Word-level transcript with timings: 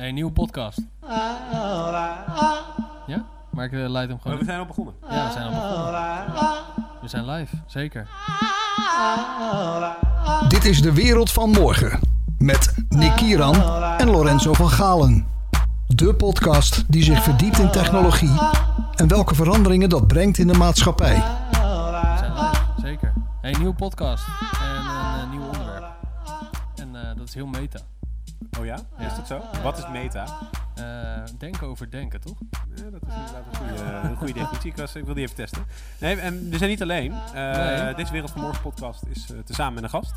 Hey, 0.00 0.12
nieuwe 0.12 0.32
podcast. 0.32 0.78
Ja? 3.06 3.24
Maar 3.50 3.64
ik 3.64 3.72
uh, 3.72 3.88
leid 3.88 4.08
hem 4.08 4.20
gewoon. 4.20 4.38
we 4.38 4.44
zijn 4.44 4.58
al 4.58 4.66
begonnen. 4.66 4.94
Ja, 5.10 5.26
we 5.26 5.32
zijn 5.32 5.44
al 5.46 5.50
begonnen. 5.50 6.02
We 7.00 7.08
zijn 7.08 7.26
live, 7.26 7.56
zeker. 7.66 8.08
Dit 10.48 10.64
is 10.64 10.82
de 10.82 10.92
wereld 10.92 11.32
van 11.32 11.50
morgen. 11.50 12.00
Met 12.38 12.74
Nick 12.88 13.16
Kieran 13.16 13.54
en 13.98 14.10
Lorenzo 14.10 14.52
van 14.52 14.70
Galen. 14.70 15.26
De 15.86 16.14
podcast 16.14 16.84
die 16.92 17.02
zich 17.02 17.22
verdiept 17.22 17.58
in 17.58 17.70
technologie 17.70 18.38
en 18.94 19.08
welke 19.08 19.34
veranderingen 19.34 19.88
dat 19.88 20.06
brengt 20.06 20.38
in 20.38 20.46
de 20.46 20.58
maatschappij. 20.58 21.14
We 21.14 22.16
zijn 22.18 22.32
live, 22.32 22.62
zeker. 22.80 23.12
Hey, 23.40 23.52
nieuwe 23.52 23.74
podcast. 23.74 24.24
En 24.60 24.76
een 24.76 25.22
eh, 25.22 25.30
nieuw 25.30 25.44
onderwerp. 25.44 25.84
En 26.74 26.96
eh, 26.96 27.16
dat 27.16 27.28
is 27.28 27.34
heel 27.34 27.46
meta. 27.46 27.80
Oh 28.58 28.64
ja? 28.64 28.78
Is 28.98 29.14
dat 29.16 29.26
zo? 29.26 29.40
Wat 29.62 29.78
is 29.78 29.88
meta? 29.88 30.26
Eh, 30.74 30.84
denken 31.38 31.66
over 31.66 31.90
denken, 31.90 32.20
toch? 32.20 32.38
Ja, 32.50 32.82
dat 32.90 33.00
is 33.08 33.14
inderdaad 33.14 33.44
een 33.50 33.56
goede, 33.56 34.08
een 34.08 34.16
goede 34.16 34.32
definitie. 34.32 34.70
Ik, 34.70 34.76
was, 34.76 34.94
ik 34.94 35.04
wil 35.04 35.14
die 35.14 35.22
even 35.24 35.36
testen. 35.36 35.64
Nee, 35.98 36.16
en 36.16 36.50
we 36.50 36.58
zijn 36.58 36.70
niet 36.70 36.82
alleen. 36.82 37.12
Eh, 37.34 37.52
Nee. 37.52 37.94
Deze 37.94 38.12
Wereld 38.12 38.30
van 38.30 38.40
Morgen 38.40 38.62
podcast 38.62 39.02
is 39.08 39.30
uh, 39.30 39.38
tezamen 39.38 39.74
met 39.74 39.82
een 39.82 39.90
gast. 39.90 40.12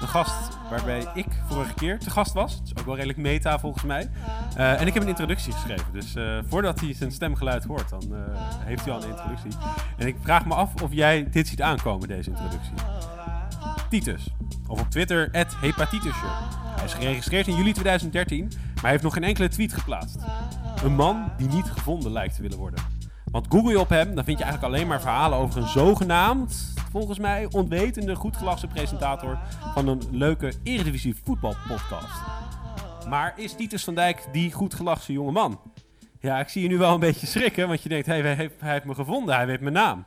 Een 0.00 0.08
gast 0.08 0.58
waarbij 0.70 1.06
ik 1.14 1.26
vorige 1.48 1.74
keer 1.74 1.98
te 1.98 2.10
gast 2.10 2.32
was. 2.32 2.52
Het 2.54 2.62
is 2.64 2.76
ook 2.76 2.86
wel 2.86 2.94
redelijk 2.94 3.18
meta 3.18 3.58
volgens 3.58 3.84
mij. 3.84 4.10
Uh, 4.56 4.80
en 4.80 4.86
ik 4.86 4.94
heb 4.94 5.02
een 5.02 5.08
introductie 5.08 5.52
geschreven. 5.52 5.92
Dus 5.92 6.16
uh, 6.16 6.38
voordat 6.46 6.80
hij 6.80 6.94
zijn 6.94 7.12
stemgeluid 7.12 7.64
hoort, 7.64 7.88
dan 7.88 8.02
uh, 8.12 8.18
heeft 8.58 8.84
hij 8.84 8.94
al 8.94 9.02
een 9.02 9.08
introductie. 9.08 9.50
En 9.96 10.06
ik 10.06 10.16
vraag 10.22 10.44
me 10.46 10.54
af 10.54 10.82
of 10.82 10.92
jij 10.92 11.30
dit 11.30 11.48
ziet 11.48 11.62
aankomen, 11.62 12.08
deze 12.08 12.30
introductie. 12.30 12.72
Titus. 13.90 14.34
Of 14.68 14.80
op 14.80 14.90
Twitter, 14.90 15.28
hepatitisje. 15.60 16.26
Hij 16.76 16.84
is 16.84 16.92
geregistreerd 16.94 17.46
in 17.46 17.56
juli 17.56 17.72
2013, 17.72 18.44
maar 18.74 18.82
hij 18.82 18.90
heeft 18.90 19.02
nog 19.02 19.12
geen 19.12 19.24
enkele 19.24 19.48
tweet 19.48 19.72
geplaatst. 19.72 20.18
Een 20.82 20.94
man 20.94 21.32
die 21.36 21.48
niet 21.48 21.70
gevonden 21.70 22.12
lijkt 22.12 22.34
te 22.34 22.42
willen 22.42 22.58
worden. 22.58 22.84
Want 23.30 23.46
google 23.48 23.70
je 23.70 23.80
op 23.80 23.88
hem, 23.88 24.14
dan 24.14 24.24
vind 24.24 24.38
je 24.38 24.44
eigenlijk 24.44 24.74
alleen 24.74 24.86
maar 24.88 25.00
verhalen 25.00 25.38
over 25.38 25.60
een 25.60 25.68
zogenaamd, 25.68 26.74
volgens 26.90 27.18
mij, 27.18 27.46
onwetende, 27.50 28.14
goedgelaste 28.14 28.66
presentator 28.66 29.38
van 29.74 29.88
een 29.88 30.02
leuke 30.10 30.52
Eredivisie 30.62 31.16
voetbalpodcast. 31.24 32.20
Maar 33.08 33.32
is 33.36 33.52
Titus 33.52 33.84
van 33.84 33.94
Dijk 33.94 34.26
die 34.32 34.52
goedgelachte 34.52 35.12
jonge 35.12 35.32
man? 35.32 35.60
Ja, 36.20 36.40
ik 36.40 36.48
zie 36.48 36.62
je 36.62 36.68
nu 36.68 36.78
wel 36.78 36.94
een 36.94 37.00
beetje 37.00 37.26
schrikken, 37.26 37.68
want 37.68 37.82
je 37.82 37.88
denkt, 37.88 38.06
hey, 38.06 38.20
hij 38.20 38.50
heeft 38.58 38.84
me 38.84 38.94
gevonden, 38.94 39.34
hij 39.34 39.46
weet 39.46 39.60
mijn 39.60 39.74
naam. 39.74 40.04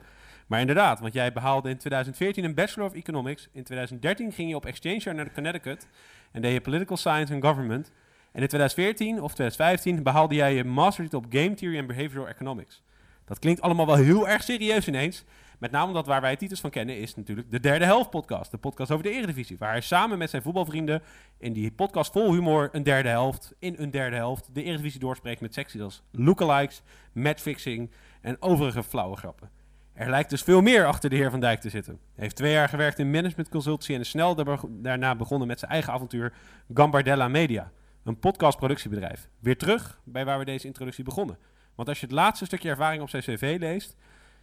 Maar 0.48 0.60
inderdaad, 0.60 1.00
want 1.00 1.14
jij 1.14 1.34
behaalde 1.34 1.70
in 1.70 1.78
2014 1.78 2.44
een 2.44 2.54
Bachelor 2.54 2.90
of 2.90 2.94
Economics. 2.94 3.50
In 3.52 3.64
2013 3.64 4.32
ging 4.32 4.50
je 4.50 4.56
op 4.56 4.66
exchange 4.66 5.14
naar 5.14 5.34
Connecticut 5.34 5.88
en 6.32 6.42
deed 6.42 6.54
je 6.54 6.62
Political 6.62 6.98
Science 6.98 7.34
and 7.34 7.44
Government. 7.44 7.92
En 8.32 8.42
in 8.42 8.48
2014 8.48 9.22
of 9.22 9.34
2015 9.34 10.04
behaalde 10.04 10.36
jij 10.36 10.54
je 10.54 10.64
mastertitel 10.64 11.20
op 11.20 11.26
Game 11.30 11.54
Theory 11.54 11.78
and 11.78 11.88
Behavioral 11.88 12.28
Economics. 12.28 12.84
Dat 13.26 13.40
klinkt 13.40 13.62
allemaal 13.62 13.86
wel 13.86 13.96
heel 13.96 14.28
erg 14.28 14.44
serieus 14.44 14.88
ineens. 14.88 15.24
Met 15.58 15.72
name 15.72 15.88
omdat 15.88 16.06
waar 16.06 16.22
wij 16.22 16.36
Titus 16.36 16.60
van 16.60 16.70
kennen 16.70 16.98
is 16.98 17.16
natuurlijk 17.16 17.52
de 17.52 17.60
derde 17.60 17.86
helft 17.86 18.10
podcast. 18.10 18.52
De 18.52 18.58
podcast 18.58 18.92
over 18.92 19.04
de 19.04 19.12
Eredivisie. 19.12 19.58
Waar 19.58 19.72
hij 19.72 19.82
samen 19.82 20.18
met 20.18 20.30
zijn 20.30 20.42
voetbalvrienden 20.42 21.02
in 21.38 21.54
die 21.54 21.72
podcast 21.72 22.12
vol 22.12 22.34
humor 22.34 22.70
een 22.72 22.84
derde 22.84 23.10
helft, 23.10 23.54
in 23.60 23.76
een 23.78 23.92
derde 23.92 24.16
helft, 24.16 24.50
de 24.54 24.64
Eredivisie 24.64 25.00
doorspreekt 25.00 25.42
met 25.42 25.54
secties 25.54 25.82
als 25.82 26.04
lookalikes, 26.12 26.82
matchfixing 27.12 27.92
en 28.22 28.42
overige 28.42 28.84
flauwe 28.84 29.16
grappen. 29.16 29.57
Er 29.98 30.10
lijkt 30.10 30.30
dus 30.30 30.42
veel 30.42 30.62
meer 30.62 30.86
achter 30.86 31.10
de 31.10 31.16
heer 31.16 31.30
Van 31.30 31.40
Dijk 31.40 31.60
te 31.60 31.70
zitten. 31.70 31.94
Hij 31.94 32.24
heeft 32.24 32.36
twee 32.36 32.52
jaar 32.52 32.70
gewerkt 32.70 33.00
in 33.00 33.12
management 33.12 33.50
consultancy 33.50 33.94
en 33.94 34.00
is 34.00 34.10
snel 34.10 34.36
daarna 34.70 35.16
begonnen 35.16 35.48
met 35.48 35.60
zijn 35.60 35.72
eigen 35.72 35.94
avontuur 35.94 36.34
Gambardella 36.74 37.28
Media. 37.28 37.72
Een 38.04 38.20
podcastproductiebedrijf. 38.20 39.30
Weer 39.40 39.58
terug 39.58 40.00
bij 40.04 40.26
waar 40.26 40.40
we 40.40 40.46
deze 40.46 40.68
introductie 40.68 41.04
begonnen. 41.04 41.38
Want 41.76 41.90
als 41.90 42.00
je 42.00 42.06
het 42.06 42.16
laatste 42.16 42.46
stukje 42.46 42.70
ervaring 42.70 43.02
op 43.02 43.10
zijn 43.10 43.24
cv 43.24 43.58
leest, 43.60 43.96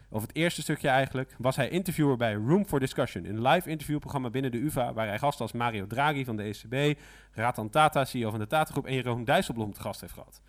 of 0.09 0.23
het 0.23 0.35
eerste 0.35 0.63
stukje 0.63 0.89
eigenlijk, 0.89 1.35
was 1.39 1.57
hij 1.57 1.69
interviewer 1.69 2.17
bij 2.17 2.35
Room 2.35 2.67
for 2.67 2.81
Discussion, 2.81 3.25
een 3.25 3.43
live 3.43 3.71
interviewprogramma 3.71 4.31
binnen 4.31 4.51
de 4.51 4.59
UvA, 4.59 4.93
waar 4.93 5.07
hij 5.07 5.19
gasten 5.19 5.43
als 5.43 5.53
Mario 5.53 5.87
Draghi 5.87 6.25
van 6.25 6.37
de 6.37 6.43
ECB, 6.43 6.99
Ratan 7.33 7.71
Tata, 7.71 8.05
CEO 8.05 8.31
van 8.31 8.39
de 8.39 8.47
Tata 8.47 8.73
Groep 8.73 8.87
en 8.87 8.95
Jeroen 8.95 9.25
Dijsselbloem 9.25 9.73
te 9.73 9.81
gast 9.81 10.01
heeft 10.01 10.13
gehad. 10.13 10.41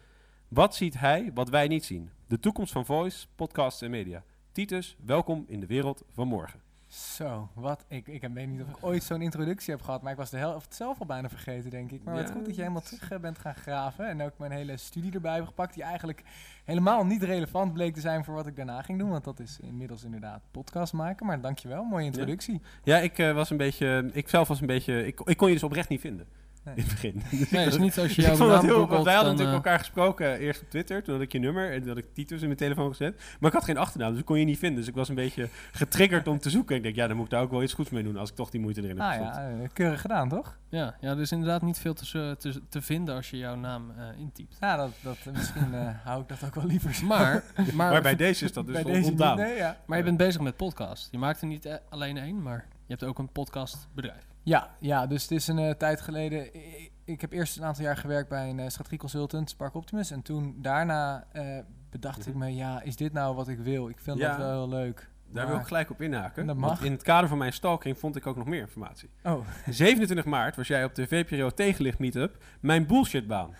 Wat 0.48 0.76
ziet 0.76 1.00
hij 1.00 1.32
wat 1.34 1.50
wij 1.50 1.68
niet 1.68 1.86
zien? 1.86 2.10
De 2.28 2.40
toekomst 2.40 2.72
van 2.72 2.86
voice, 2.86 3.28
podcasts 3.36 3.82
en 3.82 3.92
media. 3.92 4.24
Titus, 4.56 4.96
welkom 5.06 5.46
in 5.48 5.60
de 5.60 5.66
wereld 5.66 6.04
van 6.14 6.28
morgen. 6.28 6.60
Zo, 6.88 7.50
wat? 7.54 7.86
Ik, 7.88 8.08
ik 8.08 8.30
weet 8.34 8.48
niet 8.48 8.62
of 8.62 8.70
ik 8.70 8.78
ooit 8.80 9.04
zo'n 9.04 9.22
introductie 9.22 9.74
heb 9.74 9.84
gehad, 9.84 10.02
maar 10.02 10.12
ik 10.12 10.18
was 10.18 10.30
de 10.30 10.38
helft 10.38 10.76
zelf 10.76 11.00
al 11.00 11.06
bijna 11.06 11.30
vergeten, 11.30 11.70
denk 11.70 11.92
ik. 11.92 12.04
Maar 12.04 12.16
ja. 12.16 12.22
wat 12.22 12.32
goed 12.32 12.46
dat 12.46 12.56
je 12.56 12.62
helemaal 12.62 12.82
terug 12.82 13.12
uh, 13.12 13.20
bent 13.20 13.40
gaan 13.40 13.56
graven 13.56 14.08
en 14.08 14.22
ook 14.22 14.38
mijn 14.38 14.52
hele 14.52 14.78
studie 14.78 15.12
erbij 15.12 15.36
heb 15.36 15.46
gepakt, 15.46 15.74
die 15.74 15.84
eigenlijk 15.84 16.24
helemaal 16.64 17.06
niet 17.06 17.24
relevant 17.24 17.74
bleek 17.74 17.94
te 17.94 18.00
zijn 18.00 18.24
voor 18.24 18.34
wat 18.34 18.48
ik 18.48 18.56
daarna 18.56 18.82
ging 18.82 19.00
doen, 19.00 19.10
want 19.10 19.24
dat 19.24 19.40
is 19.40 19.60
inmiddels 19.60 20.04
inderdaad 20.04 20.42
podcast 20.52 20.94
maken. 20.94 21.26
Maar 21.26 21.42
dankjewel, 21.42 21.84
mooie 21.84 22.06
introductie. 22.06 22.62
Ja, 22.84 22.96
ja 22.96 23.02
ik 23.02 23.18
uh, 23.18 23.34
was 23.34 23.50
een 23.50 23.58
beetje, 23.58 24.10
ik 24.14 24.30
zelf 24.30 24.48
was 24.48 24.62
een 24.62 24.68
beetje, 24.68 25.06
ik, 25.06 25.20
ik 25.20 25.38
kon 25.38 25.48
je 25.48 25.54
dus 25.54 25.64
oprecht 25.64 25.90
niet 25.90 26.02
vinden. 26.02 26.28
Nee. 26.66 26.76
In 26.76 26.82
het 26.82 26.92
begin. 26.92 27.22
Dus 27.30 27.50
nee, 27.50 27.66
is 27.66 27.78
niet 27.88 28.00
als 28.00 28.16
je 28.16 28.22
jouw 28.22 28.38
naam 28.38 28.66
heel, 28.66 28.80
googelt, 28.80 29.04
Wij 29.04 29.14
hadden 29.14 29.32
natuurlijk 29.32 29.66
elkaar 29.66 29.80
gesproken, 29.80 30.38
eerst 30.38 30.62
op 30.62 30.70
Twitter, 30.70 31.04
toen 31.04 31.14
had 31.14 31.24
ik 31.24 31.32
je 31.32 31.40
nummer 31.40 31.72
en 31.72 31.80
toen 31.80 31.88
had 31.88 31.98
ik 31.98 32.14
Titus 32.14 32.40
in 32.40 32.48
mijn 32.48 32.60
telefoon 32.60 32.90
gezet. 32.90 33.22
Maar 33.40 33.50
ik 33.50 33.56
had 33.56 33.66
geen 33.66 33.78
achternaam, 33.78 34.12
dus 34.12 34.20
ik 34.20 34.26
kon 34.26 34.40
je 34.40 34.46
niet 34.46 34.58
vinden. 34.58 34.80
Dus 34.80 34.88
ik 34.88 34.96
was 34.96 35.10
een 35.10 35.16
beetje 35.16 35.50
getriggerd 35.72 36.28
om 36.28 36.40
te 36.40 36.50
zoeken. 36.50 36.76
Ik 36.76 36.84
denk, 36.84 36.96
ja, 36.96 37.08
dan 37.08 37.16
moet 37.16 37.26
ik 37.26 37.32
daar 37.32 37.42
ook 37.42 37.52
wel 37.52 37.64
iets 37.64 37.74
goeds 37.74 37.90
mee 37.90 38.04
doen 38.04 38.18
als 38.18 38.30
ik 38.30 38.36
toch 38.36 38.50
die 38.50 38.62
moeite 38.62 38.82
erin 38.82 39.00
heb 39.00 39.08
ah, 39.08 39.20
ja, 39.20 39.68
keurig 39.74 40.02
gedaan, 40.02 40.30
toch? 40.30 40.58
Ja, 40.70 40.96
ja, 41.02 41.12
er 41.12 41.20
is 41.20 41.32
inderdaad 41.32 41.62
niet 41.62 41.78
veel 41.78 41.94
te, 41.94 42.36
te, 42.40 42.62
te 42.70 42.82
vinden 42.82 43.16
als 43.16 43.30
je 43.30 43.38
jouw 43.38 43.56
naam 43.56 43.92
uh, 43.98 44.20
intypt. 44.20 44.58
Ja, 44.60 44.76
dat, 44.76 44.92
dat, 45.02 45.18
misschien 45.32 45.74
uh, 45.74 45.90
hou 46.06 46.22
ik 46.22 46.28
dat 46.28 46.44
ook 46.46 46.56
wel 46.56 46.66
liever 46.66 46.94
zo. 46.94 47.06
Maar, 47.06 47.44
maar, 47.74 47.92
maar 47.92 48.02
bij 48.02 48.16
deze 48.16 48.46
is 48.46 48.54
dat 48.54 48.68
dus 48.68 48.82
bij 48.82 49.02
ontdaan. 49.04 49.38
Nee, 49.38 49.56
ja. 49.56 49.78
Maar 49.86 49.98
je 49.98 50.04
bent 50.04 50.18
bezig 50.18 50.42
met 50.42 50.56
podcast. 50.56 51.08
Je 51.12 51.18
maakt 51.18 51.42
er 51.42 51.48
niet 51.48 51.82
alleen 51.90 52.18
één, 52.18 52.42
maar 52.42 52.66
je 52.70 52.94
hebt 52.94 53.04
ook 53.04 53.20
een 53.20 53.32
podcastbedrijf. 53.32 54.35
Ja, 54.46 54.70
ja, 54.80 55.08
dus 55.08 55.22
het 55.22 55.32
is 55.32 55.48
een 55.48 55.58
uh, 55.58 55.72
tijd 55.72 56.02
geleden. 56.02 56.54
Ik, 56.54 56.92
ik, 57.06 57.22
heb 57.22 57.32
eerst 57.32 57.58
een 57.58 57.64
aantal 57.64 57.84
jaar 57.84 57.98
gewerkt 57.98 58.30
bij 58.30 58.50
een 58.50 58.58
uh, 58.58 58.68
strategie 58.68 58.98
consultant, 58.98 59.50
Spark 59.50 59.76
Optimus. 59.76 60.12
En 60.12 60.22
toen 60.22 60.56
daarna 60.58 61.24
uh, 61.34 61.60
bedacht 61.90 62.18
mm 62.18 62.24
-hmm. 62.24 62.44
ik 62.44 62.50
me, 62.50 62.56
ja, 62.56 62.82
is 62.82 62.96
dit 62.96 63.14
nou 63.14 63.36
wat 63.36 63.48
ik 63.48 63.60
wil? 63.60 63.90
Ik 63.90 64.00
vind 64.00 64.18
ja, 64.18 64.28
dat 64.28 64.38
wel 64.38 64.52
heel 64.52 64.70
leuk. 64.70 65.10
Daar 65.32 65.48
wil 65.48 65.58
ik 65.58 65.66
gelijk 65.66 65.90
op 65.90 66.02
inhaken. 66.02 66.46
Dat 66.46 66.56
mag. 66.56 66.70
Want 66.70 66.84
in 66.84 66.92
het 66.92 67.04
kader 67.04 67.30
van 67.30 67.38
mijn 67.38 67.54
stalking 67.54 67.98
vond 67.98 68.16
ik 68.16 68.28
ook 68.28 68.36
nog 68.36 68.46
meer 68.46 68.60
informatie. 68.60 69.10
Oh. 69.24 69.48
27 69.70 70.26
maart 70.26 70.56
was 70.56 70.68
jij 70.68 70.84
op 70.84 70.96
de 70.96 71.08
VPRO 71.08 71.50
Tegenlicht 71.50 72.00
Meetup 72.00 72.44
mijn 72.60 72.86
bullshitbaan. 72.86 73.56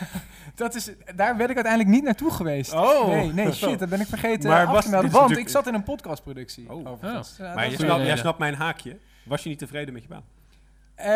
dat 0.54 0.74
is, 0.74 0.90
daar 1.14 1.36
ben 1.36 1.48
ik 1.48 1.54
uiteindelijk 1.54 1.94
niet 1.94 2.04
naartoe 2.04 2.30
geweest. 2.30 2.72
Oh. 2.72 3.06
Nee, 3.06 3.32
nee, 3.32 3.52
shit, 3.52 3.78
dat 3.78 3.88
ben 3.88 4.00
ik 4.00 4.06
vergeten 4.06 4.48
maar 4.50 4.66
af 4.66 4.84
te 4.84 4.90
melden. 4.90 5.10
Want 5.10 5.36
ik 5.36 5.48
zat 5.48 5.66
in 5.66 5.74
een 5.74 5.82
podcastproductie. 5.82 6.72
Oh. 6.72 6.88
Overigens. 6.90 7.36
Ja, 7.38 7.54
maar 7.54 7.70
je 7.70 7.76
snapt, 7.76 8.04
jij 8.04 8.16
snapt 8.16 8.38
mijn 8.38 8.54
haakje. 8.54 8.98
Was 9.24 9.42
je 9.42 9.48
niet 9.48 9.58
tevreden 9.58 9.94
met 9.94 10.02
je 10.02 10.08
baan? 10.08 10.24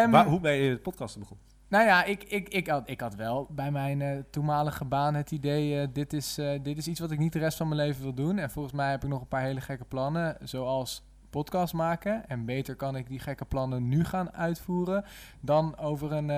Um, 0.04 0.10
Waar, 0.10 0.26
hoe 0.26 0.40
ben 0.40 0.52
je 0.52 0.70
het 0.70 0.82
podcast 0.82 1.18
begonnen? 1.18 1.46
Nou 1.68 1.86
ja, 1.86 2.04
ik, 2.04 2.24
ik, 2.24 2.48
ik, 2.48 2.66
had, 2.66 2.88
ik 2.88 3.00
had 3.00 3.14
wel 3.14 3.46
bij 3.50 3.70
mijn 3.70 4.00
uh, 4.00 4.18
toenmalige 4.30 4.84
baan 4.84 5.14
het 5.14 5.30
idee... 5.30 5.82
Uh, 5.82 5.88
dit, 5.92 6.12
is, 6.12 6.38
uh, 6.38 6.58
dit 6.62 6.78
is 6.78 6.88
iets 6.88 7.00
wat 7.00 7.10
ik 7.10 7.18
niet 7.18 7.32
de 7.32 7.38
rest 7.38 7.56
van 7.56 7.68
mijn 7.68 7.80
leven 7.80 8.02
wil 8.02 8.14
doen. 8.14 8.38
En 8.38 8.50
volgens 8.50 8.74
mij 8.74 8.90
heb 8.90 9.02
ik 9.02 9.08
nog 9.08 9.20
een 9.20 9.28
paar 9.28 9.42
hele 9.42 9.60
gekke 9.60 9.84
plannen. 9.84 10.36
Zoals 10.42 11.06
podcast 11.30 11.74
maken. 11.74 12.28
En 12.28 12.44
beter 12.44 12.76
kan 12.76 12.96
ik 12.96 13.08
die 13.08 13.18
gekke 13.18 13.44
plannen 13.44 13.88
nu 13.88 14.04
gaan 14.04 14.32
uitvoeren... 14.32 15.04
dan 15.40 15.78
over 15.78 16.12
een, 16.12 16.28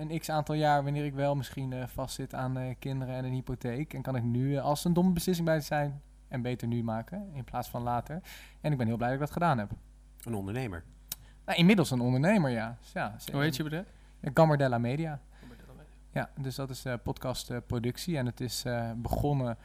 een 0.00 0.18
x-aantal 0.18 0.54
jaar... 0.54 0.82
wanneer 0.84 1.04
ik 1.04 1.14
wel 1.14 1.34
misschien 1.34 1.88
vastzit 1.88 2.34
aan 2.34 2.76
kinderen 2.78 3.14
en 3.14 3.24
een 3.24 3.32
hypotheek. 3.32 3.94
En 3.94 4.02
kan 4.02 4.16
ik 4.16 4.22
nu, 4.22 4.58
als 4.58 4.84
een 4.84 4.92
domme 4.92 5.12
beslissing 5.12 5.46
bij 5.46 5.60
zijn... 5.60 6.02
en 6.28 6.42
beter 6.42 6.68
nu 6.68 6.82
maken, 6.82 7.30
in 7.34 7.44
plaats 7.44 7.68
van 7.68 7.82
later. 7.82 8.22
En 8.60 8.72
ik 8.72 8.78
ben 8.78 8.86
heel 8.86 8.96
blij 8.96 9.08
dat 9.08 9.18
ik 9.18 9.24
dat 9.24 9.32
gedaan 9.32 9.58
heb. 9.58 9.70
Een 10.24 10.34
ondernemer? 10.34 10.84
Nou, 11.46 11.58
inmiddels 11.58 11.90
een 11.90 12.00
ondernemer, 12.00 12.50
ja. 12.50 12.76
ja 12.94 13.16
Hoe 13.32 13.42
heet 13.42 13.56
je 13.56 13.62
bedrijf? 13.62 13.86
Gambardella 14.34 14.78
Media. 14.78 15.20
Ja, 16.12 16.30
dus 16.40 16.54
dat 16.54 16.70
is 16.70 16.86
uh, 16.86 16.94
podcastproductie. 17.02 18.12
Uh, 18.12 18.18
en 18.18 18.26
het 18.26 18.40
is 18.40 18.64
uh, 18.66 18.90
begonnen 18.96 19.56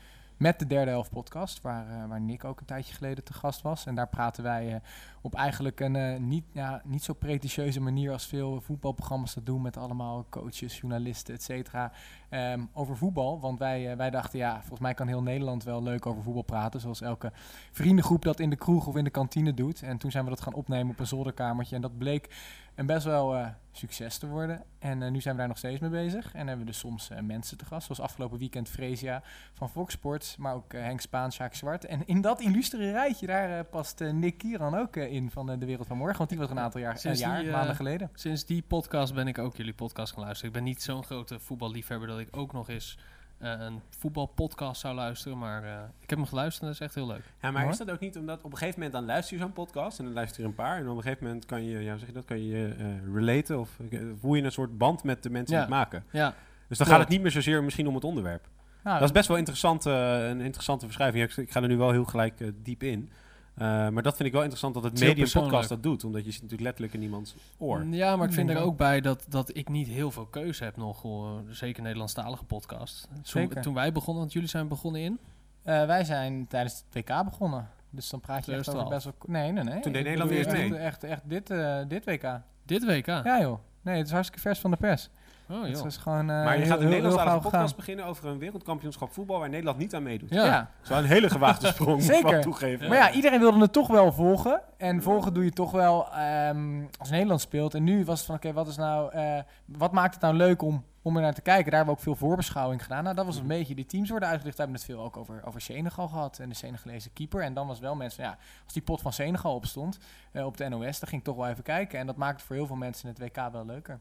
met 0.42 0.60
de 0.60 0.68
derde 0.68 0.92
helft 0.92 1.10
podcast, 1.10 1.62
waar, 1.62 1.88
uh, 1.88 2.06
waar 2.08 2.22
Nick 2.22 2.44
ook 2.44 2.60
een 2.60 2.66
tijdje 2.66 2.94
geleden 2.94 3.24
te 3.24 3.34
gast 3.34 3.62
was. 3.62 3.86
En 3.86 3.96
daar 3.96 4.08
praten 4.08 4.44
wij 4.44 4.74
uh, 4.74 4.76
op 5.22 5.36
eigenlijk 5.36 5.80
een 5.80 5.96
uh, 5.96 6.18
niet, 6.20 6.44
ja, 6.52 6.82
niet 6.86 7.04
zo 7.04 7.14
pretentieuze 7.14 7.82
manier 7.82 8.12
als 8.12 8.26
veel 8.26 8.62
voetbalprogramma's 8.62 9.34
dat 9.34 9.46
doen 9.46 9.62
met 9.62 9.78
allemaal 9.78 10.26
coaches, 10.30 10.80
journalisten, 10.80 11.34
et 11.34 11.44
cetera, 11.44 11.92
um, 12.30 12.70
over 12.74 12.98
voetbal. 12.98 13.40
Want 13.40 13.60
wij, 13.60 13.98
wij 13.98 14.10
dachten, 14.10 14.40
ja, 14.40 14.60
volgens 14.60 14.80
mij 14.80 14.94
kan 14.94 15.08
heel 15.08 15.22
Nederland 15.22 15.64
wel 15.64 15.84
leuk 15.84 16.06
over 16.06 16.24
voetbal 16.24 16.44
praten, 16.44 16.80
zoals 16.80 17.02
elke 17.02 17.32
vriendengroep 17.72 18.22
dat 18.22 18.40
in 18.40 18.50
de 18.50 18.56
kroeg 18.56 18.88
of 18.88 18.96
in 18.96 19.04
de 19.04 19.10
kantine 19.10 19.54
doet. 19.54 19.82
En 19.82 19.98
toen 19.98 20.12
zijn 20.12 20.24
we 20.24 20.30
dat 20.30 20.42
gaan 20.42 20.54
opnemen 20.54 20.92
op 20.92 21.00
een 21.00 21.08
zolderkamertje 21.08 21.76
en 21.76 21.82
dat 21.82 21.98
bleek 21.98 22.30
een 22.76 22.86
best 22.86 23.06
wel 23.06 23.36
eh, 23.36 23.48
succes 23.72 24.18
te 24.18 24.28
worden. 24.28 24.64
En 24.80 25.04
eh, 25.04 25.12
nu 25.12 25.22
zijn 25.22 25.34
we 25.34 25.40
daar 25.40 25.50
nog 25.50 25.58
steeds 25.58 25.80
mee 25.80 25.90
bezig. 25.90 26.34
En 26.34 26.48
hebben 26.48 26.66
we 26.66 26.72
dus 26.72 26.80
soms 26.80 27.10
eh, 27.10 27.20
mensen 27.20 27.58
te 27.58 27.66
gast. 27.66 27.86
Zoals 27.86 28.02
afgelopen 28.02 28.38
weekend 28.40 28.70
Fresia 28.70 29.24
van 29.54 29.70
Fox 29.70 29.94
Sports. 29.94 30.38
Maar 30.38 30.54
ook 30.54 30.72
Henk 30.72 31.02
Spaan, 31.02 31.32
Sjaak 31.32 31.54
Zwart. 31.54 31.86
En 31.86 32.08
in 32.08 32.22
dat 32.22 32.42
illustere 32.42 32.92
rijtje, 32.92 33.28
daar 33.28 33.64
past 33.64 34.00
Nick 34.00 34.38
Kieran 34.38 34.76
ook 34.76 34.96
in 34.96 35.32
van 35.32 35.60
De 35.60 35.66
Wereld 35.66 35.88
van 35.88 35.98
Morgen. 35.98 36.18
Want 36.18 36.30
die 36.30 36.40
was 36.40 36.50
een 36.50 36.60
aantal 36.60 36.82
jaar, 36.82 36.98
Sinds 36.98 37.20
jaar 37.20 37.42
die, 37.42 37.52
maanden 37.52 37.76
geleden. 37.76 38.10
Sinds 38.14 38.46
die 38.46 38.64
podcast 38.68 39.14
ben 39.14 39.28
ik 39.28 39.38
ook 39.38 39.56
jullie 39.56 39.74
podcast 39.74 40.14
gaan 40.14 40.24
luisteren. 40.24 40.54
Ik 40.54 40.56
ben 40.56 40.68
niet 40.68 40.82
zo'n 40.82 41.04
grote 41.04 41.40
voetballiefhebber 41.40 42.08
dat 42.08 42.20
ik 42.20 42.38
ook 42.38 42.54
nog 42.54 42.70
eens 42.70 42.98
een 43.42 43.82
voetbalpodcast 43.90 44.82
zou 44.82 44.96
luisteren. 44.96 45.38
Maar 45.38 45.64
eh, 45.64 45.72
ik 46.02 46.10
heb 46.10 46.18
hem 46.20 46.28
geluisterd 46.28 46.62
en 46.62 46.68
dat 46.68 46.76
is 46.76 46.86
echt 46.86 46.96
heel 46.96 47.08
leuk. 47.08 47.24
Ja, 47.42 47.52
maar 47.52 47.62
Hoor. 47.62 47.72
is 47.72 47.78
dat 47.78 47.92
ook 47.92 48.00
niet 48.00 48.18
omdat 48.18 48.38
op 48.42 48.52
een 48.52 48.58
gegeven 48.58 48.80
moment 48.80 48.98
dan 48.98 49.06
luister 49.06 49.38
je 49.38 49.42
zo'n 49.44 49.54
podcast 49.54 50.00
en 50.00 50.06
dan 50.06 50.14
luister 50.14 50.42
je 50.42 50.48
een 50.48 50.56
paar 50.56 50.78
en 50.78 50.90
op 50.90 50.96
een 50.98 51.04
gegeven 51.04 51.26
moment 51.26 51.46
kan 51.46 51.64
je, 51.64 51.80
ja, 51.80 51.98
zeg 51.98 52.08
je 52.08 52.14
dat, 52.14 52.26
kan 52.26 52.46
je 52.46 52.76
eh 52.78 52.86
relaten 53.14 53.60
of 53.60 53.70
eh, 53.92 54.00
voel 54.20 54.34
je 54.34 54.44
een 54.44 54.52
soort 54.52 54.78
band 54.78 55.04
met 55.04 55.24
de 55.24 55.30
mensen 55.30 55.56
Ja. 55.56 55.66
die 55.66 55.76
het 55.76 55.84
maken. 55.84 56.04
Ja, 56.12 56.28
Dus 56.28 56.78
dan 56.78 56.88
Klopt. 56.88 56.90
gaat 56.92 57.00
het 57.00 57.10
niet 57.10 57.22
meer 57.22 57.32
zozeer 57.32 57.64
misschien 57.64 57.88
om 57.88 57.96
het 57.96 58.04
onderwerp. 58.04 58.48
Nou, 58.84 59.00
Dat 59.00 59.08
is 59.08 59.14
best 59.14 59.28
wel 59.28 59.38
interessant, 59.38 59.86
eh, 59.86 60.28
een 60.30 60.42
interessante 60.42 60.86
verschuiving. 60.86 61.24
Ik, 61.32 61.38
ik 61.38 61.52
ga 61.52 61.62
er 61.62 61.68
nu 61.68 61.78
wel 61.78 61.92
heel 61.92 62.06
gelijk 62.06 62.40
eh, 62.40 62.48
diep 62.64 62.84
in. 62.84 63.10
Eh, 63.54 63.68
maar 63.90 64.04
dat 64.04 64.16
vind 64.16 64.28
ik 64.28 64.32
wel 64.34 64.42
interessant 64.42 64.74
dat 64.74 64.84
het 64.84 65.00
medium 65.00 65.30
podcast 65.32 65.70
dat 65.70 65.84
doet. 65.84 66.04
Omdat 66.04 66.26
je 66.26 66.32
zit 66.32 66.42
natuurlijk 66.42 66.68
letterlijk 66.68 66.94
in 66.94 67.02
iemands 67.02 67.36
oor. 67.58 67.86
Ja, 67.86 68.16
maar 68.16 68.28
ik 68.28 68.34
vind 68.34 68.50
er 68.50 68.56
wel. 68.56 68.64
ook 68.64 68.78
bij 68.78 69.02
dat, 69.02 69.26
dat 69.30 69.56
ik 69.56 69.70
niet 69.70 69.88
heel 69.88 70.12
veel 70.12 70.26
keuze 70.26 70.64
heb 70.64 70.78
nog. 70.78 71.02
hoor. 71.02 71.42
Zeker 71.50 71.82
Nederlandstalige 71.82 72.44
podcast. 72.44 73.08
Toen, 73.14 73.20
Zeker. 73.24 73.62
toen 73.62 73.74
wij 73.74 73.92
begonnen, 73.92 74.22
want 74.22 74.34
jullie 74.34 74.50
zijn 74.50 74.68
begonnen 74.68 75.02
in. 75.02 75.20
Eh, 75.64 75.86
wij 75.86 76.04
zijn 76.04 76.48
tijdens 76.48 76.74
het 76.74 77.06
WK 77.06 77.24
begonnen. 77.24 77.70
Dus 77.90 78.10
dan 78.10 78.20
praat 78.20 78.46
je 78.46 78.52
echt 78.52 78.70
over 78.70 78.74
2012. 78.74 78.90
best 78.90 79.26
wel... 79.28 79.42
Nee, 79.42 79.52
nee, 79.52 79.64
nee. 79.64 79.80
Toen 79.82 79.92
deed 79.92 80.04
Nederland 80.04 80.32
eerst 80.32 80.52
mee. 80.52 80.76
Echt, 80.76 81.04
echt 81.04 81.22
dit, 81.30 81.50
eh, 81.50 81.80
dit 81.88 82.06
WK. 82.06 82.42
Dit 82.66 82.86
WK. 82.86 83.06
Ja 83.06 83.42
joh. 83.42 83.60
Nee, 83.82 83.98
het 83.98 84.06
is 84.06 84.12
hartstikke 84.12 84.42
vers 84.42 84.60
van 84.60 84.72
de 84.72 84.78
pers. 84.78 85.10
Oh, 85.52 85.64
Het 85.64 85.86
is 85.86 85.98
gewoon 85.98 86.20
eh, 86.20 86.26
maar 86.44 86.54
je 86.54 86.60
heel- 86.62 86.70
gaat 86.72 86.82
een 86.82 87.12
gauw 87.20 87.40
podcast 87.40 87.76
beginnen 87.76 88.06
over 88.06 88.28
een 88.28 88.38
wereldkampioenschap 88.38 89.12
voetbal 89.14 89.40
waar 89.40 89.50
Nederland 89.50 89.78
niet 89.78 89.96
aan 89.96 90.04
meedoet. 90.04 90.30
Ja. 90.30 90.46
Ja. 90.46 90.58
Dat 90.60 90.68
is 90.84 90.90
wel 90.90 90.98
een 90.98 91.06
hele 91.06 91.30
gewaagde 91.30 91.68
sprong, 91.74 91.90
moet 92.00 92.10
ik 92.10 92.16
Zeker. 92.16 92.42
toegeven. 92.42 92.88
Maar 92.90 92.98
ja, 92.98 93.12
iedereen 93.12 93.40
wilde 93.40 93.60
het 93.60 93.74
toch 93.74 93.88
wel 93.88 94.12
volgen. 94.12 94.62
En 94.78 95.02
volgen 95.02 95.34
doe 95.34 95.44
je 95.44 95.52
toch 95.52 95.72
wel 95.72 96.12
ehm, 96.14 96.82
als 97.00 97.10
Nederland 97.10 97.42
speelt. 97.42 97.74
En 97.74 97.84
nu 97.84 98.06
was 98.06 98.18
het 98.18 98.26
van, 98.26 98.36
oké, 98.36 98.54
wat 98.54 98.68
is 98.68 98.76
nou, 98.78 99.12
eh, 99.14 99.40
wat 99.66 99.92
maakt 99.92 100.14
het 100.14 100.24
nou 100.24 100.36
leuk 100.36 100.62
om, 100.62 100.84
om 101.02 101.16
er 101.16 101.22
naar 101.22 101.34
te 101.34 101.42
kijken? 101.42 101.66
Daar 101.66 101.76
hebben 101.76 101.94
we 101.94 102.00
ook 102.00 102.06
veel 102.06 102.28
voorbeschouwing 102.28 102.84
gedaan. 102.84 103.04
Nou, 103.04 103.16
dat 103.16 103.26
was 103.26 103.38
een 103.38 103.48
beetje, 103.48 103.76
die 103.76 103.86
teams 103.86 104.10
worden 104.10 104.28
uitgelicht. 104.30 104.58
We 104.58 104.64
hebben 104.64 104.82
het 104.82 104.90
veel 104.92 105.02
ook 105.04 105.18
over, 105.18 105.42
over 105.46 105.62
Senegal 105.62 106.08
gehad 106.08 106.40
en 106.40 106.50
de 106.50 106.56
Senegalese 106.56 107.10
keeper. 107.10 107.42
En 107.44 107.54
dan 107.54 107.68
was 107.68 107.80
wel 107.80 107.96
mensen, 107.96 108.24
ja, 108.24 108.38
als 108.64 108.74
die 108.74 108.82
pot 108.82 109.02
van 109.02 109.14
Senegal 109.14 109.56
opstond 109.56 109.98
eh, 110.32 110.46
op 110.46 110.58
de 110.58 110.70
NOS, 110.70 111.00
dan 111.00 111.10
ging 111.10 111.22
ik 111.22 111.24
toch 111.28 111.36
wel 111.36 111.48
even 111.48 111.64
kijken. 111.64 112.00
En 112.00 112.06
dat 112.06 112.16
maakte 112.16 112.44
voor 112.44 112.56
heel 112.56 112.66
veel 112.68 112.76
mensen 112.76 113.08
het 113.08 113.20
WK 113.20 113.52
wel 113.52 113.66
leuker. 113.66 114.00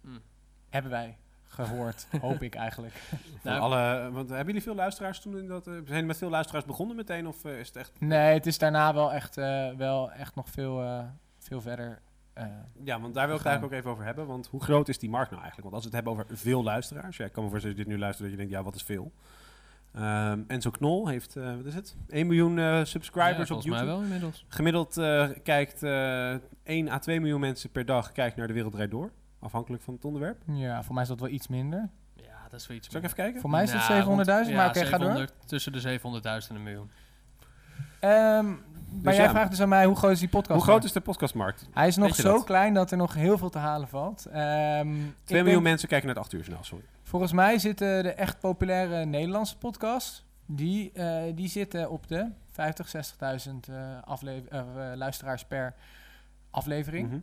Mm. 0.00 0.20
Hebben 0.70 0.90
wij 0.90 1.16
gehoord, 1.44 2.06
hoop 2.20 2.42
ik 2.42 2.54
eigenlijk. 2.54 2.94
Nou, 3.42 3.60
alle, 3.60 4.10
want 4.12 4.28
hebben 4.28 4.46
jullie 4.46 4.62
veel 4.62 4.74
luisteraars 4.74 5.20
toen 5.20 5.38
in 5.38 5.46
dat... 5.46 5.66
eh, 5.66 5.72
zijn 5.72 5.84
jullie 5.86 6.02
met 6.02 6.16
veel 6.18 6.30
luisteraars 6.30 6.64
begonnen 6.64 6.96
meteen? 6.96 7.26
Of 7.28 7.44
eh, 7.44 7.58
is 7.58 7.66
het 7.66 7.76
echt... 7.76 7.92
Nee, 8.00 8.34
het 8.34 8.46
is 8.46 8.58
daarna 8.58 8.94
wel 8.94 9.12
echt, 9.12 9.36
eh, 9.36 9.70
wel 9.76 10.12
echt 10.12 10.34
nog 10.34 10.48
veel, 10.48 10.82
eh, 10.82 11.04
veel 11.38 11.60
verder. 11.60 12.00
eh, 12.32 12.44
Ja, 12.84 13.00
want 13.00 13.14
daar 13.14 13.26
wil 13.26 13.34
ik 13.36 13.40
het 13.42 13.48
eigenlijk 13.50 13.62
ook 13.64 13.78
even 13.80 13.90
over 13.90 14.04
hebben. 14.04 14.26
Want 14.26 14.46
hoe 14.46 14.62
groot 14.62 14.88
is 14.88 14.98
die 14.98 15.10
markt 15.10 15.30
nou 15.30 15.42
eigenlijk? 15.42 15.70
Want 15.70 15.82
als 15.82 15.90
we 15.92 15.96
het 15.96 16.06
hebben 16.06 16.24
over 16.24 16.38
veel 16.38 16.62
luisteraars... 16.62 17.16
Ja, 17.16 17.24
ik 17.24 17.32
kan 17.32 17.44
me 17.44 17.50
voorstellen 17.50 17.76
dat 17.76 17.86
je 17.86 17.90
dit 17.90 17.98
nu 18.00 18.04
luistert 18.06 18.28
dat 18.30 18.38
je 18.38 18.44
denkt, 18.44 18.58
ja, 18.58 18.64
wat 18.64 18.74
is 18.74 18.82
veel? 18.82 19.12
Ehm 19.94 20.40
Enzo 20.46 20.70
Knol 20.70 21.08
heeft, 21.08 21.36
eh, 21.36 21.56
wat 21.56 21.64
is 21.64 21.74
het? 21.74 21.96
1 22.08 22.26
miljoen 22.26 22.58
eh, 22.58 22.64
Ja, 22.64 22.84
subscribers 22.84 23.38
op 23.40 23.46
volgens 23.46 23.66
YouTube. 23.66 23.84
mij 23.86 23.94
wel 23.94 24.02
inmiddels. 24.02 24.44
Gemiddeld 24.48 24.96
eh, 24.96 25.28
kijkt 25.42 25.82
eh 25.82 26.34
1 26.62 26.88
à 26.88 26.98
2 26.98 27.20
miljoen 27.20 27.40
mensen 27.40 27.70
per 27.70 27.84
dag 27.84 28.12
kijkt 28.12 28.36
naar 28.36 28.46
de 28.46 28.52
Wereld 28.52 28.72
Draait 28.72 28.90
Door. 28.90 29.10
Afhankelijk 29.40 29.82
van 29.82 29.94
het 29.94 30.04
onderwerp. 30.04 30.42
ja, 30.52 30.82
voor 30.82 30.94
mij 30.94 31.02
is 31.02 31.08
dat 31.08 31.20
wel 31.20 31.28
iets 31.28 31.48
minder. 31.48 31.88
Ja, 32.14 32.46
dat 32.50 32.60
is 32.60 32.66
wel 32.66 32.76
iets 32.76 32.88
Zal 32.88 32.98
ik 32.98 33.04
even 33.04 33.16
kijken? 33.16 33.40
Voor 33.40 33.50
mij 33.50 33.62
is 33.62 33.72
het 33.72 33.88
Nou, 33.88 34.02
700.000, 34.02 34.06
rond- 34.06 34.56
maar 34.56 34.64
ja, 34.64 34.68
oké, 34.68 34.84
ga 34.84 34.98
door. 34.98 35.06
700 35.06 35.32
Tussen 35.46 35.72
de 35.72 35.80
700.000 35.80 36.50
en 36.50 36.56
een 36.56 36.62
miljoen. 36.62 36.90
Ehm, 38.00 38.48
maar 39.02 39.14
jij 39.14 39.24
ja. 39.24 39.30
vraagt 39.30 39.50
dus 39.50 39.60
aan 39.60 39.68
mij, 39.68 39.84
hoe 39.84 39.96
groot 39.96 40.10
is 40.12 40.18
die 40.18 40.28
podcast? 40.28 40.54
Hoe 40.60 40.68
groot 40.68 40.84
is 40.84 40.92
de 40.92 41.00
podcastmarkt? 41.00 41.68
Hij 41.72 41.86
is 41.86 41.96
nog 41.96 42.06
Weet 42.06 42.16
je 42.16 42.22
zo 42.22 42.32
dat? 42.32 42.44
klein 42.44 42.74
dat 42.74 42.90
er 42.90 42.96
nog 42.96 43.14
heel 43.14 43.38
veel 43.38 43.50
te 43.50 43.58
halen 43.58 43.88
valt. 43.88 44.26
Ehm, 44.26 44.32
2 44.34 44.88
ik 44.88 45.28
miljoen 45.28 45.44
denk- 45.44 45.62
mensen 45.62 45.88
kijken 45.88 46.06
naar 46.06 46.16
het 46.16 46.24
8 46.24 46.32
uur 46.32 46.40
journaal, 46.40 46.64
sorry. 46.64 46.84
Volgens 47.02 47.32
mij 47.32 47.58
zitten 47.58 48.02
de 48.02 48.12
echt 48.12 48.40
populaire 48.40 49.04
Nederlandse 49.04 49.58
podcasts, 49.58 50.24
die, 50.46 50.92
eh, 50.92 51.22
die 51.34 51.48
zitten 51.48 51.90
op 51.90 52.08
de 52.08 52.26
50, 52.50 52.88
60.000 52.88 53.68
eh, 53.68 54.02
afle- 54.04 54.42
eh, 54.48 54.58
eh, 54.58 54.96
luisteraars 54.96 55.44
per 55.44 55.74
aflevering. 56.50 57.08
Mhm. 57.08 57.18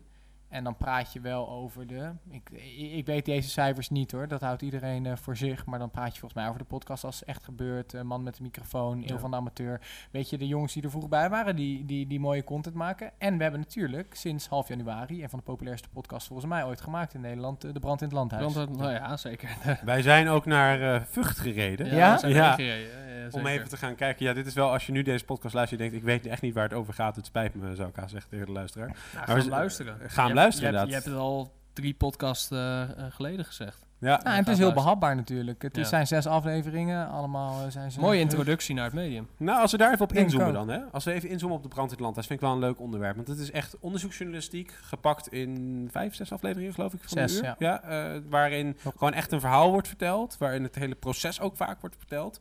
En 0.49 0.63
dan 0.63 0.75
praat 0.77 1.13
je 1.13 1.19
wel 1.19 1.49
over 1.49 1.87
de. 1.87 2.11
Ik, 2.29 2.49
ik, 2.93 3.05
weet 3.05 3.25
deze 3.25 3.49
cijfers 3.49 3.89
niet 3.89 4.11
hoor, 4.11 4.27
dat 4.27 4.41
houdt 4.41 4.61
iedereen 4.61 5.05
eh, 5.05 5.15
voor 5.15 5.37
zich. 5.37 5.65
Maar 5.65 5.79
dan 5.79 5.89
praat 5.91 6.13
je 6.13 6.19
volgens 6.19 6.33
mij 6.41 6.47
over 6.47 6.59
de 6.59 6.65
podcast 6.67 7.03
als 7.03 7.19
het 7.19 7.29
echt 7.29 7.43
gebeurt. 7.43 7.93
eh, 7.93 8.01
man 8.01 8.23
met 8.23 8.35
de 8.35 8.43
microfoon, 8.43 8.97
Eeuw 8.97 9.03
Ja. 9.07 9.17
van 9.19 9.31
de 9.31 9.37
amateur. 9.37 9.81
Weet 10.11 10.29
je, 10.29 10.37
de 10.37 10.47
jongens 10.47 10.73
die 10.73 10.83
er 10.83 10.89
vroeg 10.89 11.07
bij 11.09 11.29
waren, 11.29 11.55
die, 11.55 11.85
die, 11.85 12.07
die 12.07 12.19
mooie 12.19 12.43
content 12.43 12.75
maken. 12.75 13.11
En 13.17 13.37
we 13.37 13.41
hebben 13.43 13.61
natuurlijk 13.61 14.15
sinds 14.15 14.47
half 14.47 14.67
januari 14.67 15.23
een 15.23 15.29
van 15.29 15.39
de 15.39 15.45
populairste 15.45 15.89
podcasts 15.89 16.27
volgens 16.27 16.47
mij 16.49 16.63
ooit 16.65 16.81
gemaakt 16.81 17.13
in 17.13 17.21
Nederland, 17.21 17.63
eh, 17.63 17.73
De 17.73 17.79
Brand 17.79 18.01
in 18.01 18.07
het 18.07 18.15
Landhuis. 18.15 18.53
Want, 18.53 18.77
nou 18.77 18.91
ja, 18.91 19.17
zeker. 19.17 19.49
Wij 19.85 20.01
zijn 20.01 20.27
ook 20.27 20.45
naar 20.45 21.05
Vught 21.09 21.39
gereden. 21.39 21.95
Ja? 21.95 22.13
we 22.13 22.19
zijn 22.19 22.33
Ja. 22.33 22.55
Om 23.31 23.45
even 23.45 23.69
te 23.69 23.77
gaan 23.77 23.95
kijken. 23.95 24.25
Ja, 24.25 24.33
dit 24.33 24.45
is 24.45 24.53
wel, 24.53 24.71
als 24.71 24.85
je 24.85 24.91
nu 24.91 25.01
deze 25.01 25.25
podcast 25.25 25.53
luistert, 25.53 25.81
je 25.81 25.87
denkt, 25.89 26.01
ik 26.03 26.09
weet 26.09 26.25
echt 26.25 26.41
niet 26.41 26.53
waar 26.53 26.63
het 26.63 26.73
over 26.73 26.93
gaat. 26.93 27.15
Het 27.15 27.25
spijt 27.25 27.55
me, 27.55 27.75
zou 27.75 27.89
ik 27.89 27.95
zeggen 28.07 28.29
tegen 28.29 28.45
de 28.45 28.51
luisteraar. 28.51 28.87
Nou, 28.87 28.97
Maar 29.13 29.23
ga 29.27 29.35
we 29.43 29.49
luisteren. 29.49 29.93
ga 29.99 29.99
hem 29.99 30.09
Je 30.09 30.19
hebt- 30.21 30.33
luisteren, 30.37 30.71
Je 30.71 30.77
hebt, 30.77 30.87
inderdaad. 30.87 30.87
je 30.87 30.93
hebt 30.93 31.05
het 31.05 31.15
al 31.15 31.51
drie 31.73 31.93
podcasts 31.93 32.51
eh, 32.51 32.81
eh, 32.81 32.89
geleden 33.09 33.45
gezegd. 33.45 33.85
Ja, 33.99 34.07
Ja, 34.09 34.17
en 34.17 34.17
het 34.23 34.29
is 34.29 34.33
heel 34.35 34.43
luisteren. 34.45 34.73
behapbaar 34.73 35.15
natuurlijk. 35.15 35.61
Het 35.61 35.77
is- 35.77 35.89
zijn 35.89 36.07
zes 36.07 36.27
afleveringen, 36.27 37.09
allemaal 37.09 37.61
eh, 37.65 37.71
zijn 37.71 37.91
ze... 37.91 37.99
Mooie 37.99 38.19
introductie 38.19 38.75
naar 38.75 38.83
het 38.85 38.93
medium. 38.93 39.27
Nou, 39.37 39.61
als 39.61 39.71
we 39.71 39.77
daar 39.77 39.91
even 39.91 40.03
op 40.03 40.13
inzoomen 40.13 40.53
dan. 40.53 40.69
Hè? 40.69 40.79
Als 40.91 41.03
we 41.03 41.11
even 41.13 41.29
inzoomen 41.29 41.57
op 41.57 41.63
de 41.63 41.69
brand 41.69 41.87
in 41.87 41.93
het 41.93 42.03
land. 42.03 42.15
Dat 42.15 42.25
vind 42.25 42.39
ik 42.39 42.45
wel 42.45 42.55
een 42.55 42.61
leuk 42.61 42.79
onderwerp. 42.79 43.15
Want 43.15 43.27
het 43.27 43.39
is 43.39 43.51
echt 43.51 43.75
onderzoeksjournalistiek. 43.79 44.71
Gepakt 44.81 45.27
in 45.27 45.87
vijf, 45.91 46.15
zes 46.15 46.31
afleveringen 46.31 46.73
geloof 46.73 46.93
ik. 46.93 46.99
Van 47.01 47.09
Zes, 47.17 47.37
uur. 47.37 47.55
ja. 47.59 47.81
eh, 47.83 48.21
waarin 48.29 48.77
gewoon 48.81 49.13
echt 49.13 49.31
een 49.31 49.39
verhaal 49.39 49.71
wordt 49.71 49.87
verteld. 49.87 50.35
Waarin 50.37 50.63
het 50.63 50.75
hele 50.75 50.95
proces 50.95 51.39
ook 51.39 51.55
vaak 51.57 51.81
wordt 51.81 51.95
verteld. 51.97 52.39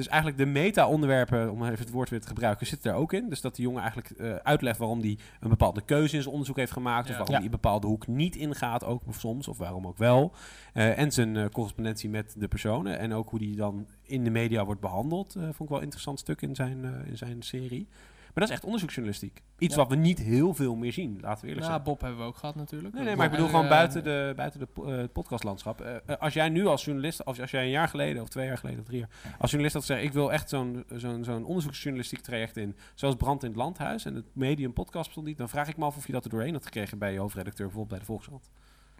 Dus 0.00 0.08
eigenlijk 0.08 0.38
de 0.42 0.46
meta-onderwerpen, 0.46 1.50
om 1.50 1.64
even 1.64 1.78
het 1.78 1.90
woord 1.90 2.08
weer 2.10 2.20
te 2.20 2.26
gebruiken, 2.26 2.66
zitten 2.66 2.90
er 2.90 2.96
ook 2.96 3.12
in. 3.12 3.28
Dus 3.28 3.40
dat 3.40 3.54
die 3.54 3.64
jongen 3.64 3.80
eigenlijk 3.82 4.10
eh, 4.10 4.34
uitlegt 4.34 4.78
waarom 4.78 5.00
hij 5.00 5.18
een 5.40 5.48
bepaalde 5.48 5.80
keuze 5.80 6.14
in 6.14 6.20
zijn 6.20 6.32
onderzoek 6.32 6.56
heeft 6.56 6.72
gemaakt. 6.72 7.04
Ja. 7.06 7.10
Of 7.12 7.16
waarom 7.18 7.30
Ja. 7.34 7.40
hij 7.40 7.44
een 7.44 7.50
bepaalde 7.60 7.86
hoek 7.86 8.06
niet 8.06 8.36
ingaat, 8.36 8.84
ook 8.84 9.02
soms. 9.10 9.48
Of 9.48 9.58
waarom 9.58 9.86
ook 9.86 9.98
wel. 9.98 10.32
Eh, 10.72 10.98
en 10.98 11.12
zijn 11.12 11.36
eh, 11.36 11.44
correspondentie 11.52 12.10
met 12.10 12.34
de 12.38 12.48
personen. 12.48 12.98
En 12.98 13.12
ook 13.14 13.30
hoe 13.30 13.38
die 13.38 13.56
dan 13.56 13.86
in 14.02 14.24
de 14.24 14.30
media 14.30 14.64
wordt 14.64 14.80
behandeld. 14.80 15.34
eh, 15.34 15.42
vond 15.42 15.60
ik 15.60 15.68
wel 15.68 15.76
een 15.78 15.82
interessant 15.82 16.18
stuk 16.18 16.42
in 16.42 16.54
zijn, 16.54 16.84
eh, 16.84 16.90
in 17.10 17.16
zijn 17.16 17.42
serie. 17.42 17.86
Maar 18.34 18.44
dat 18.44 18.48
is 18.48 18.50
echt 18.50 18.64
onderzoeksjournalistiek. 18.64 19.42
Iets 19.58 19.74
Ja. 19.74 19.80
wat 19.80 19.90
we 19.90 19.96
niet 19.96 20.18
heel 20.18 20.54
veel 20.54 20.74
meer 20.74 20.92
zien, 20.92 21.18
laten 21.20 21.40
we 21.42 21.46
eerlijk 21.46 21.66
Ja, 21.66 21.72
zijn. 21.72 21.82
Bob 21.84 22.00
hebben 22.00 22.18
we 22.18 22.24
ook 22.24 22.36
gehad 22.36 22.54
natuurlijk. 22.54 22.94
Nee, 22.94 23.04
nee, 23.04 23.16
maar 23.16 23.24
ik 23.24 23.30
bedoel 23.30 23.46
gewoon 23.46 23.64
eh, 23.64 23.70
buiten 23.70 24.04
de, 24.04 24.32
buiten 24.36 24.60
de 24.60 24.66
eh, 24.76 24.86
het 24.86 25.12
podcastlandschap. 25.12 25.80
Eh, 25.80 26.16
als 26.18 26.34
jij 26.34 26.48
nu 26.48 26.66
als 26.66 26.84
journalist, 26.84 27.24
als, 27.24 27.40
als 27.40 27.50
jij 27.50 27.62
een 27.64 27.70
jaar 27.70 27.88
geleden 27.88 28.22
of 28.22 28.28
twee 28.28 28.46
jaar 28.46 28.58
geleden 28.58 28.80
of 28.80 28.86
drie 28.86 28.98
jaar, 28.98 29.08
als 29.38 29.50
journalist 29.50 29.74
had 29.74 29.84
gezegd, 29.84 30.02
ik 30.04 30.12
wil 30.12 30.32
echt 30.32 30.48
zo'n 30.48 30.84
zo'n 30.94 31.24
zo'n 31.24 31.44
onderzoeksjournalistiek 31.44 32.20
traject 32.20 32.56
in, 32.56 32.76
zoals 32.94 33.14
Brand 33.16 33.42
in 33.42 33.48
het 33.48 33.58
Landhuis 33.58 34.04
en 34.04 34.14
het 34.14 34.26
medium 34.32 34.72
podcast 34.72 35.04
bestond 35.04 35.26
niet, 35.26 35.38
dan 35.38 35.48
vraag 35.48 35.68
ik 35.68 35.76
me 35.76 35.84
af 35.84 35.96
of 35.96 36.06
je 36.06 36.12
dat 36.12 36.24
er 36.24 36.30
doorheen 36.30 36.52
had 36.52 36.64
gekregen 36.64 36.98
bij 36.98 37.12
je 37.12 37.18
hoofdredacteur, 37.18 37.66
bijvoorbeeld 37.66 37.88
bij 37.88 37.98
de 37.98 38.04
Volkskrant. 38.04 38.50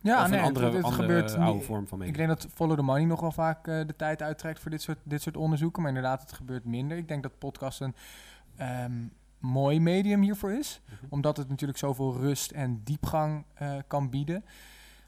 Ja, 0.02 0.22
of 0.22 0.30
nee, 0.30 0.38
een 0.38 0.44
andere, 0.44 0.64
het, 0.66 0.74
het 0.74 0.84
andere 0.84 1.02
gebeurt 1.02 1.34
oude 1.34 1.52
niet- 1.58 1.64
vorm 1.64 1.86
van 1.88 1.98
media. 1.98 2.12
Ik 2.12 2.18
denk 2.18 2.28
dat 2.40 2.46
Follow 2.54 2.76
the 2.76 2.82
Money 2.82 3.04
nog 3.04 3.20
wel 3.20 3.32
vaak 3.32 3.64
de 3.64 3.94
tijd 3.96 4.22
uittrekt 4.22 4.60
voor 4.60 4.70
dit 4.70 4.82
soort, 4.82 4.98
dit 5.02 5.22
soort 5.22 5.36
onderzoeken. 5.36 5.82
Maar 5.82 5.90
inderdaad, 5.90 6.20
het 6.20 6.32
gebeurt 6.32 6.64
minder. 6.64 6.96
Ik 6.96 7.08
denk 7.08 7.22
dat 7.22 7.38
podcast 7.38 7.80
een 7.80 7.94
ehm, 8.56 8.92
mooi 9.40 9.80
medium 9.80 10.22
hiervoor 10.22 10.52
is. 10.52 10.80
Mhm. 10.84 10.94
Omdat 11.08 11.36
het 11.36 11.48
natuurlijk 11.48 11.78
zoveel 11.78 12.16
rust 12.16 12.50
en 12.50 12.80
diepgang 12.84 13.44
eh, 13.54 13.72
kan 13.86 14.10
bieden. 14.10 14.44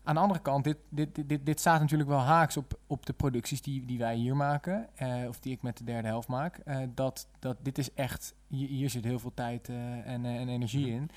Aan 0.04 0.14
de 0.14 0.20
andere 0.20 0.40
kant, 0.40 0.64
dit, 0.64 0.76
dit, 0.88 1.28
dit, 1.28 1.46
dit, 1.46 1.60
staat 1.60 1.80
natuurlijk 1.80 2.08
wel 2.10 2.18
haaks 2.20 2.56
op, 2.56 2.78
op 2.86 3.06
de 3.06 3.12
producties 3.12 3.62
die, 3.62 3.86
die 3.86 3.98
wij 3.98 4.14
hier 4.16 4.36
maken. 4.36 4.88
eh, 4.94 5.28
of 5.28 5.40
die 5.40 5.52
ik 5.52 5.62
met 5.62 5.78
de 5.78 5.84
derde 5.84 6.08
helft 6.08 6.28
maak. 6.28 6.56
eh, 6.58 6.78
dat, 6.94 7.28
dat 7.38 7.56
dit 7.62 7.78
is 7.78 7.94
echt, 7.94 8.34
hier, 8.48 8.68
hier 8.68 8.90
zit 8.90 9.04
heel 9.04 9.18
veel 9.18 9.34
tijd 9.34 9.68
en, 9.68 10.24
en 10.24 10.48
energie 10.48 10.86
Mhm. 10.86 10.94
in. 10.94 11.10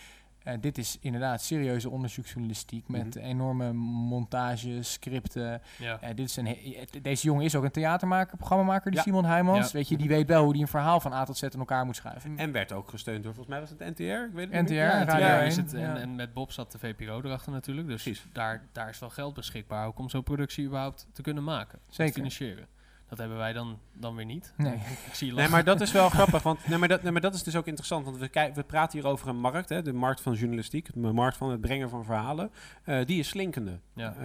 Eh, 0.46 0.54
dit 0.62 0.78
is 0.78 0.98
inderdaad 1.02 1.42
serieuze 1.42 1.90
onderzoeksjournalistiek 1.90 2.88
met 2.88 3.16
Mhm. 3.16 3.26
enorme 3.26 3.74
montages, 3.74 4.92
scripten. 4.92 5.62
Ja. 5.80 6.02
Eh, 6.02 6.10
dit 6.16 6.30
is 6.30 6.38
een 6.38 6.48
eh, 6.48 6.86
deze 7.02 7.26
jongen 7.26 7.44
is 7.46 7.56
ook 7.56 7.64
een 7.64 7.72
theatermaker, 7.72 8.38
programmamaker, 8.38 8.92
die 8.92 9.00
Ja. 9.00 9.06
Simon 9.06 9.26
Heijmans. 9.26 9.66
Ja. 9.72 9.78
Weet 9.78 9.88
je, 9.88 9.98
die 9.98 10.08
weet 10.08 10.28
wel 10.28 10.44
hoe 10.44 10.54
die 10.54 10.62
een 10.62 10.68
verhaal 10.68 11.00
van 11.00 11.14
A 11.14 11.26
tot 11.26 11.38
Z 11.38 11.42
in 11.42 11.60
elkaar 11.60 11.86
moet 11.86 11.96
schuiven. 11.96 12.38
En 12.38 12.52
werd 12.52 12.72
ook 12.72 12.90
gesteund 12.90 13.24
door, 13.24 13.34
volgens 13.34 13.56
mij 13.56 13.60
was 13.60 13.70
het 13.70 13.80
NTR, 13.80 14.02
ik 14.04 14.30
weet 14.34 14.52
het 14.52 14.54
niet 14.54 14.62
NTR, 14.62 14.72
meer. 14.74 14.82
Ja, 14.84 15.04
Radio 15.04 15.26
ja, 15.26 15.38
1, 15.40 15.48
is 15.48 15.56
het, 15.56 15.72
ja. 15.72 15.78
en, 15.78 15.98
en 16.02 16.16
met 16.16 16.34
Bob 16.34 16.52
zat 16.52 16.72
de 16.72 16.80
VPRO 16.80 17.22
erachter 17.24 17.52
natuurlijk. 17.52 17.88
Dus 17.88 18.04
Precies. 18.04 18.26
daar, 18.34 18.62
daar 18.72 18.90
is 18.90 19.00
wel 19.00 19.10
geld 19.10 19.34
beschikbaar 19.34 19.88
ook 19.88 20.00
om 20.00 20.10
zo'n 20.10 20.24
productie 20.24 20.66
überhaupt 20.66 21.08
te 21.14 21.22
kunnen 21.22 21.44
maken. 21.44 21.80
Te 21.88 21.94
Zeker. 21.94 22.14
financieren. 22.14 22.68
Dat 23.10 23.18
hebben 23.18 23.38
wij 23.38 23.54
dan, 23.54 23.80
dan 23.94 24.16
weer 24.16 24.26
niet. 24.26 24.54
Nee. 24.58 24.74
Ik 25.08 25.14
zie 25.14 25.28
je 25.28 25.34
Nee, 25.34 25.48
maar 25.48 25.64
dat 25.64 25.82
is 25.82 25.92
wel 25.92 26.10
grappig. 26.20 26.44
Want, 26.44 26.68
nee, 26.68 26.78
maar 26.78 26.88
dat, 26.88 27.04
nee, 27.04 27.12
maar 27.12 27.22
dat 27.22 27.34
is 27.34 27.44
dus 27.44 27.56
ook 27.56 27.66
interessant. 27.68 28.06
Want 28.06 28.18
we, 28.18 28.28
kij- 28.28 28.54
we 28.54 28.64
praten 28.64 29.00
hier 29.00 29.08
over 29.08 29.28
een 29.28 29.40
markt, 29.40 29.70
hè, 29.70 29.82
de 29.82 29.94
markt 29.94 30.22
van 30.22 30.34
journalistiek, 30.34 30.90
de 30.94 31.00
markt 31.14 31.38
van 31.38 31.50
het 31.52 31.62
brengen 31.62 31.90
van 31.90 32.06
verhalen. 32.06 32.52
eh, 32.84 33.06
die 33.06 33.20
is 33.20 33.28
slinkende. 33.28 33.80
Ja. 33.94 34.16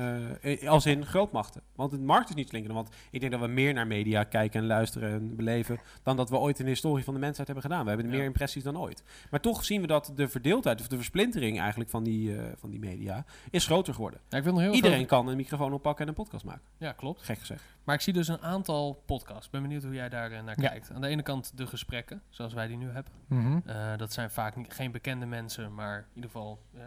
Eh, 0.43 0.69
als 0.69 0.87
in 0.87 1.07
grootmachten. 1.07 1.63
Want 1.75 1.91
de 1.91 1.99
markt 1.99 2.29
is 2.29 2.35
niet 2.35 2.49
slinkende. 2.49 2.75
Want 2.77 2.89
ik 3.11 3.21
denk 3.21 3.33
dat 3.33 3.41
we 3.41 3.47
meer 3.47 3.73
naar 3.75 3.87
media 3.87 4.25
kijken 4.25 4.61
en 4.61 4.67
luisteren 4.67 5.11
en 5.13 5.37
beleven. 5.37 5.79
dan 6.03 6.17
dat 6.17 6.31
we 6.31 6.37
ooit 6.37 6.59
in 6.59 6.65
de 6.65 6.71
historie 6.71 7.05
van 7.05 7.15
de 7.15 7.21
mensheid 7.21 7.47
hebben 7.47 7.65
gedaan. 7.65 7.83
We 7.83 7.89
hebben 7.91 8.07
Ja. 8.11 8.13
meer 8.17 8.25
impressies 8.25 8.63
dan 8.63 8.79
ooit. 8.79 9.03
Maar 9.31 9.41
toch 9.41 9.65
zien 9.65 9.81
we 9.81 9.87
dat 9.87 10.13
de 10.15 10.29
verdeeldheid 10.29 10.81
of 10.81 10.89
de 10.89 10.97
versplintering 10.97 11.59
eigenlijk 11.61 11.91
van 11.91 12.05
die, 12.05 12.37
eh, 12.37 12.53
van 12.57 12.71
die 12.71 12.79
media 12.81 13.25
is 13.51 13.67
groter 13.67 13.95
geworden. 13.95 14.21
Ja, 14.29 14.39
ik 14.39 14.45
wil 14.45 14.53
nog 14.53 14.63
heel 14.63 14.73
Iedereen 14.75 14.97
veel- 14.99 15.07
kan 15.07 15.29
een 15.29 15.37
microfoon 15.37 15.73
oppakken 15.73 16.03
en 16.05 16.09
een 16.09 16.15
podcast 16.25 16.45
maken. 16.45 16.63
Ja, 16.79 16.93
klopt. 16.93 17.23
Gek 17.23 17.39
gezegd. 17.39 17.63
Maar 17.85 17.95
ik 17.95 18.01
zie 18.01 18.13
dus 18.13 18.29
een 18.29 18.41
aantal 18.43 18.70
podcasts. 19.07 19.47
Ik 19.47 19.50
ben 19.53 19.62
benieuwd 19.62 19.83
hoe 19.83 19.95
jij 19.95 20.09
daar 20.09 20.31
eh, 20.33 20.43
naar 20.43 20.61
Ja. 20.61 20.69
kijkt. 20.69 20.91
Aan 20.93 21.00
de 21.00 21.07
ene 21.07 21.23
kant 21.23 21.57
de 21.57 21.67
gesprekken, 21.67 22.23
zoals 22.29 22.53
wij 22.53 22.67
die 22.67 22.77
nu 22.77 22.91
hebben. 22.91 23.12
Mhm. 23.27 23.59
Eh, 23.69 23.97
dat 23.97 24.12
zijn 24.12 24.31
vaak 24.31 24.57
niet, 24.57 24.73
geen 24.73 24.93
bekende 24.93 25.27
mensen, 25.27 25.75
maar 25.75 25.99
in 25.99 26.05
ieder 26.15 26.31
geval... 26.31 26.61
eh, 26.75 26.81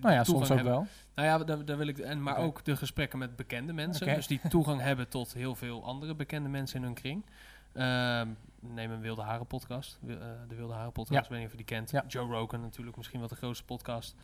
Nou 0.00 0.14
ja, 0.14 0.24
soms 0.24 0.50
ook 0.50 0.56
hebben. 0.56 0.72
wel. 0.72 0.86
Nou 1.14 1.28
ja, 1.28 1.38
daar, 1.44 1.64
daar 1.64 1.76
wil 1.76 1.86
ik... 1.86 1.98
En, 1.98 2.22
maar 2.22 2.36
ook 2.36 2.64
de 2.64 2.76
gesprekken 2.76 3.18
met 3.18 3.36
bekende 3.36 3.72
mensen. 3.72 4.06
Dus 4.14 4.26
die 4.26 4.40
toegang 4.48 4.80
hebben 4.80 5.08
tot 5.08 5.32
heel 5.32 5.54
veel 5.54 5.84
andere 5.84 6.14
bekende 6.14 6.48
mensen 6.48 6.76
in 6.78 6.82
hun 6.84 6.94
kring. 6.94 7.24
Ehm, 7.72 8.28
neem 8.60 8.90
een 8.90 9.00
Wilde 9.00 9.22
Haren 9.22 9.46
podcast. 9.46 9.98
De 10.02 10.54
Wilde 10.56 10.72
Haren 10.74 10.92
podcast, 10.92 11.18
Ja. 11.18 11.22
ik 11.24 11.28
weet 11.28 11.38
niet 11.38 11.46
of 11.46 11.52
je 11.52 11.64
die 11.64 11.76
kent. 11.76 11.90
Ja. 11.90 12.04
Joe 12.08 12.30
Rogan 12.30 12.60
natuurlijk, 12.60 12.96
misschien 12.96 13.18
wel 13.20 13.28
de 13.28 13.34
grootste 13.36 13.64
podcast. 13.64 14.14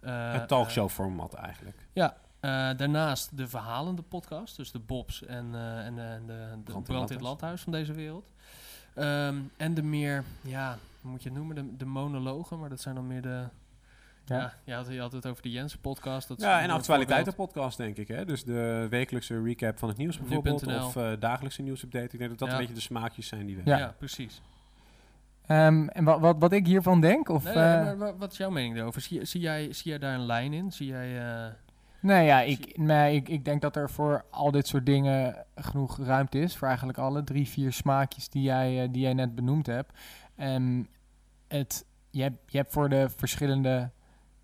Eh, 0.00 0.32
het 0.32 0.48
talkshow 0.48 0.88
format 0.88 1.34
eigenlijk. 1.34 1.86
ja, 1.92 2.16
eh, 2.42 2.50
daarnaast 2.76 3.36
de 3.36 3.48
verhalende 3.48 4.02
podcast. 4.02 4.56
Dus 4.56 4.70
de 4.72 4.78
Bobs 4.78 5.24
en, 5.24 5.54
eh, 5.54 5.86
en, 5.86 5.94
de- 5.94 6.00
en 6.00 6.26
de, 6.26 6.32
de 6.56 6.62
Brand 6.64 6.88
in 6.88 6.94
Brand 6.94 7.10
in 7.10 7.16
het 7.16 7.24
Landhuis. 7.24 7.60
Van 7.62 7.72
deze 7.72 7.92
wereld. 7.92 8.28
Ehm, 8.94 9.36
en 9.56 9.74
de 9.74 9.82
meer, 9.82 10.24
ja, 10.40 10.78
hoe 11.00 11.10
moet 11.10 11.22
je 11.22 11.28
het 11.28 11.38
noemen? 11.38 11.54
De, 11.56 11.76
de 11.76 11.84
monologen, 11.84 12.58
maar 12.58 12.68
dat 12.68 12.80
zijn 12.80 12.94
dan 12.94 13.06
meer 13.06 13.22
de... 13.22 13.44
Ja, 14.24 14.38
Ja. 14.38 14.52
je, 14.64 14.72
had, 14.74 14.88
je 14.88 15.00
had 15.00 15.12
het 15.12 15.26
over 15.26 15.42
de 15.42 15.50
Jensen 15.50 15.80
podcast. 15.80 16.28
Dat 16.28 16.40
Ja, 16.40 16.54
en 16.60 16.66
mooi 16.66 16.78
actualiteitenpodcast 16.78 17.76
denk 17.76 17.96
ik. 17.96 18.08
Hè? 18.08 18.24
Dus 18.24 18.44
de 18.44 18.86
wekelijkse 18.90 19.42
recap 19.42 19.78
van 19.78 19.88
het 19.88 19.98
nieuws 19.98 20.18
bijvoorbeeld. 20.18 20.66
Of 20.66 20.96
eh, 20.96 21.10
dagelijkse 21.18 21.62
nieuwsupdate. 21.62 22.04
Ik 22.12 22.18
denk 22.18 22.30
dat 22.30 22.38
dat 22.38 22.48
Ja. 22.48 22.54
een 22.54 22.60
beetje 22.60 22.74
de 22.74 22.80
smaakjes 22.80 23.26
zijn 23.26 23.46
die 23.46 23.56
we. 23.56 23.62
Ja. 23.64 23.78
Ja, 23.78 23.94
precies. 23.98 24.40
Ehm, 25.46 25.88
en 25.88 26.04
wat, 26.04 26.20
wat, 26.20 26.36
wat 26.38 26.52
ik 26.52 26.66
hiervan 26.66 27.00
denk, 27.00 27.28
of... 27.28 27.44
Nee, 27.44 27.54
nee, 27.54 27.64
eh, 27.64 27.82
maar 27.84 27.98
wa- 27.98 28.16
wat 28.16 28.32
is 28.32 28.38
jouw 28.38 28.50
mening 28.50 28.74
daarover? 28.74 29.00
Zie, 29.00 29.24
zie, 29.24 29.40
jij, 29.40 29.72
zie 29.72 29.90
jij 29.90 29.98
daar 29.98 30.14
een 30.14 30.26
lijn 30.26 30.52
in? 30.52 30.72
Zie 30.72 30.86
jij... 30.86 31.08
Nee, 32.02 32.24
ja, 32.24 32.40
ik, 32.40 32.78
nee 32.78 33.16
ik, 33.16 33.28
ik 33.28 33.44
denk 33.44 33.60
dat 33.60 33.76
er 33.76 33.90
voor 33.90 34.24
al 34.30 34.50
dit 34.50 34.66
soort 34.66 34.86
dingen 34.86 35.46
genoeg 35.54 35.98
ruimte 35.98 36.38
is. 36.38 36.56
Voor 36.56 36.68
eigenlijk 36.68 36.98
alle 36.98 37.24
drie, 37.24 37.48
vier 37.48 37.72
smaakjes 37.72 38.28
die 38.28 38.42
jij, 38.42 38.82
eh, 38.82 38.88
die 38.92 39.02
jij 39.02 39.14
net 39.14 39.34
benoemd 39.34 39.66
hebt. 39.66 39.92
En 40.34 40.88
het, 41.48 41.84
je, 42.10 42.22
hebt, 42.22 42.52
je 42.52 42.56
hebt 42.58 42.72
voor 42.72 42.88
de 42.88 43.08
verschillende 43.16 43.90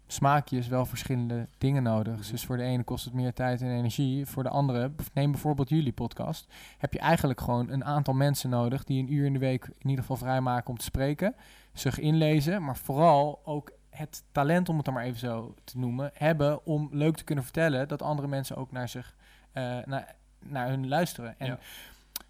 smaakjes 0.07 0.69
wel 0.69 0.87
verschillende 0.87 1.49
dingen 1.59 1.83
nodig. 1.83 2.31
Dus 2.31 2.45
voor 2.45 2.57
de 2.57 2.63
ene 2.63 2.85
kost 2.85 3.05
het 3.05 3.15
meer 3.15 3.33
tijd 3.33 3.61
en 3.61 3.71
energie. 3.71 4.27
Voor 4.27 4.43
de 4.43 4.49
andere, 4.49 4.91
neem 5.15 5.31
bijvoorbeeld 5.31 5.69
jullie 5.69 5.93
podcast. 5.93 6.53
Heb 6.79 6.93
je 6.93 6.99
eigenlijk 6.99 7.41
gewoon 7.41 7.71
een 7.71 7.85
aantal 7.85 8.15
mensen 8.15 8.51
nodig 8.51 8.85
die 8.85 9.03
een 9.03 9.13
uur 9.13 9.25
in 9.25 9.33
de 9.33 9.39
week 9.39 9.65
in 9.65 9.89
ieder 9.89 10.05
geval 10.05 10.17
vrijmaken 10.17 10.71
om 10.71 10.79
te 10.79 10.85
spreken. 10.85 11.35
Zich 11.73 11.99
inlezen, 11.99 12.65
maar 12.65 12.77
vooral 12.77 13.41
ook 13.45 13.73
het 13.99 14.23
talent, 14.33 14.69
om 14.69 14.77
het 14.77 14.85
dan 14.85 14.95
maar 14.95 15.05
even 15.05 15.19
zo 15.19 15.55
te 15.65 15.79
noemen, 15.79 16.11
hebben 16.15 16.67
om 16.67 16.89
leuk 16.93 17.17
te 17.17 17.25
kunnen 17.25 17.45
vertellen 17.45 17.89
dat 17.89 18.03
andere 18.03 18.29
mensen 18.29 18.57
ook 18.57 18.73
naar 18.73 18.89
zich, 18.89 19.17
eh, 19.53 19.79
naar, 19.85 20.15
naar 20.39 20.69
hun 20.69 20.89
luisteren. 20.89 21.35
En 21.39 21.47
Ja. 21.47 21.59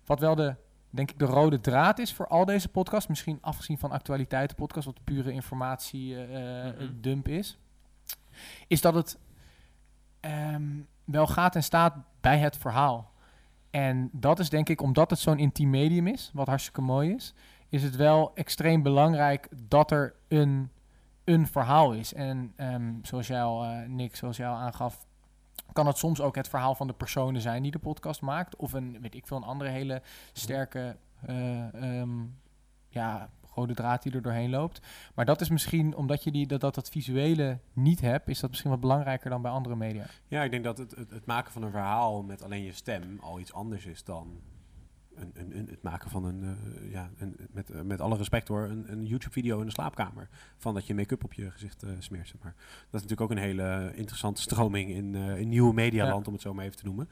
wat 0.07 0.21
wel 0.21 0.35
de, 0.35 0.55
denk 0.91 1.11
ik, 1.11 1.19
de 1.19 1.25
rode 1.25 1.61
draad 1.61 1.99
is 1.99 2.13
voor 2.15 2.27
al 2.27 2.45
deze 2.45 2.69
podcasts, 2.69 3.09
misschien 3.09 3.39
afgezien 3.41 3.79
van 3.79 3.91
actualiteitenpodcast, 3.91 4.87
wat 4.87 5.05
pure 5.05 5.33
informatie 5.33 6.15
eh, 6.17 6.69
eh, 6.69 6.75
Mhm. 6.79 6.93
dump 7.01 7.29
is, 7.29 7.59
is 8.67 8.81
dat 8.81 8.95
het 8.95 9.19
ehm, 10.21 10.63
wel 11.05 11.27
gaat 11.27 11.55
en 11.55 11.63
staat 11.63 11.95
bij 12.21 12.39
het 12.39 12.57
verhaal. 12.57 13.11
En 13.71 14.09
dat 14.13 14.39
is 14.39 14.49
denk 14.49 14.69
ik, 14.69 14.81
omdat 14.83 15.11
het 15.11 15.19
zo'n 15.19 15.39
intiem 15.39 15.71
medium 15.71 16.07
is, 16.07 16.31
wat 16.35 16.47
hartstikke 16.47 16.81
mooi 16.81 17.15
is, 17.15 17.35
is 17.69 17.83
het 17.83 17.97
wel 17.97 18.31
extreem 18.35 18.83
belangrijk 18.83 19.49
dat 19.69 19.91
er 19.91 20.15
een, 20.29 20.71
een 21.29 21.47
verhaal 21.47 21.93
is. 21.93 22.15
En 22.15 22.53
ehm, 22.57 22.93
zoals 23.03 23.27
jij 23.27 23.43
al, 23.43 23.65
eh, 23.65 23.89
Nick, 23.89 24.17
zoals 24.17 24.37
jij 24.37 24.47
aangaf, 24.47 25.07
kan 25.73 25.87
het 25.87 25.99
soms 25.99 26.21
ook 26.21 26.35
het 26.35 26.49
verhaal 26.49 26.75
van 26.75 26.87
de 26.87 26.93
personen 26.93 27.41
zijn 27.41 27.63
die 27.63 27.71
de 27.71 27.79
podcast 27.79 28.21
maakt. 28.21 28.57
Of 28.57 28.73
een, 28.73 29.01
weet 29.01 29.15
ik 29.15 29.27
veel, 29.27 29.37
een 29.37 29.43
andere 29.43 29.71
hele 29.71 30.03
sterke 30.33 30.97
eh, 31.21 31.75
ehm, 31.75 32.11
ja, 32.89 33.31
rode 33.55 33.75
draad 33.75 34.03
die 34.03 34.13
er 34.13 34.23
doorheen 34.23 34.51
loopt. 34.51 34.81
Maar 35.15 35.25
dat 35.25 35.41
is 35.41 35.49
misschien, 35.49 35.97
omdat 35.97 36.25
je 36.25 36.31
die, 36.31 36.47
dat, 36.47 36.61
dat, 36.61 36.75
dat 36.75 36.89
visuele 36.89 37.59
niet 37.73 38.01
hebt, 38.01 38.29
is 38.29 38.41
dat 38.41 38.51
misschien 38.51 38.71
wat 38.71 38.81
belangrijker 38.81 39.31
dan 39.31 39.43
bij 39.43 39.51
andere 39.51 39.77
media. 39.77 40.07
Ja, 40.29 40.43
ik 40.43 40.51
denk 40.51 40.65
dat 40.65 40.79
het, 40.79 40.91
het 40.91 41.27
maken 41.27 41.53
van 41.53 41.63
een 41.63 41.71
verhaal 41.71 42.23
met 42.23 42.43
alleen 42.43 42.63
je 42.63 42.73
stem 42.73 43.19
al 43.21 43.41
iets 43.41 43.53
anders 43.53 43.87
is 43.87 44.05
dan 44.05 44.41
een, 45.21 45.31
een, 45.35 45.59
een- 45.59 45.69
het 45.71 45.83
maken 45.83 46.11
van 46.11 46.25
een, 46.25 46.43
eh, 46.43 46.91
ja, 46.91 47.11
een, 47.19 47.37
met, 47.53 47.71
eh, 47.71 47.81
met 47.81 48.01
alle 48.01 48.17
respect 48.17 48.49
hoor, 48.49 48.63
een, 48.63 48.93
een 48.93 49.07
YouTube-video 49.07 49.61
in 49.61 49.67
de 49.67 49.73
slaapkamer. 49.73 50.29
Van 50.57 50.75
dat 50.75 50.87
je 50.87 50.95
make-up 50.95 51.25
op 51.25 51.33
je 51.33 51.51
gezicht 51.51 51.83
eh, 51.83 51.91
smeert, 51.99 52.35
maar. 52.43 52.55
Dat 52.91 53.01
is 53.01 53.09
natuurlijk 53.09 53.21
ook 53.21 53.31
een 53.31 53.39
hele 53.43 53.93
interessante 53.95 54.41
stroming 54.43 54.91
in, 54.91 55.15
eh 55.15 55.39
in 55.39 55.49
nieuwe 55.49 55.75
medialand, 55.75 56.27
om 56.27 56.33
het 56.33 56.43
zo 56.43 56.55
maar 56.55 56.65
even 56.65 56.77
te 56.77 56.85
noemen. 56.85 57.09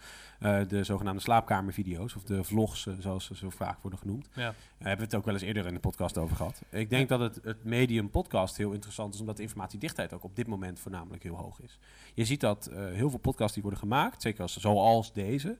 De 0.68 0.84
zogenaamde 0.84 1.20
slaapkamervideo's, 1.22 2.14
of 2.16 2.22
de 2.22 2.44
vlogs, 2.44 2.86
zoals 2.98 3.25
ze 3.25 3.36
zo 3.36 3.50
vaak 3.50 3.80
worden 3.82 3.98
genoemd. 3.98 4.28
ja. 4.34 4.54
Daar 4.78 4.88
hebben 4.88 5.06
we 5.06 5.12
het 5.12 5.14
ook 5.14 5.25
wel 5.25 5.34
eens 5.34 5.42
eerder 5.42 5.66
in 5.66 5.75
de 5.75 5.80
podcast 5.80 6.18
over 6.18 6.36
gehad. 6.36 6.62
Ik 6.70 6.90
denk 6.90 7.08
dat 7.08 7.20
het, 7.20 7.38
het 7.42 7.64
medium 7.64 8.10
podcast 8.10 8.56
heel 8.56 8.72
interessant 8.72 9.14
is, 9.14 9.20
omdat 9.20 9.36
de 9.36 9.42
informatiedichtheid 9.42 10.12
ook 10.12 10.25
op 10.25 10.36
dit 10.36 10.46
moment 10.46 10.80
voornamelijk 10.80 11.22
heel 11.22 11.34
hoog 11.36 11.60
is. 11.60 11.78
Je 12.14 12.25
ziet 12.25 12.40
dat 12.40 12.70
heel 12.72 13.10
veel 13.10 13.18
podcasts 13.18 13.52
die 13.54 13.62
worden 13.62 13.80
gemaakt, 13.80 14.22
zeker 14.22 14.42
als, 14.42 14.56
zoals 14.56 15.12
deze, 15.12 15.58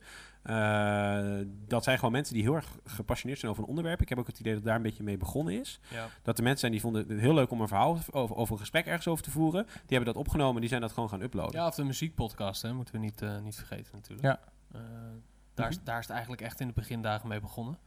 dat 1.67 1.85
zijn 1.85 1.97
gewoon 1.99 2.13
mensen 2.13 2.35
die 2.35 2.43
heel 2.43 2.55
erg 2.55 2.79
gepassioneerd 2.85 3.39
zijn 3.41 3.51
over 3.51 3.63
een 3.63 3.69
onderwerp. 3.69 4.01
Ik 4.01 4.09
heb 4.09 4.19
ook 4.19 4.27
het 4.27 4.41
idee 4.41 4.55
dat 4.55 4.65
daar 4.65 4.77
een 4.77 4.83
beetje 4.83 5.03
mee 5.03 5.17
begonnen 5.17 5.61
is. 5.61 5.81
ja. 5.91 6.09
Dat 6.23 6.37
er 6.37 6.43
mensen 6.43 6.61
zijn 6.61 6.73
die 6.73 6.81
vonden 6.81 7.09
het 7.09 7.21
heel 7.21 7.35
leuk 7.35 7.51
om 7.51 7.61
een 7.61 7.69
verhaal 7.69 7.99
over, 8.11 8.37
over 8.37 8.53
een 8.53 8.59
gesprek 8.61 8.87
ergens 8.87 9.07
over 9.09 9.25
te 9.25 9.31
voeren. 9.31 9.65
Die 9.67 9.75
hebben 9.97 10.05
dat 10.15 10.17
opgenomen, 10.23 10.61
die 10.61 10.69
zijn 10.71 10.81
dat 10.81 10.93
gewoon 10.93 11.09
gaan 11.09 11.21
uploaden. 11.21 11.61
Ja, 11.61 11.67
of 11.67 11.75
de 11.75 11.85
muziekpodcast, 11.85 12.63
hè, 12.63 12.73
moeten 12.73 12.95
we 12.95 13.01
niet, 13.01 13.23
eh, 13.23 13.39
niet 13.39 13.57
vergeten 13.57 13.91
natuurlijk. 13.95 14.23
Ja. 14.23 14.41
Eh, 14.73 14.81
daar, 15.55 15.69
is, 15.69 15.83
daar 15.83 15.97
is 15.99 16.03
het 16.05 16.13
eigenlijk 16.13 16.43
echt 16.43 16.61
in 16.61 16.67
de 16.67 16.73
begindagen 16.73 17.29
mee 17.29 17.41
begonnen. 17.41 17.79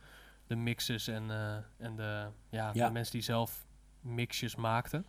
De 0.47 0.55
mixes 0.55 1.07
en, 1.07 1.31
eh, 1.31 1.55
en 1.77 1.95
de, 1.95 2.27
ja, 2.49 2.69
Ja. 2.73 2.85
de 2.87 2.91
mensen 2.93 3.13
die 3.13 3.21
zelf 3.21 3.65
mixjes 4.01 4.55
maakten. 4.55 5.05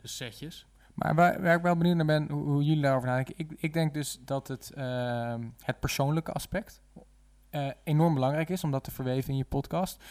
De 0.00 0.08
setjes. 0.08 0.66
Maar 0.94 1.14
waar, 1.14 1.54
ik 1.54 1.62
wel 1.62 1.76
benieuwd 1.76 1.96
naar 1.96 2.06
ben, 2.06 2.30
hoe, 2.30 2.64
jullie 2.64 2.82
daarover 2.82 3.08
nadenken. 3.08 3.34
Ik, 3.36 3.52
ik 3.56 3.72
denk 3.72 3.94
dus 3.94 4.18
dat 4.24 4.48
het, 4.48 4.70
ehm, 4.74 5.42
het 5.60 5.80
persoonlijke 5.80 6.32
aspect 6.32 6.80
eh, 7.50 7.68
enorm 7.84 8.14
belangrijk 8.14 8.48
is 8.48 8.64
om 8.64 8.70
dat 8.70 8.84
te 8.84 8.90
verweven 8.90 9.30
in 9.30 9.36
je 9.36 9.44
podcast. 9.44 10.02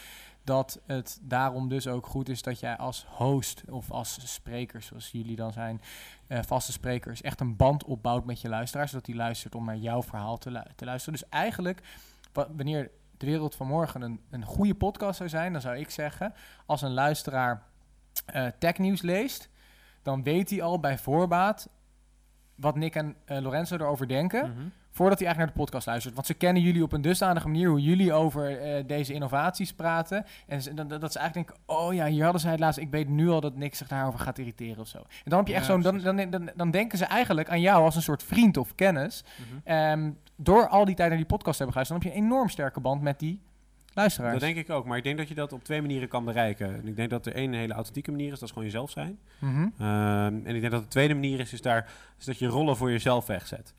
Dat 0.44 0.82
het 0.86 1.20
daarom 1.22 1.70
dus 1.70 1.88
ook 1.88 2.08
goed 2.08 2.30
is 2.30 2.42
dat 2.42 2.60
jij 2.60 2.78
als 2.78 3.06
host 3.10 3.64
of 3.70 3.92
als 3.92 4.34
spreker, 4.34 4.82
zoals 4.82 5.12
jullie 5.12 5.36
dan 5.36 5.52
zijn, 5.52 5.82
eh, 6.28 6.40
vaste 6.44 6.72
sprekers, 6.72 7.22
echt 7.22 7.40
een 7.40 7.56
band 7.56 7.84
opbouwt 7.84 8.26
met 8.26 8.42
je 8.42 8.50
luisteraar. 8.50 8.88
Zodat 8.88 9.06
die 9.06 9.16
luistert 9.16 9.56
om 9.56 9.66
naar 9.66 9.78
jouw 9.78 10.04
verhaal 10.04 10.38
te, 10.38 10.64
te 10.76 10.86
luisteren. 10.86 11.20
Dus 11.20 11.30
eigenlijk, 11.30 11.82
wa- 12.34 12.48
wanneer 12.56 12.92
de 13.18 13.26
wereld 13.26 13.56
van 13.56 13.68
morgen 13.68 14.02
een, 14.02 14.20
een 14.30 14.46
goede 14.46 14.76
podcast 14.76 15.18
zou 15.18 15.30
zijn, 15.30 15.52
dan 15.52 15.62
zou 15.62 15.78
ik 15.78 15.90
zeggen, 15.90 16.34
als 16.66 16.82
een 16.82 16.94
luisteraar 16.94 17.64
eh 18.26 18.48
technieuws 18.60 19.02
leest, 19.02 19.50
dan 20.04 20.24
weet 20.24 20.50
hij 20.50 20.62
al 20.62 20.80
bij 20.80 20.98
voorbaat 20.98 21.70
wat 22.56 22.76
Nick 22.76 22.96
en 22.96 23.16
eh, 23.26 23.40
Lorenzo 23.42 23.76
erover 23.76 24.08
denken, 24.08 24.40
Mhm. 24.50 24.68
voordat 24.92 25.18
hij 25.20 25.28
eigenlijk 25.28 25.38
naar 25.38 25.48
de 25.48 25.72
podcast 25.72 25.88
luistert. 25.88 26.14
Want 26.16 26.28
ze 26.28 26.34
kennen 26.34 26.62
jullie 26.62 26.84
op 26.84 26.92
een 26.92 27.02
dusdanige 27.02 27.48
manier 27.48 27.70
hoe 27.70 27.82
jullie 27.82 28.14
over 28.14 28.60
eh, 28.60 28.84
deze 28.88 29.14
innovaties 29.14 29.74
praten. 29.74 30.26
En 30.48 30.62
ze, 30.62 30.74
dat, 30.74 30.90
dat 31.02 31.12
ze 31.12 31.20
eigenlijk 31.20 31.48
denken, 31.48 31.64
oh 31.76 31.94
ja, 31.94 32.06
hier 32.06 32.24
hadden 32.24 32.42
zij 32.42 32.52
het 32.52 32.60
laatst, 32.60 32.80
ik 32.80 32.90
weet 32.92 33.10
nu 33.10 33.30
al 33.30 33.42
dat 33.42 33.56
Nick 33.56 33.76
zich 33.76 33.88
daarover 33.88 34.20
gaat 34.20 34.38
irriteren 34.38 34.80
of 34.80 34.88
zo. 34.88 34.98
En 34.98 35.06
dan 35.24 35.40
heb 35.40 35.48
je 35.48 35.54
echt 35.54 35.66
Ja, 35.66 35.72
zo'n, 35.72 35.82
dan, 35.82 36.16
dan, 36.18 36.30
dan, 36.30 36.50
dan 36.56 36.72
denken 36.72 36.98
ze 36.98 37.06
eigenlijk 37.06 37.50
aan 37.50 37.62
jou 37.62 37.84
als 37.84 37.96
een 37.96 38.02
soort 38.02 38.24
vriend 38.24 38.58
of 38.58 38.76
kennis. 38.76 39.24
Ehm, 39.64 40.12
door 40.36 40.68
al 40.68 40.86
die 40.86 40.96
tijd 40.96 41.10
naar 41.10 41.18
die 41.18 41.28
podcast 41.28 41.58
te 41.58 41.64
hebben 41.64 41.82
geluisterd, 41.84 42.02
dan 42.02 42.12
heb 42.12 42.14
je 42.14 42.20
een 42.24 42.32
enorm 42.34 42.50
sterke 42.50 42.80
band 42.80 43.02
met 43.02 43.20
die 43.20 43.42
luisteraars. 43.94 44.32
Dat 44.32 44.42
denk 44.42 44.58
ik 44.58 44.70
ook, 44.70 44.86
maar 44.86 44.98
ik 44.98 45.04
denk 45.04 45.18
dat 45.18 45.28
je 45.28 45.36
dat 45.36 45.54
op 45.54 45.64
twee 45.64 45.82
manieren 45.82 46.08
kan 46.08 46.26
bereiken. 46.26 46.76
En 46.76 46.88
ik 46.88 46.96
denk 46.96 47.10
dat 47.10 47.26
er 47.26 47.34
één 47.34 47.54
hele 47.54 47.74
authentieke 47.74 48.12
manier 48.12 48.32
is, 48.32 48.40
dat 48.40 48.42
is 48.42 48.50
gewoon 48.50 48.64
jezelf 48.64 48.92
zijn. 48.92 49.20
Mhm. 49.40 49.68
Ehm, 49.78 50.40
en 50.44 50.56
ik 50.56 50.62
denk 50.62 50.72
dat 50.72 50.82
de 50.82 50.88
tweede 50.88 51.14
manier 51.14 51.40
is, 51.40 51.54
is, 51.54 51.62
daar, 51.62 51.90
is 52.20 52.26
dat 52.26 52.40
je 52.40 52.48
rollen 52.48 52.78
voor 52.78 52.92
jezelf 52.92 53.26
wegzet. 53.26 53.74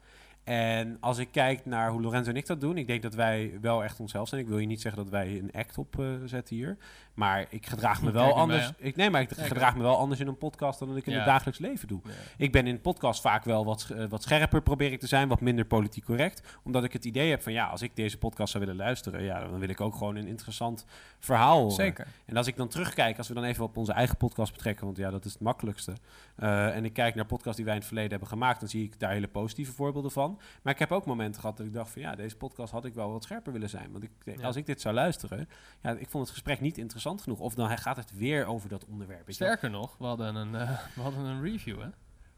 En 0.45 0.97
als 1.01 1.19
ik 1.19 1.29
kijk 1.33 1.65
naar 1.67 1.91
hoe 1.91 2.01
Lorenzo 2.01 2.31
en 2.31 2.37
ik 2.37 2.47
dat 2.47 2.61
doen, 2.61 2.77
ik 2.79 2.87
denk 2.87 3.03
dat 3.03 3.15
wij 3.15 3.59
wel 3.61 3.85
echt 3.85 4.01
onszelf 4.01 4.29
zijn. 4.29 4.41
Ik 4.41 4.49
wil 4.49 4.59
je 4.59 4.67
niet 4.67 4.81
zeggen 4.81 5.03
dat 5.03 5.11
wij 5.13 5.39
een 5.39 5.53
act 5.53 5.79
op 5.79 5.99
eh, 6.01 6.07
zetten 6.25 6.57
hier. 6.57 6.77
Maar 7.15 7.47
ik 7.49 7.67
gedraag 7.67 8.03
me 8.03 8.11
wel 8.11 8.35
anders. 8.35 8.73
ik, 8.79 8.97
nee, 8.97 9.11
maar 9.11 9.21
ik 9.21 9.31
gedraag 9.33 9.77
me 9.77 9.83
wel 9.83 9.97
anders 9.97 10.21
in 10.21 10.27
een 10.27 10.39
podcast 10.39 10.79
dan 10.79 10.89
dat 10.89 10.97
ik 10.97 11.07
in 11.07 11.13
Ja. 11.13 11.19
het 11.19 11.27
dagelijks 11.27 11.59
leven 11.61 11.89
doe. 11.89 12.01
Ik 12.37 12.53
ben 12.53 12.67
in 12.67 12.81
podcast 12.81 13.21
vaak 13.21 13.45
wel 13.45 13.65
wat, 13.65 13.91
eh, 13.97 14.05
wat 14.09 14.23
scherper 14.23 14.63
probeer 14.63 14.93
ik 14.93 15.01
te 15.01 15.07
zijn, 15.07 15.29
wat 15.29 15.41
minder 15.41 15.65
politiek 15.65 16.05
correct. 16.05 16.59
Omdat 16.63 16.85
ik 16.85 16.93
het 16.93 17.05
idee 17.05 17.31
heb 17.31 17.43
van 17.43 17.53
ja, 17.53 17.67
als 17.67 17.83
ik 17.83 17.97
deze 17.97 18.19
podcast 18.19 18.53
zou 18.53 18.65
willen 18.65 18.79
luisteren, 18.81 19.23
ja, 19.23 19.41
dan 19.41 19.59
wil 19.59 19.69
ik 19.69 19.81
ook 19.81 19.95
gewoon 19.95 20.17
een 20.17 20.27
interessant 20.27 20.85
verhaal 21.19 21.59
horen. 21.59 21.75
Zeker. 21.75 22.07
En 22.25 22.37
als 22.37 22.47
ik 22.47 22.57
dan 22.57 22.69
terugkijk, 22.69 23.19
als 23.19 23.29
we 23.29 23.35
dan 23.35 23.45
even 23.45 23.65
op 23.65 23.77
onze 23.77 23.93
eigen 23.93 24.17
podcast 24.17 24.53
betrekken, 24.53 24.85
want 24.85 24.97
ja, 24.97 25.11
dat 25.11 25.25
is 25.25 25.33
het 25.33 25.41
makkelijkste. 25.43 25.93
eh, 26.37 26.77
en 26.77 26.85
ik 26.85 26.93
kijk 26.93 27.15
naar 27.15 27.27
podcasts 27.27 27.57
die 27.57 27.65
wij 27.65 27.75
in 27.75 27.81
het 27.81 27.89
verleden 27.89 28.11
hebben 28.11 28.29
gemaakt, 28.29 28.61
dan 28.61 28.69
zie 28.69 28.85
ik 28.85 29.01
daar 29.01 29.11
hele 29.11 29.29
positieve 29.29 29.73
voorbeelden 29.73 30.11
van. 30.11 30.34
Maar 30.63 30.73
ik 30.73 30.79
heb 30.79 30.93
ook 30.93 31.07
momenten 31.07 31.41
gehad 31.41 31.57
dat 31.57 31.67
ik 31.67 31.73
dacht 31.73 31.91
van 31.91 32.03
ja, 32.03 32.15
deze 32.15 32.37
podcast 32.37 32.73
had 32.73 32.85
ik 32.85 32.95
wel 32.95 33.13
wat 33.13 33.23
scherper 33.23 33.53
willen 33.53 33.69
zijn. 33.69 33.93
Want 33.93 34.05
ik, 34.05 34.11
Ja. 34.25 34.47
als 34.47 34.57
ik 34.57 34.67
dit 34.67 34.81
zou 34.81 34.95
luisteren, 34.95 35.49
ja, 35.83 35.91
ik 35.91 36.09
vond 36.09 36.25
het 36.25 36.33
gesprek 36.33 36.61
niet 36.61 36.79
interessant 36.79 37.23
genoeg. 37.23 37.39
Of 37.39 37.55
dan 37.55 37.79
gaat 37.79 37.97
het 37.97 38.17
weer 38.17 38.47
over 38.47 38.69
dat 38.69 38.85
onderwerp. 38.87 39.33
Sterker 39.33 39.71
nog, 39.71 39.97
we 39.99 40.05
hadden 40.05 40.35
een, 40.35 40.55
eh, 40.55 40.79
we 40.95 41.01
hadden 41.01 41.25
een 41.25 41.43
review 41.43 41.81
hè, 41.81 41.89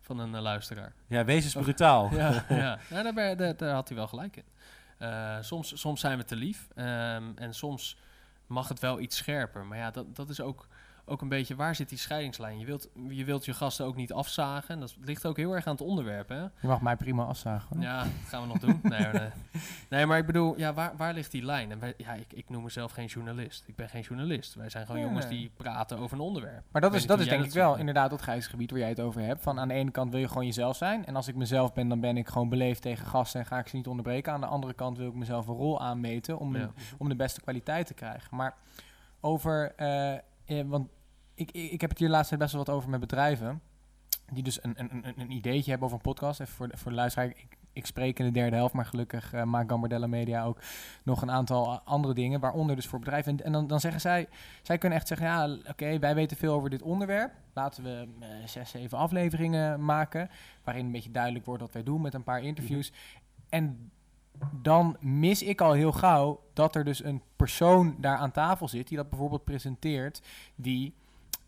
van 0.00 0.18
een 0.18 0.34
eh, 0.34 0.40
luisteraar. 0.40 0.92
Ja, 1.06 1.24
wees 1.24 1.44
eens 1.44 1.54
brutaal. 1.64 2.10
Ja, 2.14 2.44
ja. 2.48 2.78
ja 2.90 3.02
daar, 3.02 3.14
ben- 3.14 3.36
daar, 3.36 3.56
daar 3.56 3.74
had 3.74 3.88
hij 3.88 3.96
wel 3.96 4.06
gelijk 4.08 4.36
in. 4.36 4.44
Eh, 4.98 5.36
soms, 5.40 5.80
soms 5.80 6.00
zijn 6.00 6.18
we 6.18 6.24
te 6.24 6.36
lief 6.36 6.68
ehm, 6.74 7.24
en 7.34 7.54
soms 7.54 7.98
mag 8.46 8.68
het 8.68 8.80
wel 8.80 9.00
iets 9.00 9.16
scherper. 9.16 9.66
Maar 9.66 9.78
ja, 9.78 9.90
dat, 9.90 10.16
dat 10.16 10.28
is 10.28 10.40
ook, 10.40 10.66
ook 11.08 11.20
een 11.22 11.28
beetje 11.28 11.54
waar 11.56 11.74
zit 11.74 11.88
die 11.88 11.98
scheidingslijn. 11.98 12.58
Je 12.58 12.66
wilt, 12.66 12.88
je 13.08 13.24
wilt 13.24 13.44
je 13.44 13.54
gasten 13.54 13.86
ook 13.86 13.96
niet 13.96 14.12
afzagen. 14.12 14.74
En 14.74 14.80
dat 14.80 14.96
ligt 15.00 15.26
ook 15.26 15.36
heel 15.36 15.52
erg 15.54 15.66
aan 15.66 15.72
het 15.72 15.82
onderwerp. 15.82 16.28
Hè? 16.28 16.40
Je 16.40 16.48
mag 16.60 16.80
mij 16.80 16.96
prima 16.96 17.24
afzagen. 17.24 17.76
hoor. 17.76 17.84
Ja, 17.84 17.98
dat 18.02 18.10
gaan 18.26 18.40
we 18.42 18.46
nog 18.48 18.58
doen. 18.58 18.80
Nee, 18.82 19.00
maar, 19.00 19.12
nee. 19.12 19.30
nee, 19.90 20.06
maar 20.06 20.18
ik 20.18 20.26
bedoel, 20.26 20.58
ja, 20.58 20.72
waar, 20.74 20.96
waar 20.96 21.14
ligt 21.14 21.30
die 21.30 21.44
lijn? 21.44 21.70
En 21.70 21.78
wij, 21.78 21.94
ja, 21.96 22.12
ik, 22.12 22.32
ik 22.32 22.48
noem 22.48 22.62
mezelf 22.62 22.92
geen 22.92 23.06
journalist. 23.06 23.64
Ik 23.66 23.76
ben 23.76 23.88
geen 23.88 24.02
journalist. 24.02 24.54
Wij 24.54 24.68
zijn 24.68 24.86
gewoon 24.86 25.00
jongens 25.00 25.26
nee. 25.28 25.38
die 25.38 25.50
praten 25.56 25.98
over 25.98 26.16
een 26.16 26.22
onderwerp. 26.22 26.62
Maar 26.70 26.80
dat 26.82 26.94
is, 26.94 27.06
dat 27.06 27.20
is 27.20 27.28
denk 27.28 27.44
ik 27.44 27.52
wel 27.52 27.76
inderdaad 27.76 28.10
dat 28.10 28.22
gebied 28.22 28.70
waar 28.70 28.80
jij 28.80 28.88
het 28.88 29.00
over 29.00 29.20
hebt. 29.20 29.42
Van 29.42 29.58
aan 29.60 29.68
de 29.68 29.74
ene 29.74 29.90
kant 29.90 30.10
wil 30.10 30.20
je 30.20 30.28
gewoon 30.28 30.46
jezelf 30.46 30.76
zijn. 30.76 31.06
En 31.06 31.16
als 31.16 31.28
ik 31.28 31.34
mezelf 31.34 31.72
ben, 31.72 31.88
dan 31.88 32.00
ben 32.00 32.16
ik 32.16 32.28
gewoon 32.28 32.48
beleefd 32.48 32.82
tegen 32.82 33.06
gasten 33.06 33.40
en 33.40 33.46
ga 33.46 33.58
ik 33.58 33.68
ze 33.68 33.76
niet 33.76 33.86
onderbreken. 33.86 34.32
Aan 34.32 34.40
de 34.40 34.46
andere 34.46 34.72
kant 34.74 34.98
wil 34.98 35.08
ik 35.08 35.14
mezelf 35.14 35.46
een 35.46 35.54
rol 35.54 35.80
aanmeten 35.80 36.38
om, 36.38 36.56
Ja. 36.56 36.62
een- 36.62 36.70
om 36.98 37.08
de 37.08 37.16
beste 37.16 37.40
kwaliteit 37.40 37.86
te 37.86 37.94
krijgen. 37.94 38.36
Maar 38.36 38.54
over, 39.20 39.72
eh, 39.76 40.14
eh, 40.14 40.20
want 40.66 40.88
ik, 41.36 41.50
ik, 41.50 41.70
ik 41.70 41.80
heb 41.80 41.90
het 41.90 41.98
hier 41.98 42.08
laatst 42.08 42.38
best 42.38 42.52
wel 42.52 42.64
wat 42.64 42.74
over 42.74 42.90
met 42.90 43.00
bedrijven. 43.00 43.60
Die 44.32 44.42
dus 44.42 44.64
een, 44.64 44.74
een, 44.76 45.14
een, 45.16 45.30
ideetje 45.30 45.70
hebben 45.70 45.88
over 45.88 45.98
een 45.98 46.12
podcast. 46.12 46.40
Even 46.40 46.54
voor 46.54 46.68
de, 46.68 46.76
voor 46.76 46.92
luisteraar. 46.92 47.28
Ik, 47.28 47.46
ik 47.72 47.86
spreek 47.86 48.18
in 48.18 48.24
de 48.24 48.30
derde 48.30 48.56
helft, 48.56 48.74
maar 48.74 48.84
gelukkig 48.84 49.32
eh, 49.32 49.42
maakt 49.42 49.70
Gambardella 49.70 50.06
Media 50.06 50.44
ook 50.44 50.58
nog 51.02 51.22
een 51.22 51.30
aantal 51.30 51.72
eh, 51.72 51.78
andere 51.84 52.14
dingen. 52.14 52.40
Waaronder 52.40 52.76
dus 52.76 52.86
voor 52.86 52.98
bedrijven. 52.98 53.44
En, 53.44 53.52
dan, 53.52 53.66
dan 53.66 53.80
zeggen 53.80 54.00
zij, 54.00 54.28
zij 54.62 54.78
kunnen 54.78 54.98
echt 54.98 55.08
zeggen, 55.08 55.26
ja, 55.26 55.56
oké, 55.70 55.98
wij 55.98 56.14
weten 56.14 56.36
veel 56.36 56.54
over 56.54 56.70
dit 56.70 56.82
onderwerp. 56.82 57.32
Laten 57.52 57.82
we 57.82 58.08
eh, 58.20 58.28
zes, 58.44 58.70
zeven 58.70 58.98
afleveringen 58.98 59.84
maken. 59.84 60.30
Waarin 60.64 60.86
een 60.86 60.92
beetje 60.92 61.10
duidelijk 61.10 61.44
wordt 61.44 61.62
wat 61.62 61.72
wij 61.72 61.82
doen 61.82 62.00
met 62.00 62.14
een 62.14 62.24
paar 62.24 62.42
interviews. 62.42 62.92
En 63.48 63.90
dan 64.62 64.96
mis 65.00 65.42
ik 65.42 65.60
al 65.60 65.72
heel 65.72 65.92
gauw 65.92 66.40
dat 66.52 66.74
er 66.74 66.84
dus 66.84 67.04
een 67.04 67.22
persoon 67.36 67.96
daar 67.98 68.16
aan 68.16 68.30
tafel 68.30 68.68
zit 68.68 68.88
die 68.88 68.96
dat 68.96 69.08
bijvoorbeeld 69.08 69.44
presenteert, 69.44 70.22
die 70.54 70.94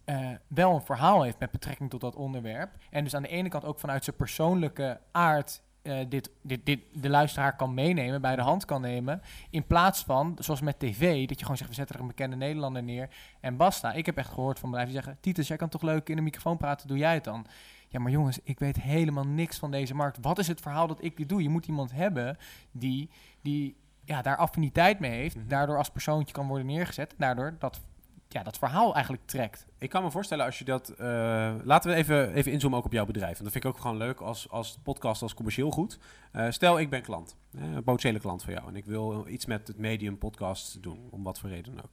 eh, 0.08 0.28
wel 0.46 0.74
een 0.74 0.82
verhaal 0.82 1.22
heeft 1.22 1.38
met 1.38 1.50
betrekking 1.50 1.90
tot 1.90 2.00
dat 2.00 2.16
onderwerp. 2.16 2.70
En 2.90 3.04
dus 3.04 3.14
aan 3.14 3.22
de 3.22 3.28
ene 3.28 3.48
kant 3.48 3.64
ook 3.64 3.80
vanuit 3.80 4.04
zijn 4.04 4.16
persoonlijke 4.16 5.00
aard 5.12 5.62
eh, 5.82 5.98
dit, 6.08 6.30
dit, 6.42 6.66
dit 6.66 6.80
de 6.92 7.08
luisteraar 7.08 7.56
kan 7.56 7.74
meenemen, 7.74 8.20
bij 8.20 8.36
de 8.36 8.42
hand 8.42 8.64
kan 8.64 8.80
nemen. 8.80 9.22
In 9.50 9.66
plaats 9.66 10.02
van, 10.04 10.36
zoals 10.38 10.60
met 10.60 10.78
tv, 10.78 11.26
dat 11.26 11.36
je 11.38 11.42
gewoon 11.42 11.56
zegt, 11.56 11.70
we 11.70 11.76
zetten 11.76 11.94
er 11.94 12.00
een 12.00 12.06
bekende 12.08 12.36
Nederlander 12.36 12.82
neer 12.82 13.08
en 13.40 13.56
basta. 13.56 13.92
Ik 13.92 14.06
heb 14.06 14.16
echt 14.16 14.32
gehoord 14.32 14.58
van 14.58 14.70
bedrijven 14.70 14.94
die 14.94 15.02
zeggen, 15.04 15.22
Titus, 15.22 15.48
jij 15.48 15.56
kan 15.56 15.68
toch 15.68 15.82
leuk 15.82 16.08
in 16.08 16.16
de 16.16 16.22
microfoon 16.22 16.56
praten, 16.56 16.88
doe 16.88 16.98
jij 16.98 17.14
het 17.14 17.24
dan? 17.24 17.46
Ja, 17.88 17.98
maar 18.00 18.12
jongens, 18.12 18.38
ik 18.42 18.58
weet 18.58 18.80
helemaal 18.80 19.26
niks 19.26 19.58
van 19.58 19.70
deze 19.70 19.94
markt. 19.94 20.18
Wat 20.20 20.38
is 20.38 20.48
het 20.48 20.60
verhaal 20.60 20.86
dat 20.86 21.04
ik 21.04 21.16
dit 21.16 21.28
doe? 21.28 21.42
Je 21.42 21.48
moet 21.48 21.66
iemand 21.66 21.92
hebben 21.92 22.36
die, 22.70 23.10
die 23.42 23.76
ja, 24.04 24.22
daar 24.22 24.36
affiniteit 24.36 24.98
mee 24.98 25.10
heeft, 25.10 25.36
Mhm. 25.36 25.48
daardoor 25.48 25.76
als 25.76 25.90
persoontje 25.90 26.34
kan 26.34 26.46
worden 26.46 26.66
neergezet, 26.66 27.14
daardoor 27.18 27.56
dat, 27.58 27.80
ja, 28.28 28.42
dat 28.42 28.58
verhaal 28.58 28.94
eigenlijk 28.94 29.26
trekt. 29.26 29.66
Ik 29.78 29.90
kan 29.90 30.02
me 30.02 30.10
voorstellen 30.10 30.44
als 30.44 30.58
je 30.58 30.64
dat... 30.64 30.88
eh, 30.88 31.54
laten 31.64 31.90
we 31.90 31.96
even, 31.96 32.32
even 32.32 32.52
inzoomen 32.52 32.78
ook 32.78 32.84
op 32.84 32.92
jouw 32.92 33.06
bedrijf. 33.06 33.38
En 33.38 33.42
dat 33.44 33.52
vind 33.52 33.64
ik 33.64 33.70
ook 33.70 33.78
gewoon 33.80 33.96
leuk 33.96 34.20
als, 34.20 34.50
als 34.50 34.78
podcast, 34.82 35.22
als 35.22 35.34
commercieel 35.34 35.70
goed. 35.70 35.98
Eh, 36.32 36.46
stel, 36.50 36.78
ik 36.78 36.90
ben 36.90 37.02
klant. 37.02 37.36
eh, 37.54 37.62
een 37.62 37.82
potentiële 37.84 38.20
klant 38.20 38.42
van 38.42 38.52
jou. 38.52 38.68
En 38.68 38.76
ik 38.76 38.84
wil 38.84 39.26
iets 39.28 39.46
met 39.46 39.68
het 39.68 39.78
medium 39.78 40.18
podcast 40.18 40.82
doen. 40.82 41.08
Om 41.10 41.22
wat 41.22 41.38
voor 41.38 41.48
reden 41.48 41.74
ook. 41.78 41.90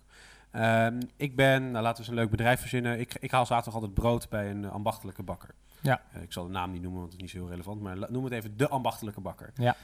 Ehm, 0.51 1.01
ik 1.15 1.35
ben, 1.35 1.71
nou, 1.71 1.83
laten 1.83 1.93
we 1.93 1.99
eens 1.99 2.07
een 2.07 2.23
leuk 2.23 2.29
bedrijf 2.31 2.59
verzinnen. 2.59 2.99
Ik, 2.99 3.13
ik 3.19 3.31
haal 3.31 3.45
zaterdag 3.45 3.73
altijd 3.73 3.93
brood 3.93 4.29
bij 4.29 4.49
een 4.49 4.69
ambachtelijke 4.69 5.23
bakker. 5.23 5.49
Ja. 5.81 6.01
Ik 6.21 6.33
zal 6.33 6.43
de 6.45 6.51
naam 6.51 6.71
niet 6.71 6.81
noemen, 6.81 6.99
want 6.99 7.11
het 7.11 7.21
is 7.21 7.27
niet 7.27 7.35
zo 7.35 7.37
heel 7.45 7.49
relevant. 7.49 7.81
Maar 7.81 8.11
noem 8.11 8.23
het 8.23 8.33
even 8.33 8.57
de 8.57 8.69
ambachtelijke 8.69 9.21
bakker. 9.21 9.51
Ja. 9.55 9.75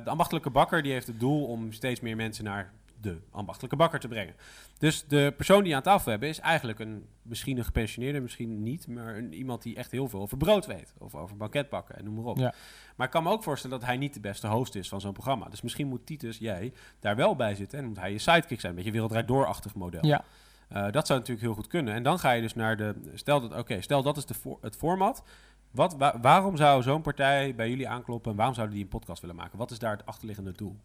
De 0.00 0.10
ambachtelijke 0.10 0.50
bakker 0.50 0.82
die 0.82 0.92
heeft 0.92 1.06
het 1.06 1.20
doel 1.20 1.46
om 1.46 1.72
steeds 1.72 2.00
meer 2.00 2.16
mensen 2.16 2.44
naar 2.44 2.72
de 3.00 3.20
ambachtelijke 3.30 3.76
bakker 3.76 4.00
te 4.00 4.08
brengen. 4.08 4.34
Dus 4.78 5.04
de 5.06 5.32
persoon 5.36 5.60
die 5.60 5.68
je 5.68 5.74
aan 5.76 5.82
tafel 5.82 6.10
hebben 6.10 6.28
is 6.28 6.38
eigenlijk 6.40 6.78
een, 6.78 7.06
misschien 7.22 7.58
een 7.58 7.64
gepensioneerde, 7.64 8.20
misschien 8.20 8.62
niet, 8.62 8.86
maar 8.88 9.16
een, 9.16 9.32
iemand 9.32 9.62
die 9.62 9.76
echt 9.76 9.90
heel 9.90 10.08
veel 10.08 10.20
over 10.20 10.36
brood 10.36 10.66
weet. 10.66 10.94
Of 10.98 11.14
over 11.14 11.36
banketbakken 11.36 11.96
en 11.96 12.04
noem 12.04 12.14
maar 12.14 12.24
op. 12.24 12.38
Ja. 12.38 12.54
Maar 12.96 13.06
ik 13.06 13.12
kan 13.12 13.22
me 13.22 13.30
ook 13.30 13.42
voorstellen 13.42 13.78
dat 13.78 13.86
hij 13.88 13.96
niet 13.96 14.14
de 14.14 14.20
beste 14.20 14.46
host 14.46 14.74
is 14.74 14.88
van 14.88 15.00
zo'n 15.00 15.12
programma. 15.12 15.48
Dus 15.48 15.60
misschien 15.62 15.86
moet 15.88 16.06
Titus, 16.06 16.38
jij, 16.38 16.72
daar 17.00 17.16
wel 17.16 17.36
bij 17.36 17.54
zitten 17.54 17.78
en 17.78 17.84
moet 17.84 17.98
hij 17.98 18.12
je 18.12 18.18
sidekick 18.18 18.60
zijn. 18.60 18.72
Een 18.72 18.76
beetje 18.78 18.92
wereldrijd 18.92 19.28
doorachtig 19.28 19.74
model. 19.74 20.06
Ja. 20.06 20.24
Eh, 20.68 20.90
dat 20.90 21.06
zou 21.06 21.18
natuurlijk 21.18 21.46
heel 21.46 21.54
goed 21.56 21.66
kunnen. 21.66 21.94
En 21.94 22.02
dan 22.02 22.18
ga 22.18 22.30
je 22.30 22.42
dus 22.42 22.54
naar 22.54 22.76
de. 22.76 22.94
Stel 23.14 23.40
dat, 23.40 23.58
oké, 23.58 23.80
stel 23.80 24.02
dat 24.02 24.16
is 24.16 24.26
de 24.26 24.34
voor, 24.34 24.58
het 24.60 24.76
format. 24.76 25.22
Wat, 25.70 25.96
wa- 25.96 26.18
waarom 26.20 26.56
zou 26.56 26.82
zo'n 26.82 27.02
partij 27.02 27.54
bij 27.54 27.68
jullie 27.68 27.88
aankloppen 27.88 28.30
en 28.30 28.36
waarom 28.36 28.54
zouden 28.54 28.74
die 28.76 28.84
een 28.84 28.90
podcast 28.90 29.20
willen 29.20 29.36
maken? 29.36 29.58
Wat 29.58 29.70
is 29.70 29.78
daar 29.78 29.96
het 29.96 30.06
achterliggende 30.06 30.52
doel? 30.52 30.76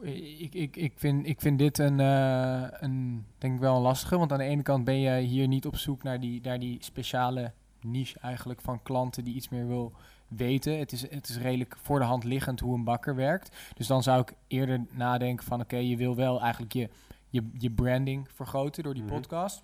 Ik, 0.00 0.54
ik, 0.54 0.76
ik, 0.76 0.92
vind, 0.96 1.26
ik 1.26 1.40
vind 1.40 1.58
dit 1.58 1.78
een, 1.78 2.00
eh, 2.00 2.62
een, 2.70 3.26
denk 3.38 3.54
ik 3.54 3.60
wel 3.60 3.76
een 3.76 3.82
lastige. 3.82 4.18
Want 4.18 4.32
aan 4.32 4.38
de 4.38 4.44
ene 4.44 4.62
kant 4.62 4.84
ben 4.84 4.98
je 5.00 5.20
hier 5.20 5.48
niet 5.48 5.66
op 5.66 5.76
zoek 5.76 6.02
naar 6.02 6.20
die, 6.20 6.40
naar 6.42 6.58
die 6.58 6.76
speciale 6.84 7.52
niche 7.80 8.18
eigenlijk 8.18 8.60
van 8.60 8.82
klanten 8.82 9.24
die 9.24 9.34
iets 9.34 9.48
meer 9.48 9.66
wil 9.66 9.92
weten. 10.28 10.78
Het 10.78 10.92
is, 10.92 11.10
het 11.10 11.28
is 11.28 11.36
redelijk 11.38 11.76
voor 11.82 11.98
de 11.98 12.04
hand 12.04 12.24
liggend 12.24 12.60
hoe 12.60 12.74
een 12.74 12.84
bakker 12.84 13.14
werkt. 13.14 13.56
Dus 13.74 13.86
dan 13.86 14.02
zou 14.02 14.20
ik 14.20 14.34
eerder 14.46 14.84
nadenken 14.90 15.46
van 15.46 15.60
oké, 15.60 15.76
je 15.76 15.96
wil 15.96 16.16
wel 16.16 16.40
eigenlijk 16.40 16.72
je, 16.72 16.88
je, 17.28 17.50
je 17.58 17.70
branding 17.70 18.28
vergroten 18.34 18.82
door 18.82 18.94
die 18.94 19.02
Mhm. 19.02 19.12
podcast. 19.12 19.62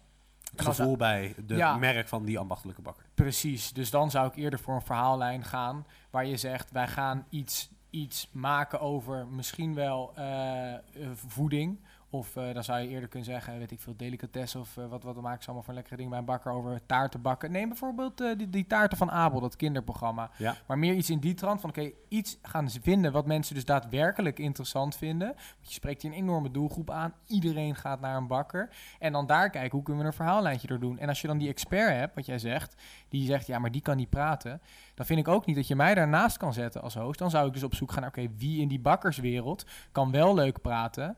Het 0.50 0.62
gevoel 0.62 0.96
bij 0.96 1.34
de 1.46 1.56
Ja. 1.56 1.76
merk 1.76 2.08
van 2.08 2.24
die 2.24 2.38
ambachtelijke 2.38 2.82
bakker. 2.82 3.04
Precies, 3.14 3.72
dus 3.72 3.90
dan 3.90 4.10
zou 4.10 4.26
ik 4.28 4.36
eerder 4.36 4.58
voor 4.58 4.74
een 4.74 4.82
verhaallijn 4.82 5.44
gaan 5.44 5.86
waar 6.10 6.26
je 6.26 6.36
zegt, 6.36 6.70
wij 6.70 6.88
gaan 6.88 7.24
iets, 7.28 7.70
iets 7.90 8.28
maken 8.32 8.80
over 8.80 9.26
misschien 9.26 9.74
wel 9.74 10.12
eh, 10.14 10.74
eh, 10.74 10.80
voeding. 11.14 11.78
Of 12.10 12.36
eh, 12.36 12.54
dan 12.54 12.64
zou 12.64 12.80
je 12.80 12.88
eerder 12.88 13.08
kunnen 13.08 13.28
zeggen, 13.28 13.58
weet 13.58 13.70
ik 13.70 13.80
veel, 13.80 13.96
delicatesse 13.96 14.58
of 14.58 14.76
eh, 14.76 14.86
wat, 14.86 15.02
wat 15.02 15.20
maken 15.20 15.40
ze 15.40 15.46
allemaal 15.46 15.64
voor 15.64 15.74
lekkere 15.74 15.96
dingen 15.96 16.10
bij 16.10 16.18
een 16.18 16.24
bakker 16.24 16.52
over 16.52 16.86
taarten 16.86 17.22
bakken. 17.22 17.50
Neem 17.50 17.68
bijvoorbeeld 17.68 18.20
eh, 18.20 18.36
die, 18.36 18.50
die 18.50 18.66
taarten 18.66 18.98
van 18.98 19.10
Abel, 19.10 19.40
dat 19.40 19.56
kinderprogramma. 19.56 20.30
Ja. 20.36 20.56
Maar 20.66 20.78
meer 20.78 20.94
iets 20.94 21.10
in 21.10 21.18
die 21.18 21.34
trant 21.34 21.60
van, 21.60 21.70
oké, 21.70 21.90
iets 22.08 22.38
gaan 22.42 22.70
ze 22.70 22.80
vinden 22.80 23.12
wat 23.12 23.26
mensen 23.26 23.54
dus 23.54 23.64
daadwerkelijk 23.64 24.38
interessant 24.38 24.96
vinden. 24.96 25.28
Want 25.28 25.66
je 25.66 25.72
spreekt 25.72 26.02
hier 26.02 26.10
een 26.10 26.16
enorme 26.16 26.50
doelgroep 26.50 26.90
aan. 26.90 27.14
Iedereen 27.26 27.76
gaat 27.76 28.00
naar 28.00 28.16
een 28.16 28.26
bakker. 28.26 28.68
En 28.98 29.12
dan 29.12 29.26
daar 29.26 29.50
kijken, 29.50 29.70
hoe 29.70 29.82
kunnen 29.82 30.02
we 30.02 30.08
een 30.08 30.16
verhaallijntje 30.16 30.66
door 30.66 30.80
doen? 30.80 30.98
En 30.98 31.08
als 31.08 31.20
je 31.20 31.26
dan 31.26 31.38
die 31.38 31.48
expert 31.48 31.94
hebt, 31.94 32.14
wat 32.14 32.26
jij 32.26 32.38
zegt, 32.38 32.82
die 33.08 33.26
zegt, 33.26 33.46
ja, 33.46 33.58
maar 33.58 33.72
die 33.72 33.82
kan 33.82 33.96
niet 33.96 34.10
praten. 34.10 34.60
Dan 34.94 35.06
vind 35.06 35.20
ik 35.20 35.28
ook 35.28 35.46
niet 35.46 35.56
dat 35.56 35.66
je 35.66 35.76
mij 35.76 35.94
daarnaast 35.94 36.36
kan 36.36 36.52
zetten 36.52 36.82
als 36.82 36.94
host. 36.94 37.18
Dan 37.18 37.30
zou 37.30 37.46
ik 37.46 37.52
dus 37.52 37.62
op 37.62 37.74
zoek 37.74 37.92
gaan 37.92 38.00
naar, 38.00 38.10
oké, 38.10 38.28
wie 38.36 38.60
in 38.60 38.68
die 38.68 38.80
bakkerswereld 38.80 39.66
kan 39.92 40.10
wel 40.10 40.34
leuk 40.34 40.60
praten... 40.60 41.16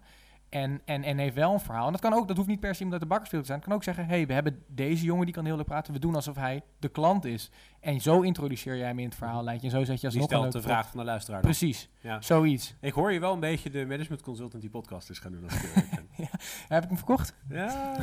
En, 0.50 0.80
en, 0.84 1.02
en 1.02 1.18
heeft 1.18 1.34
wel 1.34 1.52
een 1.52 1.60
verhaal. 1.60 1.86
En 1.86 1.92
dat 1.92 2.00
kan 2.00 2.12
ook, 2.12 2.28
dat 2.28 2.36
hoeft 2.36 2.48
niet 2.48 2.60
per 2.60 2.74
se 2.74 2.86
uit 2.90 3.00
de 3.00 3.06
bakkerswereld 3.06 3.46
te 3.48 3.52
zijn. 3.52 3.58
Het 3.58 3.68
kan 3.68 3.76
ook 3.76 3.84
zeggen, 3.84 4.06
hey, 4.06 4.26
we 4.26 4.32
hebben 4.32 4.62
deze 4.66 5.04
jongen 5.04 5.24
die 5.24 5.34
kan 5.34 5.44
heel 5.44 5.56
leuk 5.56 5.64
praten. 5.64 5.92
We 5.92 5.98
doen 5.98 6.14
alsof 6.14 6.36
hij 6.36 6.62
de 6.78 6.88
klant 6.88 7.24
is. 7.24 7.50
En 7.80 8.00
zo 8.00 8.20
introduceer 8.20 8.76
jij 8.76 8.86
hem 8.86 8.98
in 8.98 9.04
het 9.04 9.14
verhaallijntje. 9.14 9.66
En 9.66 9.72
zo 9.72 9.84
zet 9.84 10.00
je 10.00 10.08
Die 10.08 10.20
alsnog 10.20 10.42
een 10.42 10.48
stelt 10.50 10.64
de 10.64 10.68
vraag 10.70 10.88
van 10.90 10.98
de 10.98 11.04
luisteraar. 11.04 11.42
dan. 11.42 11.50
Precies, 11.50 11.88
Ja. 12.00 12.20
zoiets. 12.20 12.74
Ik 12.80 12.92
hoor 12.92 13.12
je 13.12 13.20
wel 13.20 13.32
een 13.32 13.40
beetje 13.40 13.70
de 13.70 13.86
management 13.86 14.22
consultant 14.22 14.62
die 14.62 14.70
podcast 14.70 15.10
is 15.10 15.18
gaan 15.18 15.32
doen. 15.32 15.44
Als 15.44 15.54
ik. 15.54 15.70
Heb 16.68 16.82
ik 16.82 16.88
hem 16.88 16.96
verkocht? 16.96 17.34
Ja, 17.48 17.96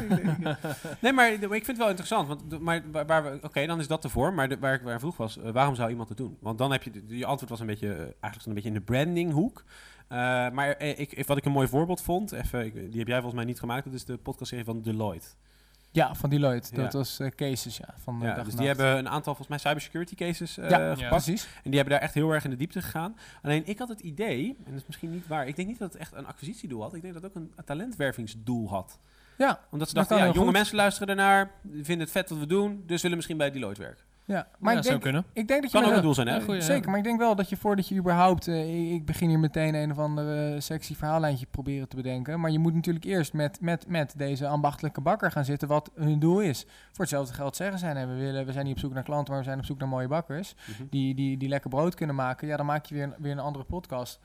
nee, 1.01 1.13
maar, 1.13 1.31
ik 1.31 1.39
vind 1.49 1.67
het 1.67 1.77
wel 1.77 1.87
interessant. 1.89 2.27
Want, 2.27 2.59
maar 2.59 2.81
waar, 2.91 3.23
we, 3.23 3.39
oké, 3.41 3.65
dan 3.65 3.79
is 3.79 3.87
dat 3.87 4.01
de 4.01 4.09
vorm. 4.09 4.35
Maar 4.35 4.49
de, 4.49 4.59
waar 4.59 4.73
ik 4.73 4.81
waar 4.81 4.99
vroeg 4.99 5.17
was, 5.17 5.37
eh, 5.37 5.51
waarom 5.51 5.75
zou 5.75 5.89
iemand 5.89 6.09
het 6.09 6.17
doen? 6.17 6.37
Want 6.41 6.57
dan 6.57 6.71
heb 6.71 6.83
je, 6.83 7.03
je 7.07 7.25
antwoord 7.25 7.49
was 7.49 7.59
een 7.59 7.65
beetje, 7.65 7.87
eh, 7.93 7.99
eigenlijk 7.99 8.41
zo'n 8.41 8.53
beetje 8.53 8.69
in 8.69 8.75
de 8.75 8.81
brandinghoek. 8.81 9.63
Eh 10.07 10.17
maar 10.49 10.69
eh, 10.71 10.99
ik, 10.99 11.11
ik- 11.11 11.27
wat 11.27 11.37
ik 11.37 11.45
een 11.45 11.51
mooi 11.51 11.67
voorbeeld 11.67 12.01
vond, 12.01 12.31
even, 12.31 12.65
ik- 12.65 12.73
die 12.73 12.99
heb 12.99 13.07
jij 13.07 13.15
volgens 13.15 13.33
mij 13.35 13.45
niet 13.45 13.59
gemaakt, 13.59 13.83
dat 13.85 13.93
is 13.93 14.05
de 14.05 14.17
podcastserie 14.17 14.65
van 14.65 14.81
Deloitte. 14.81 15.27
Ja, 15.91 16.15
van 16.15 16.29
Deloitte. 16.29 16.75
Ja. 16.75 16.81
Dat 16.83 16.93
was 16.93 17.19
eh, 17.19 17.27
cases, 17.35 17.77
ja. 17.77 17.93
Van, 18.03 18.19
Ja, 18.21 18.33
dag 18.33 18.45
dus 18.45 18.55
die 18.55 18.67
hebben 18.67 18.97
een 18.97 19.09
aantal, 19.09 19.35
volgens 19.35 19.47
mij, 19.47 19.57
cybersecurity 19.57 20.15
cases 20.15 20.57
eh, 20.57 20.69
Ja, 20.69 20.93
gepakt. 20.95 21.09
Precies. 21.09 21.43
En 21.45 21.69
die 21.71 21.75
hebben 21.79 21.93
daar 21.93 22.01
echt 22.03 22.13
heel 22.13 22.31
erg 22.31 22.43
in 22.43 22.49
de 22.49 22.55
diepte 22.55 22.81
gegaan. 22.81 23.17
Alleen 23.41 23.61
ik 23.67 23.79
had 23.79 23.89
het 23.89 23.99
idee, 23.99 24.47
en 24.65 24.71
dat 24.71 24.81
is 24.81 24.87
misschien 24.87 25.11
niet 25.11 25.27
waar, 25.27 25.47
ik 25.47 25.55
denk 25.55 25.67
niet 25.67 25.79
dat 25.79 25.91
het 25.93 26.01
echt 26.01 26.13
een 26.13 26.25
acquisitiedoel 26.25 26.81
had. 26.81 26.93
Ik 26.93 27.01
denk 27.01 27.13
dat 27.13 27.23
het 27.23 27.31
ook 27.31 27.37
een 27.43 27.53
talentwervingsdoel 27.65 28.69
had. 28.69 28.99
Ja, 29.37 29.59
Omdat 29.71 29.87
ze 29.87 29.93
dachten, 29.93 30.17
ja, 30.17 30.25
jonge 30.25 30.39
goed. 30.39 30.51
mensen 30.51 30.75
luisteren 30.75 31.09
ernaar, 31.09 31.51
vinden 31.73 31.99
het 31.99 32.11
vet 32.11 32.29
wat 32.29 32.39
we 32.39 32.45
doen, 32.45 32.83
dus 32.85 33.01
willen 33.01 33.17
misschien 33.17 33.37
bij 33.37 33.51
Deloitte 33.51 33.81
werken. 33.81 34.03
Ja. 34.27 34.47
Maar 34.59 34.73
ja, 34.73 34.79
ik, 34.79 34.85
zou 34.85 34.99
denk, 34.99 35.01
kunnen. 35.01 35.25
ik 35.33 35.47
denk 35.47 35.61
dat 35.61 35.71
je 35.71 35.77
Kan 35.79 35.89
ook 35.89 35.95
een 35.95 36.01
doel 36.01 36.13
zijn, 36.13 36.27
hè? 36.27 36.41
Goeie, 36.41 36.61
Zeker, 36.61 36.83
ja. 36.83 36.89
maar 36.89 36.97
ik 36.97 37.03
denk 37.03 37.19
wel 37.19 37.35
dat 37.35 37.49
je 37.49 37.57
voordat 37.57 37.87
je 37.87 37.95
überhaupt... 37.95 38.47
eh, 38.47 38.93
ik- 38.93 39.05
begin 39.05 39.29
hier 39.29 39.39
meteen 39.39 39.73
een 39.75 39.91
of 39.91 39.97
andere 39.97 40.53
eh, 40.53 40.59
sexy 40.61 40.95
verhaallijntje 40.95 41.45
proberen 41.51 41.87
te 41.87 41.95
bedenken. 41.95 42.39
Maar 42.39 42.51
je 42.51 42.59
moet 42.59 42.73
natuurlijk 42.73 43.05
eerst 43.05 43.33
met, 43.33 43.61
met, 43.61 43.87
met 43.87 44.13
deze 44.17 44.47
ambachtelijke 44.47 45.01
bakker 45.01 45.31
gaan 45.31 45.45
zitten 45.45 45.67
wat 45.67 45.91
hun 45.95 46.19
doel 46.19 46.39
is. 46.41 46.65
Voor 46.91 46.99
hetzelfde 47.05 47.33
geld 47.33 47.55
zeggen 47.55 47.79
zij, 47.79 47.93
nee, 47.93 48.05
we, 48.05 48.15
willen, 48.15 48.45
we 48.45 48.51
zijn 48.51 48.65
niet 48.65 48.73
op 48.73 48.79
zoek 48.79 48.93
naar 48.93 49.03
klanten, 49.03 49.29
maar 49.33 49.41
we 49.41 49.47
zijn 49.47 49.59
op 49.59 49.65
zoek 49.65 49.79
naar 49.79 49.87
mooie 49.87 50.07
bakkers. 50.07 50.55
Mhm. 50.65 50.83
Die, 50.89 51.15
die, 51.15 51.37
die 51.37 51.49
lekker 51.49 51.69
brood 51.69 51.95
kunnen 51.95 52.15
maken. 52.15 52.47
Ja, 52.47 52.57
dan 52.57 52.65
maak 52.65 52.85
je 52.85 52.95
weer, 52.95 53.15
weer 53.17 53.31
een 53.31 53.39
andere 53.39 53.65
podcast. 53.65 54.19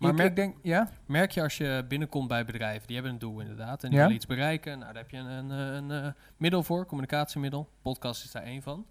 Maar 0.00 0.14
merk- 0.14 0.36
denk, 0.36 0.56
ja? 0.62 0.88
Merk 1.06 1.30
je 1.30 1.42
als 1.42 1.56
je 1.56 1.84
binnenkomt 1.88 2.28
bij 2.28 2.44
bedrijven, 2.44 2.86
die 2.86 2.94
hebben 2.96 3.12
een 3.12 3.18
doel 3.18 3.40
inderdaad. 3.40 3.82
En 3.82 3.88
die 3.88 3.98
Ja. 3.98 4.04
willen 4.04 4.16
iets 4.16 4.26
bereiken. 4.26 4.78
Nou, 4.78 4.92
daar 4.92 5.02
heb 5.02 5.10
je 5.10 5.16
een, 5.16 5.50
een, 5.50 5.90
een, 5.90 6.04
eh, 6.04 6.12
middel 6.36 6.62
voor, 6.62 6.86
communicatiemiddel. 6.86 7.68
Podcast 7.82 8.24
is 8.24 8.30
daar 8.32 8.42
één 8.42 8.62
van. 8.62 8.86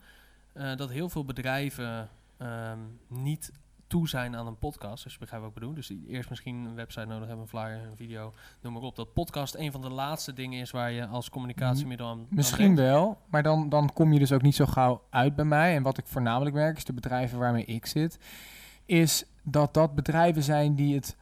Eh, 0.54 0.76
dat 0.76 0.90
heel 0.90 1.10
veel 1.10 1.26
bedrijven 1.26 2.10
ehm, 2.38 2.78
niet 3.08 3.52
toe 3.88 4.08
zijn 4.10 4.36
aan 4.36 4.48
een 4.48 4.58
podcast. 4.58 5.04
Als 5.04 5.14
je 5.14 5.20
begrijpt 5.20 5.46
wat 5.46 5.56
ik 5.56 5.60
bedoel. 5.60 5.76
Dus 5.76 5.88
die 5.88 6.06
eerst 6.08 6.30
misschien 6.30 6.56
een 6.66 6.76
website 6.76 7.06
nodig 7.06 7.28
hebben, 7.28 7.42
een 7.44 7.48
flyer, 7.50 7.88
een 7.90 7.96
video, 7.98 8.34
noem 8.62 8.74
maar 8.74 8.82
op. 8.82 8.96
Dat 8.96 9.14
podcast 9.14 9.56
een 9.56 9.72
van 9.72 9.82
de 9.82 9.90
laatste 9.90 10.34
dingen 10.34 10.60
is 10.62 10.72
waar 10.72 10.92
je 10.92 11.06
als 11.08 11.30
communicatiemiddel 11.30 12.08
aan 12.08 12.26
Misschien 12.30 12.76
wel, 12.76 13.18
maar 13.30 13.44
dan, 13.44 13.70
dan 13.70 13.94
kom 13.94 14.14
je 14.14 14.20
dus 14.20 14.32
ook 14.32 14.42
niet 14.42 14.56
zo 14.56 14.66
gauw 14.66 15.02
uit 15.10 15.36
bij 15.36 15.46
mij. 15.46 15.76
En 15.76 15.84
wat 15.84 15.98
ik 15.98 16.08
voornamelijk 16.08 16.56
merk, 16.56 16.78
is 16.78 16.84
de 16.86 16.94
bedrijven 16.94 17.40
waarmee 17.40 17.66
ik 17.66 17.86
zit, 17.86 18.20
is 18.86 19.26
dat 19.52 19.74
dat 19.74 19.96
bedrijven 19.96 20.44
zijn 20.44 20.76
die 20.76 20.96
het 20.96 21.18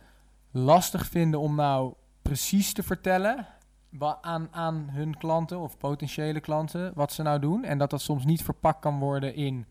lastig 0.52 1.06
vinden 1.06 1.40
om 1.40 1.56
nou 1.56 1.94
precies 2.22 2.74
te 2.74 2.84
vertellen 2.84 3.48
aan, 4.22 4.48
aan 4.52 4.88
hun 4.92 5.18
klanten 5.18 5.60
of 5.60 5.78
potentiële 5.78 6.40
klanten 6.40 6.92
wat 6.96 7.14
ze 7.14 7.22
nou 7.22 7.40
doen. 7.40 7.64
En 7.64 7.78
dat 7.78 7.90
dat 7.90 8.02
soms 8.02 8.26
niet 8.26 8.44
verpakt 8.44 8.80
kan 8.80 9.00
worden 9.00 9.36
in, 9.36 9.66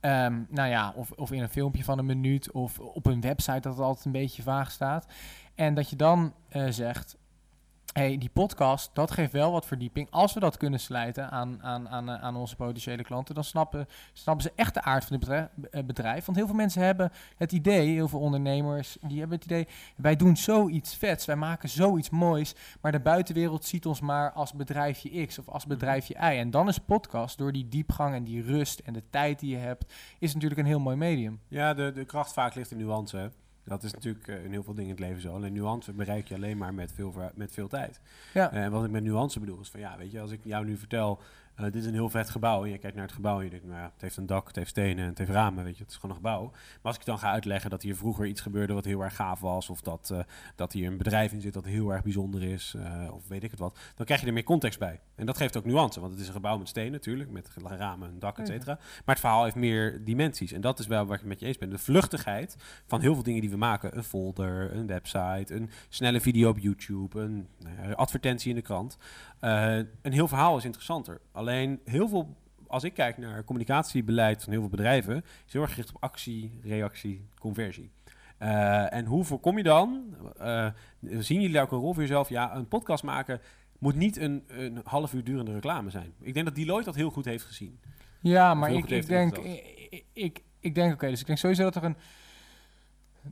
ehm, 0.00 0.42
nou 0.48 0.68
ja, 0.68 0.92
of, 0.96 1.10
of 1.10 1.32
in 1.32 1.42
een 1.42 1.48
filmpje 1.48 1.84
van 1.84 1.98
een 1.98 2.06
minuut 2.06 2.52
of 2.52 2.78
op 2.78 3.06
een 3.06 3.20
website 3.20 3.60
dat 3.60 3.72
het 3.72 3.82
altijd 3.82 4.06
een 4.06 4.12
beetje 4.12 4.42
vaag 4.42 4.70
staat. 4.70 5.06
En 5.54 5.74
dat 5.74 5.90
je 5.90 5.96
dan 5.96 6.32
eh, 6.48 6.66
zegt, 6.68 7.16
hey, 7.92 8.18
die 8.18 8.30
podcast, 8.32 8.90
dat 8.92 9.10
geeft 9.10 9.32
wel 9.32 9.52
wat 9.52 9.66
verdieping. 9.66 10.10
Als 10.10 10.34
we 10.34 10.40
dat 10.40 10.56
kunnen 10.56 10.80
slijten 10.80 11.30
aan, 11.30 11.62
aan, 11.62 11.88
aan, 11.88 12.08
eh, 12.08 12.22
aan 12.22 12.36
onze 12.36 12.56
potentiële 12.56 13.02
klanten, 13.02 13.34
dan 13.34 13.44
snappen, 13.44 13.86
snappen 14.12 14.44
ze 14.44 14.52
echt 14.54 14.74
de 14.74 14.82
aard 14.82 15.04
van 15.04 15.16
het 15.16 15.24
bedrijf, 15.24 15.48
eh, 15.70 15.84
bedrijf. 15.84 16.24
Want 16.24 16.38
heel 16.38 16.46
veel 16.46 16.56
mensen 16.56 16.82
hebben 16.82 17.12
het 17.36 17.52
idee, 17.52 17.88
heel 17.88 18.08
veel 18.08 18.20
ondernemers, 18.20 18.96
die 19.00 19.18
hebben 19.18 19.36
het 19.36 19.46
idee, 19.46 19.68
wij 19.96 20.16
doen 20.16 20.36
zoiets 20.36 20.94
vets, 20.94 21.24
wij 21.24 21.36
maken 21.36 21.68
zoiets 21.68 22.10
moois, 22.10 22.54
maar 22.80 22.92
de 22.92 23.00
buitenwereld 23.00 23.64
ziet 23.64 23.86
ons 23.86 24.00
maar 24.00 24.32
als 24.32 24.52
bedrijfje 24.52 25.26
X 25.26 25.38
of 25.38 25.48
als 25.48 25.66
bedrijfje 25.66 26.14
Y. 26.14 26.38
En 26.38 26.50
dan 26.50 26.68
is 26.68 26.78
podcast, 26.78 27.38
door 27.38 27.52
die 27.52 27.68
diepgang 27.68 28.14
en 28.14 28.24
die 28.24 28.42
rust 28.42 28.78
en 28.78 28.92
de 28.92 29.02
tijd 29.10 29.38
die 29.38 29.50
je 29.50 29.56
hebt, 29.56 29.92
is 30.18 30.34
natuurlijk 30.34 30.60
een 30.60 30.66
heel 30.66 30.80
mooi 30.80 30.96
medium. 30.96 31.40
Ja, 31.48 31.74
de, 31.74 31.92
de 31.92 32.04
kracht 32.04 32.32
vaak 32.32 32.54
ligt 32.54 32.70
in 32.70 32.76
nuance. 32.76 33.16
hè. 33.16 33.28
Dat 33.68 33.82
is 33.82 33.92
natuurlijk 33.92 34.28
eh, 34.28 34.44
in 34.44 34.50
heel 34.50 34.62
veel 34.62 34.74
dingen 34.74 34.90
in 34.90 34.96
het 34.96 35.04
leven 35.04 35.20
zo. 35.22 35.34
Alleen 35.34 35.52
nuance 35.52 35.92
bereik 35.92 36.28
je 36.28 36.34
alleen 36.34 36.58
maar 36.58 36.74
met 36.74 36.92
veel, 36.92 37.14
met 37.34 37.52
veel 37.52 37.68
tijd. 37.68 38.00
Ja. 38.34 38.52
Eh, 38.52 38.64
En 38.64 38.70
wat 38.70 38.84
ik 38.84 38.90
met 38.90 39.02
nuance 39.02 39.40
bedoel 39.40 39.60
is 39.60 39.68
van 39.68 39.80
ja, 39.80 39.96
weet 39.98 40.10
je, 40.10 40.20
als 40.20 40.30
ik 40.30 40.40
jou 40.42 40.64
nu 40.64 40.76
vertel, 40.76 41.20
eh, 41.58 41.64
dit 41.64 41.74
is 41.74 41.86
een 41.86 41.92
heel 41.92 42.08
vet 42.08 42.30
gebouw. 42.30 42.64
En 42.64 42.70
je 42.70 42.78
kijkt 42.78 42.96
naar 42.96 43.06
het 43.06 43.14
gebouw 43.14 43.38
en 43.38 43.44
je 43.44 43.50
denkt, 43.50 43.66
nou 43.66 43.78
ja, 43.78 43.90
het 43.92 44.02
heeft 44.02 44.16
een 44.16 44.26
dak, 44.26 44.46
het 44.46 44.56
heeft 44.56 44.70
stenen, 44.70 45.06
het 45.06 45.18
heeft 45.18 45.30
ramen, 45.30 45.64
weet 45.64 45.76
je, 45.76 45.82
het 45.82 45.90
is 45.92 45.98
gewoon 45.98 46.16
een 46.16 46.22
gebouw. 46.22 46.50
Maar 46.50 46.78
als 46.82 46.96
ik 46.96 47.04
dan 47.04 47.18
ga 47.18 47.30
uitleggen 47.30 47.70
dat 47.70 47.82
hier 47.82 47.96
vroeger 47.96 48.26
iets 48.26 48.40
gebeurde 48.40 48.72
wat 48.72 48.84
heel 48.84 49.00
erg 49.00 49.16
gaaf 49.16 49.40
was, 49.40 49.70
of 49.70 49.80
dat, 49.80 50.10
eh, 50.12 50.18
dat 50.56 50.72
hier 50.72 50.90
een 50.90 50.96
bedrijf 50.96 51.32
in 51.32 51.40
zit 51.40 51.52
dat 51.52 51.64
heel 51.64 51.92
erg 51.92 52.02
bijzonder 52.02 52.42
is, 52.42 52.74
eh, 52.76 53.14
of 53.14 53.28
weet 53.28 53.44
ik 53.44 53.50
het 53.50 53.60
wat, 53.60 53.78
dan 53.94 54.06
krijg 54.06 54.20
je 54.20 54.26
er 54.26 54.32
meer 54.32 54.42
context 54.42 54.78
bij. 54.78 55.00
En 55.14 55.26
dat 55.26 55.36
geeft 55.36 55.56
ook 55.56 55.64
nuance, 55.64 56.00
want 56.00 56.12
het 56.12 56.20
is 56.20 56.26
een 56.26 56.32
gebouw 56.32 56.58
met 56.58 56.68
stenen 56.68 56.92
natuurlijk, 56.92 57.30
met 57.30 57.50
ramen, 57.62 58.08
een 58.08 58.18
dak, 58.18 58.38
et 58.38 58.46
cetera. 58.46 58.74
Maar 58.74 59.14
het 59.14 59.20
verhaal 59.20 59.44
heeft 59.44 59.56
meer 59.56 60.04
dimensies. 60.04 60.52
En 60.52 60.60
dat 60.60 60.78
is 60.78 60.86
wel 60.86 61.04
waar 61.04 61.14
ik 61.14 61.20
het 61.20 61.28
met 61.28 61.40
je 61.40 61.46
eens 61.46 61.58
ben. 61.58 61.70
De 61.70 61.78
vluchtigheid 61.78 62.56
van 62.86 63.00
heel 63.00 63.14
veel 63.14 63.22
dingen 63.22 63.40
die 63.40 63.50
we 63.50 63.56
maken. 63.56 63.96
Een 63.96 64.04
folder, 64.04 64.74
een 64.74 64.86
website, 64.86 65.54
een 65.54 65.70
snelle 65.88 66.20
video 66.20 66.48
op 66.48 66.58
YouTube, 66.58 67.20
een 67.20 67.48
nou 67.58 67.88
ja, 67.88 67.92
advertentie 67.92 68.50
in 68.50 68.54
de 68.54 68.62
krant. 68.62 68.98
Een 69.40 70.12
heel 70.12 70.28
verhaal 70.28 70.56
is 70.56 70.64
interessanter. 70.64 71.20
Alleen 71.32 71.47
heel 71.84 72.08
veel, 72.08 72.36
als 72.66 72.84
ik 72.84 72.94
kijk 72.94 73.18
naar 73.18 73.44
communicatiebeleid 73.44 74.42
van 74.42 74.52
heel 74.52 74.60
veel 74.60 74.70
bedrijven, 74.70 75.24
is 75.46 75.52
heel 75.52 75.62
erg 75.62 75.70
gericht 75.70 75.94
op 75.94 76.02
actie, 76.02 76.58
reactie, 76.62 77.28
conversie. 77.38 77.90
Eh, 78.38 78.92
en 78.92 79.04
hoe 79.04 79.24
voorkom 79.24 79.56
je 79.56 79.62
dan? 79.62 80.04
eh, 80.36 80.66
zien 81.00 81.40
jullie 81.40 81.54
daar 81.54 81.62
ook 81.62 81.72
een 81.72 81.78
rol 81.78 81.92
voor 81.92 82.02
jezelf? 82.02 82.28
Ja, 82.28 82.56
een 82.56 82.68
podcast 82.68 83.02
maken 83.02 83.40
moet 83.78 83.94
niet 83.94 84.16
een, 84.16 84.44
een 84.46 84.80
half 84.84 85.12
uur 85.12 85.24
durende 85.24 85.52
reclame 85.52 85.90
zijn. 85.90 86.12
Ik 86.20 86.34
denk 86.34 86.46
dat 86.46 86.54
Deloitte 86.54 86.84
dat 86.84 86.94
heel 86.94 87.10
goed 87.10 87.24
heeft 87.24 87.44
gezien. 87.44 87.80
Ja, 88.20 88.54
maar 88.54 88.72
ik, 88.72 88.90
ik 88.90 89.06
denk, 89.06 89.38
ik, 90.12 90.42
ik 90.60 90.74
denk, 90.74 90.92
oké, 90.92 91.08
dus 91.08 91.20
ik 91.20 91.26
denk 91.26 91.38
sowieso 91.38 91.62
dat 91.62 91.76
er 91.76 91.84
een, 91.84 91.96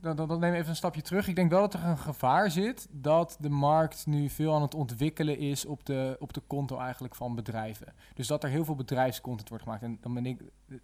dan, 0.01 0.39
neem 0.39 0.53
ik 0.53 0.57
even 0.57 0.69
een 0.69 0.75
stapje 0.75 1.01
terug. 1.01 1.27
Ik 1.27 1.35
denk 1.35 1.49
wel 1.51 1.59
dat 1.59 1.73
er 1.73 1.83
een 1.83 1.97
gevaar 1.97 2.51
zit 2.51 2.87
dat 2.91 3.37
de 3.39 3.49
markt 3.49 4.05
nu 4.05 4.29
veel 4.29 4.55
aan 4.55 4.61
het 4.61 4.75
ontwikkelen 4.75 5.37
is 5.37 5.65
op 5.65 5.85
de, 5.85 6.15
op 6.19 6.33
de 6.33 6.41
konto 6.47 6.77
eigenlijk 6.77 7.15
van 7.15 7.35
bedrijven. 7.35 7.93
Dus 8.13 8.27
dat 8.27 8.43
er 8.43 8.49
heel 8.49 8.65
veel 8.65 8.75
bedrijfscontent 8.75 9.49
wordt 9.49 9.63
gemaakt. 9.63 9.83
En 9.83 9.97
dan 10.01 10.13
ben 10.13 10.25
ik 10.25 10.41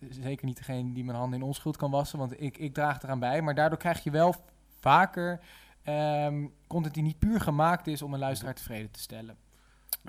zeker 0.09 0.45
niet 0.45 0.57
degene 0.57 0.93
die 0.93 1.03
mijn 1.03 1.17
handen 1.17 1.39
in 1.39 1.45
onschuld 1.45 1.77
kan 1.77 1.91
wassen, 1.91 2.19
want 2.19 2.41
ik, 2.41 2.57
ik 2.57 2.73
draag 2.73 3.03
eraan 3.03 3.19
bij. 3.19 3.41
Maar 3.41 3.55
daardoor 3.55 3.79
krijg 3.79 4.03
je 4.03 4.11
wel 4.11 4.35
vaker 4.79 5.39
ehm, 5.83 6.47
content 6.67 6.93
die 6.93 7.03
niet 7.03 7.19
puur 7.19 7.41
gemaakt 7.41 7.87
is 7.87 8.01
om 8.01 8.13
een 8.13 8.19
luisteraar 8.19 8.53
tevreden 8.53 8.91
te 8.91 8.99
stellen. 8.99 9.35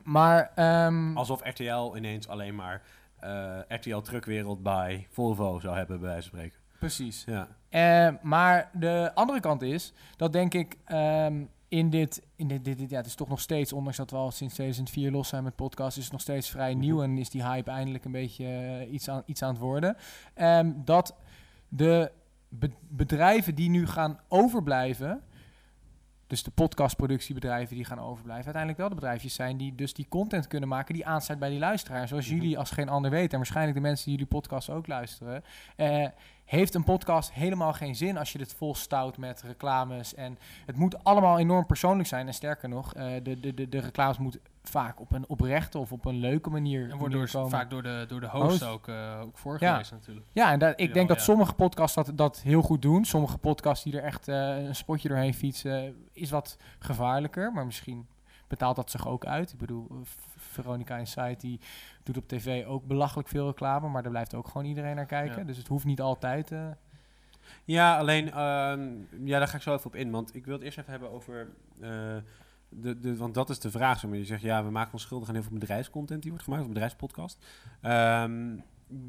Maar 0.03 0.53
ehm, 0.55 1.17
Alsof 1.17 1.45
RTL 1.45 1.97
ineens 1.97 2.29
alleen 2.29 2.55
maar 2.55 2.83
eh, 3.21 3.59
RTL 3.69 3.99
Truckwereld 3.99 4.62
bij 4.62 5.07
Volvo 5.11 5.59
zou 5.61 5.77
hebben, 5.77 6.01
bij 6.01 6.09
wijze 6.09 6.29
van 6.29 6.38
spreken. 6.38 6.63
Precies. 6.87 7.25
Ja. 7.27 7.49
Eh, 7.68 8.14
maar 8.23 8.70
de 8.73 9.11
andere 9.14 9.40
kant 9.40 9.62
is 9.62 9.92
dat 10.16 10.33
denk 10.33 10.55
ik 10.55 10.77
ehm, 10.85 11.42
in 11.68 11.90
dit, 11.90 12.23
in 12.37 12.49
dit, 12.49 12.64
dit, 12.64 12.79
dit- 12.79 12.90
ja, 12.90 12.97
het 12.97 13.07
is 13.07 13.14
toch 13.14 13.29
nog 13.29 13.40
steeds, 13.40 13.73
ondanks 13.73 13.97
dat 13.99 14.11
we 14.11 14.16
al 14.16 14.31
sinds 14.31 14.55
2004 14.55 15.11
los 15.11 15.29
zijn 15.29 15.44
met 15.44 15.57
podcast, 15.57 15.97
is 15.97 16.03
het 16.03 16.12
nog 16.12 16.20
steeds 16.20 16.51
vrij 16.51 16.70
Mhm. 16.70 16.81
nieuw 16.81 17.03
en 17.03 17.18
is 17.18 17.31
die 17.31 17.44
hype 17.44 17.70
eindelijk 17.70 18.05
een 18.05 18.12
beetje 18.12 18.44
eh, 18.47 18.92
iets, 18.92 19.09
aan, 19.09 19.23
iets 19.27 19.42
aan 19.42 19.49
het 19.51 19.59
worden. 19.59 19.97
Ehm, 20.35 20.73
dat 20.85 21.14
de 21.68 22.11
be- 22.49 22.70
bedrijven 22.88 23.55
die 23.55 23.70
nu 23.70 23.87
gaan 23.87 24.20
overblijven, 24.29 25.23
dus 26.35 26.42
de 26.42 26.51
podcastproductiebedrijven 26.51 27.77
die 27.77 27.85
gaan 27.85 28.01
overblijven, 28.01 28.44
uiteindelijk 28.44 28.79
wel 28.79 28.88
de 28.88 28.94
bedrijfjes 28.94 29.35
zijn 29.35 29.57
die 29.57 29.75
dus 29.75 29.94
die 29.94 30.07
content 30.09 30.47
kunnen 30.47 30.68
maken 30.68 30.94
die 30.94 31.07
aansluit 31.07 31.40
bij 31.40 31.49
die 31.51 31.59
luisteraar. 31.59 32.09
Zoals 32.09 32.27
Mhm. 32.27 32.35
jullie 32.35 32.59
als 32.59 32.70
geen 32.70 32.88
ander 32.88 33.11
weten, 33.11 33.31
en 33.31 33.37
waarschijnlijk 33.37 33.77
de 33.77 33.83
mensen 33.83 34.05
die 34.05 34.14
jullie 34.14 34.29
podcast 34.29 34.70
ook 34.70 34.87
luisteren, 34.87 35.44
eh, 35.77 36.07
heeft 36.44 36.75
een 36.75 36.85
podcast 36.85 37.33
helemaal 37.33 37.73
geen 37.73 37.97
zin 37.97 38.16
als 38.16 38.33
je 38.33 38.38
dit 38.38 38.55
vol 38.55 38.75
stout 38.75 39.18
met 39.18 39.42
reclames. 39.42 40.14
En 40.14 40.38
het 40.66 40.77
moet 40.77 41.05
allemaal 41.05 41.38
enorm 41.38 41.66
persoonlijk 41.66 42.09
zijn. 42.09 42.27
En 42.27 42.35
sterker 42.35 42.68
nog, 42.68 42.94
eh, 42.94 43.12
de, 43.23 43.40
de, 43.40 43.55
de, 43.55 43.68
de 43.68 43.79
reclames 43.79 44.18
moeten 44.18 44.40
vaak 44.68 45.00
op 45.00 45.12
een 45.12 45.29
oprechte 45.29 45.79
of 45.79 45.92
op 45.92 46.05
een 46.05 46.16
leuke 46.16 46.50
manier, 46.50 46.90
En 46.90 46.96
wordt 46.98 47.14
door, 47.14 47.48
vaak 47.48 47.70
door 47.70 47.83
de, 47.83 48.05
door 48.09 48.20
de 48.20 48.29
host, 48.29 48.48
Host. 48.50 48.62
ook, 48.62 48.88
eh 48.88 49.20
ook 49.22 49.38
voorgelezen 49.38 49.96
natuurlijk. 49.96 50.27
Ja, 50.33 50.53
en 50.53 50.59
dat, 50.59 50.81
ik 50.81 50.88
Ja, 50.88 50.94
denk 50.94 51.09
dat 51.09 51.16
ja. 51.16 51.22
sommige 51.22 51.55
podcasts 51.55 51.94
dat, 51.96 52.11
dat 52.14 52.40
heel 52.42 52.62
goed 52.62 52.83
doen. 52.83 53.05
Sommige 53.05 53.38
podcasts 53.38 53.85
die 53.85 53.96
er 53.98 54.03
echt 54.05 54.29
eh, 54.29 54.64
een 54.64 54.74
spotje 54.74 55.09
doorheen 55.09 55.35
fietsen, 55.35 55.96
is 56.12 56.31
wat 56.31 56.57
gevaarlijker. 56.79 57.53
Maar 57.53 57.64
misschien 57.66 58.07
betaalt 58.48 58.77
dat 58.77 58.90
zich 58.90 59.09
ook 59.09 59.24
uit. 59.27 59.53
Ik 59.53 59.59
bedoel, 59.59 59.87
eh, 59.90 59.96
Veronica 60.37 60.96
Insight 60.96 61.40
die 61.40 61.61
doet 62.03 62.16
op 62.16 62.29
tv 62.29 62.66
ook 62.66 62.87
belachelijk 62.87 63.29
veel 63.29 63.46
reclame. 63.46 63.88
Maar 63.88 64.03
daar 64.03 64.11
blijft 64.11 64.35
ook 64.35 64.46
gewoon 64.48 64.66
iedereen 64.66 64.96
naar 64.96 65.07
kijken. 65.07 65.38
Ja. 65.38 65.44
Dus 65.44 65.57
het 65.57 65.68
hoeft 65.68 65.85
niet 65.85 66.00
altijd... 66.00 66.50
eh, 66.53 66.66
Ja, 67.64 67.98
alleen, 67.98 68.31
ehm, 68.33 68.83
ja, 69.24 69.38
daar 69.38 69.48
ga 69.48 69.57
ik 69.57 69.62
zo 69.62 69.74
even 69.74 69.87
op 69.87 69.94
in. 69.94 70.11
Want 70.11 70.35
ik 70.35 70.44
wil 70.44 70.55
het 70.55 70.62
eerst 70.62 70.79
even 70.79 70.90
hebben 70.90 71.11
over, 71.11 71.48
eh, 71.81 71.90
de, 72.68 73.00
de, 73.00 73.16
want 73.16 73.35
dat 73.35 73.50
is 73.50 73.59
de 73.59 73.70
vraag. 73.70 74.00
Zeg 74.00 74.11
maar. 74.11 74.18
Je 74.18 74.24
zegt, 74.24 74.42
ja, 74.42 74.64
we 74.64 74.70
maken 74.70 74.92
ons 74.92 75.03
schuldig 75.03 75.29
aan 75.29 75.35
heel 75.35 75.42
veel 75.42 75.59
bedrijfscontent 75.59 76.20
die 76.22 76.31
wordt 76.31 76.44
gemaakt, 76.44 76.62
of 76.62 76.68
bedrijfspodcast. 76.68 77.44
Ehm, 77.81 78.57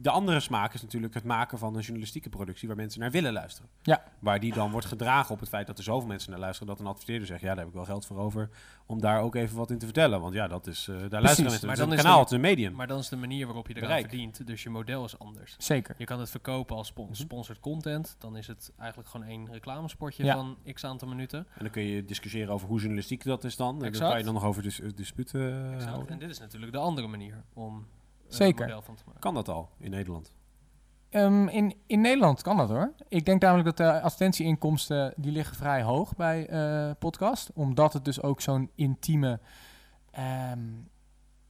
de 0.01 0.09
andere 0.09 0.39
smaak 0.39 0.73
is 0.73 0.81
natuurlijk 0.81 1.13
het 1.13 1.23
maken 1.23 1.57
van 1.57 1.75
een 1.75 1.81
journalistieke 1.81 2.29
productie 2.29 2.67
waar 2.67 2.77
mensen 2.77 2.99
naar 2.99 3.11
willen 3.11 3.33
luisteren. 3.33 3.69
Ja. 3.81 4.03
Waar 4.19 4.39
die 4.39 4.53
dan 4.53 4.71
wordt 4.71 4.85
gedragen 4.87 5.33
op 5.33 5.39
het 5.39 5.49
feit 5.49 5.67
dat 5.67 5.77
er 5.77 5.83
zoveel 5.83 6.07
mensen 6.07 6.31
naar 6.31 6.39
luisteren 6.39 6.67
dat 6.67 6.79
een 6.79 6.85
adverteerder 6.87 7.27
zegt, 7.27 7.41
ja, 7.41 7.47
daar 7.47 7.57
heb 7.57 7.67
ik 7.67 7.73
wel 7.73 7.85
geld 7.85 8.05
voor 8.05 8.17
over 8.17 8.49
om 8.85 9.01
daar 9.01 9.21
ook 9.21 9.35
even 9.35 9.57
wat 9.57 9.71
in 9.71 9.77
te 9.77 9.85
vertellen. 9.85 10.21
Want 10.21 10.33
ja, 10.33 10.47
dat 10.47 10.67
is, 10.67 10.87
eh, 10.87 10.95
daar 11.09 11.21
luisteren 11.21 11.21
mensen. 11.49 11.67
Maar 11.67 11.77
Maar 11.77 11.85
dan 11.85 11.89
het 11.89 11.97
is 11.97 12.03
kanaal, 12.03 12.15
de- 12.15 12.19
het 12.23 12.29
is 12.29 12.35
een 12.35 12.41
medium. 12.41 12.73
Maar 12.75 12.87
dan 12.87 12.99
is 12.99 13.09
de 13.09 13.15
manier 13.15 13.45
waarop 13.45 13.67
je 13.67 13.73
eraan 13.75 13.87
Bereik. 13.87 14.07
verdient. 14.09 14.47
Dus 14.47 14.63
je 14.63 14.69
model 14.69 15.03
is 15.05 15.19
anders. 15.19 15.55
Zeker. 15.57 15.95
Je 15.97 16.05
kan 16.05 16.19
het 16.19 16.29
verkopen 16.29 16.75
als 16.75 16.87
spon- 16.87 17.05
Mhm. 17.05 17.13
sponsored 17.15 17.61
content. 17.61 18.15
Dan 18.19 18.37
is 18.37 18.47
het 18.47 18.71
eigenlijk 18.77 19.09
gewoon 19.09 19.27
één 19.27 19.51
reclamespotje 19.51 20.23
Ja. 20.23 20.35
van 20.35 20.57
x 20.73 20.83
aantal 20.83 21.07
minuten. 21.07 21.39
En 21.39 21.59
dan 21.59 21.69
kun 21.69 21.83
je 21.83 22.05
discussiëren 22.05 22.53
over 22.53 22.67
hoe 22.67 22.77
journalistiek 22.79 23.23
dat 23.23 23.43
is 23.43 23.55
dan. 23.55 23.83
En 23.83 23.91
dan 23.91 24.01
kan 24.09 24.17
je 24.17 24.23
dan 24.23 24.33
nog 24.33 24.43
over 24.43 24.61
dis 24.63 24.81
disputen 24.95 25.73
eh, 25.79 25.85
houden. 25.85 26.09
En 26.09 26.19
dit 26.19 26.29
is 26.29 26.39
natuurlijk 26.39 26.71
de 26.71 26.77
andere 26.77 27.07
manier 27.07 27.43
om 27.53 27.85
Zeker. 28.27 28.65
model 28.65 28.81
van 28.81 28.95
te 28.95 29.03
maken. 29.05 29.21
Kan 29.21 29.33
dat 29.33 29.49
al 29.49 29.69
in 29.77 29.91
Nederland? 29.91 30.33
Ehm, 31.09 31.47
in, 31.47 31.75
in 31.85 32.01
Nederland 32.01 32.41
kan 32.41 32.57
dat 32.57 32.69
hoor. 32.69 32.93
Ik 33.07 33.25
denk 33.25 33.41
namelijk 33.41 33.65
dat 33.65 33.77
de 33.77 34.01
advertentieinkomsten 34.01 35.13
die 35.17 35.31
liggen 35.31 35.55
vrij 35.55 35.83
hoog 35.83 36.15
bij 36.15 36.47
eh 36.47 36.91
podcast. 36.99 37.51
Omdat 37.53 37.93
het 37.93 38.05
dus 38.05 38.21
ook 38.21 38.41
zo'n 38.41 38.71
intieme, 38.75 39.39
ehm, 40.11 40.59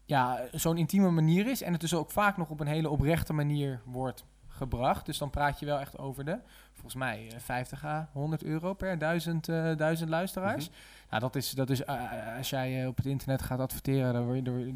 ja, 0.06 0.42
zo'n 0.52 0.78
intieme 0.78 1.10
manier 1.10 1.48
is. 1.48 1.62
En 1.62 1.72
het 1.72 1.82
dus 1.82 1.94
ook 1.94 2.12
vaak 2.12 2.38
nog 2.38 2.50
op 2.50 2.60
een 2.60 2.68
hele 2.68 2.90
oprechte 2.90 3.34
manier 3.34 3.82
wordt 3.86 4.26
gebracht. 4.48 5.06
Dus 5.06 5.18
dan 5.18 5.30
praat 5.30 5.60
je 5.60 5.66
wel 5.66 5.80
echt 5.80 5.98
over 5.98 6.26
de, 6.26 6.40
volgens 6.74 6.96
mij, 6.96 7.28
eh, 7.32 7.40
50 7.40 7.86
à 7.86 8.10
100 8.14 8.44
euro 8.44 8.74
per 8.74 8.98
duizend, 8.98 9.50
eh, 9.50 9.76
duizend 9.78 10.10
luisteraars. 10.10 10.70
Nou, 11.10 11.22
dat 11.22 11.36
is, 11.36 11.52
dat 11.52 11.70
is 11.70 11.84
eh, 11.84 12.38
als 12.38 12.50
jij 12.50 12.82
eh, 12.82 12.88
op 12.88 12.98
het 12.98 13.06
internet 13.06 13.42
gaat 13.42 13.60
adverteren, 13.60 14.14
dan 14.14 14.26
word 14.26 14.46
je, 14.46 14.74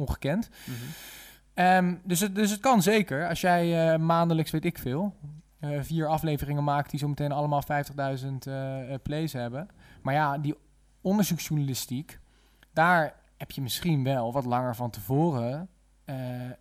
ongekend. 0.00 0.50
Ehm, 1.54 1.94
dus, 2.04 2.20
het, 2.20 2.34
dus 2.34 2.50
het 2.50 2.60
kan 2.60 2.82
zeker. 2.82 3.28
Als 3.28 3.40
jij 3.40 3.92
eh, 3.92 3.98
maandelijks, 3.98 4.50
weet 4.50 4.64
ik 4.64 4.78
veel, 4.78 5.14
eh, 5.58 5.80
vier 5.80 6.06
afleveringen 6.06 6.64
maakt 6.64 6.90
die 6.90 6.98
zo 6.98 7.08
meteen 7.08 7.32
allemaal 7.32 7.62
50.000 7.62 8.46
eh, 8.46 8.94
plays 9.02 9.32
hebben. 9.32 9.68
Maar 10.02 10.14
ja, 10.14 10.38
die 10.38 10.54
onderzoeksjournalistiek, 11.00 12.18
daar 12.72 13.14
heb 13.36 13.50
je 13.50 13.62
misschien 13.62 14.04
wel 14.04 14.32
wat 14.32 14.44
langer 14.44 14.76
van 14.76 14.90
tevoren 14.90 15.68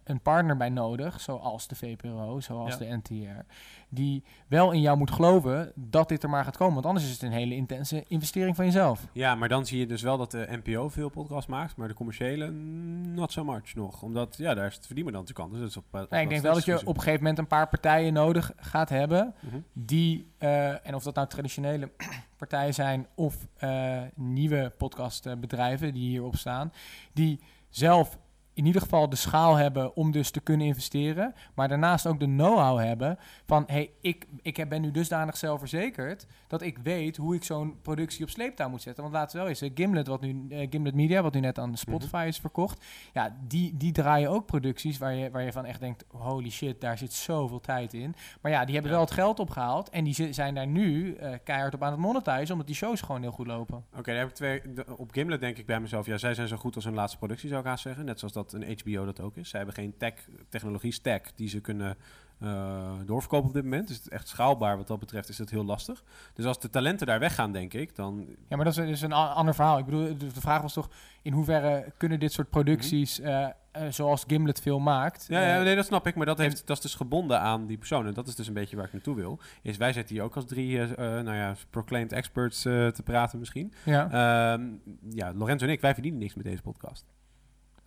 een 0.03 0.21
partner 0.21 0.57
bij 0.57 0.69
nodig, 0.69 1.21
zoals 1.21 1.67
de 1.67 1.75
VPRO, 1.75 2.39
zoals 2.39 2.71
Ja. 2.71 2.77
de 2.77 2.97
NTR, 3.03 3.45
die 3.89 4.23
wel 4.47 4.71
in 4.71 4.81
jou 4.81 4.97
moet 4.97 5.11
geloven 5.11 5.71
dat 5.75 6.09
dit 6.09 6.23
er 6.23 6.29
maar 6.29 6.43
gaat 6.43 6.57
komen. 6.57 6.73
Want 6.73 6.85
anders 6.85 7.05
is 7.05 7.11
het 7.11 7.21
een 7.21 7.31
hele 7.31 7.55
intense 7.55 8.03
investering 8.07 8.55
van 8.55 8.65
jezelf. 8.65 9.07
Ja, 9.11 9.35
maar 9.35 9.49
dan 9.49 9.65
zie 9.65 9.79
je 9.79 9.85
dus 9.85 10.01
wel 10.01 10.17
dat 10.17 10.31
de 10.31 10.59
NPO 10.63 10.89
veel 10.89 11.09
podcast 11.09 11.47
maakt, 11.47 11.75
maar 11.75 11.87
de 11.87 11.93
commerciële 11.93 12.49
mm, 12.49 13.13
not 13.13 13.31
so 13.31 13.43
much 13.43 13.75
nog. 13.75 14.01
Omdat, 14.01 14.37
ja, 14.37 14.53
daar 14.53 14.67
is 14.67 14.75
het 14.75 14.85
verdienen 14.85 15.13
dan 15.13 15.21
natuurlijk 15.21 15.49
anders. 15.51 15.73
Dus 15.73 15.77
op, 15.83 16.01
op 16.01 16.09
Nee, 16.09 16.23
ik 16.23 16.29
denk 16.29 16.41
wel 16.41 16.53
dat 16.53 16.65
je 16.65 16.79
op 16.79 16.87
een 16.95 17.01
gegeven 17.01 17.17
moment 17.21 17.37
een 17.37 17.47
paar 17.47 17.67
partijen 17.67 18.13
nodig 18.13 18.51
gaat 18.55 18.89
hebben 18.89 19.33
Mhm. 19.39 19.57
die, 19.73 20.31
eh, 20.37 20.87
en 20.87 20.95
of 20.95 21.03
dat 21.03 21.15
nou 21.15 21.27
traditionele 21.27 21.91
partijen 22.37 22.73
zijn 22.73 23.07
of 23.15 23.47
eh, 23.57 24.01
nieuwe 24.15 24.73
podcastbedrijven 24.77 25.93
die 25.93 26.09
hierop 26.09 26.35
staan, 26.35 26.71
die 27.13 27.39
zelf 27.69 28.17
in 28.59 28.65
ieder 28.65 28.81
geval 28.81 29.09
de 29.09 29.15
schaal 29.15 29.55
hebben 29.55 29.95
om 29.95 30.11
dus 30.11 30.31
te 30.31 30.39
kunnen 30.39 30.67
investeren, 30.67 31.33
maar 31.55 31.67
daarnaast 31.67 32.07
ook 32.07 32.19
de 32.19 32.25
know-how 32.25 32.79
hebben 32.79 33.17
van, 33.45 33.63
hey, 33.67 33.91
ik, 34.01 34.25
ik 34.41 34.69
ben 34.69 34.81
nu 34.81 34.91
dusdanig 34.91 35.37
zelfverzekerd 35.37 36.25
dat 36.47 36.61
ik 36.61 36.77
weet 36.77 37.17
hoe 37.17 37.35
ik 37.35 37.43
zo'n 37.43 37.77
productie 37.81 38.23
op 38.23 38.29
sleeptouw 38.29 38.69
moet 38.69 38.81
zetten. 38.81 39.03
Want 39.03 39.15
laten 39.15 39.31
we 39.37 39.41
wel 39.43 39.49
eens, 39.49 39.63
Gimlet, 39.75 40.07
wat 40.07 40.21
nu, 40.21 40.45
eh, 40.49 40.67
Gimlet 40.69 40.95
Media, 40.95 41.21
wat 41.21 41.33
nu 41.33 41.39
net 41.39 41.59
aan 41.59 41.77
Spotify 41.77 42.25
is 42.27 42.37
verkocht, 42.37 42.85
ja, 43.13 43.35
die, 43.47 43.77
die 43.77 43.91
draaien 43.91 44.29
ook 44.29 44.45
producties 44.45 44.97
waar 44.97 45.13
je, 45.13 45.31
waar 45.31 45.43
je 45.43 45.51
van 45.51 45.65
echt 45.65 45.79
denkt, 45.79 46.05
holy 46.07 46.49
shit, 46.49 46.81
daar 46.81 46.97
zit 46.97 47.13
zoveel 47.13 47.59
tijd 47.59 47.93
in. 47.93 48.15
Maar 48.41 48.51
ja, 48.51 48.65
die 48.65 48.73
hebben 48.73 48.91
Ja. 48.91 48.97
wel 48.97 49.05
het 49.05 49.15
geld 49.15 49.39
opgehaald 49.39 49.89
en 49.89 50.03
die 50.03 50.13
zi- 50.13 50.33
zijn 50.33 50.53
daar 50.55 50.67
nu 50.67 51.13
eh, 51.15 51.33
keihard 51.43 51.73
op 51.73 51.83
aan 51.83 51.91
het 51.91 51.99
monetizen, 52.01 52.51
omdat 52.51 52.67
die 52.67 52.75
shows 52.75 53.01
gewoon 53.01 53.21
heel 53.21 53.31
goed 53.31 53.47
lopen. 53.47 53.85
Oké, 53.97 54.11
daar 54.11 54.19
heb 54.19 54.29
ik 54.29 54.35
twee. 54.35 54.61
de- 54.73 54.85
op 54.97 55.11
Gimlet 55.11 55.39
denk 55.41 55.57
ik 55.57 55.65
bij 55.65 55.79
mezelf, 55.79 56.05
ja, 56.05 56.17
zij 56.17 56.33
zijn 56.33 56.47
zo 56.47 56.57
goed 56.57 56.75
als 56.75 56.83
hun 56.85 56.93
laatste 56.93 57.17
productie, 57.17 57.49
zou 57.49 57.61
ik 57.61 57.67
haast 57.67 57.83
zeggen. 57.83 58.05
Net 58.05 58.19
zoals 58.19 58.33
dat 58.33 58.48
een 58.53 58.77
HBO 58.83 59.05
dat 59.05 59.19
ook 59.19 59.37
is. 59.37 59.49
Zij 59.49 59.59
hebben 59.59 59.77
geen 59.77 59.97
tech, 59.97 60.13
technologie 60.49 60.91
stack 60.91 61.25
die 61.35 61.49
ze 61.49 61.59
kunnen 61.59 61.97
eh, 62.39 62.91
doorverkopen 63.05 63.47
op 63.47 63.53
dit 63.53 63.63
moment. 63.63 63.87
Dus 63.87 63.95
het 63.95 64.05
is 64.05 64.11
echt 64.11 64.27
schaalbaar 64.27 64.77
wat 64.77 64.87
dat 64.87 64.99
betreft 64.99 65.29
is 65.29 65.37
het 65.37 65.49
heel 65.49 65.65
lastig. 65.65 66.03
Dus 66.33 66.45
als 66.45 66.59
de 66.59 66.69
talenten 66.69 67.07
daar 67.07 67.19
weggaan, 67.19 67.51
denk 67.51 67.73
ik, 67.73 67.95
dan... 67.95 68.25
Ja, 68.47 68.55
maar 68.55 68.65
dat 68.65 68.77
is, 68.77 68.89
is 68.89 69.01
een 69.01 69.13
ander 69.13 69.55
verhaal. 69.55 69.77
Ik 69.77 69.85
bedoel, 69.85 70.17
de, 70.17 70.31
vraag 70.31 70.61
was 70.61 70.73
toch, 70.73 70.89
in 71.21 71.33
hoeverre 71.33 71.93
kunnen 71.97 72.19
dit 72.19 72.31
soort 72.31 72.49
producties, 72.49 73.19
eh, 73.19 73.45
eh, 73.45 73.51
zoals 73.89 74.23
Gimlet 74.27 74.61
veel 74.61 74.79
maakt... 74.79 75.25
Ja, 75.29 75.41
ja, 75.41 75.63
nee, 75.63 75.75
dat 75.75 75.85
snap 75.85 76.07
ik, 76.07 76.15
maar 76.15 76.25
dat, 76.25 76.37
heeft, 76.37 76.67
dat 76.67 76.77
is 76.77 76.83
dus 76.83 76.95
gebonden 76.95 77.39
aan 77.39 77.65
die 77.65 77.77
persoon. 77.77 78.07
En 78.07 78.13
dat 78.13 78.27
is 78.27 78.35
dus 78.35 78.47
een 78.47 78.53
beetje 78.53 78.75
waar 78.75 78.85
ik 78.85 78.93
naartoe 78.93 79.15
wil. 79.15 79.39
Is 79.61 79.77
wij 79.77 79.93
zitten 79.93 80.15
hier 80.15 80.23
ook 80.23 80.35
als 80.35 80.45
drie, 80.45 80.77
nou 80.97 81.33
ja, 81.33 81.55
proclaimed 81.69 82.11
experts 82.11 82.61
te 82.61 83.01
praten 83.03 83.39
misschien. 83.39 83.73
ja. 83.83 84.03
Ehm, 84.05 84.67
ja, 85.09 85.33
Lorenzo 85.33 85.65
en 85.65 85.71
ik, 85.71 85.81
wij 85.81 85.93
verdienen 85.93 86.19
niks 86.19 86.35
met 86.35 86.45
deze 86.45 86.61
podcast. 86.61 87.05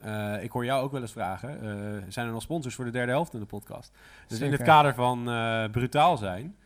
Eh, 0.02 0.42
ik 0.42 0.50
hoor 0.50 0.64
jou 0.64 0.82
ook 0.82 0.92
wel 0.92 1.00
eens 1.00 1.12
vragen, 1.12 1.60
eh, 1.60 2.02
zijn 2.08 2.26
er 2.26 2.32
nog 2.32 2.42
sponsors 2.42 2.74
voor 2.74 2.84
de 2.84 2.90
derde 2.90 3.12
helft 3.12 3.34
in 3.34 3.40
de 3.40 3.46
podcast? 3.46 3.92
Dus 4.26 4.40
in 4.40 4.50
het 4.52 4.62
kader 4.62 4.94
van 4.94 5.30
eh, 5.30 5.64
brutaal 5.70 6.16
zijn, 6.16 6.56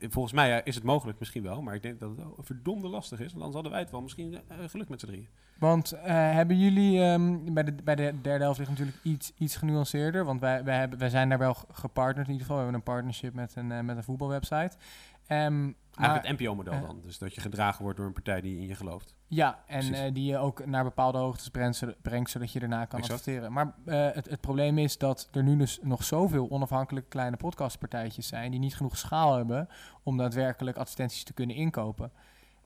volgens 0.00 0.34
mij 0.34 0.60
is 0.64 0.74
het 0.74 0.84
mogelijk 0.84 1.18
misschien 1.18 1.42
wel, 1.42 1.62
maar 1.62 1.74
ik 1.74 1.82
denk 1.82 2.00
dat 2.00 2.08
het 2.10 2.18
wel 2.18 2.36
verdomde 2.40 2.88
lastig 2.88 3.18
is, 3.20 3.32
want 3.32 3.44
anders 3.44 3.54
hadden 3.54 3.72
wij 3.72 3.80
het 3.80 3.90
wel 3.90 4.02
misschien 4.02 4.38
geluk 4.66 4.88
met 4.88 5.00
z'n 5.00 5.06
drieën. 5.06 5.28
Want 5.58 5.94
hebben 6.04 6.58
jullie, 6.58 7.02
ehm, 7.02 7.52
bij, 7.52 7.64
de, 7.64 7.72
bij 7.84 7.94
de 7.94 8.14
derde 8.22 8.44
helft 8.44 8.58
ligt 8.58 8.70
natuurlijk 8.70 8.98
iets, 9.02 9.32
iets 9.38 9.56
genuanceerder, 9.56 10.24
want 10.24 10.40
wij, 10.40 10.64
wij, 10.64 10.78
hebben, 10.78 10.98
wij 10.98 11.08
zijn 11.08 11.28
daar 11.28 11.38
wel 11.38 11.54
ge- 11.54 11.66
gepartnerd 11.72 12.26
in 12.26 12.32
ieder 12.32 12.46
geval. 12.46 12.56
We 12.56 12.62
hebben 12.62 12.80
een 12.86 12.94
partnership 12.94 13.34
met 13.34 13.52
een, 13.56 13.84
met 13.84 13.96
een 13.96 14.04
voetbalwebsite. 14.04 14.76
Eigenlijk 15.28 15.76
maar- 15.96 16.14
het 16.14 16.40
NPO-model 16.40 16.72
eh, 16.72 16.80
dan, 16.82 17.00
dus 17.02 17.18
dat 17.18 17.34
je 17.34 17.40
gedragen 17.40 17.82
wordt 17.82 17.96
door 17.98 18.06
een 18.06 18.12
partij 18.12 18.40
die 18.40 18.58
in 18.60 18.66
je 18.66 18.74
gelooft. 18.74 19.14
Ja, 19.26 19.62
en 19.66 19.94
eh, 19.94 20.14
die 20.14 20.24
je 20.24 20.38
ook 20.38 20.66
naar 20.66 20.84
bepaalde 20.84 21.18
hoogtes 21.18 21.48
brengt, 21.48 21.76
zodat, 21.76 22.02
brengt, 22.02 22.30
zodat 22.30 22.52
je 22.52 22.58
daarna 22.58 22.84
kan 22.84 22.98
Exact. 22.98 23.18
adverteren. 23.18 23.52
Maar 23.52 23.74
eh, 23.84 24.08
het, 24.14 24.30
het 24.30 24.40
probleem 24.40 24.78
is 24.78 24.98
dat 24.98 25.28
er 25.32 25.42
nu 25.42 25.56
dus 25.56 25.78
nog 25.82 26.04
zoveel 26.04 26.50
onafhankelijke 26.50 27.08
kleine 27.08 27.36
podcastpartijtjes 27.36 28.26
zijn 28.26 28.50
die 28.50 28.60
niet 28.60 28.76
genoeg 28.76 28.96
schaal 28.96 29.36
hebben 29.36 29.68
om 30.02 30.16
daadwerkelijk 30.16 30.76
advertenties 30.76 31.22
te 31.24 31.32
kunnen 31.32 31.56
inkopen. 31.56 32.12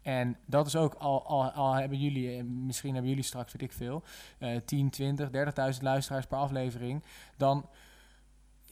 En 0.02 0.36
dat 0.46 0.66
is 0.66 0.76
ook, 0.76 0.94
al, 0.94 1.26
al, 1.26 1.50
al 1.50 1.72
hebben 1.74 1.98
jullie, 1.98 2.44
misschien 2.44 2.92
hebben 2.92 3.10
jullie 3.10 3.24
straks, 3.24 3.52
weet 3.52 3.62
ik 3.62 3.72
veel, 3.72 4.02
eh 4.38 4.56
10, 4.64 4.90
20, 4.90 5.28
30.000 5.74 5.82
luisteraars 5.82 6.26
per 6.26 6.38
aflevering, 6.38 7.02
dan 7.36 7.66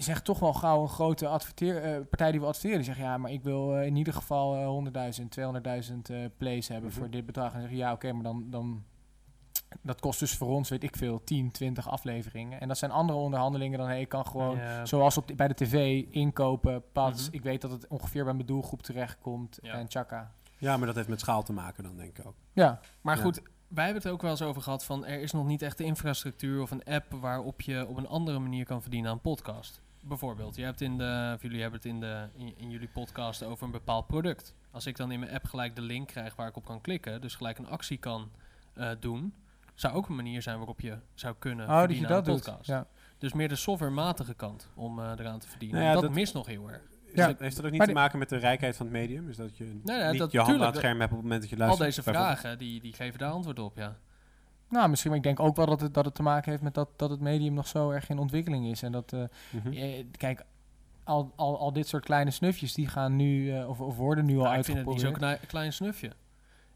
zegt 0.03 0.25
toch 0.25 0.39
wel 0.39 0.53
gauw 0.53 0.83
een 0.83 0.89
grote 0.89 1.27
adverteer, 1.29 1.83
eh, 1.83 2.01
partij 2.11 2.31
die 2.31 2.41
wil 2.41 2.49
adverteren. 2.49 2.77
Die 2.79 2.87
zegt, 2.87 2.99
ja, 2.99 3.17
maar 3.19 3.31
ik 3.31 3.43
wil 3.43 3.77
eh, 3.77 3.87
in 3.87 3.97
ieder 3.97 4.13
geval 4.15 4.55
eh 4.57 4.67
100.000, 4.67 5.31
200.000 5.31 6.11
eh, 6.11 6.17
plays 6.37 6.69
hebben 6.69 6.91
Mhm. 6.91 6.99
voor 6.99 7.11
dit 7.11 7.27
bedrag. 7.27 7.47
En 7.47 7.53
dan 7.53 7.61
zeg 7.63 7.71
je, 7.71 7.77
ja, 7.77 7.93
oké, 7.93 8.13
maar 8.13 8.23
dan, 8.23 8.45
dan... 8.51 8.85
Dat 9.83 10.01
kost 10.01 10.19
dus 10.21 10.37
voor 10.37 10.49
ons, 10.49 10.69
weet 10.69 10.83
ik 10.83 10.97
veel, 10.97 11.25
10, 11.25 11.51
20 11.51 11.89
afleveringen. 11.89 12.61
En 12.61 12.69
dat 12.69 12.79
zijn 12.79 12.91
andere 12.91 13.19
onderhandelingen 13.19 13.79
dan, 13.79 13.89
hey, 13.89 14.01
ik 14.01 14.09
kan 14.09 14.27
gewoon... 14.27 14.57
Ja, 14.57 14.87
Zoals 14.87 15.17
op 15.17 15.27
de- 15.29 15.35
bij 15.35 15.49
de 15.49 15.55
tv, 15.55 16.05
inkopen, 16.11 16.83
pads. 16.93 17.27
Mhm. 17.27 17.37
Ik 17.37 17.43
weet 17.43 17.61
dat 17.61 17.71
het 17.71 17.87
ongeveer 17.89 18.25
bij 18.25 18.35
mijn 18.35 18.47
doelgroep 18.47 18.83
terechtkomt. 18.83 19.59
Ja. 19.63 19.73
En 19.73 19.87
tjaka. 19.89 20.33
Ja, 20.59 20.77
maar 20.77 20.87
dat 20.87 20.97
heeft 20.97 21.09
met 21.09 21.21
schaal 21.21 21.43
te 21.43 21.53
maken 21.53 21.83
dan, 21.83 21.97
denk 21.97 22.19
ik 22.19 22.27
ook. 22.27 22.35
Ja, 22.53 22.81
Maar 23.01 23.17
Ja. 23.17 23.23
goed, 23.23 23.43
wij 23.69 23.85
hebben 23.85 24.03
het 24.03 24.13
ook 24.13 24.23
wel 24.23 24.31
eens 24.31 24.43
over 24.43 24.63
gehad 24.63 24.85
van 24.85 25.05
er 25.07 25.21
is 25.21 25.33
nog 25.33 25.47
niet 25.47 25.63
echt 25.63 25.79
de 25.79 25.85
infrastructuur 25.85 26.63
of 26.63 26.71
een 26.71 26.85
app 26.85 27.13
waarop 27.13 27.61
je 27.61 27.87
op 27.89 27.97
een 27.97 28.09
andere 28.09 28.39
manier 28.39 28.65
kan 28.65 28.83
verdienen 28.83 29.11
aan 29.11 29.21
podcast. 29.21 29.81
Bijvoorbeeld, 30.03 30.57
je 30.57 30.65
hebt 30.65 30.81
in 30.81 30.99
de, 30.99 31.33
of 31.35 31.43
jullie 31.43 31.61
hebben 31.61 31.81
het 31.81 31.89
in, 31.89 32.01
de, 32.01 32.29
in, 32.35 32.55
in 32.57 32.71
jullie 32.71 32.89
podcast 32.89 33.43
over 33.43 33.65
een 33.65 33.71
bepaald 33.71 34.07
product. 34.07 34.55
Als 34.71 34.87
ik 34.87 34.97
dan 34.97 35.11
in 35.13 35.21
mijn 35.21 35.33
app 35.33 35.45
gelijk 35.45 35.77
de 35.77 35.83
link 35.83 36.09
krijg 36.09 36.37
waar 36.37 36.49
ik 36.49 36.57
op 36.57 36.65
kan 36.65 36.81
klikken, 36.81 37.21
dus 37.21 37.35
gelijk 37.35 37.59
een 37.59 37.69
actie 37.69 37.99
kan 37.99 38.31
eh, 38.75 38.91
doen, 39.01 39.35
zou 39.75 39.95
ook 39.95 40.09
een 40.09 40.15
manier 40.17 40.43
zijn 40.43 40.57
waarop 40.57 40.81
je 40.81 40.97
zou 41.15 41.35
kunnen 41.39 41.65
oh, 41.67 41.71
dat 41.71 41.81
je 41.81 41.87
verdienen 41.87 42.09
dat 42.11 42.29
aan 42.29 42.35
doet. 42.35 42.43
podcast. 42.45 42.67
Ja. 42.69 42.87
Dus 43.19 43.33
meer 43.33 43.49
de 43.49 43.57
softwarematige 43.57 44.35
kant 44.35 44.69
om 44.75 44.99
eh, 44.99 45.13
eraan 45.19 45.39
te 45.39 45.49
verdienen. 45.49 45.77
Nou 45.77 45.89
ja, 45.89 45.95
dat, 45.95 46.03
dat- 46.03 46.13
mist 46.13 46.35
nog 46.35 46.47
heel 46.47 46.71
erg. 46.71 46.83
Is 47.05 47.17
Ja. 47.17 47.27
dat, 47.27 47.39
heeft 47.41 47.57
dat 47.57 47.65
ook 47.65 47.71
niet 47.71 47.81
te 47.81 47.87
de- 47.87 47.93
maken 47.93 48.19
met 48.19 48.29
de 48.29 48.37
rijkheid 48.37 48.77
van 48.77 48.87
het 48.87 48.95
medium? 48.95 49.29
Is 49.29 49.37
dat 49.37 49.57
je 49.57 49.65
nee, 49.85 50.11
niet 50.11 50.19
dat- 50.19 50.33
je 50.33 50.39
hand 50.41 50.61
aan 50.61 50.67
het 50.67 50.77
scherm 50.77 50.99
hebt 51.01 51.11
op 51.11 51.17
het 51.17 51.23
moment 51.27 51.41
dat 51.41 51.51
je 51.51 51.57
Al 51.57 51.63
luistert? 51.63 51.89
deze 51.89 52.03
bijvoorbeeld? 52.03 52.39
vragen, 52.41 52.59
die, 52.59 52.81
die 52.81 52.93
geven 52.93 53.19
daar 53.19 53.31
antwoord 53.31 53.59
op, 53.59 53.77
ja. 53.77 53.97
Nou, 54.71 54.89
misschien, 54.89 55.11
maar 55.11 55.19
ik 55.19 55.25
denk 55.25 55.41
ook 55.41 55.57
wel 55.57 55.67
dat 55.67 55.81
het, 55.81 55.95
dat 55.95 56.05
het 56.05 56.15
te 56.15 56.23
maken 56.23 56.51
heeft 56.51 56.63
met 56.63 56.75
dat, 56.75 56.89
dat 56.97 57.11
het 57.11 57.21
medium 57.21 57.55
nog 57.55 57.67
zo 57.67 57.91
erg 57.91 58.09
in 58.09 58.19
ontwikkeling 58.19 58.67
is. 58.67 58.83
En 58.83 58.93
dat, 58.93 59.13
eh, 59.13 60.05
kijk, 60.17 60.45
al, 61.05 61.33
al, 61.37 61.59
al 61.59 61.73
dit 61.73 61.89
soort 61.89 62.05
kleine 62.05 62.31
snufjes, 62.31 62.75
die 62.75 62.89
gaan 62.89 63.17
nu, 63.17 63.53
eh, 63.57 63.69
of, 63.69 63.81
of 63.81 63.97
worden 63.97 64.25
nu 64.25 64.37
al 64.37 64.43
Nou, 64.43 64.59
ik 64.59 64.65
vind 64.65 64.79
het 64.79 64.87
niet 64.87 64.95
uitgeprobeerd. 64.95 65.21
zo'n 65.21 65.29
klein, 65.29 65.39
klein 65.47 65.73
snufje. 65.73 66.13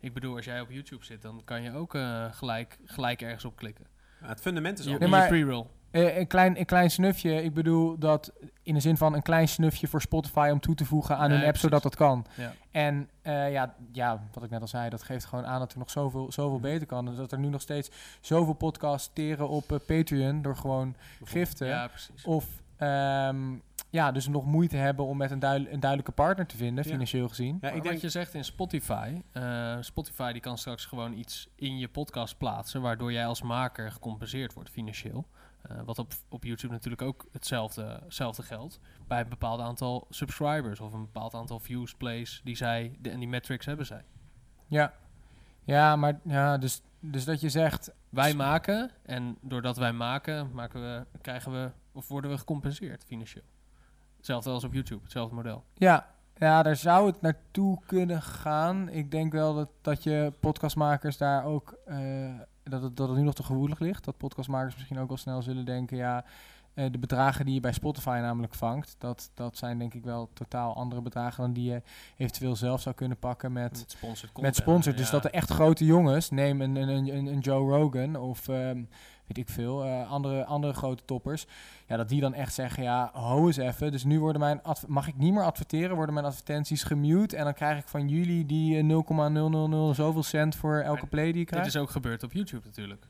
Ik 0.01 0.15
bedoel, 0.15 0.37
als 0.37 0.45
jij 0.45 0.61
op 0.61 0.71
YouTube 0.71 1.05
zit, 1.05 1.23
dan 1.23 1.43
kan 1.45 1.63
je 1.63 1.73
ook 1.73 1.95
eh, 1.95 2.25
gelijk, 2.33 2.79
gelijk 2.85 3.23
ergens 3.23 3.45
op 3.45 3.57
klikken. 3.57 3.87
Ja, 4.21 4.29
het 4.29 4.41
fundament 4.41 4.79
is 4.79 4.85
al. 4.87 4.93
Nee, 4.93 5.01
in 5.01 5.11
maar- 5.11 5.23
je 5.23 5.29
pre-roll. 5.29 5.67
Eh, 5.95 6.17
een, 6.17 6.27
klein, 6.27 6.59
een 6.59 6.65
klein 6.65 6.91
snufje. 6.91 7.43
Ik 7.43 7.55
bedoel 7.55 7.99
dat 7.99 8.33
in 8.63 8.75
de 8.75 8.81
zin 8.81 8.97
van 8.97 9.15
een 9.15 9.23
klein 9.23 9.49
snufje 9.49 9.87
voor 9.89 10.01
Spotify 10.01 10.49
om 10.53 10.61
toe 10.61 10.75
te 10.75 10.85
voegen 10.85 11.17
aan 11.17 11.21
Nee, 11.29 11.31
hun 11.39 11.47
app, 11.47 11.47
precies. 11.47 11.61
zodat 11.61 11.83
dat 11.83 11.97
kan. 11.97 12.27
Ja. 12.37 12.53
En 12.71 13.09
eh, 13.23 13.53
ja, 13.53 13.75
ja, 13.93 14.23
wat 14.33 14.45
ik 14.45 14.51
net 14.51 14.61
al 14.61 14.69
zei, 14.69 14.91
dat 14.91 15.03
geeft 15.03 15.25
gewoon 15.25 15.47
aan 15.47 15.59
dat 15.59 15.73
er 15.73 15.79
nog 15.79 15.91
zoveel, 15.91 16.33
zoveel 16.33 16.61
beter 16.61 16.87
kan. 16.87 17.09
En 17.09 17.15
dat 17.15 17.33
er 17.33 17.39
nu 17.39 17.49
nog 17.49 17.61
steeds 17.61 17.91
zoveel 18.21 18.53
podcasts 18.55 19.11
teren 19.13 19.49
op 19.49 19.73
eh, 19.73 19.79
Patreon 19.87 20.43
door 20.43 20.57
gewoon 20.57 20.95
giften. 21.25 21.67
Ja, 21.67 21.87
precies. 21.89 22.25
Of 22.25 22.45
ehm, 22.77 23.53
ja, 23.91 24.13
dus 24.13 24.29
nog 24.29 24.45
moeite 24.47 24.77
hebben 24.77 25.05
om 25.05 25.17
met 25.17 25.31
een, 25.31 25.39
duidel- 25.39 25.73
een 25.73 25.81
duidelijke 25.81 26.13
partner 26.13 26.47
te 26.47 26.57
vinden, 26.57 26.85
Ja. 26.85 26.91
financieel 26.91 27.29
gezien. 27.29 27.59
Ja, 27.61 27.69
ik 27.69 27.75
wat 27.75 27.83
denk, 27.83 28.01
je 28.01 28.09
zegt 28.09 28.35
in 28.35 28.45
Spotify, 28.45 29.23
eh, 29.33 29.77
Spotify 29.81 30.33
die 30.33 30.41
kan 30.41 30.59
straks 30.59 30.85
gewoon 30.85 31.13
iets 31.13 31.49
in 31.55 31.79
je 31.79 31.89
podcast 31.89 32.39
plaatsen, 32.39 32.81
waardoor 32.83 33.13
jij 33.13 33.27
als 33.27 33.43
maker 33.43 33.91
gecompenseerd 33.93 34.53
wordt 34.55 34.71
financieel. 34.71 35.25
Eh, 35.69 35.77
wat 35.85 35.99
op, 35.99 36.13
op 36.29 36.45
YouTube 36.45 36.73
natuurlijk 36.73 37.03
ook 37.03 37.27
hetzelfde, 37.33 38.01
hetzelfde 38.05 38.43
geldt. 38.43 38.81
Bij 39.07 39.21
een 39.21 39.29
bepaald 39.29 39.61
aantal 39.61 40.07
subscribers 40.11 40.81
of 40.81 40.93
een 40.93 41.05
bepaald 41.05 41.35
aantal 41.35 41.61
views, 41.61 41.95
plays 41.95 42.41
die 42.45 42.57
zij, 42.57 42.97
de, 43.01 43.11
en 43.11 43.19
die 43.19 43.29
metrics 43.29 43.67
hebben 43.67 43.87
zij. 43.87 44.05
Ja, 44.67 44.93
ja 45.65 45.97
maar 45.97 46.21
ja, 46.25 46.59
dus, 46.59 46.83
dus 47.01 47.25
dat 47.25 47.41
je 47.41 47.49
zegt, 47.49 47.93
Wij 48.09 48.35
maken 48.35 48.91
en 49.03 49.39
doordat 49.41 49.77
wij 49.77 49.93
maken, 49.93 50.51
maken 50.53 50.81
we, 50.83 51.07
krijgen 51.21 51.53
we 51.53 51.71
of 51.93 52.09
worden 52.09 52.31
we 52.31 52.39
gecompenseerd 52.39 53.05
financieel. 53.05 53.45
Hetzelfde 54.17 54.51
als 54.51 54.65
op 54.65 54.73
YouTube, 54.73 55.03
hetzelfde 55.03 55.35
model. 55.35 55.65
Ja, 55.75 56.15
ja, 56.37 56.63
daar 56.63 56.77
zou 56.77 57.07
het 57.07 57.21
naartoe 57.21 57.81
kunnen 57.87 58.23
gaan. 58.23 58.89
Ik 58.89 59.11
denk 59.11 59.33
wel 59.33 59.55
dat, 59.55 59.69
dat 59.81 60.03
je 60.03 60.33
podcastmakers 60.41 61.17
daar 61.17 61.45
ook... 61.45 61.79
eh, 61.85 62.41
dat, 62.65 62.83
het, 62.83 62.97
dat 62.97 63.09
het 63.09 63.17
nu 63.17 63.25
nog 63.25 63.35
te 63.35 63.43
gevoelig 63.43 63.79
ligt. 63.79 64.05
Dat 64.05 64.17
podcastmakers 64.17 64.75
misschien 64.75 64.99
ook 64.99 65.09
wel 65.09 65.17
snel 65.17 65.43
zullen 65.43 65.65
denken... 65.65 65.97
ja, 65.97 66.25
eh, 66.75 66.87
de 66.91 66.99
bedragen 66.99 67.45
die 67.45 67.55
je 67.55 67.61
bij 67.61 67.73
Spotify 67.73 68.19
namelijk 68.21 68.55
vangt... 68.55 68.97
Dat, 68.99 69.31
dat 69.35 69.57
zijn 69.57 69.79
denk 69.79 69.95
ik 69.95 70.05
wel 70.05 70.31
totaal 70.33 70.77
andere 70.77 71.03
bedragen... 71.03 71.43
dan 71.43 71.53
die 71.53 71.71
je 71.71 71.83
eventueel 72.17 72.57
zelf 72.57 72.81
zou 72.81 72.95
kunnen 72.95 73.19
pakken 73.19 73.53
met, 73.53 73.71
Met 73.71 73.91
sponsored 73.91 74.33
content. 74.33 74.43
met 74.43 74.57
sponsors. 74.57 74.97
Dus 74.97 75.11
dat 75.11 75.23
de 75.23 75.31
echt 75.31 75.51
grote 75.51 75.85
jongens... 75.85 76.31
neem 76.31 76.61
een, 76.61 76.77
een, 76.77 76.89
een, 76.89 77.27
een 77.27 77.39
Joe 77.39 77.71
Rogan 77.77 78.17
of... 78.17 78.49
ehm, 78.49 78.83
weet 79.27 79.39
ik 79.39 79.49
veel, 79.49 79.85
eh, 79.85 80.11
andere, 80.11 80.45
andere 80.45 80.73
grote 80.73 81.05
toppers. 81.05 81.47
Ja, 81.87 81.97
dat 81.97 82.09
die 82.09 82.21
dan 82.21 82.35
echt 82.35 82.55
zeggen, 82.55 82.83
ja, 82.83 83.11
ho 83.13 83.47
eens 83.47 83.57
even. 83.57 83.93
Dus 83.93 84.05
nu 84.05 84.21
worden 84.21 84.41
mijn 84.41 84.61
mag 84.87 85.09
ik 85.09 85.17
niet 85.17 85.33
meer 85.33 85.43
adverteren, 85.45 85.97
worden 85.97 86.15
mijn 86.15 86.27
advertenties 86.27 86.83
gemute. 86.83 87.37
En 87.37 87.45
dan 87.45 87.55
krijg 87.55 87.79
ik 87.79 87.89
van 87.89 88.09
jullie 88.09 88.47
die 88.47 88.77
eh, 88.79 88.85
0,000 88.85 89.97
zoveel 89.97 90.23
cent 90.23 90.57
voor 90.57 90.77
elke 90.79 91.01
Maar 91.01 91.09
play 91.09 91.25
die 91.25 91.33
ik 91.33 91.39
Dit 91.39 91.49
krijg. 91.49 91.67
is 91.67 91.77
ook 91.77 91.91
gebeurd 91.91 92.23
op 92.23 92.33
YouTube 92.33 92.67
natuurlijk. 92.67 93.07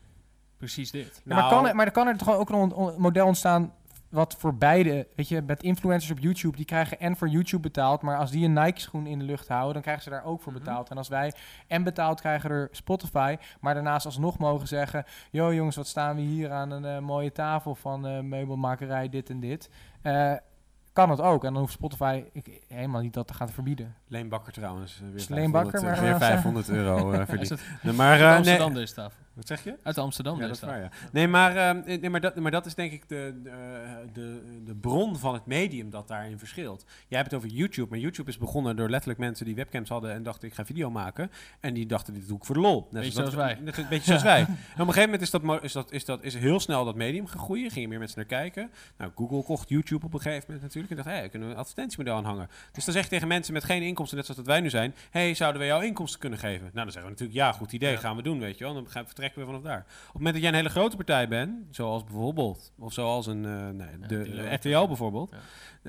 Precies 0.57 0.91
dit. 0.91 1.05
Ja, 1.15 1.21
maar, 1.25 1.37
Nou- 1.37 1.49
kan 1.49 1.67
er, 1.67 1.75
maar 1.75 1.91
kan 1.91 2.07
er 2.07 2.17
toch 2.17 2.35
ook 2.35 2.49
een 2.49 2.55
on- 2.55 2.73
on- 2.73 2.93
model 3.01 3.25
ontstaan 3.25 3.73
wat 4.09 4.35
voor 4.37 4.55
beide, 4.55 5.07
weet 5.15 5.27
je, 5.27 5.41
met 5.41 5.63
influencers 5.63 6.11
op 6.11 6.19
YouTube, 6.19 6.55
die 6.55 6.65
krijgen 6.65 6.99
en 6.99 7.15
voor 7.17 7.27
YouTube 7.27 7.61
betaald, 7.61 8.01
maar 8.01 8.17
als 8.17 8.31
die 8.31 8.45
een 8.45 8.53
Nike 8.53 8.79
schoen 8.79 9.07
in 9.07 9.19
de 9.19 9.25
lucht 9.25 9.47
houden, 9.47 9.73
dan 9.73 9.81
krijgen 9.81 10.03
ze 10.03 10.09
daar 10.09 10.25
ook 10.25 10.41
voor 10.41 10.51
Mhm. 10.53 10.63
betaald. 10.63 10.89
En 10.89 10.97
als 10.97 11.07
wij 11.07 11.33
en 11.67 11.83
betaald 11.83 12.19
krijgen 12.19 12.49
door 12.49 12.67
Spotify, 12.71 13.35
maar 13.59 13.73
daarnaast 13.73 14.05
alsnog 14.05 14.37
mogen 14.37 14.67
zeggen, 14.67 15.05
yo 15.31 15.53
jongens, 15.53 15.75
wat 15.75 15.87
staan 15.87 16.15
we 16.15 16.21
hier 16.21 16.51
aan 16.51 16.71
een 16.71 16.85
eh, 16.85 16.99
mooie 16.99 17.31
tafel 17.31 17.75
van 17.75 18.07
eh, 18.07 18.19
meubelmakerij, 18.19 19.09
dit 19.09 19.29
en 19.29 19.39
dit. 19.39 19.69
Eh, 20.01 20.33
kan 20.93 21.09
het 21.09 21.21
ook. 21.21 21.43
En 21.43 21.51
dan 21.51 21.61
hoeft 21.61 21.73
Spotify 21.73 22.23
ik, 22.31 22.61
helemaal 22.67 23.01
niet 23.01 23.13
dat 23.13 23.27
te 23.27 23.33
gaan 23.33 23.49
verbieden. 23.49 23.95
Leen 24.07 24.29
Bakker 24.29 24.53
trouwens. 24.53 24.93
eh, 25.01 25.07
Weer 25.07 25.15
Is 25.15 25.27
Leen 25.27 25.51
Bakker, 25.51 25.79
500, 25.79 25.97
eh, 25.97 26.01
maar- 26.01 26.19
weer 26.19 26.27
500 26.27 26.69
euro 26.69 27.11
eh 27.11 27.25
verdiend. 27.27 27.49
het 27.49 27.61
Nee, 27.81 27.93
maar, 27.93 28.11
uit 28.11 28.21
eh, 28.21 28.27
nee, 28.27 28.35
Amsterdam 28.37 28.73
deze 28.73 28.93
tafel? 28.93 29.19
wat 29.33 29.47
zeg 29.47 29.63
je? 29.63 29.75
Uit 29.83 29.97
Amsterdam 29.97 30.33
Ja, 30.33 30.47
dat 30.47 30.49
deze 30.49 30.61
is 30.61 30.67
tafel. 30.71 30.81
waar, 30.89 30.91
ja. 31.03 31.09
Nee, 31.11 31.27
maar, 31.27 31.75
nee, 31.85 32.09
maar, 32.09 32.21
dat, 32.21 32.35
maar 32.35 32.51
dat 32.51 32.65
is 32.65 32.75
denk 32.75 32.91
ik 32.91 33.09
de, 33.09 33.39
de, 33.43 33.49
eh, 33.49 34.15
de, 34.65 34.75
bron 34.75 35.17
van 35.17 35.33
het 35.33 35.45
medium 35.45 35.89
dat 35.89 36.07
daarin 36.07 36.39
verschilt. 36.39 36.85
Jij 37.07 37.17
hebt 37.19 37.31
het 37.31 37.39
over 37.39 37.55
YouTube, 37.55 37.89
maar 37.89 37.99
YouTube 37.99 38.29
is 38.29 38.37
begonnen 38.37 38.75
door 38.75 38.89
letterlijk 38.89 39.19
mensen 39.19 39.45
die 39.45 39.55
webcams 39.55 39.89
hadden 39.89 40.11
en 40.13 40.23
dachten 40.23 40.47
ik 40.47 40.53
ga 40.53 40.65
video 40.65 40.89
maken. 40.91 41.31
En 41.59 41.73
die 41.73 41.85
dachten 41.85 42.13
dit 42.13 42.27
doe 42.27 42.37
ik 42.37 42.45
voor 42.45 42.55
de 42.55 42.61
lol. 42.61 42.87
Net 42.91 43.01
Beetje 43.01 43.11
zoals 43.17 43.33
wij. 43.33 43.57
Net, 43.61 43.77
een 43.77 43.85
beetje 43.89 44.05
zoals 44.05 44.23
wij. 44.23 44.39
En 44.75 44.81
op 44.81 44.87
een 44.87 44.93
gegeven 44.93 45.01
moment 45.03 45.21
is, 45.21 45.29
dat, 45.29 45.63
is, 45.63 45.71
dat, 45.71 45.91
is, 45.91 46.05
dat, 46.05 46.23
is 46.23 46.33
heel 46.35 46.59
snel 46.59 46.85
dat 46.85 46.95
medium 46.95 47.27
gegroeid. 47.27 47.73
Gingen 47.73 47.89
meer 47.89 47.99
mensen 47.99 48.17
naar 48.17 48.27
kijken. 48.27 48.71
Nou, 48.97 49.11
Google 49.15 49.43
kocht 49.43 49.69
YouTube 49.69 50.05
op 50.05 50.13
een 50.13 50.21
gegeven 50.21 50.43
moment 50.47 50.61
natuurlijk. 50.63 50.89
En 50.91 50.95
dacht, 50.97 51.09
hé, 51.09 51.15
hey, 51.15 51.29
kunnen 51.29 51.47
we 51.47 51.53
een 51.53 51.59
advertentiemodel 51.59 52.15
aan 52.15 52.25
hangen. 52.25 52.49
Dus 52.71 52.85
dan 52.85 52.93
zeg 52.93 53.03
je 53.03 53.09
tegen 53.09 53.27
mensen 53.27 53.53
met 53.53 53.63
geen 53.63 53.81
inkomsten, 53.95 54.17
net 54.17 54.25
zoals 54.25 54.41
dat 54.41 54.49
wij 54.49 54.61
nu 54.61 54.69
zijn. 54.69 54.95
hey, 55.11 55.33
zouden 55.33 55.61
we 55.61 55.67
jou 55.67 55.85
inkomsten 55.85 56.19
kunnen 56.19 56.39
geven? 56.39 56.61
Nou, 56.61 56.71
dan 56.73 56.85
zeggen 56.91 57.03
we 57.03 57.09
natuurlijk, 57.09 57.37
ja, 57.39 57.51
goed 57.51 57.73
idee, 57.73 57.91
Ja. 57.91 57.97
gaan 57.97 58.15
we 58.15 58.21
doen, 58.21 58.39
weet 58.39 58.57
je 58.57 58.63
wel. 58.63 58.73
Dan 58.73 58.87
gaan, 58.89 59.05
vertrekken 59.05 59.39
we 59.39 59.45
vanaf 59.45 59.61
daar. 59.61 59.79
Op 59.79 59.85
het 60.05 60.13
moment 60.13 60.33
dat 60.33 60.41
jij 60.43 60.51
een 60.51 60.57
hele 60.57 60.69
grote 60.69 60.95
partij 60.95 61.27
bent, 61.27 61.51
zoals 61.75 62.03
bijvoorbeeld, 62.03 62.71
of 62.79 62.93
zoals 62.93 63.27
een, 63.27 63.45
eh, 63.45 63.67
nee, 63.69 64.07
de 64.07 64.53
RTL 64.53 64.87
bijvoorbeeld. 64.87 65.31
Ja. 65.31 65.37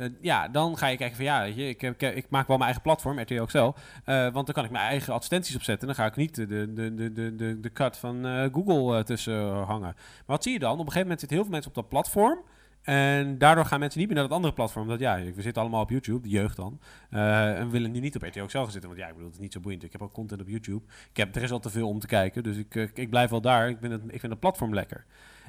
Eh, 0.02 0.08
ja, 0.20 0.48
dan 0.48 0.78
ga 0.78 0.86
je 0.86 0.96
kijken 0.96 1.16
van 1.16 1.24
ja, 1.24 1.40
weet 1.42 1.54
je, 1.56 1.68
ik, 1.68 1.80
heb- 1.80 2.02
ik, 2.02 2.14
ik 2.14 2.26
maak 2.30 2.46
wel 2.46 2.56
mijn 2.56 2.70
eigen 2.70 2.82
platform, 2.82 3.18
RTL 3.18 3.44
XL. 3.44 3.56
eh, 4.04 4.22
want 4.32 4.46
dan 4.46 4.54
kan 4.54 4.64
ik 4.64 4.70
mijn 4.70 4.84
eigen 4.88 5.12
advertenties 5.12 5.56
opzetten. 5.56 5.86
Dan 5.86 5.96
ga 5.96 6.06
ik 6.06 6.16
niet 6.16 6.34
de, 6.34 6.46
de, 6.46 6.72
de, 6.94 7.12
de, 7.12 7.34
de, 7.36 7.60
de 7.60 7.72
cut 7.72 7.96
van 7.96 8.24
Google 8.52 9.04
tussen 9.04 9.52
hangen. 9.52 9.80
Maar 9.80 9.94
wat 10.26 10.42
zie 10.42 10.52
je 10.52 10.58
dan? 10.58 10.72
Op 10.72 10.78
een 10.78 10.84
gegeven 10.84 11.02
moment 11.02 11.20
zitten 11.20 11.36
heel 11.38 11.46
veel 11.46 11.54
mensen 11.54 11.70
op 11.70 11.76
dat 11.76 11.88
platform. 11.88 12.38
En 12.86 13.38
daardoor 13.38 13.64
gaan 13.64 13.80
mensen 13.80 13.98
niet 13.98 14.08
meer 14.08 14.16
naar 14.18 14.26
dat 14.26 14.36
andere 14.36 14.54
platform. 14.54 14.86
Want 14.86 15.00
ja, 15.00 15.16
we 15.34 15.42
zitten 15.42 15.62
allemaal 15.62 15.82
op 15.82 15.90
YouTube, 15.90 16.20
de 16.22 16.28
jeugd 16.28 16.56
dan. 16.56 16.80
eh, 17.10 17.58
en 17.58 17.64
we 17.64 17.70
willen 17.70 17.90
nu 17.90 18.00
niet 18.00 18.16
op 18.16 18.22
RTL 18.22 18.44
gaan 18.46 18.70
zitten. 18.70 18.90
Want 18.90 18.98
ja, 19.00 19.06
ik 19.06 19.12
bedoel, 19.12 19.26
het 19.26 19.36
is 19.36 19.42
niet 19.42 19.52
zo 19.52 19.60
boeiend. 19.60 19.82
Ik 19.84 19.92
heb 19.92 20.02
ook 20.02 20.12
content 20.12 20.40
op 20.40 20.48
YouTube. 20.48 20.84
Ik 21.10 21.16
heb, 21.16 21.36
er 21.36 21.42
is 21.42 21.50
al 21.50 21.58
te 21.58 21.70
veel 21.70 21.88
om 21.88 21.98
te 21.98 22.06
kijken. 22.06 22.42
Dus 22.42 22.56
ik, 22.56 22.74
eh, 22.74 22.82
ik 22.94 23.10
blijf 23.10 23.30
wel 23.30 23.40
daar. 23.40 23.68
Ik 23.68 23.76
vind, 23.80 23.92
het, 23.92 24.02
ik 24.04 24.20
vind 24.20 24.32
het 24.32 24.40
platform 24.40 24.74
lekker. 24.74 25.04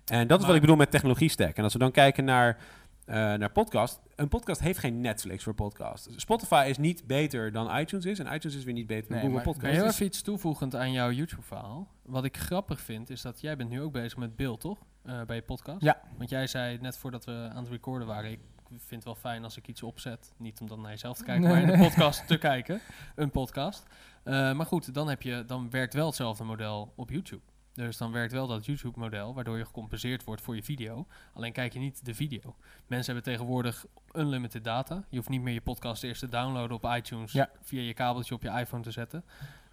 En 0.06 0.28
dat 0.28 0.39
is 0.39 0.45
wat 0.45 0.56
ik 0.56 0.62
bedoel 0.62 0.76
met 0.76 0.91
technologie 0.91 1.30
stack. 1.30 1.56
En 1.56 1.63
als 1.63 1.73
we 1.73 1.80
dan 1.80 1.91
kijken 1.91 2.26
naar, 2.26 2.58
eh, 3.06 3.15
naar 3.15 3.52
podcast. 3.52 4.00
Een 4.15 4.28
podcast 4.28 4.62
heeft 4.62 4.80
geen 4.80 5.02
Netflix 5.02 5.43
voor 5.43 5.54
podcast. 5.54 6.10
Spotify 6.15 6.65
is 6.69 6.78
niet 6.78 7.08
beter 7.08 7.52
dan 7.52 7.78
iTunes 7.80 8.06
is. 8.06 8.19
En 8.19 8.34
iTunes 8.34 8.58
is 8.58 8.63
weer 8.63 8.73
niet 8.73 8.88
beter 8.88 9.08
dan 9.10 9.17
Nee, 9.17 9.26
Google 9.28 9.41
Podcast. 9.43 9.65
je 9.65 9.71
heel 9.78 9.84
Dus- 9.86 9.93
even 9.93 10.06
iets 10.06 10.21
toevoegend 10.21 10.76
aan 10.76 10.91
jouw 10.91 11.12
YouTube-verhaal? 11.12 11.88
Wat 12.08 12.24
ik 12.24 12.38
grappig 12.38 12.82
vind, 12.82 13.10
is 13.10 13.22
dat 13.22 13.41
jij 13.41 13.56
bent 13.56 13.70
nu 13.70 13.82
ook 13.82 13.91
bezig 13.91 14.17
met 14.17 14.36
beeld, 14.36 14.60
toch? 14.60 14.80
Eh, 15.04 15.22
bij 15.22 15.36
je 15.36 15.41
podcast. 15.41 15.82
Ja. 15.82 16.02
Want 16.17 16.30
jij 16.30 16.48
zei 16.48 16.78
net 16.82 16.98
voordat 16.98 17.26
we 17.26 17.50
aan 17.54 17.63
het 17.63 17.72
recorden 17.72 18.08
waren... 18.08 18.32
ik 18.32 18.39
vind 18.67 18.89
het 18.89 19.04
wel 19.04 19.15
fijn 19.15 19.43
als 19.43 19.58
ik 19.58 19.67
iets 19.67 19.84
opzet. 19.84 20.34
Niet 20.38 20.60
om 20.62 20.67
dan 20.67 20.82
naar 20.82 20.91
jezelf 20.91 21.17
te 21.17 21.24
kijken, 21.24 21.43
Nee, 21.43 21.52
maar 21.52 21.62
in 21.62 21.67
de 21.67 21.74
nee. 21.74 21.86
podcast 21.88 22.28
te 22.28 22.38
kijken. 22.38 22.82
Een 23.15 23.32
podcast. 23.32 23.86
Eh, 24.24 24.54
maar 24.54 24.65
goed, 24.65 24.93
dan, 24.93 25.10
heb 25.10 25.22
je, 25.22 25.43
dan 25.46 25.70
werkt 25.70 25.93
wel 25.93 26.06
hetzelfde 26.06 26.43
model 26.43 26.93
op 26.96 27.10
YouTube. 27.10 27.41
Dus 27.86 27.98
dan 27.98 28.12
werkt 28.12 28.32
wel 28.32 28.48
dat 28.48 28.66
YouTube-model, 28.66 29.34
waardoor 29.34 29.58
je 29.58 29.66
gecompenseerd 29.66 30.24
wordt 30.24 30.42
voor 30.42 30.56
je 30.56 30.63
video. 30.63 31.06
Alleen 31.34 31.52
kijk 31.52 31.74
je 31.74 31.80
niet 31.80 32.06
de 32.06 32.13
video. 32.13 32.56
Mensen 32.88 33.13
hebben 33.13 33.32
tegenwoordig 33.34 33.86
unlimited 34.13 34.63
data. 34.63 35.04
Je 35.10 35.18
hoeft 35.18 35.30
niet 35.30 35.42
meer 35.42 35.54
je 35.54 35.62
podcast 35.62 36.04
eerst 36.04 36.20
te 36.20 36.30
downloaden 36.30 36.76
op 36.76 36.84
iTunes 36.96 37.32
Ja. 37.32 37.50
via 37.62 37.82
je 37.82 37.94
kabeltje 37.94 38.36
op 38.36 38.42
je 38.42 38.50
iPhone 38.50 38.84
te 38.84 38.92
zetten. 38.92 39.24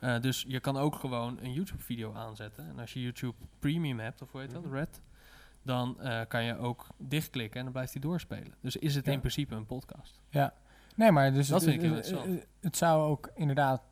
Eh, 0.00 0.20
dus 0.20 0.44
je 0.48 0.60
kan 0.60 0.76
ook 0.76 0.94
gewoon 0.94 1.38
een 1.42 1.52
YouTube-video 1.52 2.14
aanzetten. 2.14 2.68
En 2.68 2.78
als 2.78 2.92
je 2.92 3.02
YouTube 3.02 3.36
Premium 3.58 3.98
hebt, 3.98 4.22
of 4.22 4.32
hoe 4.32 4.40
heet 4.40 4.50
dat, 4.50 4.64
Mhm. 4.64 4.74
Red, 4.74 5.00
dan 5.62 6.00
eh, 6.00 6.20
kan 6.28 6.44
je 6.44 6.56
ook 6.58 6.86
dichtklikken 6.98 7.56
en 7.58 7.64
dan 7.64 7.72
blijft 7.72 7.92
hij 7.92 8.00
doorspelen. 8.02 8.54
Dus 8.60 8.76
is 8.76 8.94
het 8.94 9.06
Ja. 9.06 9.12
in 9.12 9.20
principe 9.20 9.54
een 9.54 9.66
podcast. 9.66 10.22
Nee, 10.96 11.10
maar 11.10 11.32
dus 11.32 11.48
Dat 11.48 11.60
het, 11.60 11.70
vind 11.70 11.82
ik 11.82 11.88
heel 11.88 11.96
het- 11.98 12.06
interessant. 12.06 12.40
het- 12.40 12.48
het 12.60 12.76
zou 12.76 13.02
ook 13.02 13.30
inderdaad 13.34 13.82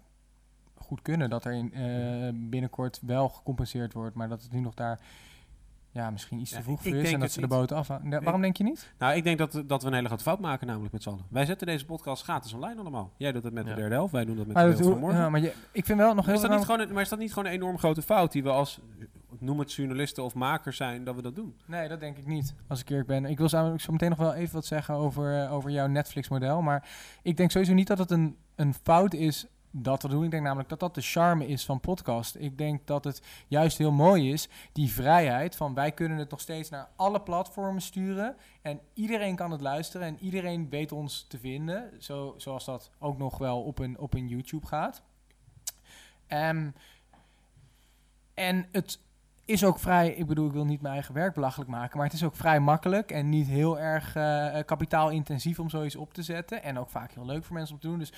goed 0.93 1.03
kunnen 1.03 1.31
dat 1.31 1.45
er 1.45 1.53
in, 1.53 1.73
eh, 1.75 2.29
binnenkort 2.35 3.01
wel 3.03 3.29
gecompenseerd 3.29 3.93
wordt, 3.93 4.15
maar 4.17 4.29
dat 4.29 4.43
het 4.43 4.53
nu 4.53 4.61
nog 4.61 4.75
daar 4.75 5.01
ja, 5.91 6.11
misschien 6.11 6.39
iets 6.41 6.51
te 6.51 6.63
vroeg 6.63 6.83
voor 6.83 6.95
is 6.95 7.07
en 7.07 7.13
dat 7.13 7.23
het 7.23 7.33
ze 7.33 7.41
de 7.41 7.47
boot 7.47 7.73
af. 7.73 7.89
Ja, 7.89 8.21
waarom 8.23 8.41
denk 8.41 8.57
je 8.57 8.65
niet? 8.65 8.93
Nou, 8.99 9.15
ik 9.17 9.25
denk 9.25 9.39
dat, 9.39 9.63
dat 9.67 9.83
we 9.83 9.89
een 9.89 9.95
hele 9.95 10.07
grote 10.07 10.23
fout 10.23 10.41
maken, 10.41 10.67
namelijk 10.67 10.93
met 10.93 11.03
z'n 11.03 11.09
allen. 11.09 11.25
Wij 11.29 11.45
zetten 11.45 11.67
deze 11.67 11.85
podcast 11.85 12.23
gratis 12.23 12.53
online 12.53 12.81
allemaal. 12.81 13.13
Jij 13.17 13.33
doet 13.33 13.43
dat 13.43 13.53
met 13.53 13.65
Ja. 13.67 13.71
de 13.75 13.81
derde 13.81 13.95
helft, 13.95 14.13
wij 14.13 14.25
doen 14.25 14.37
dat 14.37 14.47
met 14.47 14.55
Maar, 14.55 14.65
de 14.65 14.71
wereld 14.77 14.91
van 14.93 15.01
morgen. 15.01 15.31
maar 15.31 15.41
je, 15.41 15.55
ik 15.73 15.85
vind 15.85 15.99
wel 15.99 16.15
nog 16.15 16.27
heel 16.27 16.35
is, 16.35 16.41
dat 16.41 16.51
niet 16.51 16.65
gewoon 16.65 16.81
een, 16.81 16.93
maar 16.93 17.03
is 17.03 17.09
dat 17.09 17.19
niet 17.19 17.33
gewoon 17.33 17.49
een 17.49 17.55
enorm 17.55 17.79
grote 17.79 18.03
fout 18.03 18.33
die 18.33 18.43
we 18.43 18.51
als, 18.51 18.81
noem 19.39 19.59
het 19.59 19.73
journalisten 19.73 20.25
of 20.25 20.35
makers 20.35 20.77
zijn, 20.77 21.05
dat 21.05 21.15
we 21.15 21.23
dat 21.23 21.35
doen? 21.35 21.57
Nee, 21.67 21.89
dat 21.89 22.01
denk 22.01 22.17
ik 22.17 22.27
niet, 22.27 22.55
als 22.69 22.81
ik 22.81 22.89
eerlijk 22.89 23.09
ben. 23.09 23.25
Ik 23.25 23.39
wil 23.39 23.49
zo, 23.49 23.79
zo 23.79 23.93
meteen 23.93 24.09
nog 24.09 24.19
wel 24.19 24.35
even 24.35 24.55
wat 24.55 24.67
zeggen 24.67 24.95
over, 24.95 25.43
eh, 25.43 25.53
over 25.53 25.71
jouw 25.71 25.87
Netflix-model. 25.87 26.63
Maar 26.63 26.89
ik 27.23 27.37
denk 27.37 27.51
sowieso 27.51 27.75
niet 27.75 27.87
dat 27.87 27.99
het 27.99 28.11
een, 28.11 28.37
een 28.55 28.75
fout 28.75 29.15
is 29.15 29.47
dat 29.73 30.03
we 30.03 30.09
doen. 30.09 30.25
Ik 30.25 30.31
denk 30.31 30.43
namelijk 30.43 30.69
dat 30.69 30.81
dat 30.81 30.95
de 30.95 31.01
charme 31.01 31.47
is 31.47 31.65
van 31.65 31.81
podcast. 31.81 32.37
Ik 32.37 32.59
denk 32.59 32.87
dat 32.87 33.05
het 33.05 33.23
juist 33.49 33.79
heel 33.79 33.93
mooi 33.93 34.33
is, 34.33 34.49
die 34.73 34.93
vrijheid 34.93 35.57
van 35.57 35.75
wij 35.75 35.93
kunnen 35.93 36.19
het 36.19 36.31
nog 36.31 36.41
steeds 36.41 36.71
naar 36.71 36.89
alle 36.97 37.21
platformen 37.21 37.83
sturen. 37.83 38.37
En 38.63 38.81
iedereen 38.95 39.37
kan 39.37 39.51
het 39.51 39.61
luisteren 39.61 40.07
en 40.07 40.19
iedereen 40.21 40.69
weet 40.69 40.93
ons 40.93 41.25
te 41.29 41.39
vinden. 41.39 41.91
Zo, 41.99 42.35
zoals 42.37 42.65
dat 42.65 42.91
ook 42.99 43.19
nog 43.19 43.39
wel 43.39 43.63
op 43.63 43.79
een, 43.79 43.99
op 43.99 44.15
een 44.15 44.29
YouTube 44.29 44.67
gaat. 44.67 45.03
Ehm, 46.27 46.71
en 48.35 48.67
het 48.73 48.99
is 49.45 49.65
ook 49.65 49.79
vrij, 49.79 50.09
ik 50.09 50.27
bedoel, 50.27 50.47
ik 50.47 50.53
wil 50.53 50.65
niet 50.65 50.81
mijn 50.81 50.95
eigen 50.95 51.15
werk 51.15 51.35
belachelijk 51.35 51.71
maken, 51.71 51.97
maar 51.97 52.07
het 52.07 52.15
is 52.15 52.25
ook 52.25 52.37
vrij 52.37 52.61
makkelijk 52.61 53.11
en 53.11 53.29
niet 53.29 53.47
heel 53.47 53.79
erg 53.79 54.17
eh, 54.17 54.59
kapitaalintensief 54.65 55.59
om 55.59 55.71
zoiets 55.71 55.97
op 55.97 56.15
te 56.15 56.23
zetten. 56.23 56.63
En 56.63 56.79
ook 56.79 56.91
vaak 56.91 57.13
heel 57.13 57.27
leuk 57.27 57.45
voor 57.45 57.57
mensen 57.57 57.75
om 57.75 57.81
te 57.81 57.89
doen. 57.89 57.99
Dus 57.99 58.13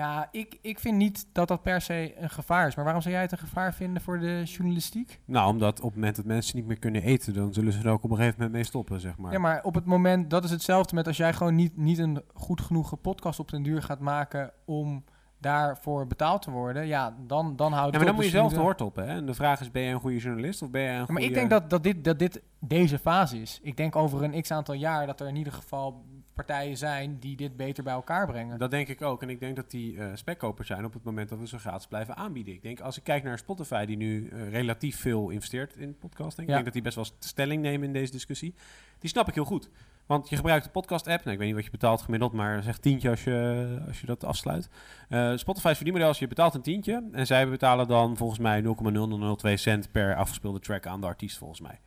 Ja, 0.00 0.28
ik, 0.32 0.58
ik 0.62 0.78
vind 0.78 0.96
niet 0.96 1.26
dat 1.32 1.48
dat 1.48 1.62
per 1.62 1.80
se 1.80 2.12
een 2.16 2.30
gevaar 2.30 2.66
is. 2.66 2.74
Maar 2.74 2.84
waarom 2.84 3.02
zou 3.02 3.14
jij 3.14 3.22
het 3.22 3.32
een 3.32 3.38
gevaar 3.38 3.74
vinden 3.74 4.02
voor 4.02 4.18
de 4.20 4.42
journalistiek? 4.44 5.20
Nou, 5.24 5.50
omdat 5.50 5.78
op 5.80 5.84
het 5.86 5.94
moment 5.94 6.16
dat 6.16 6.24
mensen 6.24 6.56
niet 6.56 6.66
meer 6.66 6.78
kunnen 6.78 7.02
eten, 7.02 7.34
dan 7.34 7.52
zullen 7.52 7.72
ze 7.72 7.78
er 7.78 7.88
ook 7.90 8.04
op 8.04 8.10
een 8.10 8.16
gegeven 8.16 8.34
moment 8.36 8.52
mee 8.54 8.64
stoppen, 8.64 9.00
zeg 9.00 9.16
maar. 9.18 9.32
Ja, 9.32 9.38
maar 9.38 9.62
op 9.62 9.74
het 9.74 9.84
moment, 9.84 10.30
dat 10.30 10.44
is 10.44 10.50
hetzelfde 10.50 10.94
met 10.94 11.06
als 11.06 11.16
jij 11.16 11.32
gewoon 11.32 11.54
niet, 11.54 11.76
niet 11.76 11.98
een 11.98 12.22
goed 12.34 12.60
genoeg 12.60 13.00
podcast 13.00 13.38
op 13.40 13.50
den 13.50 13.62
duur 13.62 13.82
gaat 13.82 14.00
maken 14.00 14.50
om 14.64 15.04
daarvoor 15.38 16.06
betaald 16.06 16.42
te 16.42 16.50
worden. 16.50 16.86
Ja, 16.86 17.16
dan, 17.26 17.56
dan 17.56 17.72
houdt 17.72 17.72
Ja, 17.72 17.82
het 17.84 17.92
maar 17.92 18.00
dan 18.00 18.08
op. 18.08 18.14
moet 18.14 18.24
je 18.24 18.30
Dus 18.30 18.40
zelf 18.40 18.48
de 18.50 18.54
moet- 18.56 18.64
hoort 18.64 18.80
op, 18.80 18.96
hè? 18.96 19.04
En 19.04 19.26
de 19.26 19.34
vraag 19.34 19.60
is, 19.60 19.70
ben 19.70 19.82
je 19.82 19.92
een 19.94 20.00
goede 20.00 20.18
journalist 20.18 20.62
of 20.62 20.70
ben 20.70 20.80
je 20.82 20.86
een 20.88 20.92
Ja, 20.94 20.98
goede... 20.98 21.12
maar 21.12 21.22
ik 21.22 21.34
denk 21.34 21.50
dat, 21.50 21.70
dat, 21.70 21.82
dit, 21.82 22.04
dat 22.04 22.18
dit 22.18 22.42
deze 22.60 22.98
fase 22.98 23.40
is. 23.40 23.60
Ik 23.62 23.76
denk 23.76 23.96
over 23.96 24.22
een 24.22 24.42
x 24.42 24.50
aantal 24.50 24.74
jaar 24.74 25.06
dat 25.06 25.20
er 25.20 25.28
in 25.28 25.36
ieder 25.36 25.52
geval 25.52 26.04
partijen 26.34 26.76
zijn 26.76 27.18
die 27.18 27.36
dit 27.36 27.56
beter 27.56 27.84
bij 27.84 27.92
elkaar 27.92 28.26
brengen. 28.26 28.58
Dat 28.58 28.70
denk 28.70 28.88
ik 28.88 29.02
ook. 29.02 29.22
En 29.22 29.30
ik 29.30 29.40
denk 29.40 29.56
dat 29.56 29.70
die 29.70 29.98
eh 29.98 30.06
spekkopers 30.14 30.68
zijn 30.68 30.84
op 30.84 30.92
het 30.92 31.04
moment 31.04 31.28
dat 31.28 31.38
we 31.38 31.46
ze 31.46 31.58
gratis 31.58 31.86
blijven 31.86 32.16
aanbieden. 32.16 32.54
Ik 32.54 32.62
denk, 32.62 32.80
als 32.80 32.96
ik 32.96 33.04
kijk 33.04 33.22
naar 33.22 33.38
Spotify, 33.38 33.84
die 33.84 33.96
nu 33.96 34.28
eh, 34.28 34.50
relatief 34.50 35.00
veel 35.00 35.30
investeert 35.30 35.76
in 35.76 35.98
podcasting. 35.98 36.48
Ja. 36.48 36.56
Ik 36.56 36.64
denk 36.64 36.64
dat 36.64 36.72
die 36.72 36.82
best 36.82 36.94
wel 36.94 37.06
stelling 37.18 37.62
nemen 37.62 37.86
in 37.86 37.92
deze 37.92 38.12
discussie. 38.12 38.54
Die 38.98 39.10
snap 39.10 39.28
ik 39.28 39.34
heel 39.34 39.44
goed. 39.44 39.70
Want 40.06 40.28
je 40.28 40.36
gebruikt 40.36 40.64
de 40.64 40.70
podcast-app. 40.70 41.18
Nou, 41.18 41.30
ik 41.30 41.38
weet 41.38 41.46
niet 41.46 41.56
wat 41.56 41.64
je 41.64 41.70
betaalt 41.70 42.02
gemiddeld, 42.02 42.32
maar 42.32 42.62
zeg 42.62 42.78
tientje 42.78 43.10
als 43.10 43.24
je, 43.24 43.78
als 43.86 44.00
je 44.00 44.06
dat 44.06 44.24
afsluit. 44.24 44.68
Eh 45.08 45.36
Spotify's 45.36 45.76
verdienmodel 45.76 46.10
is 46.10 46.18
je 46.18 46.26
betaalt 46.26 46.54
een 46.54 46.62
tientje. 46.62 47.08
En 47.12 47.26
zij 47.26 47.48
betalen 47.48 47.88
dan 47.88 48.16
volgens 48.16 48.38
mij 48.38 48.62
0,0002 48.62 49.52
cent 49.54 49.92
per 49.92 50.14
afgespeelde 50.16 50.60
track 50.60 50.86
aan 50.86 51.00
de 51.00 51.06
artiest, 51.06 51.38
volgens 51.38 51.60
mij. 51.60 51.80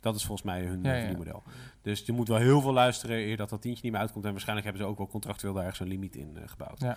Dat 0.00 0.14
is 0.14 0.24
volgens 0.24 0.46
mij 0.46 0.60
hun 0.64 0.82
Ja, 0.82 0.90
eh, 0.90 0.94
ja. 0.94 0.98
verdienmodel. 1.06 1.42
Dus 1.82 2.02
je 2.06 2.12
moet 2.12 2.28
wel 2.28 2.36
heel 2.36 2.60
veel 2.60 2.72
luisteren 2.72 3.16
eer 3.16 3.36
dat 3.36 3.48
dat 3.50 3.62
tientje 3.62 3.82
niet 3.82 3.92
meer 3.92 4.00
uitkomt. 4.00 4.24
En 4.24 4.30
waarschijnlijk 4.30 4.66
hebben 4.66 4.84
ze 4.86 4.92
ook 4.92 4.98
wel 4.98 5.08
contractueel 5.08 5.52
daar 5.52 5.62
ergens 5.62 5.80
een 5.80 5.88
limiet 5.88 6.16
in 6.16 6.36
eh, 6.36 6.42
gebouwd. 6.46 6.80
Ja. 6.80 6.96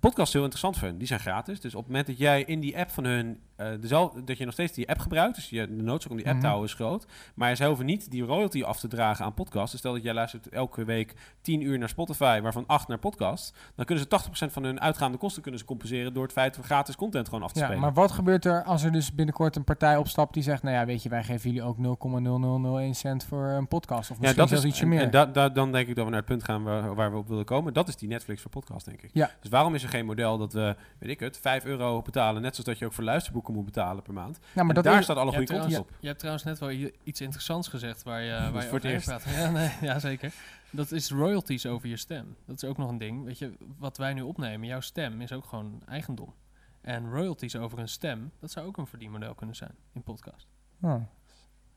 Podcast 0.00 0.26
is 0.26 0.32
heel 0.32 0.42
interessant 0.42 0.78
voor 0.78 0.88
hun. 0.88 0.98
Die 0.98 1.06
zijn 1.06 1.20
gratis. 1.20 1.60
Dus 1.60 1.74
op 1.74 1.78
het 1.80 1.88
moment 1.88 2.06
dat 2.06 2.18
jij 2.18 2.42
in 2.42 2.60
die 2.60 2.78
app 2.78 2.90
van 2.90 3.04
hun... 3.04 3.40
eh, 3.56 3.68
dezelfde, 3.80 4.24
dat 4.24 4.38
je 4.38 4.44
nog 4.44 4.52
steeds 4.52 4.72
die 4.72 4.88
app 4.88 4.98
gebruikt. 5.00 5.34
Dus 5.34 5.50
je, 5.50 5.76
de 5.76 5.82
noodzaak 5.82 6.10
om 6.10 6.16
die 6.16 6.26
app 6.26 6.34
Mhm. 6.34 6.42
te 6.44 6.50
houden 6.50 6.68
is 6.70 6.74
groot. 6.76 7.06
Maar 7.34 7.56
zij 7.56 7.66
hoeven 7.66 7.86
niet 7.86 8.10
die 8.10 8.22
royalty 8.22 8.62
af 8.62 8.80
te 8.80 8.88
dragen 8.88 9.24
aan 9.24 9.34
podcasts. 9.34 9.70
Dus 9.70 9.80
stel 9.80 9.92
dat 9.92 10.02
jij 10.02 10.14
luistert 10.14 10.48
elke 10.48 10.84
week 10.84 11.14
10 11.40 11.60
uur 11.60 11.78
naar 11.78 11.88
Spotify... 11.88 12.40
waarvan 12.40 12.64
8 12.66 12.88
naar 12.88 12.98
podcasts. 12.98 13.52
Dan 13.74 13.84
kunnen 13.84 14.06
ze 14.10 14.20
80% 14.48 14.52
van 14.52 14.64
hun 14.64 14.80
uitgaande 14.80 15.18
kosten 15.18 15.42
kunnen 15.42 15.60
ze 15.60 15.66
compenseren... 15.66 16.12
door 16.14 16.22
het 16.22 16.32
feit 16.32 16.54
dat 16.56 16.64
gratis 16.64 16.96
content 16.96 17.28
gewoon 17.28 17.44
af 17.44 17.52
te 17.52 17.58
Ja, 17.58 17.64
spelen. 17.64 17.82
maar 17.82 17.92
wat 17.92 18.12
gebeurt 18.12 18.44
er 18.44 18.64
als 18.64 18.82
er 18.82 18.92
dus 18.92 19.14
binnenkort 19.14 19.56
een 19.56 19.64
partij 19.64 19.96
opstapt 19.96 20.34
die 20.34 20.42
zegt, 20.42 20.62
nou 20.62 20.74
ja, 20.74 20.84
weet 20.86 21.02
je, 21.02 21.08
wij 21.08 21.24
geven 21.24 21.50
jullie 21.50 21.62
ook 21.62 21.76
0,0001 22.88 22.90
cent 22.94 23.24
voor 23.24 23.46
een 23.48 23.68
podcast 23.68 24.10
of 24.10 24.20
misschien 24.20 24.48
zelfs 24.48 24.64
ietsje 24.64 24.82
en, 24.82 24.88
meer. 24.88 25.00
En 25.02 25.10
da- 25.10 25.26
da- 25.26 25.48
dan 25.48 25.72
denk 25.72 25.88
ik 25.88 25.94
dat 25.94 26.04
we 26.04 26.10
naar 26.10 26.20
het 26.20 26.28
punt 26.28 26.44
gaan 26.44 26.62
waar, 26.62 26.94
waar 26.94 27.10
we 27.12 27.16
op 27.16 27.28
willen 27.28 27.44
komen. 27.44 27.72
Dat 27.72 27.88
is 27.88 27.96
die 27.96 28.08
Netflix 28.08 28.42
voor 28.42 28.50
podcast, 28.50 28.84
denk 28.86 29.02
ik. 29.02 29.10
Ja. 29.12 29.30
Dus 29.40 29.50
waarom 29.50 29.74
is 29.74 29.82
er 29.82 29.88
geen 29.88 29.95
model 30.04 30.38
dat 30.38 30.52
we, 30.52 30.76
weet 30.98 31.10
ik 31.10 31.20
het, 31.20 31.38
5 31.38 31.64
euro 31.64 32.02
betalen, 32.02 32.42
net 32.42 32.50
zoals 32.54 32.68
dat 32.68 32.78
je 32.78 32.84
ook 32.84 32.92
voor 32.92 33.04
luisterboeken 33.04 33.54
moet 33.54 33.64
betalen 33.64 34.02
per 34.02 34.12
maand. 34.12 34.38
nou, 34.38 34.50
maar 34.54 34.68
En 34.68 34.74
dat 34.74 34.84
daar 34.84 34.98
is, 34.98 35.04
staat 35.04 35.16
alle 35.16 35.30
goede 35.30 35.46
trouwens, 35.46 35.74
content 35.74 35.94
op. 35.96 36.00
je 36.00 36.06
hebt 36.06 36.18
trouwens 36.18 36.44
net 36.44 36.58
wel 36.58 36.90
iets 37.04 37.20
interessants 37.20 37.68
gezegd 37.68 38.02
waar 38.02 38.20
je, 38.22 38.30
waar 38.52 38.62
je 38.62 38.68
voor 38.68 38.78
het 38.78 38.86
over 38.86 38.90
eerst. 38.90 39.06
praat. 39.06 39.24
Ja, 39.36 39.50
nee, 39.50 39.70
ja, 39.80 39.98
zeker. 39.98 40.32
Dat 40.70 40.92
is 40.92 41.10
royalties 41.10 41.66
over 41.66 41.88
je 41.88 41.96
stem. 41.96 42.36
Dat 42.46 42.62
is 42.62 42.68
ook 42.68 42.76
nog 42.76 42.88
een 42.88 42.98
ding. 42.98 43.24
Weet 43.24 43.38
je, 43.38 43.52
wat 43.78 43.96
wij 43.96 44.12
nu 44.14 44.20
opnemen, 44.22 44.66
jouw 44.66 44.80
stem 44.80 45.20
is 45.20 45.32
ook 45.32 45.44
gewoon 45.44 45.82
eigendom. 45.86 46.34
En 46.80 47.10
royalties 47.10 47.56
over 47.56 47.78
een 47.78 47.88
stem, 47.88 48.32
dat 48.40 48.50
zou 48.50 48.66
ook 48.66 48.76
een 48.76 48.86
verdienmodel 48.86 49.34
kunnen 49.34 49.56
zijn 49.56 49.74
in 49.92 50.02
podcast. 50.02 50.46
Oh, 50.82 51.02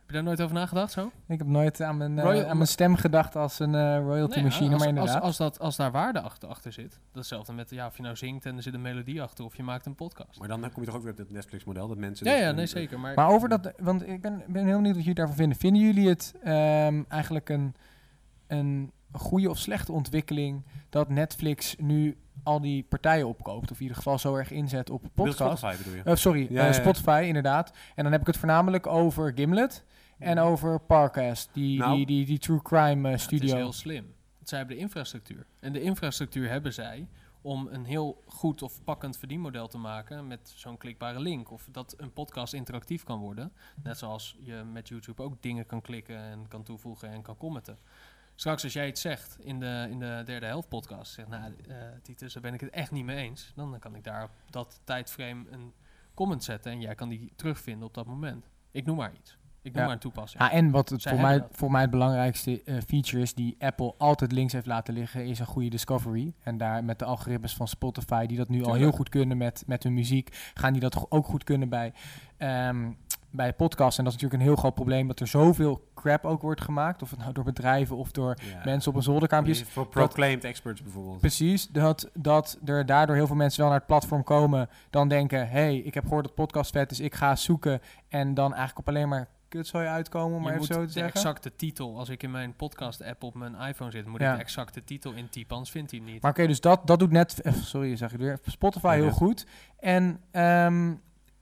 je 0.10 0.14
daar 0.14 0.24
nooit 0.24 0.42
over 0.42 0.56
nagedacht 0.56 0.92
zo? 0.92 1.12
ik 1.28 1.38
heb 1.38 1.48
nooit 1.48 1.82
aan 1.82 1.98
mijn, 1.98 2.20
eh, 2.20 2.50
aan 2.50 2.56
mijn 2.58 2.68
stem 2.68 2.96
gedacht 2.96 3.36
als 3.36 3.60
een 3.60 3.76
eh, 3.76 3.98
royalty 3.98 4.36
Nee, 4.36 4.44
machine, 4.44 4.74
als, 4.74 4.80
maar 4.84 4.88
als, 4.88 4.98
inderdaad. 4.98 5.22
als, 5.22 5.38
dat, 5.38 5.60
als 5.60 5.76
daar 5.76 5.92
waarde 5.92 6.22
achter, 6.22 6.50
achter 6.50 6.72
zit. 6.74 6.90
Dat 6.92 7.00
is 7.00 7.14
hetzelfde 7.14 7.54
met 7.54 7.70
ja, 7.70 7.86
of 7.88 7.96
je 7.98 8.04
nou 8.04 8.16
zingt 8.16 8.46
en 8.46 8.56
er 8.56 8.64
zit 8.64 8.74
een 8.74 8.82
melodie 8.82 9.22
achter 9.22 9.46
of 9.46 9.56
je 9.56 9.64
maakt 9.64 9.86
een 9.86 9.96
podcast. 9.96 10.40
Maar 10.40 10.48
dan 10.48 10.60
kom 10.60 10.82
je 10.82 10.86
toch 10.86 10.96
ook 10.96 11.04
weer 11.04 11.12
op 11.12 11.18
het 11.18 11.32
Netflix-model, 11.32 11.88
dat 11.88 11.98
mensen... 11.98 12.28
Ja, 12.28 12.36
ja, 12.36 12.52
nee, 12.52 12.66
zeker. 12.66 13.00
Maar, 13.00 13.14
Maar 13.16 13.30
over 13.30 13.50
dat, 13.50 13.72
want 13.78 14.08
ik 14.08 14.22
ben, 14.22 14.44
ben 14.48 14.66
heel 14.66 14.76
benieuwd 14.76 14.96
wat 14.96 15.04
jullie 15.04 15.18
daarvan 15.20 15.36
vinden. 15.36 15.58
Vinden 15.58 15.82
jullie 15.82 16.10
het 16.10 16.34
ehm, 16.44 17.04
eigenlijk 17.08 17.50
een, 17.50 17.76
een 18.48 18.92
goede 19.12 19.50
of 19.50 19.58
slechte 19.58 19.92
ontwikkeling 19.92 20.66
dat 20.90 21.10
Netflix 21.10 21.76
nu 21.78 22.18
al 22.44 22.62
die 22.62 22.84
partijen 22.84 23.28
opkoopt? 23.28 23.72
Of 23.72 23.76
in 23.78 23.82
ieder 23.82 23.98
geval 23.98 24.18
zo 24.20 24.36
erg 24.36 24.52
inzet 24.52 24.90
op 24.90 25.04
podcast? 25.14 25.58
Spotify 25.58 25.78
bedoel 25.78 25.94
je? 25.96 26.04
Eh, 26.04 26.16
sorry, 26.16 26.42
Ja, 26.50 26.62
ja, 26.62 26.66
ja. 26.66 26.74
Spotify 26.74 27.24
inderdaad. 27.28 27.72
En 27.96 28.04
dan 28.04 28.12
heb 28.12 28.22
ik 28.22 28.28
het 28.28 28.38
voornamelijk 28.38 28.88
over 28.88 29.32
Gimlet 29.36 29.86
en 30.20 30.40
over 30.40 30.80
Parcast, 30.80 31.50
die, 31.54 31.80
Nou. 31.80 31.96
die, 31.96 32.06
die, 32.06 32.26
die 32.26 32.38
true 32.40 32.62
crime 32.62 33.06
eh, 33.08 33.12
Het 33.12 33.22
studio. 33.22 33.46
is 33.48 33.54
heel 33.54 33.74
slim. 33.74 34.04
Want 34.36 34.50
zij 34.50 34.58
hebben 34.58 34.76
de 34.76 34.82
infrastructuur. 34.82 35.46
En 35.60 35.74
de 35.74 35.82
infrastructuur 35.82 36.50
hebben 36.50 36.74
zij 36.74 37.08
om 37.42 37.68
een 37.72 37.86
heel 37.86 38.24
goed 38.26 38.62
of 38.62 38.84
pakkend 38.84 39.18
verdienmodel 39.18 39.68
te 39.68 39.78
maken 39.78 40.28
met 40.28 40.52
zo'n 40.56 40.78
klikbare 40.78 41.20
link. 41.20 41.52
Of 41.52 41.68
dat 41.72 41.94
een 41.98 42.14
podcast 42.14 42.54
interactief 42.54 43.04
kan 43.04 43.20
worden. 43.20 43.52
Net 43.84 43.98
zoals 43.98 44.36
je 44.40 44.54
met 44.72 44.88
YouTube 44.88 45.24
ook 45.24 45.42
dingen 45.42 45.66
kan 45.66 45.82
klikken 45.82 46.18
en 46.18 46.48
kan 46.48 46.64
toevoegen 46.64 47.10
en 47.10 47.22
kan 47.22 47.38
commenten. 47.38 47.78
Straks 48.36 48.64
als 48.64 48.74
jij 48.74 48.88
iets 48.88 49.02
zegt 49.02 49.38
in 49.40 49.60
de, 49.60 49.88
in 49.90 50.00
de 50.00 50.22
derde 50.26 50.46
helft 50.46 50.70
podcast, 50.70 51.14
zegt 51.14 51.28
nou 51.28 51.54
eh 51.68 51.76
Titus, 52.02 52.34
daar 52.34 52.42
ben 52.42 52.54
ik 52.54 52.62
het 52.62 52.70
echt 52.70 52.92
niet 52.92 53.06
mee 53.06 53.18
eens. 53.18 53.52
Dan 53.56 53.80
kan 53.80 53.96
ik 53.96 54.04
daar 54.04 54.24
op 54.24 54.32
dat 54.50 54.80
tijdframe 54.84 55.44
een 55.50 55.74
comment 56.14 56.44
zetten 56.44 56.72
en 56.72 56.82
jij 56.82 56.96
kan 56.96 57.10
die 57.10 57.32
terugvinden 57.36 57.88
op 57.88 57.94
dat 57.94 58.06
moment. 58.06 58.50
Ik 58.72 58.86
noem 58.86 58.96
maar 58.98 59.14
iets. 59.14 59.38
Ik 59.62 59.72
noem 59.72 59.80
Ja. 59.82 59.84
maar 59.86 59.94
een 59.94 60.00
toepassing. 60.02 60.44
Ja, 60.44 60.52
en 60.52 60.72
wat 60.72 60.90
het 60.90 61.02
Zij 61.02 61.12
voor 61.12 61.22
mij, 61.22 61.40
dat. 61.40 61.48
voor 61.52 61.72
mij 61.72 61.82
het 61.82 61.90
belangrijkste 61.90 62.64
eh, 62.64 62.76
feature 62.88 63.22
is 63.22 63.34
die 63.34 63.56
Apple 63.60 63.94
altijd 63.98 64.32
links 64.32 64.54
heeft 64.54 64.66
laten 64.66 64.94
liggen, 64.94 65.26
is 65.26 65.40
een 65.40 65.46
goede 65.46 65.70
discovery. 65.70 66.34
En 66.44 66.58
daar 66.58 66.84
met 66.84 67.00
de 67.00 67.06
algoritmes 67.06 67.56
van 67.56 67.68
Spotify, 67.68 68.26
die 68.26 68.38
dat 68.38 68.50
nu 68.50 68.64
al 68.64 68.74
heel 68.74 68.92
goed 68.92 69.10
kunnen 69.10 69.38
met, 69.38 69.64
met 69.68 69.84
hun 69.84 69.94
muziek, 69.94 70.52
gaan 70.54 70.72
die 70.72 70.82
dat 70.82 71.06
ook 71.12 71.26
goed 71.26 71.44
kunnen 71.44 71.70
bij, 71.70 71.94
ehm 72.38 72.92
bij 73.32 73.54
podcasts. 73.54 73.98
En 73.98 74.04
dat 74.04 74.14
is 74.14 74.20
natuurlijk 74.20 74.44
een 74.50 74.54
heel 74.56 74.62
groot 74.62 74.76
probleem, 74.76 75.08
dat 75.08 75.20
er 75.20 75.28
zoveel 75.28 75.90
crap 75.96 76.26
ook 76.26 76.42
wordt 76.42 76.62
gemaakt. 76.62 77.02
Of 77.02 77.10
het 77.10 77.20
nou 77.20 77.32
door 77.34 77.44
bedrijven 77.44 77.98
of 77.98 78.12
door 78.12 78.38
Ja. 78.54 78.62
mensen 78.64 78.92
op 78.92 78.98
een 78.98 79.04
zolderkaampje 79.04 79.52
is. 79.52 79.64
Voor 79.64 79.88
proclaimed 79.88 80.44
experts 80.44 80.82
bijvoorbeeld. 80.84 81.20
Precies, 81.20 81.68
dat, 81.68 82.10
dat 82.14 82.60
er 82.66 82.86
daardoor 82.86 83.16
heel 83.16 83.28
veel 83.28 83.36
mensen 83.36 83.60
wel 83.60 83.70
naar 83.70 83.78
het 83.78 83.88
platform 83.88 84.24
komen, 84.24 84.70
dan 84.90 85.08
denken, 85.08 85.50
hey, 85.50 85.78
ik 85.78 85.94
heb 85.94 86.04
gehoord 86.04 86.24
dat 86.26 86.36
podcast 86.36 86.72
vet 86.72 86.92
is, 86.92 87.00
ik 87.00 87.16
ga 87.16 87.36
zoeken. 87.36 87.82
En 88.08 88.34
dan 88.34 88.48
eigenlijk 88.54 88.80
op 88.80 88.88
alleen 88.96 89.10
maar 89.10 89.28
kutzooi 89.50 89.88
uitkomen, 89.88 90.38
om 90.38 90.44
maar 90.44 90.54
je 90.54 90.60
even 90.60 90.68
moet 90.68 90.76
zo 90.76 90.82
te 90.82 90.86
de 90.86 90.92
zeggen. 90.92 91.14
exacte 91.14 91.56
titel, 91.56 91.98
als 91.98 92.10
ik 92.10 92.24
in 92.24 92.32
mijn 92.32 92.56
podcast-app 92.56 93.24
op 93.24 93.34
mijn 93.36 93.56
iPhone 93.56 93.92
zit, 93.92 94.06
moet 94.08 94.20
Ja. 94.20 94.30
ik 94.32 94.36
de 94.38 94.44
exacte 94.44 94.84
titel 94.84 95.12
intypen, 95.12 95.52
anders 95.56 95.72
vindt 95.72 95.92
hij 95.92 96.00
hem 96.00 96.10
niet. 96.12 96.22
Maar 96.22 96.32
oké, 96.32 96.48
dus 96.48 96.62
dat, 96.62 96.88
dat 96.88 97.00
doet 97.00 97.12
net, 97.12 97.42
eh, 97.42 97.54
sorry, 97.54 97.96
zeg 97.96 98.12
ik 98.14 98.20
weer, 98.20 98.40
Spotify 98.46 98.86
Ja, 98.88 98.92
heel 98.94 99.04
ja. 99.06 99.12
goed. 99.12 99.46
En, 99.80 100.22
ehm, 100.32 100.94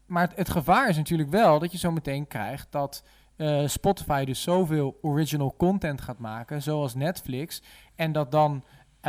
maar 0.05 0.21
het, 0.27 0.35
het 0.35 0.49
gevaar 0.49 0.89
is 0.89 0.97
natuurlijk 0.97 1.29
wel 1.29 1.59
dat 1.59 1.71
je 1.71 1.77
zo 1.77 1.91
meteen 1.91 2.27
krijgt 2.27 2.71
dat 2.71 3.03
eh, 3.35 3.67
Spotify 3.67 4.25
dus 4.25 4.41
zoveel 4.41 4.97
original 5.01 5.55
content 5.57 6.01
gaat 6.01 6.17
maken, 6.19 6.61
zoals 6.61 6.95
Netflix, 6.95 7.61
en 7.95 8.11
dat 8.11 8.31
dan 8.31 8.63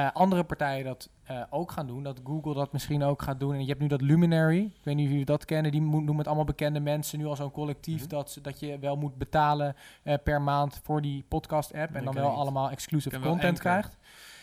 eh, 0.07 0.11
andere 0.13 0.45
partijen 0.45 0.85
dat 0.85 1.09
eh, 1.25 1.43
ook 1.51 1.73
gaan 1.73 1.87
doen, 1.87 2.03
dat 2.03 2.21
Google 2.25 2.55
dat 2.55 2.73
misschien 2.73 3.03
ook 3.03 3.23
gaat 3.23 3.41
doen. 3.41 3.55
En 3.55 3.61
je 3.61 3.67
hebt 3.67 3.81
nu 3.81 3.87
dat 3.87 4.01
Luminary, 4.01 4.59
ik 4.65 4.85
weet 4.85 4.95
niet 4.95 5.05
of 5.05 5.11
jullie 5.11 5.25
dat 5.27 5.45
kennen, 5.45 5.73
die 5.73 5.81
doen 6.05 6.17
met 6.17 6.27
allemaal 6.27 6.45
bekende 6.45 6.81
mensen 6.81 7.19
nu 7.19 7.27
al 7.27 7.37
zo'n 7.37 7.51
collectief 7.51 8.01
Mhm. 8.01 8.09
dat, 8.09 8.31
ze- 8.31 8.41
dat 8.41 8.61
je 8.61 8.79
wel 8.79 8.97
moet 8.97 9.17
betalen 9.19 9.75
eh, 10.03 10.15
per 10.25 10.43
maand 10.43 10.81
voor 10.83 11.03
die 11.03 11.25
podcast-app 11.29 11.95
en 11.95 12.05
dan 12.05 12.15
wel 12.15 12.29
niet. 12.29 12.39
allemaal 12.39 12.71
exclusive 12.71 13.21
content 13.21 13.59
krijgt. 13.59 13.97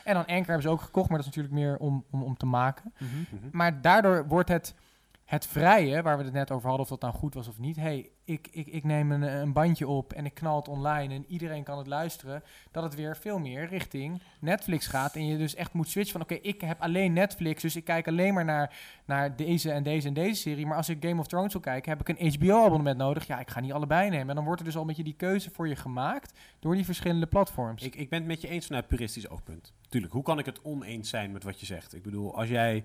En 0.03 0.13
dan 0.13 0.25
Anchor 0.25 0.45
hebben 0.45 0.61
ze 0.61 0.69
ook 0.69 0.81
gekocht, 0.81 1.09
maar 1.09 1.17
dat 1.17 1.27
is 1.27 1.35
natuurlijk 1.35 1.63
meer 1.63 1.77
om, 1.77 2.03
om, 2.11 2.23
om 2.23 2.37
te 2.37 2.45
maken. 2.45 2.93
Mhm. 2.97 3.05
Mhm. 3.19 3.47
Maar 3.57 3.81
daardoor 3.81 4.27
wordt 4.27 4.49
het, 4.49 4.75
het 5.25 5.47
vrije, 5.47 6.01
waar 6.01 6.17
we 6.17 6.23
het 6.23 6.33
net 6.33 6.51
over 6.51 6.67
hadden, 6.67 6.83
of 6.83 6.89
dat 6.89 7.01
nou 7.01 7.13
goed 7.13 7.33
was 7.33 7.47
of 7.47 7.59
niet. 7.59 7.75
hey, 7.75 8.09
ik, 8.23 8.47
ik, 8.51 8.67
ik 8.67 8.83
neem 8.83 9.11
een, 9.11 9.21
een 9.21 9.53
bandje 9.53 9.87
op 9.87 10.13
en 10.13 10.25
ik 10.25 10.33
knal 10.33 10.55
het 10.55 10.67
online 10.67 11.13
en 11.13 11.25
iedereen 11.27 11.63
kan 11.63 11.77
het 11.77 11.87
luisteren. 11.87 12.43
Dat 12.71 12.83
het 12.83 12.95
weer 12.95 13.17
veel 13.17 13.39
meer 13.39 13.67
richting 13.67 14.21
Netflix 14.39 14.87
gaat. 14.87 15.15
En 15.15 15.27
je 15.27 15.37
dus 15.37 15.55
echt 15.55 15.73
moet 15.73 15.89
switchen 15.89 16.11
van, 16.11 16.21
oké, 16.21 16.33
ik 16.33 16.61
heb 16.61 16.81
alleen 16.81 17.13
Netflix, 17.13 17.61
dus 17.61 17.75
ik 17.75 17.83
kijk 17.83 18.07
alleen 18.07 18.33
maar 18.33 18.45
naar, 18.45 18.75
naar 19.05 19.35
deze 19.35 19.71
en 19.71 19.83
deze 19.83 20.07
en 20.07 20.13
deze 20.13 20.41
serie. 20.41 20.65
Maar 20.65 20.77
als 20.77 20.89
ik 20.89 21.05
Game 21.05 21.19
of 21.19 21.27
Thrones 21.27 21.51
wil 21.51 21.61
kijken, 21.61 21.91
heb 21.91 22.09
ik 22.09 22.19
een 22.19 22.31
HBO-abonnement 22.31 22.97
nodig. 22.97 23.27
Ja, 23.27 23.39
ik 23.39 23.49
ga 23.49 23.59
niet 23.59 23.73
allebei 23.73 24.09
nemen. 24.09 24.29
En 24.29 24.35
dan 24.35 24.45
wordt 24.45 24.59
er 24.59 24.65
dus 24.65 24.75
al 24.75 24.81
een 24.81 24.87
beetje 24.87 25.03
die 25.03 25.15
keuze 25.15 25.49
voor 25.51 25.67
je 25.67 25.75
gemaakt 25.75 26.39
door 26.59 26.75
die 26.75 26.85
verschillende 26.85 27.27
platforms. 27.27 27.83
Ik, 27.83 27.95
ik 27.95 28.09
ben 28.09 28.19
het 28.19 28.27
met 28.27 28.41
je 28.41 28.47
eens 28.47 28.65
vanuit 28.65 28.87
puristisch 28.87 29.29
oogpunt. 29.29 29.73
Tuurlijk, 29.89 30.13
hoe 30.13 30.23
kan 30.23 30.39
ik 30.39 30.45
het 30.45 30.61
oneens 30.61 31.09
zijn 31.09 31.31
met 31.31 31.43
wat 31.43 31.59
je 31.59 31.65
zegt? 31.65 31.95
Ik 31.95 32.03
bedoel, 32.03 32.37
als 32.37 32.49
jij 32.49 32.83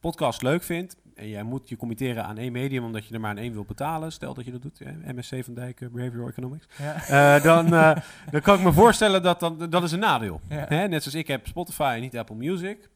podcast 0.00 0.42
leuk 0.42 0.62
vindt 0.62 0.96
en 1.14 1.28
jij 1.28 1.42
moet 1.42 1.68
je 1.68 1.76
committeren 1.76 2.24
aan 2.24 2.38
één 2.38 2.52
medium 2.52 2.84
omdat 2.84 3.06
je 3.06 3.14
er 3.14 3.20
maar 3.20 3.30
aan 3.30 3.38
één 3.38 3.52
wil 3.52 3.64
betalen, 3.64 4.12
stel 4.12 4.34
dat 4.34 4.44
je 4.44 4.50
dat 4.50 4.62
doet, 4.62 4.78
hè, 4.78 5.12
MSC 5.12 5.44
van 5.44 5.54
Dijk, 5.54 5.92
Behavioral 5.92 6.28
Economics, 6.28 6.66
ja. 6.78 6.94
eh, 7.36 7.42
dan, 7.42 7.74
eh, 7.74 7.96
dan 8.30 8.40
kan 8.40 8.58
ik 8.58 8.64
me 8.64 8.72
voorstellen 8.72 9.22
dat 9.22 9.40
dan, 9.40 9.70
dat 9.70 9.82
is 9.82 9.92
een 9.92 9.98
nadeel. 9.98 10.40
Ja. 10.48 10.64
Hè? 10.68 10.88
Net 10.88 11.02
zoals 11.02 11.18
ik 11.18 11.26
heb 11.26 11.46
Spotify 11.46 11.92
en 11.94 12.00
niet 12.00 12.16
Apple 12.16 12.36
Music. 12.36 12.90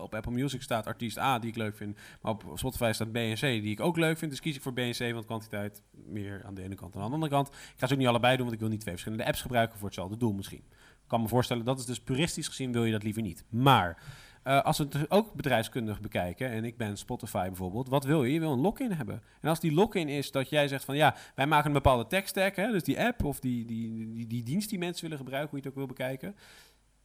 Op 0.00 0.14
Apple 0.14 0.32
Music 0.32 0.62
staat 0.62 0.86
artiest 0.86 1.18
A 1.18 1.38
die 1.38 1.50
ik 1.50 1.56
leuk 1.56 1.76
vind, 1.76 1.98
maar 2.22 2.32
op 2.32 2.44
Spotify 2.54 2.90
staat 2.94 3.12
B 3.12 3.16
en 3.16 3.34
C 3.34 3.40
die 3.40 3.70
ik 3.70 3.80
ook 3.80 3.96
leuk 3.96 4.18
vind. 4.18 4.30
Dus 4.30 4.40
kies 4.40 4.56
ik 4.56 4.62
voor 4.62 4.72
B 4.72 4.78
en 4.78 4.92
C, 4.92 5.12
want 5.12 5.24
kwantiteit 5.24 5.82
meer 6.06 6.42
aan 6.44 6.54
de 6.54 6.62
ene 6.62 6.74
kant 6.74 6.92
dan 6.92 7.02
aan 7.02 7.08
de 7.08 7.14
andere 7.14 7.32
kant. 7.32 7.48
Ik 7.48 7.54
ga 7.76 7.86
ze 7.86 7.92
ook 7.92 7.98
niet 7.98 8.08
allebei 8.08 8.32
doen, 8.32 8.42
want 8.42 8.54
ik 8.54 8.60
wil 8.60 8.68
niet 8.68 8.80
twee 8.80 8.94
verschillende 8.94 9.26
apps 9.26 9.42
gebruiken 9.42 9.78
voor 9.78 9.86
hetzelfde 9.86 10.16
doel 10.16 10.32
misschien. 10.32 10.64
Ik 10.68 11.08
kan 11.08 11.22
me 11.22 11.28
voorstellen, 11.28 11.64
dat 11.64 11.78
is 11.78 11.84
dus 11.84 12.00
puristisch 12.00 12.48
gezien 12.48 12.72
wil 12.72 12.84
je 12.84 12.92
dat 12.92 13.02
liever 13.02 13.22
niet. 13.22 13.44
Maar 13.48 14.02
eh, 14.42 14.62
als 14.62 14.78
we 14.78 14.84
het 14.84 14.92
dus 14.92 15.10
ook 15.10 15.34
bedrijfskundig 15.34 16.00
bekijken, 16.00 16.48
en 16.50 16.64
ik 16.64 16.76
ben 16.76 16.96
Spotify 16.96 17.46
bijvoorbeeld, 17.46 17.88
wat 17.88 18.04
wil 18.04 18.24
je? 18.24 18.32
Je 18.32 18.40
wil 18.40 18.52
een 18.52 18.60
lock-in 18.60 18.92
hebben. 18.92 19.22
En 19.40 19.48
als 19.48 19.60
die 19.60 19.72
lock-in 19.72 20.08
is 20.08 20.30
dat 20.30 20.48
jij 20.48 20.68
zegt 20.68 20.84
van 20.84 20.96
ja, 20.96 21.14
wij 21.34 21.46
maken 21.46 21.66
een 21.66 21.72
bepaalde 21.72 22.06
tech 22.06 22.28
stack, 22.28 22.56
hè, 22.56 22.70
dus 22.70 22.82
die 22.82 23.00
app 23.00 23.24
of 23.24 23.40
die, 23.40 23.64
die, 23.64 24.12
die, 24.12 24.26
die 24.26 24.42
dienst 24.42 24.70
die 24.70 24.78
mensen 24.78 25.02
willen 25.02 25.18
gebruiken, 25.18 25.50
hoe 25.50 25.58
je 25.58 25.64
het 25.64 25.72
ook 25.72 25.86
wil 25.86 25.94
bekijken. 25.96 26.36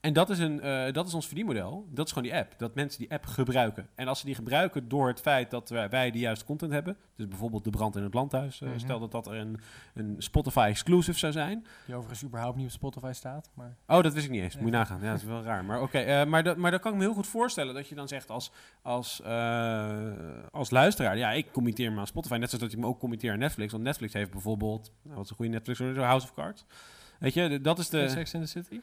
En 0.01 0.13
dat 0.13 0.29
is, 0.29 0.39
een, 0.39 0.61
eh, 0.61 0.93
dat 0.93 1.07
is 1.07 1.13
ons 1.13 1.25
verdienmodel. 1.25 1.87
Dat 1.89 2.05
is 2.05 2.11
gewoon 2.13 2.29
die 2.29 2.37
app. 2.39 2.53
Dat 2.57 2.75
mensen 2.75 2.99
die 2.99 3.11
app 3.11 3.25
gebruiken. 3.25 3.87
En 3.95 4.07
als 4.07 4.19
ze 4.19 4.25
die 4.25 4.35
gebruiken 4.35 4.87
door 4.87 5.07
het 5.07 5.19
feit 5.21 5.51
dat 5.51 5.69
wij, 5.69 5.89
wij 5.89 6.11
de 6.11 6.19
juiste 6.19 6.45
content 6.45 6.71
hebben. 6.71 6.97
Dus 7.15 7.27
bijvoorbeeld 7.27 7.63
de 7.63 7.69
brand 7.69 7.95
in 7.95 8.03
het 8.03 8.13
landhuis. 8.13 8.61
eh, 8.61 8.67
Mhm. 8.69 8.79
Stel 8.79 8.99
dat 8.99 9.11
dat 9.11 9.27
er 9.27 9.33
een, 9.33 9.59
een 9.93 10.15
Spotify 10.17 10.67
exclusive 10.69 11.17
zou 11.19 11.31
zijn. 11.31 11.65
Die 11.85 11.95
overigens 11.95 12.23
überhaupt 12.23 12.57
niet 12.57 12.65
op 12.65 12.71
Spotify 12.71 13.11
staat. 13.13 13.49
Maar 13.53 13.75
Oh, 13.87 14.01
dat 14.03 14.13
wist 14.13 14.25
ik 14.25 14.31
niet 14.31 14.41
eens. 14.41 14.53
Nee. 14.53 14.63
Moet 14.63 14.71
je 14.71 14.77
nagaan. 14.77 15.01
Ja, 15.01 15.11
dat 15.11 15.21
is 15.21 15.27
wel 15.27 15.43
raar. 15.43 15.65
Maar 15.65 15.81
oké, 15.81 15.97
eh, 15.97 16.25
maar, 16.25 16.43
dat, 16.43 16.57
maar 16.57 16.71
dat 16.71 16.81
kan 16.81 16.91
ik 16.91 16.97
me 16.97 17.03
heel 17.03 17.13
goed 17.13 17.27
voorstellen. 17.27 17.73
Dat 17.73 17.87
je 17.87 17.95
dan 17.95 18.07
zegt 18.07 18.29
als, 18.29 18.51
als, 18.81 19.21
als 20.51 20.69
luisteraar... 20.69 21.17
Ja, 21.17 21.31
ik 21.31 21.51
committeer 21.51 21.91
me 21.91 21.99
aan 21.99 22.07
Spotify. 22.07 22.35
Net 22.35 22.49
zoals 22.49 22.63
dat 22.63 22.73
ik 22.73 22.79
me 22.79 22.85
ook 22.85 22.99
committeer 22.99 23.31
aan 23.31 23.39
Netflix. 23.39 23.71
Want 23.71 23.83
Netflix 23.83 24.13
heeft 24.13 24.31
bijvoorbeeld... 24.31 24.91
Nou, 25.01 25.15
wat 25.15 25.23
is 25.23 25.29
een 25.29 25.35
goede 25.35 25.51
Netflix? 25.51 25.79
House 25.97 26.25
of 26.25 26.33
Cards. 26.33 26.65
Weet 27.19 27.33
je, 27.33 27.61
dat 27.61 27.79
is 27.79 27.89
de... 27.89 28.09
Sex 28.09 28.33
in 28.33 28.41
the 28.41 28.47
City? 28.47 28.79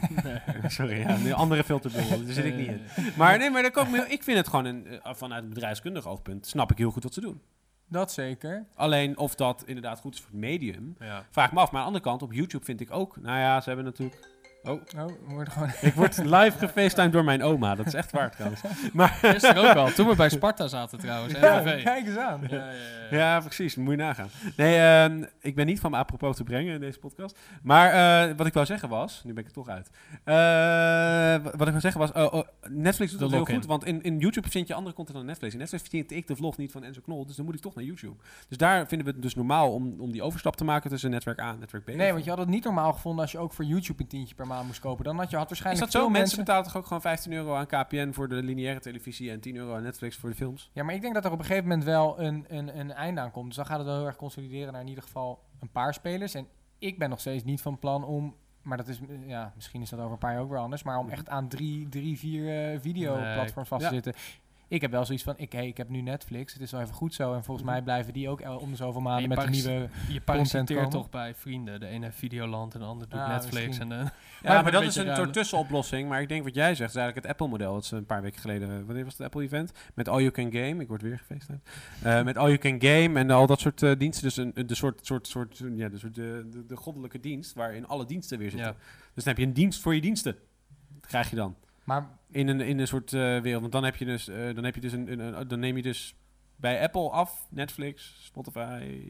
Sorry, 0.66 0.98
ja, 0.98 1.34
andere 1.34 1.64
filterbubbel. 1.64 2.24
Daar 2.24 2.34
zit 2.34 2.44
ik 2.44 2.56
niet 2.56 2.68
in. 2.68 2.80
Maar 3.16 3.38
nee, 3.38 3.50
maar 3.50 3.62
dat 3.62 3.72
kan 3.72 3.86
ik, 3.86 3.90
me, 3.90 4.08
ik 4.08 4.22
vind 4.22 4.38
het 4.38 4.48
gewoon 4.48 4.64
een, 4.64 4.86
eh, 4.86 5.14
vanuit 5.14 5.42
een 5.42 5.48
bedrijfskundig 5.48 6.06
oogpunt... 6.06 6.46
snap 6.46 6.70
ik 6.70 6.78
heel 6.78 6.90
goed 6.90 7.02
wat 7.02 7.14
ze 7.14 7.20
doen. 7.20 7.42
dat 7.88 8.12
zeker. 8.12 8.66
Alleen 8.74 9.18
of 9.18 9.34
dat 9.34 9.62
inderdaad 9.66 10.00
goed 10.00 10.14
is 10.14 10.20
voor 10.20 10.30
het 10.30 10.40
medium... 10.40 10.96
Ja. 10.98 11.24
Vraag 11.30 11.52
me 11.52 11.60
af. 11.60 11.70
Maar 11.70 11.80
aan 11.80 11.86
de 11.86 11.98
andere 11.98 12.04
kant, 12.04 12.22
op 12.22 12.32
YouTube 12.32 12.64
vind 12.64 12.80
ik 12.80 12.90
ook... 12.90 13.20
Nou 13.20 13.38
ja, 13.38 13.60
ze 13.60 13.68
hebben 13.68 13.84
natuurlijk... 13.84 14.31
Oh, 14.64 14.80
Oh, 14.96 15.06
we 15.06 15.34
worden 15.34 15.52
gewoon... 15.52 15.70
ik 15.90 15.94
word 15.94 16.16
live 16.16 16.58
gefacetimed 16.58 17.12
door 17.12 17.24
mijn 17.24 17.42
oma. 17.42 17.74
Dat 17.74 17.86
is 17.86 17.94
echt 17.94 18.12
waar 18.12 18.30
trouwens. 18.30 18.60
Maar 18.92 19.08
Gisteren 19.08 19.70
ook 19.70 19.76
al, 19.76 19.92
toen 19.92 20.08
we 20.08 20.16
bij 20.16 20.28
Sparta 20.28 20.68
zaten 20.68 20.98
trouwens. 20.98 21.34
Ja, 21.34 21.60
kijk 21.62 22.06
eens 22.06 22.16
aan. 22.16 22.40
Ja, 22.48 22.56
ja, 22.56 22.70
ja. 23.10 23.16
Ja, 23.16 23.40
precies. 23.40 23.76
Moet 23.76 23.90
je 23.90 23.96
nagaan. 23.96 24.28
Nee, 24.56 24.76
ehm, 24.76 25.24
ik 25.40 25.54
ben 25.54 25.66
niet 25.66 25.80
van 25.80 25.90
me 25.90 25.96
apropos 25.96 26.36
te 26.36 26.44
brengen 26.44 26.74
in 26.74 26.80
deze 26.80 26.98
podcast. 26.98 27.38
Maar 27.62 27.90
eh, 27.92 28.36
wat 28.36 28.46
ik 28.46 28.52
wou 28.52 28.66
zeggen 28.66 28.88
was... 28.88 29.22
Nu 29.24 29.32
ben 29.32 29.42
ik 29.42 29.48
er 29.48 29.54
toch 29.54 29.68
uit. 29.68 29.90
Eh, 30.24 31.44
wat 31.52 31.66
ik 31.66 31.72
wou 31.72 31.80
zeggen 31.80 32.00
was... 32.00 32.12
oh, 32.12 32.32
oh, 32.32 32.46
Netflix 32.68 33.10
doet 33.10 33.20
dat 33.20 33.30
heel 33.30 33.44
goed. 33.44 33.66
Want 33.66 33.84
in, 33.84 34.02
in 34.02 34.18
YouTube 34.18 34.50
vind 34.50 34.68
je 34.68 34.74
andere 34.74 34.94
content 34.94 35.16
dan 35.16 35.26
Netflix. 35.26 35.52
In 35.52 35.58
Netflix 35.58 35.88
vind 35.88 36.10
ik 36.10 36.26
de 36.26 36.36
vlog 36.36 36.56
niet 36.56 36.72
van 36.72 36.84
Enzo 36.84 37.00
Knol. 37.00 37.26
Dus 37.26 37.36
dan 37.36 37.44
moet 37.44 37.54
ik 37.54 37.60
toch 37.60 37.74
naar 37.74 37.84
YouTube. 37.84 38.16
Dus 38.48 38.56
daar 38.58 38.86
vinden 38.88 39.06
we 39.06 39.12
het 39.12 39.22
dus 39.22 39.34
normaal 39.34 39.72
om, 39.72 40.00
om 40.00 40.12
die 40.12 40.22
overstap 40.22 40.56
te 40.56 40.64
maken 40.64 40.90
tussen 40.90 41.10
netwerk 41.10 41.40
A 41.40 41.52
en 41.52 41.58
netwerk 41.58 41.84
B. 41.84 41.94
Nee, 41.94 42.12
want 42.12 42.24
je 42.24 42.30
had 42.30 42.38
het 42.38 42.48
niet 42.48 42.64
normaal 42.64 42.92
gevonden 42.92 43.22
als 43.22 43.32
je 43.32 43.38
ook 43.38 43.52
voor 43.52 43.64
YouTube 43.64 44.02
een 44.02 44.08
tientje 44.08 44.34
per 44.34 44.46
maand 44.46 44.51
moest 44.62 44.80
kopen. 44.80 45.04
Dan 45.04 45.18
had 45.18 45.30
je 45.30 45.36
had 45.36 45.50
Is 45.50 45.60
waarschijnlijk 45.60 45.92
dat 45.92 46.02
zo? 46.02 46.08
veel 46.08 46.18
Mensen 46.18 46.38
betalen 46.38 46.64
toch 46.64 46.76
ook 46.76 46.86
gewoon 46.86 47.00
15 47.00 47.32
euro 47.32 47.54
aan 47.54 47.66
KPN 47.66 48.12
voor 48.12 48.28
de 48.28 48.34
lineaire 48.34 48.80
televisie... 48.80 49.30
en 49.30 49.40
10 49.40 49.56
euro 49.56 49.74
aan 49.74 49.82
Netflix 49.82 50.16
voor 50.16 50.28
de 50.30 50.34
films? 50.36 50.70
Ja, 50.72 50.82
maar 50.84 50.94
ik 50.94 51.00
denk 51.00 51.14
dat 51.14 51.24
er 51.24 51.32
op 51.32 51.38
een 51.38 51.44
gegeven 51.44 51.68
moment 51.68 51.84
wel 51.84 52.20
een, 52.20 52.44
een, 52.48 52.78
een 52.78 52.92
einde 52.92 53.20
aan 53.20 53.30
komt. 53.30 53.46
Dus 53.46 53.56
dan 53.56 53.66
gaat 53.66 53.78
het 53.78 53.86
wel 53.86 53.96
heel 53.96 54.06
erg 54.06 54.16
consolideren 54.16 54.72
naar 54.72 54.82
in 54.82 54.88
ieder 54.88 55.04
geval 55.04 55.42
een 55.60 55.70
paar 55.70 55.94
spelers. 55.94 56.34
En 56.34 56.46
ik 56.78 56.98
ben 56.98 57.10
nog 57.10 57.20
steeds 57.20 57.44
niet 57.44 57.60
van 57.60 57.78
plan 57.78 58.04
om, 58.04 58.34
maar 58.62 58.76
dat 58.76 58.88
is, 58.88 59.00
ja, 59.26 59.52
misschien 59.54 59.82
is 59.82 59.90
dat 59.90 59.98
over 60.00 60.12
een 60.12 60.18
paar 60.18 60.32
jaar 60.32 60.40
ook 60.42 60.50
weer 60.50 60.58
anders, 60.58 60.82
maar 60.82 60.98
om 60.98 61.08
echt 61.10 61.28
aan 61.28 61.48
drie, 61.48 61.88
drie 61.88 62.18
vier 62.18 62.72
eh, 62.72 62.80
videoplatforms 62.80 63.68
vast 63.68 63.80
te 63.88 63.94
Ja. 63.94 64.02
zitten. 64.02 64.14
Ik 64.72 64.80
heb 64.80 64.90
wel 64.90 65.04
zoiets 65.04 65.24
van, 65.24 65.34
ik, 65.36 65.52
hey, 65.52 65.66
ik 65.66 65.76
heb 65.76 65.88
nu 65.88 66.00
Netflix, 66.00 66.52
het 66.52 66.62
is 66.62 66.70
wel 66.70 66.80
even 66.80 66.94
goed 66.94 67.14
zo. 67.14 67.34
En 67.34 67.44
volgens 67.44 67.66
Mhm. 67.66 67.74
mij 67.74 67.82
blijven 67.82 68.12
die 68.12 68.28
ook 68.28 68.40
el- 68.40 68.56
om 68.58 68.70
de 68.70 68.76
zoveel 68.76 68.96
En 68.96 69.02
maanden 69.02 69.28
met 69.28 69.38
een 69.38 69.44
paris- 69.44 69.64
nieuwe... 69.64 69.88
Je 70.08 70.20
parasiteert 70.20 70.90
toch 70.90 71.10
bij 71.10 71.34
vrienden. 71.34 71.80
De 71.80 71.86
ene 71.86 72.04
heeft 72.04 72.16
Videoland 72.16 72.74
en 72.74 72.80
de 72.80 72.86
ander 72.86 73.08
doet 73.08 73.20
Ah, 73.20 73.28
Netflix. 73.28 73.66
misschien. 73.66 73.92
En, 73.92 73.98
eh, 74.00 74.04
Ja, 74.06 74.08
een 74.58 74.62
maar 74.62 74.62
dat 74.62 74.72
beetje 74.72 74.86
is 74.86 74.96
een 74.96 75.02
ruilen. 75.04 75.16
soort 75.24 75.32
tussenoplossing. 75.32 76.08
Maar 76.08 76.20
ik 76.20 76.28
denk 76.28 76.44
wat 76.44 76.54
jij 76.54 76.74
zegt, 76.74 76.90
is 76.90 76.96
eigenlijk 76.96 77.26
het 77.26 77.34
Apple-model. 77.34 77.72
Dat 77.74 77.82
is 77.84 77.90
een 77.90 78.06
paar 78.06 78.22
weken 78.22 78.40
geleden, 78.40 78.86
wanneer 78.86 79.04
was 79.04 79.12
het 79.12 79.22
Apple-event? 79.26 79.72
Met 79.94 80.08
All 80.08 80.18
You 80.20 80.30
Can 80.30 80.52
Game. 80.52 80.82
Ik 80.82 80.88
word 80.88 81.02
weer 81.02 81.18
gefeest. 81.18 81.48
Uh, 82.06 82.22
met 82.22 82.36
All 82.36 82.46
You 82.56 82.58
Can 82.58 82.80
Game 82.90 83.18
en 83.18 83.30
al 83.30 83.46
dat 83.46 83.60
soort 83.60 83.82
eh, 83.82 83.92
diensten. 83.98 84.24
Dus 84.24 84.36
een, 84.36 84.50
een 84.54 84.66
de 84.66 84.74
soort, 84.74 85.06
soort, 85.06 85.26
soort, 85.26 85.62
ja, 85.76 85.88
de, 85.88 85.98
soort 85.98 86.14
de, 86.14 86.46
de, 86.50 86.66
de 86.66 86.76
goddelijke 86.76 87.20
dienst, 87.20 87.54
waarin 87.54 87.86
alle 87.86 88.06
diensten 88.06 88.38
weer 88.38 88.50
zitten. 88.50 88.68
ja. 88.68 88.76
Dus 89.14 89.24
dan 89.24 89.32
heb 89.34 89.42
je 89.42 89.48
een 89.48 89.54
dienst 89.54 89.80
voor 89.80 89.94
je 89.94 90.00
diensten. 90.00 90.36
Dat 91.00 91.06
krijg 91.10 91.30
je 91.30 91.36
dan. 91.36 91.56
Maar 91.84 92.08
In 92.32 92.48
een, 92.48 92.60
in 92.60 92.78
een 92.78 92.86
soort 92.86 93.12
eh, 93.12 93.20
wereld. 93.20 93.60
Want 93.60 93.72
dan 93.72 93.84
heb 93.84 93.96
je 93.96 94.04
dus, 94.04 94.28
eh, 94.28 94.54
dan 94.54 94.64
heb 94.64 94.74
je 94.74 94.80
dus 94.80 94.92
een, 94.92 95.12
een, 95.12 95.18
een- 95.40 95.48
dan 95.48 95.58
neem 95.60 95.76
je 95.76 95.82
dus 95.82 96.14
bij 96.56 96.82
Apple 96.82 97.10
af, 97.10 97.46
Netflix, 97.50 98.14
Spotify, 98.24 99.00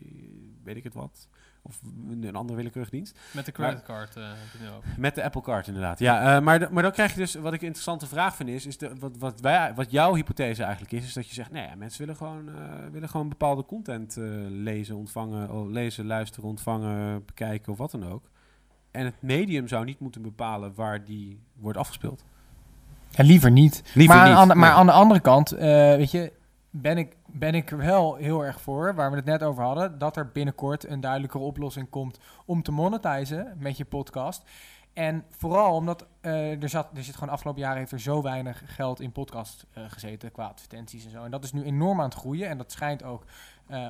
weet 0.64 0.76
ik 0.76 0.84
het 0.84 0.94
wat. 0.94 1.28
Of 1.62 1.80
een, 2.08 2.34
andere 2.34 2.56
willekeurige 2.56 2.94
dienst. 2.94 3.18
Met 3.32 3.44
de 3.44 3.52
creditcard 3.52 4.16
eh, 4.16 4.22
heb 4.26 4.60
je 4.60 4.76
over. 4.76 4.88
Met 4.98 5.14
de 5.14 5.22
Apple 5.24 5.40
Card 5.40 5.66
inderdaad. 5.66 5.98
Ja, 5.98 6.40
maar, 6.40 6.72
maar 6.72 6.82
dan 6.82 6.92
krijg 6.92 7.12
je 7.12 7.18
dus, 7.18 7.34
wat 7.34 7.52
ik 7.52 7.60
een 7.60 7.66
interessante 7.66 8.06
vraag 8.06 8.36
vind 8.36 8.48
is, 8.48 8.66
is 8.66 8.78
de, 8.78 8.96
wat, 8.98 9.16
wat, 9.18 9.40
wij, 9.40 9.74
wat 9.74 9.90
jouw 9.90 10.14
hypothese 10.14 10.62
eigenlijk 10.62 10.92
is, 10.92 11.04
is 11.04 11.12
dat 11.12 11.28
je 11.28 11.34
zegt, 11.34 11.50
nee, 11.50 11.66
ja, 11.66 11.74
mensen 11.74 12.00
willen 12.00 12.16
gewoon, 12.16 12.50
willen 12.92 13.08
gewoon 13.08 13.28
bepaalde 13.28 13.64
content 13.64 14.16
lezen, 14.48 14.96
ontvangen, 14.96 15.50
oh, 15.50 15.70
lezen, 15.70 16.06
luisteren, 16.06 16.48
ontvangen, 16.48 17.24
bekijken 17.24 17.72
of 17.72 17.78
wat 17.78 17.90
dan 17.90 18.06
ook. 18.06 18.30
En 18.90 19.04
het 19.04 19.22
medium 19.22 19.68
zou 19.68 19.84
niet 19.84 19.98
moeten 20.00 20.22
bepalen 20.22 20.74
waar 20.74 21.04
die 21.04 21.40
wordt 21.54 21.78
afgespeeld. 21.78 22.24
Liever 23.16 23.50
niet. 23.50 23.82
Liever 23.94 24.16
maar, 24.16 24.28
niet, 24.28 24.36
Aan, 24.36 24.48
de- 24.48 24.54
maar 24.54 24.68
nee. 24.68 24.78
aan 24.78 24.86
de 24.86 24.92
andere 24.92 25.20
kant, 25.20 25.52
eh, 25.52 25.60
weet 25.96 26.10
je, 26.10 26.32
ben 26.70 26.98
ik, 26.98 27.16
ben 27.26 27.54
ik 27.54 27.70
er 27.70 27.76
wel 27.76 28.14
heel 28.14 28.44
erg 28.44 28.60
voor, 28.60 28.94
waar 28.94 29.10
we 29.10 29.16
het 29.16 29.24
net 29.24 29.42
over 29.42 29.64
hadden, 29.64 29.98
dat 29.98 30.16
er 30.16 30.30
binnenkort 30.32 30.88
een 30.88 31.00
duidelijkere 31.00 31.44
oplossing 31.44 31.90
komt 31.90 32.18
om 32.46 32.62
te 32.62 32.72
monetizen 32.72 33.56
met 33.58 33.76
je 33.76 33.84
podcast. 33.84 34.42
En 34.92 35.24
vooral 35.36 35.74
omdat 35.74 36.06
eh, 36.20 36.62
er, 36.62 36.68
zat, 36.68 36.88
er 36.94 37.04
zit 37.04 37.14
gewoon 37.14 37.34
afgelopen 37.34 37.60
jaren 37.62 37.78
heeft 37.78 37.92
er 37.92 38.00
zo 38.00 38.22
weinig 38.22 38.62
geld 38.66 39.00
in 39.00 39.12
podcast 39.12 39.66
eh, 39.72 39.82
gezeten 39.88 40.32
qua 40.32 40.44
advertenties 40.46 41.04
en 41.04 41.10
zo. 41.10 41.24
En 41.24 41.30
dat 41.30 41.44
is 41.44 41.52
nu 41.52 41.62
enorm 41.62 41.98
aan 41.98 42.04
het 42.08 42.14
groeien 42.18 42.48
en 42.48 42.58
dat 42.58 42.72
schijnt 42.72 43.02
ook 43.02 43.24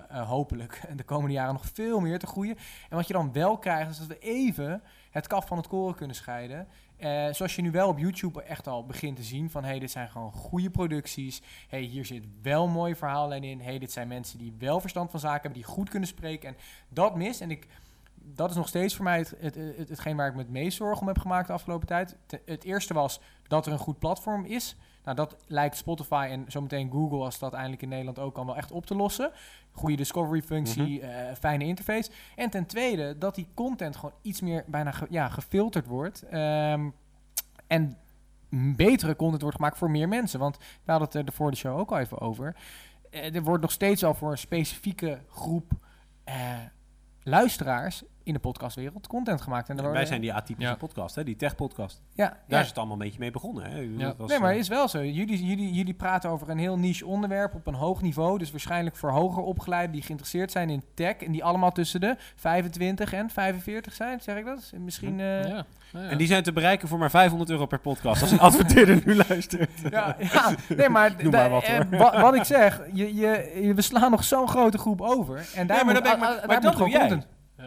hopelijk 0.09 0.81
de 0.97 1.03
komende 1.03 1.33
jaren 1.35 1.53
nog 1.53 1.67
veel 1.73 2.01
meer 2.01 2.19
te 2.19 2.27
groeien. 2.27 2.57
En 2.89 2.97
wat 2.97 3.07
je 3.07 3.13
dan 3.13 3.33
wel 3.33 3.59
krijgt 3.59 3.91
is 3.91 3.99
dat 3.99 4.07
we 4.07 4.19
even 4.19 4.83
het 5.11 5.27
kaf 5.27 5.47
van 5.47 5.57
het 5.57 5.69
koren 5.69 5.95
kunnen 5.95 6.17
scheiden. 6.17 6.67
Eh, 7.03 7.33
zoals 7.33 7.57
je 7.57 7.63
nu 7.63 7.71
wel 7.71 7.89
op 7.89 7.99
YouTube 7.99 8.43
echt 8.43 8.67
al 8.67 8.87
begint 8.87 9.17
te 9.17 9.23
zien 9.23 9.51
van... 9.51 9.65
hey, 9.65 9.79
dit 9.79 9.91
zijn 9.91 10.09
gewoon 10.11 10.33
goede 10.33 10.71
producties. 10.71 11.43
hey, 11.69 11.81
hier 11.81 12.05
zit 12.05 12.25
wel 12.43 12.69
mooie 12.69 12.97
verhaallijn 12.97 13.45
in. 13.45 13.61
hey, 13.61 13.79
dit 13.79 13.93
zijn 13.93 14.09
mensen 14.09 14.39
die 14.39 14.55
wel 14.59 14.81
verstand 14.81 15.11
van 15.11 15.21
zaken 15.21 15.43
hebben... 15.43 15.61
die 15.61 15.71
goed 15.71 15.89
kunnen 15.89 16.09
spreken. 16.09 16.49
En 16.49 16.57
dat 16.89 17.17
mist. 17.17 17.41
En 17.41 17.51
ik, 17.51 17.67
dat 18.15 18.51
is 18.51 18.57
nog 18.57 18.69
steeds 18.69 18.95
voor 18.95 19.05
mij 19.05 19.19
het, 19.19 19.35
het, 19.39 19.55
het, 19.55 19.89
hetgeen 19.89 20.17
waar 20.17 20.29
ik 20.29 20.35
me 20.35 20.41
het 20.41 20.51
meest 20.51 20.77
zorgen 20.77 21.01
om 21.01 21.07
heb 21.07 21.19
gemaakt 21.19 21.47
de 21.47 21.53
afgelopen 21.53 21.87
tijd. 21.87 22.17
Het 22.45 22.65
eerste 22.65 22.95
was 22.95 23.21
dat 23.49 23.67
er 23.67 23.73
een 23.73 23.79
goed 23.79 23.99
platform 23.99 24.45
is. 24.45 24.77
Nou, 25.05 25.17
dat 25.17 25.37
lijkt 25.47 25.77
Spotify 25.77 26.27
en 26.31 26.45
zometeen 26.49 26.91
Google... 26.91 27.19
als 27.25 27.39
dat 27.39 27.53
eindelijk 27.53 27.83
in 27.83 27.89
Nederland 27.89 28.19
ook 28.19 28.35
kan 28.35 28.47
wel 28.47 28.57
echt 28.57 28.71
op 28.73 28.87
te 28.87 28.95
lossen. 28.95 29.31
Goede 29.73 29.97
discovery-functie, 29.97 31.01
eh, 31.01 31.35
fijne 31.35 31.65
interface. 31.65 32.11
En 32.37 32.51
ten 32.51 32.67
tweede 32.67 33.19
dat 33.19 33.35
die 33.35 33.49
content 33.55 33.97
gewoon 33.97 34.15
iets 34.23 34.41
meer 34.41 34.65
bijna 34.67 34.91
ge- 34.93 35.07
ja, 35.11 35.29
gefilterd 35.29 35.87
wordt. 35.87 36.23
Ehm, 36.23 36.89
en 37.67 37.97
betere 38.77 39.17
content 39.17 39.43
wordt 39.43 39.57
gemaakt 39.57 39.79
voor 39.79 39.91
meer 39.91 40.09
mensen. 40.09 40.39
Want 40.41 40.59
we 40.59 40.91
hadden 40.91 41.09
het 41.13 41.29
er 41.29 41.35
voor 41.35 41.51
de 41.51 41.57
show 41.57 41.79
ook 41.79 41.91
al 41.93 41.99
even 41.99 42.21
over. 42.21 42.57
Eh, 43.11 43.35
er 43.35 43.43
wordt 43.43 43.63
nog 43.63 43.73
steeds 43.73 44.05
al 44.05 44.15
voor 44.15 44.31
een 44.31 44.39
specifieke 44.39 45.21
groep 45.29 45.73
eh, 46.25 46.35
luisteraars 47.23 48.03
in 48.25 48.33
de 48.33 48.39
podcastwereld 48.39 49.07
content 49.07 49.41
gemaakt. 49.41 49.69
En 49.69 49.79
er 49.79 49.91
wij 49.93 50.07
zijn 50.07 50.21
die 50.21 50.33
atypische 50.33 50.71
Ja. 50.71 50.77
podcast, 50.77 51.15
hè, 51.15 51.25
die 51.25 51.37
tech-podcast. 51.37 52.01
ja, 52.15 52.25
Daar 52.29 52.37
ja. 52.47 52.61
is 52.61 52.69
het 52.69 52.77
allemaal 52.79 52.97
een 52.97 53.03
beetje 53.03 53.19
mee 53.19 53.31
begonnen. 53.31 53.71
Hè. 53.71 53.79
Ja. 53.79 54.07
Dat 54.07 54.17
was, 54.17 54.31
Nee, 54.31 54.39
maar 54.39 54.49
eh, 54.49 54.55
het 54.55 54.63
is 54.65 54.69
wel 54.69 54.89
zo. 54.89 55.05
Jullie, 55.05 55.47
jullie, 55.47 55.73
jullie 55.73 55.95
praten 55.95 56.31
over 56.31 56.51
een 56.51 56.59
heel 56.59 56.79
niche 56.79 57.07
onderwerp 57.07 57.55
op 57.55 57.67
een 57.67 57.75
hoog 57.75 58.03
niveau. 58.03 58.39
Dus 58.39 58.51
waarschijnlijk 58.51 58.97
voor 58.97 59.11
hoger 59.11 59.43
opgeleiden 59.43 59.93
die 59.93 60.03
geïnteresseerd 60.03 60.51
zijn 60.53 60.71
in 60.71 60.83
tech. 60.95 61.17
En 61.17 61.33
die 61.33 61.45
allemaal 61.45 61.73
tussen 61.73 62.01
de 62.01 62.17
25 62.37 63.13
en 63.13 63.31
45 63.31 63.93
zijn. 63.95 64.21
Zeg 64.21 64.37
ik 64.37 64.45
dat? 64.45 64.73
Misschien... 64.79 65.21
eh, 65.21 65.45
ja. 65.49 65.65
Nou 65.93 66.05
ja. 66.05 66.11
En 66.11 66.19
die 66.19 66.27
zijn 66.27 66.43
te 66.43 66.53
bereiken 66.53 66.89
voor 66.89 66.99
maar 66.99 67.11
500 67.11 67.51
euro 67.51 67.67
per 67.67 67.79
podcast. 67.81 68.23
Als 68.23 68.31
een 68.31 68.39
adverteerder 68.51 69.03
nu 69.05 69.15
luistert. 69.29 69.71
Ja, 69.91 70.17
ja, 70.19 70.55
nee, 70.77 70.89
maar, 70.89 71.15
maar 71.31 71.51
wat, 71.51 71.63
eh, 71.63 71.75
hoor. 71.77 71.87
wa- 71.99 72.21
wat 72.21 72.35
ik 72.35 72.45
zeg, 72.45 72.81
je, 72.93 73.15
je, 73.15 73.73
we 73.75 73.83
slaan 73.83 74.11
nog 74.11 74.25
zo'n 74.25 74.49
grote 74.49 74.79
groep 74.79 75.01
over. 75.01 75.37
En 75.55 75.67
daar 75.67 75.77
Nee, 75.77 75.85
maar 75.85 75.95
moet, 75.95 75.95
dat 75.95 76.03
ben 76.03 76.13
ik- 76.13 76.19
maar- 76.37 76.47
maar 76.47 76.61
dat 76.61 76.77
doe 76.77 76.89
jij. 76.89 77.01
content- 77.01 77.27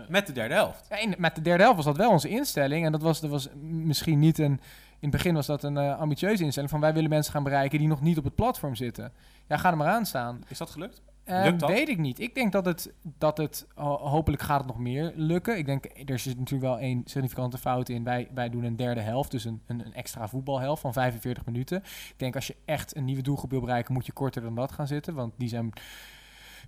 Met 0.10 0.28
de 0.28 0.34
derde 0.34 0.54
helft. 0.54 0.86
Ja, 0.89 0.98
in- 0.98 1.16
met 1.18 1.36
de 1.36 1.41
derde 1.41 1.64
helft 1.64 1.76
was 1.76 1.86
dat 1.86 1.98
wel 1.98 2.12
onze 2.12 2.30
instelling. 2.30 2.86
En 2.86 2.91
dat 2.91 3.02
was, 3.02 3.20
dat 3.22 3.30
was 3.30 3.50
misschien 3.62 4.20
niet 4.20 4.38
een... 4.38 4.60
In 5.00 5.12
het 5.12 5.22
begin 5.22 5.34
was 5.36 5.46
dat 5.46 5.64
een 5.64 5.78
eh, 5.78 6.00
ambitieuze 6.00 6.43
instelling 6.43 6.72
van 6.72 6.80
wij 6.80 6.93
willen 6.93 7.10
mensen 7.10 7.34
gaan 7.34 7.43
bereiken 7.43 7.80
die 7.80 7.88
nog 7.88 8.02
niet 8.02 8.18
op 8.18 8.24
het 8.24 8.36
platform 8.36 8.76
zitten. 8.76 9.12
Ja, 9.48 9.58
ga 9.58 9.72
er 9.72 9.78
maar 9.78 9.88
aan 9.88 10.06
staan. 10.06 10.43
Is 10.48 10.58
dat 10.58 10.70
gelukt? 10.70 11.02
Eh, 11.24 11.41
Lukt 11.43 11.60
dat? 11.60 11.70
Weet 11.70 11.89
ik 11.89 11.98
niet. 11.98 12.20
Ik 12.20 12.36
denk 12.36 12.52
dat 12.52 12.66
het, 12.66 12.93
dat 13.18 13.38
het 13.38 13.68
ho- 13.76 13.98
hopelijk 13.98 14.41
gaat 14.41 14.58
het 14.58 14.68
nog 14.68 14.80
meer 14.80 15.14
lukken. 15.16 15.58
Ik 15.58 15.66
denk, 15.66 15.86
er 16.06 16.20
zit 16.20 16.38
natuurlijk 16.38 16.70
wel 16.70 16.80
één 16.80 17.02
significante 17.06 17.58
fout 17.58 17.89
in. 17.89 18.04
Wij, 18.04 18.28
wij 18.34 18.50
doen 18.50 18.64
een 18.64 18.76
derde 18.76 19.02
helft, 19.02 19.32
dus 19.32 19.46
een, 19.46 19.62
een, 19.66 19.86
een 19.86 19.93
extra 19.93 20.28
voetbalhelft 20.28 20.82
van 20.82 20.93
45 20.93 21.46
minuten. 21.46 21.78
Ik 22.10 22.14
denk 22.18 22.36
als 22.36 22.48
je 22.48 22.56
echt 22.66 22.96
een 22.96 23.06
nieuwe 23.06 23.22
doelgroep 23.22 23.50
wil 23.52 23.62
bereiken, 23.62 23.93
moet 23.93 24.06
je 24.06 24.12
korter 24.12 24.41
dan 24.41 24.56
dat 24.56 24.72
gaan 24.72 24.88
zitten. 24.88 25.14
Want 25.14 25.34
die 25.38 25.50
zijn, 25.50 25.70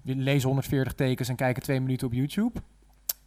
lezen 0.04 0.48
140 0.48 0.94
tekens 0.94 1.30
en 1.30 1.36
kijken 1.36 1.64
twee 1.64 1.80
minuten 1.82 2.08
op 2.08 2.14
YouTube. 2.14 2.60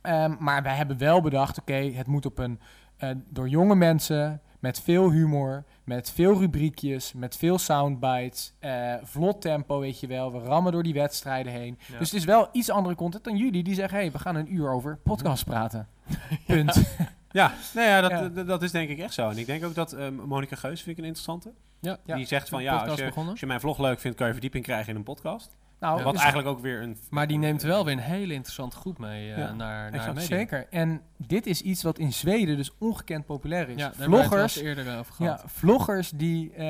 Ehm, 0.02 0.34
maar 0.38 0.62
wij 0.62 0.74
hebben 0.74 0.98
wel 0.98 1.20
bedacht, 1.20 1.58
oké, 1.60 1.74
het 1.74 2.06
moet 2.06 2.26
op 2.26 2.38
een, 2.38 2.60
eh, 2.96 3.10
door 3.28 3.48
jonge 3.48 3.74
mensen 3.74 4.40
met 4.58 4.80
veel 4.80 5.10
humor, 5.10 5.64
met 5.84 6.10
veel 6.10 6.38
rubriekjes, 6.38 7.12
met 7.12 7.36
veel 7.36 7.58
soundbites, 7.58 8.54
eh, 8.58 8.94
vlot 9.02 9.40
tempo, 9.40 9.78
weet 9.80 10.00
je 10.00 10.06
wel. 10.06 10.32
We 10.32 10.38
rammen 10.38 10.72
door 10.72 10.82
die 10.82 10.94
wedstrijden 10.94 11.52
heen. 11.52 11.78
Ja. 11.92 11.98
Dus 11.98 12.10
het 12.10 12.18
is 12.20 12.24
wel 12.26 12.48
iets 12.52 12.70
andere 12.70 12.94
content 12.94 13.24
dan 13.24 13.36
jullie 13.36 13.62
die 13.62 13.74
zeggen, 13.74 13.98
hey, 13.98 14.12
we 14.12 14.18
gaan 14.18 14.36
een 14.36 14.54
uur 14.54 14.70
over 14.70 14.96
podcast 15.04 15.44
praten. 15.44 15.88
Punt. 16.46 16.82
Ja, 17.30 17.52
nou 17.74 17.88
ja, 17.88 18.00
dat, 18.00 18.10
Ja. 18.10 18.42
dat- 18.44 18.62
is 18.62 18.70
denk 18.70 18.88
ik 18.90 18.98
echt 18.98 19.14
zo. 19.14 19.28
En 19.30 19.38
ik 19.38 19.46
denk 19.46 19.64
ook 19.64 19.74
dat 19.74 19.92
eh 19.92 20.08
Monika 20.08 20.56
Geus 20.56 20.82
vind 20.82 20.96
ik 20.96 21.02
een 21.02 21.08
interessante. 21.08 21.52
Ja. 21.80 21.98
Ja. 22.04 22.16
Die 22.16 22.26
zegt 22.26 22.48
van 22.48 22.62
ja, 22.62 22.76
als 22.76 22.98
je, 22.98 23.12
als 23.14 23.40
je 23.40 23.46
mijn 23.46 23.60
vlog 23.60 23.78
leuk 23.78 24.00
vindt, 24.00 24.16
kan 24.16 24.26
je 24.26 24.32
verdieping 24.32 24.64
krijgen 24.64 24.88
in 24.90 24.96
een 24.96 25.02
podcast. 25.02 25.56
Nou, 25.80 26.02
Wat 26.02 26.12
dus- 26.12 26.22
eigenlijk 26.22 26.50
ook 26.56 26.60
weer 26.60 26.82
een... 26.82 26.96
Maar 27.10 27.26
die 27.26 27.38
neemt 27.38 27.62
wel 27.62 27.84
weer 27.84 27.92
een 27.92 27.98
hele 27.98 28.34
interessante 28.34 28.76
groep 28.76 28.98
mee 28.98 29.32
eh, 29.32 29.38
Ja, 29.38 29.52
naar, 29.52 29.90
naar 29.90 30.06
media. 30.06 30.20
Zeker. 30.20 30.66
En 30.70 31.02
dit 31.16 31.46
is 31.46 31.62
iets 31.62 31.82
wat 31.82 31.98
in 31.98 32.12
Zweden 32.12 32.56
dus 32.56 32.70
ongekend 32.78 33.26
populair 33.26 33.68
is. 33.68 33.76
Ja, 33.76 33.88
daar 33.88 33.90
hebben 33.98 34.10
we 34.10 34.16
het 34.16 34.26
vloggers, 34.26 34.56
eerder 34.56 34.98
over 34.98 35.14
ja, 35.18 35.24
gehad. 35.36 35.42
vloggers 35.46 36.10
die, 36.10 36.52
eh 36.52 36.64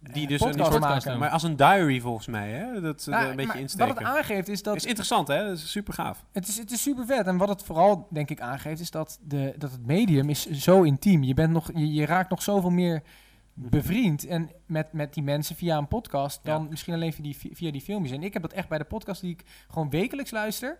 Die 0.00 0.22
eh, 0.22 0.28
dus 0.28 0.40
een 0.40 0.50
podcast 0.56 0.78
maken. 0.80 1.10
doen. 1.10 1.18
Maar 1.18 1.28
als 1.30 1.42
een 1.42 1.56
diary 1.56 2.00
volgens 2.00 2.26
mij, 2.26 2.50
hè? 2.50 2.80
Dat 2.80 3.02
ze 3.02 3.10
Nou, 3.10 3.28
een 3.28 3.36
beetje 3.36 3.52
maar 3.52 3.60
insteken. 3.60 3.86
Wat 3.94 3.98
het 3.98 4.06
aangeeft 4.06 4.48
is 4.48 4.62
dat 4.62 4.76
is 4.76 4.84
interessant, 4.84 5.28
hè? 5.28 5.44
Dat 5.48 5.56
is 5.58 5.70
super 5.70 5.94
gaaf. 5.94 6.24
Het 6.32 6.48
is, 6.48 6.58
het 6.58 6.70
is 6.70 6.82
super 6.82 7.06
vet. 7.06 7.26
En 7.26 7.36
wat 7.36 7.48
het 7.48 7.62
vooral, 7.62 8.06
denk 8.10 8.30
ik, 8.30 8.40
aangeeft, 8.40 8.80
is 8.80 8.90
dat, 8.90 9.18
de, 9.22 9.54
dat 9.58 9.70
het 9.72 9.86
medium 9.86 10.28
is 10.30 10.50
zo 10.50 10.82
intiem. 10.82 11.22
Je, 11.22 11.34
bent 11.34 11.52
nog, 11.52 11.70
je, 11.74 11.92
je 11.92 12.06
raakt 12.06 12.30
nog 12.30 12.42
zoveel 12.42 12.70
meer 12.70 13.02
bevriend 13.60 14.26
en 14.26 14.50
met, 14.66 14.92
met 14.92 15.14
die 15.14 15.22
mensen 15.22 15.56
via 15.56 15.78
een 15.78 15.88
podcast 15.88 16.44
dan 16.44 16.68
misschien 16.68 16.94
alleen 16.94 17.12
via 17.12 17.22
die, 17.22 17.36
via 17.52 17.70
die 17.70 17.80
filmpjes. 17.80 18.16
En 18.16 18.22
ik 18.22 18.32
heb 18.32 18.42
dat 18.42 18.52
echt 18.52 18.68
bij 18.68 18.78
de 18.78 18.84
podcast 18.84 19.20
die 19.20 19.32
ik 19.32 19.44
gewoon 19.70 19.90
wekelijks 19.90 20.30
luister. 20.30 20.78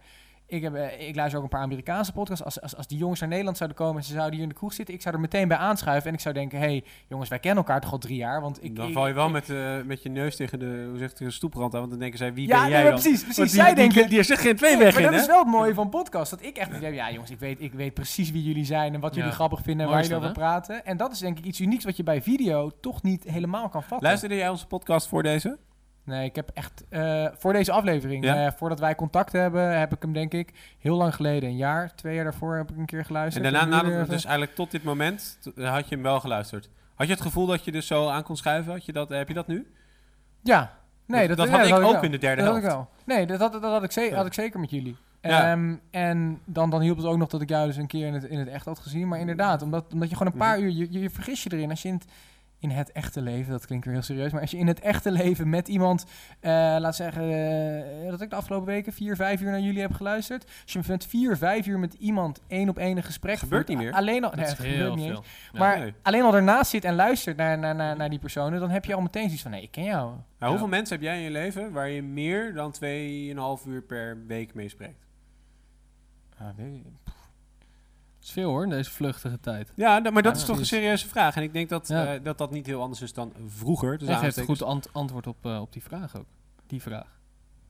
Ik, 0.51 0.63
heb, 0.63 0.75
eh, 0.75 1.09
ik 1.09 1.15
luister 1.15 1.39
ook 1.39 1.45
een 1.45 1.51
paar 1.51 1.63
Amerikaanse 1.63 2.13
podcasts. 2.13 2.45
Als, 2.45 2.61
als, 2.61 2.77
als 2.77 2.87
die 2.87 2.99
jongens 2.99 3.21
naar 3.21 3.29
Nederland 3.29 3.57
zouden 3.57 3.79
komen 3.79 3.97
en 3.97 4.05
ze 4.05 4.13
zouden 4.13 4.33
hier 4.35 4.43
in 4.43 4.49
de 4.49 4.55
kroeg 4.55 4.73
zitten, 4.73 4.95
ik 4.95 5.03
zou 5.03 5.15
er 5.15 5.21
meteen 5.21 5.49
bij 5.49 5.57
aanschuiven. 5.57 6.09
En 6.09 6.15
ik 6.15 6.21
zou 6.21 6.35
denken, 6.35 6.59
hé 6.59 6.65
hey, 6.65 6.85
jongens, 7.09 7.29
wij 7.29 7.39
kennen 7.39 7.65
elkaar 7.65 7.81
toch 7.81 7.93
al 7.93 7.99
drie 7.99 8.17
jaar. 8.17 8.41
Want 8.41 8.65
ik, 8.65 8.77
dan 8.77 8.87
ik- 8.89 8.93
val 8.95 9.07
je 9.07 9.15
wel 9.15 9.27
ik- 9.27 9.33
met, 9.33 9.51
eh, 9.51 9.77
met 9.85 10.03
je 10.03 10.09
neus 10.09 10.37
tegen 10.37 10.59
de, 10.59 10.87
hoe 10.89 10.99
zegt, 10.99 11.11
tegen 11.13 11.27
de 11.27 11.33
stoeprand 11.33 11.73
aan. 11.75 11.79
Want 11.79 11.91
dan 11.91 12.01
denken 12.01 12.19
zij, 12.19 12.35
wie 12.35 12.49
Ja, 12.49 12.61
ben 12.61 12.71
jij 12.71 12.83
dan? 12.83 12.91
precies, 12.93 13.21
precies. 13.23 13.37
Want 13.37 13.51
die, 13.51 13.61
Zij 13.61 13.75
die, 13.75 13.85
denken, 13.89 14.09
die, 14.09 14.19
er 14.19 14.25
zit 14.25 14.39
geen 14.39 14.57
twee 14.57 14.75
Nee, 14.75 14.85
weg 14.85 14.93
maar 14.95 15.03
in, 15.03 15.07
dat 15.09 15.15
hè? 15.17 15.21
is 15.21 15.27
wel 15.27 15.39
het 15.39 15.49
mooie 15.49 15.75
van 15.75 15.89
podcast. 15.89 16.31
Dat 16.31 16.43
ik 16.43 16.57
echt 16.57 16.81
denk, 16.81 16.95
ja 16.95 17.11
jongens, 17.13 17.31
ik 17.31 17.39
weet, 17.39 17.61
ik 17.61 17.73
weet 17.73 17.95
precies 17.95 18.31
wie 18.31 18.43
jullie 18.43 18.65
zijn 18.65 18.95
en 18.95 19.01
wat 19.01 19.15
jullie 19.15 19.29
Ja. 19.31 19.35
grappig 19.35 19.61
vinden 19.63 19.87
en 19.87 19.93
waar 19.93 20.03
jullie 20.03 20.17
over 20.17 20.33
praten. 20.33 20.85
En 20.85 20.97
dat 20.97 21.13
is 21.13 21.19
denk 21.19 21.39
ik 21.39 21.45
iets 21.45 21.61
unieks 21.61 21.85
wat 21.85 21.97
je 21.97 22.03
bij 22.03 22.23
video 22.23 22.71
toch 22.81 23.03
niet 23.03 23.25
helemaal 23.25 23.69
kan 23.69 23.83
vatten. 23.83 24.07
Luisterde 24.09 24.35
jij 24.37 24.49
onze 24.49 24.67
podcast 24.67 25.09
voor 25.09 25.23
deze? 25.23 25.59
Nee, 26.09 26.25
ik 26.25 26.37
heb 26.37 26.51
echt 26.55 26.85
eh, 26.89 27.27
voor 27.39 27.53
deze 27.53 27.73
aflevering, 27.73 28.25
Ja? 28.25 28.47
eh, 28.47 28.53
voordat 28.57 28.79
wij 28.81 28.95
contact 28.95 29.33
hebben, 29.33 29.79
heb 29.79 29.93
ik 29.95 30.03
hem 30.03 30.13
denk 30.13 30.33
ik 30.33 30.53
heel 30.79 30.97
lang 30.97 31.15
geleden, 31.15 31.49
een 31.49 31.57
jaar, 31.57 31.95
twee 31.95 32.15
jaar 32.15 32.25
daarvoor 32.25 32.57
heb 32.57 32.71
ik 32.71 32.77
een 32.77 32.87
keer 32.87 33.05
geluisterd. 33.05 33.53
daarna, 33.53 33.79
En 33.81 33.87
weer 33.87 33.95
even- 33.95 34.09
dus 34.11 34.25
eigenlijk 34.25 34.55
tot 34.57 34.71
dit 34.71 34.83
moment, 34.85 35.39
had 35.57 35.89
je 35.89 35.95
hem 35.95 36.03
wel 36.05 36.21
geluisterd. 36.21 36.69
Had 36.95 37.07
je 37.07 37.13
het 37.13 37.23
gevoel 37.23 37.47
dat 37.47 37.65
je 37.65 37.73
dus 37.73 37.87
zo 37.87 38.09
aan 38.09 38.23
kon 38.23 38.37
schuiven? 38.37 38.73
Had 38.73 38.85
je 38.85 38.93
dat, 38.93 39.09
heb 39.09 39.29
je 39.29 39.35
dat 39.35 39.47
nu? 39.47 39.67
Ja, 40.43 40.73
nee, 41.07 41.29
dat, 41.29 41.37
dat, 41.37 41.47
dat 41.47 41.55
ja, 41.55 41.61
had 41.71 41.81
ik 41.81 41.87
ook 41.87 41.93
wel. 41.93 42.03
in 42.03 42.11
de 42.11 42.19
derde 42.19 42.43
Dat 42.43 42.53
had 42.53 42.63
helft. 42.63 42.79
ik 42.79 42.95
wel. 43.07 43.17
Nee, 43.17 43.27
dat 43.27 43.41
had, 43.41 43.53
dat 43.53 43.63
had, 43.63 43.83
ik, 43.83 43.93
ze- 43.93 44.15
had 44.15 44.27
ik 44.27 44.33
zeker 44.33 44.61
met 44.61 44.71
jullie. 44.71 44.97
Ja. 45.23 45.51
Ehm, 45.51 45.75
en 45.91 46.41
dan, 46.45 46.71
dan 46.71 46.81
hielp 46.81 46.97
het 46.97 47.07
ook 47.07 47.17
nog 47.17 47.29
dat 47.29 47.41
ik 47.41 47.49
jou 47.49 47.67
dus 47.67 47.77
een 47.77 47.87
keer 47.87 48.07
in 48.07 48.15
het, 48.15 48.25
in 48.25 48.39
het 48.39 48.49
echt 48.49 48.65
had 48.65 48.79
gezien. 48.79 49.09
Maar 49.09 49.19
inderdaad, 49.19 49.63
omdat, 49.63 49.93
omdat 49.93 50.09
je 50.11 50.17
gewoon 50.17 50.33
een 50.33 50.39
Mhm. 50.39 50.49
paar 50.49 50.61
uur, 50.61 50.71
je, 50.71 50.93
je, 50.93 51.01
je 51.01 51.11
vergis 51.11 51.43
je 51.43 51.53
erin. 51.53 51.71
Als 51.71 51.83
je 51.83 51.89
in 51.89 51.95
het, 51.95 52.05
in 52.61 52.71
het 52.71 52.93
echte 52.93 53.21
leven, 53.21 53.53
dat 53.53 53.67
klinkt 53.67 53.85
weer 53.85 53.95
heel 53.95 54.03
serieus, 54.03 54.33
maar 54.33 54.41
als 54.41 54.51
je 54.51 54.57
in 54.57 54.67
het 54.67 54.81
echte 54.81 55.11
leven 55.11 55.49
met 55.49 55.69
iemand, 55.69 56.05
eh, 56.41 56.51
laat 56.79 56.97
zeggen, 56.97 57.23
eh, 57.23 58.11
dat 58.11 58.21
ik 58.21 58.31
de 58.31 58.37
afgelopen 58.37 58.67
weken 58.67 58.93
vier, 58.93 59.17
vijf 59.17 59.41
uur 59.41 59.51
naar 59.51 59.61
jullie 59.61 59.81
heb 59.81 59.93
geluisterd. 59.93 60.45
Als 60.63 60.73
je 60.73 60.81
met 60.87 61.07
vier, 61.07 61.37
vijf 61.37 61.67
uur 61.67 61.79
met 61.79 61.95
iemand 61.95 62.41
één 62.47 62.69
op 62.69 62.79
één 62.79 62.97
een 62.97 63.03
gesprek 63.03 63.39
Gebeurt 63.39 63.67
voert, 63.67 63.79
niet 63.79 63.87
meer. 63.89 63.97
Alleen 63.97 64.25
al, 64.25 64.31
Dat 64.31 64.39
nee, 64.39 64.73
gebeurt 64.73 64.95
niet 64.95 65.07
veel. 65.11 65.25
Maar 65.53 65.79
Nee. 65.79 65.95
alleen 66.03 66.23
al 66.23 66.31
daarnaast 66.31 66.71
zit 66.71 66.85
en 66.85 66.95
luistert 66.95 67.37
naar, 67.37 67.59
naar, 67.59 67.75
naar, 67.75 67.97
naar 67.97 68.11
die 68.11 68.19
personen, 68.19 68.61
dan 68.61 68.71
heb 68.71 68.85
je 68.85 68.95
al 68.95 69.01
meteen 69.01 69.25
zoiets 69.25 69.43
van, 69.43 69.51
nee, 69.51 69.63
ik 69.63 69.71
ken 69.71 69.85
jou. 69.85 70.13
Nou, 70.39 70.51
hoeveel 70.51 70.69
mensen 70.69 70.95
heb 70.97 71.05
jij 71.05 71.17
in 71.17 71.23
je 71.23 71.31
leven 71.31 71.73
waar 71.73 71.89
je 71.89 72.03
meer 72.03 72.55
dan 72.55 72.73
2,5 72.73 73.67
uur 73.67 73.83
per 73.83 74.27
week 74.27 74.55
mee 74.55 74.69
spreekt? 74.69 75.07
Ah, 76.39 76.47
is 78.29 78.35
veel 78.35 78.49
hoor, 78.51 78.63
in 78.63 78.71
deze 78.71 78.91
vluchtige 78.91 79.41
tijd. 79.41 79.73
Ja, 79.75 79.99
maar 80.01 80.23
dat 80.23 80.35
Ja, 80.35 80.41
is 80.41 80.45
toch 80.45 80.59
een 80.59 80.67
serieuze 80.67 81.09
vraag. 81.09 81.37
En 81.37 81.43
ik 81.43 81.53
denk 81.53 81.69
dat, 81.69 81.89
Ja. 81.89 82.15
eh, 82.15 82.21
dat 82.23 82.39
dat 82.39 82.51
niet 82.51 82.67
heel 82.67 82.83
anders 82.83 83.01
is 83.03 83.13
dan 83.13 83.33
vroeger. 83.47 83.99
Dus 83.99 84.09
Hij 84.09 84.17
geeft 84.17 84.37
een 84.37 84.45
goed 84.45 84.63
ant- 84.63 84.93
antwoord 84.93 85.27
op, 85.27 85.37
eh, 85.47 85.61
op 85.61 85.73
die 85.73 85.83
vraag 85.83 86.17
ook. 86.17 86.27
Die 86.67 86.83
vraag. 86.83 87.17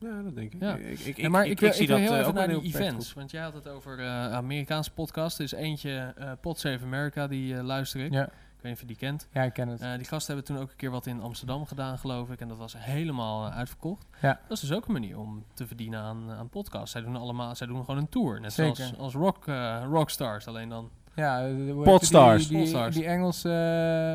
Ja, 0.01 0.23
dat 0.23 0.35
denk 0.35 0.53
ik. 0.55 0.61
Ja. 0.61 0.75
Ik, 0.75 0.99
ik, 0.99 1.17
Ja, 1.17 1.29
maar 1.29 1.47
ik, 1.47 1.61
wil, 1.61 1.73
zie 1.73 1.83
ik 1.83 1.89
wil 1.89 1.97
dat 1.97 2.07
heel 2.07 2.15
eh, 2.15 2.19
even 2.19 2.31
ook 2.31 2.37
naar 2.39 2.49
die 2.49 2.57
beperkt 2.61 2.77
events. 2.87 3.13
Want 3.13 3.31
jij 3.31 3.43
had 3.43 3.55
het 3.55 3.69
over 3.69 3.99
eh, 3.99 4.33
Amerikaanse 4.33 4.91
podcast. 4.93 5.39
Er 5.39 5.45
is 5.45 5.53
eentje, 5.53 6.13
eh 6.17 6.33
Pod 6.41 6.59
Save 6.59 6.85
America, 6.85 7.27
die 7.27 7.63
luister 7.63 8.01
ik. 8.01 8.13
Ja, 8.13 8.29
Ik 8.59 8.65
weet 8.65 8.73
niet 8.73 8.73
of 8.73 8.81
je 8.81 8.87
die 8.87 8.97
kent. 9.09 9.29
ja, 9.33 9.43
ik 9.43 9.53
ken 9.53 9.69
het. 9.69 9.81
Eh, 9.81 9.93
die 9.97 10.05
gasten 10.07 10.35
hebben 10.35 10.55
toen 10.55 10.63
ook 10.65 10.71
een 10.71 10.77
keer 10.77 10.91
wat 10.91 11.07
in 11.07 11.21
Amsterdam 11.23 11.67
gedaan, 11.67 11.99
geloof 11.99 12.31
ik. 12.31 12.41
En 12.41 12.49
dat 12.49 12.57
was 12.59 12.75
helemaal 12.79 13.47
eh, 13.47 13.57
uitverkocht. 13.57 14.07
Ja. 14.21 14.41
Dat 14.49 14.57
is 14.57 14.61
dus 14.69 14.73
ook 14.73 14.87
een 14.87 14.93
manier 14.93 15.19
om 15.19 15.45
te 15.55 15.67
verdienen 15.67 16.01
aan, 16.01 16.31
aan 16.31 16.49
podcasts. 16.49 16.91
Zij 16.91 17.01
doen 17.01 17.17
allemaal, 17.17 17.55
zij 17.57 17.67
doen 17.67 17.85
gewoon 17.85 17.97
een 18.01 18.09
tour. 18.09 18.41
Net 18.41 18.53
Zeker. 18.53 18.77
zoals 18.77 18.97
als 18.99 19.15
rock, 19.15 19.47
eh, 19.47 19.83
rockstars. 19.91 20.47
Alleen 20.47 20.69
dan 20.69 20.91
Ja, 21.15 21.39
eh, 21.47 21.55
heet 21.55 21.83
Podstars. 21.83 22.39
Die, 22.39 22.49
die, 22.49 22.59
Podstars. 22.59 22.95
die 22.95 23.05
Engelse 23.07 23.49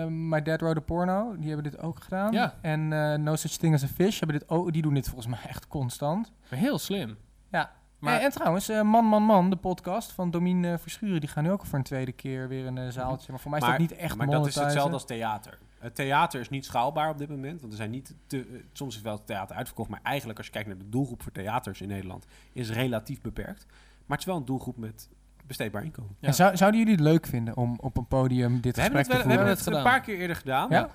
eh, 0.03 0.11
My 0.11 0.41
Dad 0.41 0.61
Wrote 0.61 0.79
a 0.79 0.83
Porno, 0.83 1.35
die 1.37 1.47
hebben 1.51 1.71
dit 1.71 1.79
ook 1.81 2.03
gedaan. 2.03 2.31
Ja. 2.33 2.53
En 2.61 2.93
eh, 2.93 3.17
No 3.17 3.35
Such 3.35 3.51
Thing 3.51 3.73
as 3.73 3.83
a 3.83 3.87
Fish, 3.87 4.19
hebben 4.19 4.39
dit 4.39 4.49
ook, 4.49 4.73
die 4.73 4.81
doen 4.81 4.93
dit 4.93 5.05
volgens 5.09 5.27
mij 5.27 5.39
echt 5.49 5.67
constant. 5.67 6.31
maar 6.49 6.59
heel 6.59 6.77
slim. 6.79 7.17
Ja. 7.51 7.71
Maar- 8.03 8.19
en, 8.19 8.21
en 8.25 8.31
trouwens, 8.31 8.69
eh, 8.69 8.81
Man 8.81 9.05
Man 9.05 9.23
Man, 9.23 9.49
de 9.49 9.55
podcast 9.55 10.11
van 10.11 10.31
Domien 10.31 10.65
eh, 10.65 10.77
Verschuren, 10.77 11.19
die 11.19 11.29
gaan 11.29 11.43
nu 11.43 11.51
ook 11.51 11.65
voor 11.65 11.77
een 11.77 11.83
tweede 11.83 12.11
keer 12.11 12.47
weer 12.47 12.65
een 12.65 12.77
eh, 12.77 12.89
zaaltje. 12.89 13.31
Maar 13.31 13.39
voor 13.39 13.51
mij 13.51 13.59
is 13.59 13.65
Maar- 13.67 13.77
dat 13.77 13.89
niet 13.89 13.97
echt 13.99 14.15
Maar 14.15 14.27
dat 14.27 14.47
is 14.47 14.55
hetzelfde 14.55 14.93
als 14.93 15.05
theater. 15.05 15.57
Het 15.79 15.95
theater 15.95 16.39
is 16.39 16.49
niet 16.49 16.65
schaalbaar 16.65 17.09
op 17.09 17.17
dit 17.17 17.29
moment. 17.29 17.59
Want 17.59 17.71
er 17.71 17.77
zijn 17.77 17.91
niet 17.91 18.15
te, 18.27 18.39
eh, 18.39 18.45
soms 18.73 18.95
is 18.95 19.01
wel 19.01 19.13
het 19.15 19.25
theater 19.25 19.55
uitverkocht. 19.55 19.89
Maar 19.89 19.99
eigenlijk, 20.03 20.37
als 20.37 20.47
je 20.47 20.53
kijkt 20.53 20.67
naar 20.67 20.77
de 20.77 20.89
doelgroep 20.89 21.23
voor 21.23 21.31
theaters 21.31 21.81
in 21.81 21.87
Nederland, 21.87 22.25
is 22.53 22.69
relatief 22.71 23.21
beperkt. 23.21 23.65
Maar 24.05 24.17
het 24.17 24.19
is 24.19 24.25
wel 24.25 24.35
een 24.35 24.45
doelgroep 24.45 24.77
met 24.77 25.09
besteedbaar 25.47 25.83
inkomen. 25.83 26.15
Ja. 26.19 26.27
En 26.27 26.33
zou, 26.33 26.57
zouden 26.57 26.79
jullie 26.79 26.95
het 26.95 27.03
leuk 27.03 27.25
vinden 27.25 27.57
om 27.57 27.77
op 27.81 27.97
een 27.97 28.07
podium 28.07 28.61
dit 28.61 28.75
We 28.75 28.81
gesprek 28.81 29.03
te 29.03 29.09
we 29.09 29.15
voeren? 29.15 29.31
hebben 29.31 29.47
het 29.53 29.61
gedaan. 29.61 29.77
een 29.79 29.85
paar 29.85 30.01
keer 30.01 30.17
eerder 30.17 30.35
gedaan. 30.35 30.67
Ja? 30.69 30.89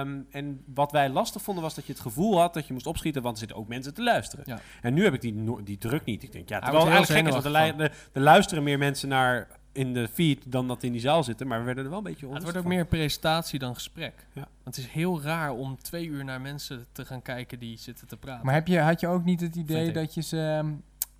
Ehm, 0.00 0.18
en 0.30 0.62
wat 0.74 0.92
wij 0.92 1.08
lastig 1.08 1.42
vonden 1.42 1.62
was 1.64 1.74
dat 1.74 1.86
je 1.86 1.92
het 1.92 2.00
gevoel 2.00 2.38
had 2.40 2.54
dat 2.54 2.66
je 2.66 2.72
moest 2.72 2.86
opschieten, 2.86 3.22
want 3.22 3.34
er 3.34 3.40
zitten 3.40 3.58
ook 3.58 3.68
mensen 3.68 3.94
te 3.94 4.02
luisteren. 4.02 4.44
Ja. 4.48 4.58
En 4.82 4.94
nu 4.94 5.04
heb 5.04 5.14
ik 5.14 5.20
die, 5.20 5.34
no- 5.34 5.62
die 5.62 5.78
druk 5.78 6.04
niet. 6.04 6.22
Ik 6.22 6.32
denk, 6.32 6.48
ja, 6.48 6.58
terwijl 6.60 6.84
het 6.84 6.94
eigenlijk 6.94 7.26
gek 7.26 7.36
is, 7.36 7.42
want 7.42 7.56
er, 7.56 7.80
er- 7.84 8.08
er 8.12 8.22
luisteren 8.22 8.62
meer 8.64 8.78
mensen 8.78 9.08
naar 9.08 9.46
in 9.72 9.94
de 9.94 10.08
feed 10.08 10.52
dan 10.52 10.68
dat 10.68 10.82
in 10.82 10.92
die 10.92 11.00
zaal 11.00 11.22
zitten. 11.24 11.46
Maar 11.46 11.58
we 11.58 11.64
werden 11.64 11.84
er 11.84 11.90
wel 11.90 11.98
een 11.98 12.04
beetje 12.04 12.26
Ja, 12.26 12.32
het 12.32 12.42
wordt 12.42 12.56
ook 12.58 12.64
van. 12.64 12.72
meer 12.74 12.86
presentatie 12.86 13.58
dan 13.58 13.74
gesprek. 13.74 14.26
Ja. 14.32 14.48
Want 14.62 14.76
het 14.76 14.84
is 14.84 14.90
heel 14.90 15.22
raar 15.22 15.50
om 15.50 15.76
twee 15.82 16.06
uur 16.06 16.24
naar 16.24 16.40
mensen 16.40 16.86
te 16.92 17.04
gaan 17.04 17.22
kijken 17.22 17.58
die 17.58 17.78
zitten 17.78 18.06
te 18.08 18.16
praten. 18.16 18.44
Maar 18.44 18.54
heb 18.54 18.66
je, 18.66 18.78
had 18.80 19.00
je 19.00 19.06
ook 19.08 19.24
niet 19.24 19.40
het 19.40 19.56
idee 19.56 19.92
dat 19.92 20.14
je 20.14 20.22
ze 20.22 20.40
ehm, 20.58 20.72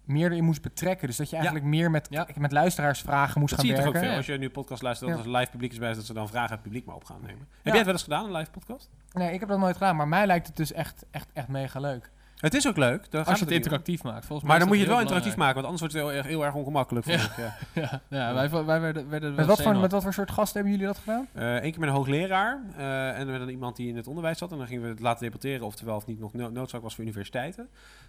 meer 0.05 0.31
erin 0.31 0.45
moest 0.45 0.63
betrekken? 0.63 1.07
Dus 1.07 1.17
dat 1.17 1.31
je 1.31 1.37
eigenlijk 1.37 1.65
meer 1.65 1.91
met, 1.91 2.07
Ja. 2.11 2.27
met 2.39 2.53
luisteraarsvragen 2.53 3.41
moest 3.41 3.51
Dat 3.57 3.61
zie 3.65 3.69
gaan 3.69 3.79
je 3.79 3.85
toch 3.85 3.95
ook 3.95 4.01
werken? 4.03 4.09
veel. 4.11 4.17
Als 4.19 4.27
je 4.27 4.39
nu 4.39 4.51
podcast 4.51 4.83
luistert, 4.83 5.11
dat 5.11 5.25
er 5.25 5.31
live 5.31 5.51
publiek 5.51 5.73
is 5.73 5.79
bij, 5.79 5.93
dat 5.95 6.05
ze 6.05 6.13
dan 6.15 6.29
vragen 6.29 6.51
het 6.53 6.63
publiek 6.63 6.85
maar 6.85 6.95
op 6.95 7.05
gaan 7.05 7.21
nemen. 7.21 7.39
Heb 7.51 7.65
jij 7.65 7.75
het 7.77 7.85
wel 7.85 7.93
eens 7.95 8.03
gedaan, 8.03 8.25
een 8.25 8.33
live 8.37 8.51
podcast? 8.51 8.91
Nee, 9.13 9.33
ik 9.33 9.41
heb 9.41 9.49
dat 9.49 9.59
nooit 9.59 9.77
gedaan, 9.77 9.97
maar 9.97 10.09
mij 10.09 10.27
lijkt 10.27 10.47
het 10.47 10.57
dus 10.57 10.73
echt, 10.73 11.05
echt, 11.11 11.29
echt 11.33 11.49
mega 11.49 11.81
leuk. 11.81 12.11
Het 12.41 12.55
is 12.55 12.69
ook 12.69 12.77
leuk. 12.77 13.11
daar 13.11 13.21
Als 13.21 13.29
gaat 13.29 13.39
je 13.39 13.45
het 13.45 13.55
interactief 13.55 14.03
maakt. 14.03 14.27
Volgens 14.27 14.41
mij 14.41 14.49
Maar 14.51 14.59
dan 14.59 14.69
moet 14.69 14.77
je 14.77 14.83
het 14.83 14.93
wel 14.93 15.01
interactief 15.03 15.37
maken, 15.37 15.55
want 15.55 15.67
anders 15.67 15.81
wordt 15.83 15.95
het 15.95 16.05
heel, 16.05 16.13
erg- 16.19 16.27
heel 16.27 16.45
erg 16.45 16.55
ongemakkelijk. 16.55 17.07
Vond 17.07 17.23
ik, 17.23 17.37
ja. 17.37 17.55
Ja, 17.83 18.01
ja 18.09 18.35
wij, 18.35 18.51
wij 18.65 18.81
werden, 18.81 19.09
werden 19.09 19.35
Met 19.35 19.47
wat, 19.47 19.63
voor, 19.63 19.77
met 19.77 19.93
wat 19.93 20.03
voor 20.03 20.13
soort 20.13 20.31
gasten 20.31 20.55
hebben 20.61 20.73
jullie 20.79 20.87
dat 20.95 20.99
gedaan? 20.99 21.29
Eén 21.35 21.71
keer 21.71 21.81
met 21.81 21.89
een 21.89 21.95
hoogleraar 21.95 22.61
eh, 22.77 23.19
en 23.19 23.27
met 23.27 23.41
een 23.41 23.49
iemand 23.51 23.77
die 23.77 23.89
in 23.89 23.97
het 23.97 24.07
onderwijs 24.07 24.39
zat. 24.39 24.53
En 24.53 24.59
dan 24.59 24.67
gingen 24.67 24.83
we 24.83 24.89
het 24.89 25.01
laten 25.01 25.25
debatteren 25.25 25.67
of 25.67 25.75
terwijl 25.75 25.97
of 25.97 26.07
niet 26.07 26.19
nog 26.21 26.33
no- 26.33 26.51
noodzaak 26.51 26.83
was 26.83 26.95
voor 26.95 27.05
universiteiten. 27.05 27.69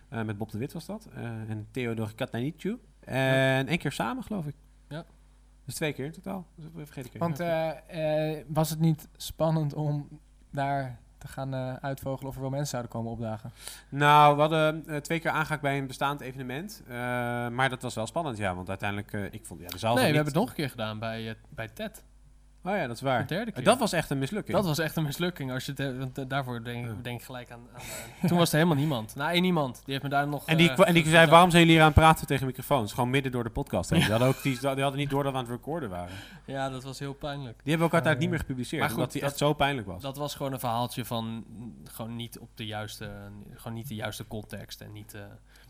Eh, 0.10 0.22
met 0.22 0.38
Bob 0.38 0.52
de 0.52 0.58
Wit 0.58 0.74
was 0.74 0.86
dat. 0.86 1.08
Eh, 1.16 1.24
en 1.24 1.68
Theodor 1.72 2.12
Katnanitju. 2.16 2.80
En 3.00 3.68
één 3.68 3.78
keer 3.78 3.92
samen, 3.92 4.24
geloof 4.24 4.46
ik. 4.46 4.56
Ja. 4.90 5.06
Dus 5.66 5.76
twee 5.76 5.94
keer 5.94 6.06
in 6.06 6.12
totaal. 6.12 6.46
Dus 6.56 6.66
vergeet 6.86 7.06
ik. 7.06 7.20
Want 7.20 7.40
eh, 7.40 7.70
eh, 8.38 8.46
was 8.48 8.70
het 8.70 8.80
niet 8.80 9.08
spannend 9.18 9.74
om 9.74 10.08
daar 10.52 11.00
te 11.22 11.28
gaan 11.28 11.54
eh, 11.54 11.74
uitvogelen 11.82 12.30
of 12.30 12.36
er 12.36 12.42
wel 12.42 12.50
mensen 12.50 12.70
zouden 12.70 12.92
komen 12.92 13.12
opdagen? 13.12 13.52
Nou, 13.90 14.36
we 14.36 14.42
hadden 14.42 14.84
eh, 14.88 14.98
twee 14.98 15.20
keer 15.20 15.32
aangehaakt 15.32 15.62
bij 15.62 15.78
een 15.78 15.88
bestaand 15.88 16.22
evenement. 16.22 16.82
Eh, 16.88 16.94
maar 17.48 17.70
dat 17.70 17.82
was 17.82 17.96
wel 17.96 18.08
spannend, 18.08 18.38
ja. 18.38 18.56
Want 18.56 18.70
uiteindelijk, 18.70 19.14
eh, 19.14 19.24
ik 19.24 19.46
vond 19.46 19.60
ja, 19.62 19.68
de 19.68 19.78
zaal 19.78 19.94
Nee, 19.94 20.02
we 20.04 20.08
niet- 20.08 20.16
hebben 20.16 20.34
het 20.34 20.42
nog 20.42 20.50
een 20.52 20.56
keer 20.62 20.70
gedaan 20.70 21.00
bij, 21.00 21.36
bij 21.50 21.68
TED. 21.68 22.04
Oh 22.64 22.76
ja, 22.76 22.82
dat 22.82 22.92
is 22.96 23.00
De 23.00 23.06
waar. 23.06 23.28
derde 23.28 23.52
keer. 23.52 23.64
Dat 23.64 23.80
was 23.80 23.92
echt 23.92 24.10
een 24.10 24.18
mislukking. 24.20 24.58
Dat 24.58 24.66
was 24.66 24.80
echt 24.80 24.96
een 24.96 25.04
mislukking. 25.04 25.52
Als 25.52 25.66
je 25.66 25.74
het, 25.76 25.98
want 25.98 26.18
eh, 26.18 26.26
daarvoor 26.28 26.64
denk, 26.64 26.86
ik- 26.90 27.04
denk 27.04 27.22
gelijk 27.22 27.52
aan... 27.52 27.60
aan 27.74 27.82
eh, 28.22 28.28
toen 28.30 28.38
was 28.38 28.50
er 28.50 28.56
helemaal 28.56 28.78
niemand. 28.78 29.16
Nou, 29.22 29.32
één 29.32 29.44
iemand. 29.44 29.76
Die 29.76 29.84
heeft 29.94 30.04
me 30.04 30.10
daar 30.10 30.28
nog... 30.28 30.46
En 30.46 30.58
die, 30.58 30.70
eh, 30.72 30.88
en 30.88 30.94
die 30.94 31.08
zei, 31.08 31.30
waarom 31.30 31.50
zijn 31.50 31.62
jullie 31.62 31.76
hier 31.78 31.86
aan 31.88 31.92
het 31.92 32.02
praten 32.02 32.28
tegen 32.28 32.46
microfoons? 32.46 32.94
Gewoon 32.94 33.10
midden 33.10 33.32
door 33.32 33.44
de 33.44 33.50
podcast. 33.50 33.90
heen. 33.90 34.00
Die, 34.00 34.10
hadden 34.10 34.28
ook, 34.28 34.42
die, 34.42 34.60
die 34.60 34.68
hadden 34.70 34.96
niet 35.00 35.10
door 35.10 35.24
dat 35.24 35.32
we 35.32 35.38
aan 35.38 35.44
het 35.44 35.54
recorden 35.54 35.90
waren. 35.90 36.16
Ja, 36.46 36.70
dat 36.70 36.84
was 36.84 37.00
heel 37.00 37.14
pijnlijk. 37.14 37.60
Die 37.64 37.76
hebben 37.78 38.02
we 38.02 38.10
ook 38.10 38.18
niet 38.18 38.30
meer 38.30 38.40
gepubliceerd. 38.40 38.80
Maar 38.82 38.90
goed, 38.90 38.98
omdat 38.98 39.12
die 39.14 39.22
dat- 39.22 39.30
echt 39.30 39.40
zo 39.40 39.54
pijnlijk 39.54 39.88
was. 39.88 40.02
Dat 40.02 40.18
was 40.18 40.36
gewoon 40.36 40.54
een 40.54 40.60
verhaaltje 40.60 41.06
van 41.06 41.26
mm, 41.26 41.76
gewoon 41.84 42.16
niet 42.16 42.40
op 42.40 42.50
de 42.56 42.66
juiste, 42.66 43.12
gewoon 43.54 43.74
niet 43.74 43.88
de 43.88 43.96
juiste 43.96 44.28
context 44.28 44.82
en 44.82 44.92
niet. 44.92 45.16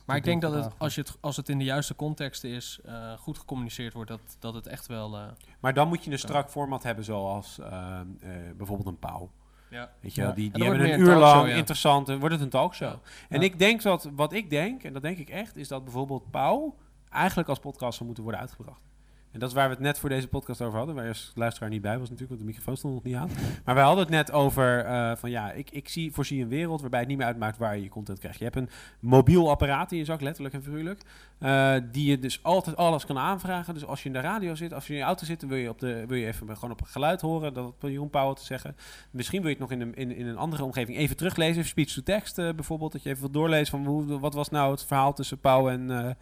Maar 0.06 0.16
ik 0.16 0.24
denk 0.24 0.41
dat 0.41 0.54
het, 0.54 0.68
als, 0.78 0.95
je 0.95 1.02
het, 1.02 1.18
als 1.20 1.38
het 1.38 1.49
in 1.49 1.58
de 1.58 1.64
juiste 1.64 1.95
context 1.95 2.43
is, 2.43 2.80
eh, 2.86 3.14
goed 3.18 3.38
gecommuniceerd 3.38 3.93
wordt, 3.93 4.10
dat, 4.10 4.20
dat 4.39 4.54
het 4.54 4.68
echt 4.68 4.88
wel. 4.88 5.18
eh, 5.18 5.24
maar 5.60 5.74
dan 5.74 5.88
moet 5.88 6.04
je 6.04 6.12
een 6.12 6.20
strak 6.20 6.49
format 6.49 6.84
hebben 6.84 7.04
zoals 7.06 7.60
ehm, 7.60 8.06
eh, 8.20 8.32
bijvoorbeeld 8.58 8.88
een 8.88 8.99
pauw. 8.99 9.30
Ja. 9.70 9.91
Weet 9.99 10.16
je, 10.16 10.22
Ja. 10.22 10.32
die, 10.32 10.52
die 10.52 10.64
hebben 10.64 10.91
een 10.93 10.99
uur 10.99 11.16
lang 11.16 11.49
ja. 11.49 11.56
interessant, 11.56 12.08
wordt 12.08 12.32
het 12.34 12.41
een 12.41 12.49
talkshow. 12.49 12.89
Ja. 12.89 12.99
En 13.30 13.39
Ja. 13.39 13.45
ik 13.45 13.60
denk 13.60 13.82
dat, 13.82 14.10
wat 14.16 14.34
ik 14.34 14.49
denk, 14.49 14.84
en 14.84 14.93
dat 14.93 15.02
denk 15.02 15.18
ik 15.18 15.30
echt, 15.30 15.56
is 15.56 15.68
dat 15.68 15.84
bijvoorbeeld 15.84 16.32
Pauw 16.32 16.76
eigenlijk 17.10 17.49
als 17.49 17.60
podcast 17.60 17.93
zou 17.93 18.06
moeten 18.06 18.24
worden 18.24 18.41
uitgebracht. 18.41 18.82
En 19.32 19.40
dat 19.40 19.50
is 19.50 19.56
waar 19.56 19.68
we 19.68 19.74
het 19.74 19.84
net 19.84 20.00
voor 20.00 20.10
deze 20.10 20.28
podcast 20.28 20.62
over 20.62 20.78
hadden, 20.78 20.96
waar 20.96 21.04
je 21.04 21.10
als 21.10 21.32
luisteraar 21.36 21.70
niet 21.70 21.82
bij 21.82 22.00
was 22.00 22.10
natuurlijk, 22.10 22.30
want 22.30 22.40
de 22.40 22.46
microfoon 22.46 22.78
stond 22.78 22.94
nog 22.94 23.04
niet 23.04 23.16
aan. 23.16 23.30
Maar 23.66 23.76
wij 23.76 23.84
hadden 23.84 24.04
het 24.04 24.14
net 24.14 24.32
over 24.32 24.86
eh, 24.86 25.16
van 25.16 25.30
ja, 25.30 25.52
ik, 25.52 25.72
ik 25.72 25.90
zie, 25.90 26.12
voorzie 26.12 26.42
een 26.42 26.48
wereld 26.48 26.82
waarbij 26.82 27.00
het 27.00 27.08
niet 27.08 27.18
meer 27.18 27.26
uitmaakt 27.26 27.58
waar 27.58 27.76
je 27.76 27.84
je 27.84 27.90
content 27.90 28.20
krijgt. 28.20 28.38
Je 28.38 28.44
hebt 28.44 28.56
een 28.56 28.70
mobiel 29.00 29.50
apparaat 29.50 29.92
in 29.92 29.98
je 29.98 30.06
zak, 30.06 30.22
letterlijk 30.22 30.56
en 30.56 30.64
figuurlijk, 30.64 31.02
eh, 31.38 31.76
die 31.92 32.10
je 32.10 32.20
dus 32.20 32.44
altijd 32.44 32.76
alles 32.76 33.06
kan 33.06 33.18
aanvragen. 33.18 33.74
Dus 33.74 33.86
als 33.86 34.02
je 34.02 34.08
in 34.08 34.14
de 34.14 34.20
radio 34.20 34.56
zit, 34.56 34.74
als 34.74 34.88
je 34.88 34.94
in 34.94 35.00
je 35.00 35.06
auto 35.06 35.26
zit, 35.26 35.48
wil 35.48 35.58
je, 35.58 35.70
op 35.70 35.80
de, 35.80 36.06
wil 36.08 36.18
je 36.18 36.28
even 36.28 36.56
gewoon 36.58 36.72
op 36.72 36.82
geluid 36.82 37.22
horen, 37.22 37.54
dat 37.54 37.74
wil 37.80 37.90
Jeroen 37.90 38.10
Pauw 38.10 38.34
te 38.34 38.46
zeggen. 38.46 38.76
Misschien 39.12 39.42
wil 39.42 39.50
je 39.50 39.56
het 39.56 39.70
nog 39.70 39.72
in 39.72 39.82
een, 39.82 39.96
in, 39.96 40.16
in 40.16 40.28
een 40.28 40.38
andere 40.38 40.64
omgeving 40.64 40.98
even 40.98 41.18
teruglezen, 41.18 41.66
speech-to-text 41.66 42.38
eh, 42.38 42.50
bijvoorbeeld, 42.54 42.92
dat 42.92 43.04
je 43.04 43.10
even 43.10 43.22
wat 43.22 43.34
doorleest 43.34 43.70
van 43.70 43.86
hoe, 43.86 44.20
wat 44.20 44.34
was 44.34 44.50
nou 44.50 44.72
het 44.72 44.86
verhaal 44.86 45.14
tussen 45.14 45.40
Pauw 45.40 45.70
en 45.70 46.16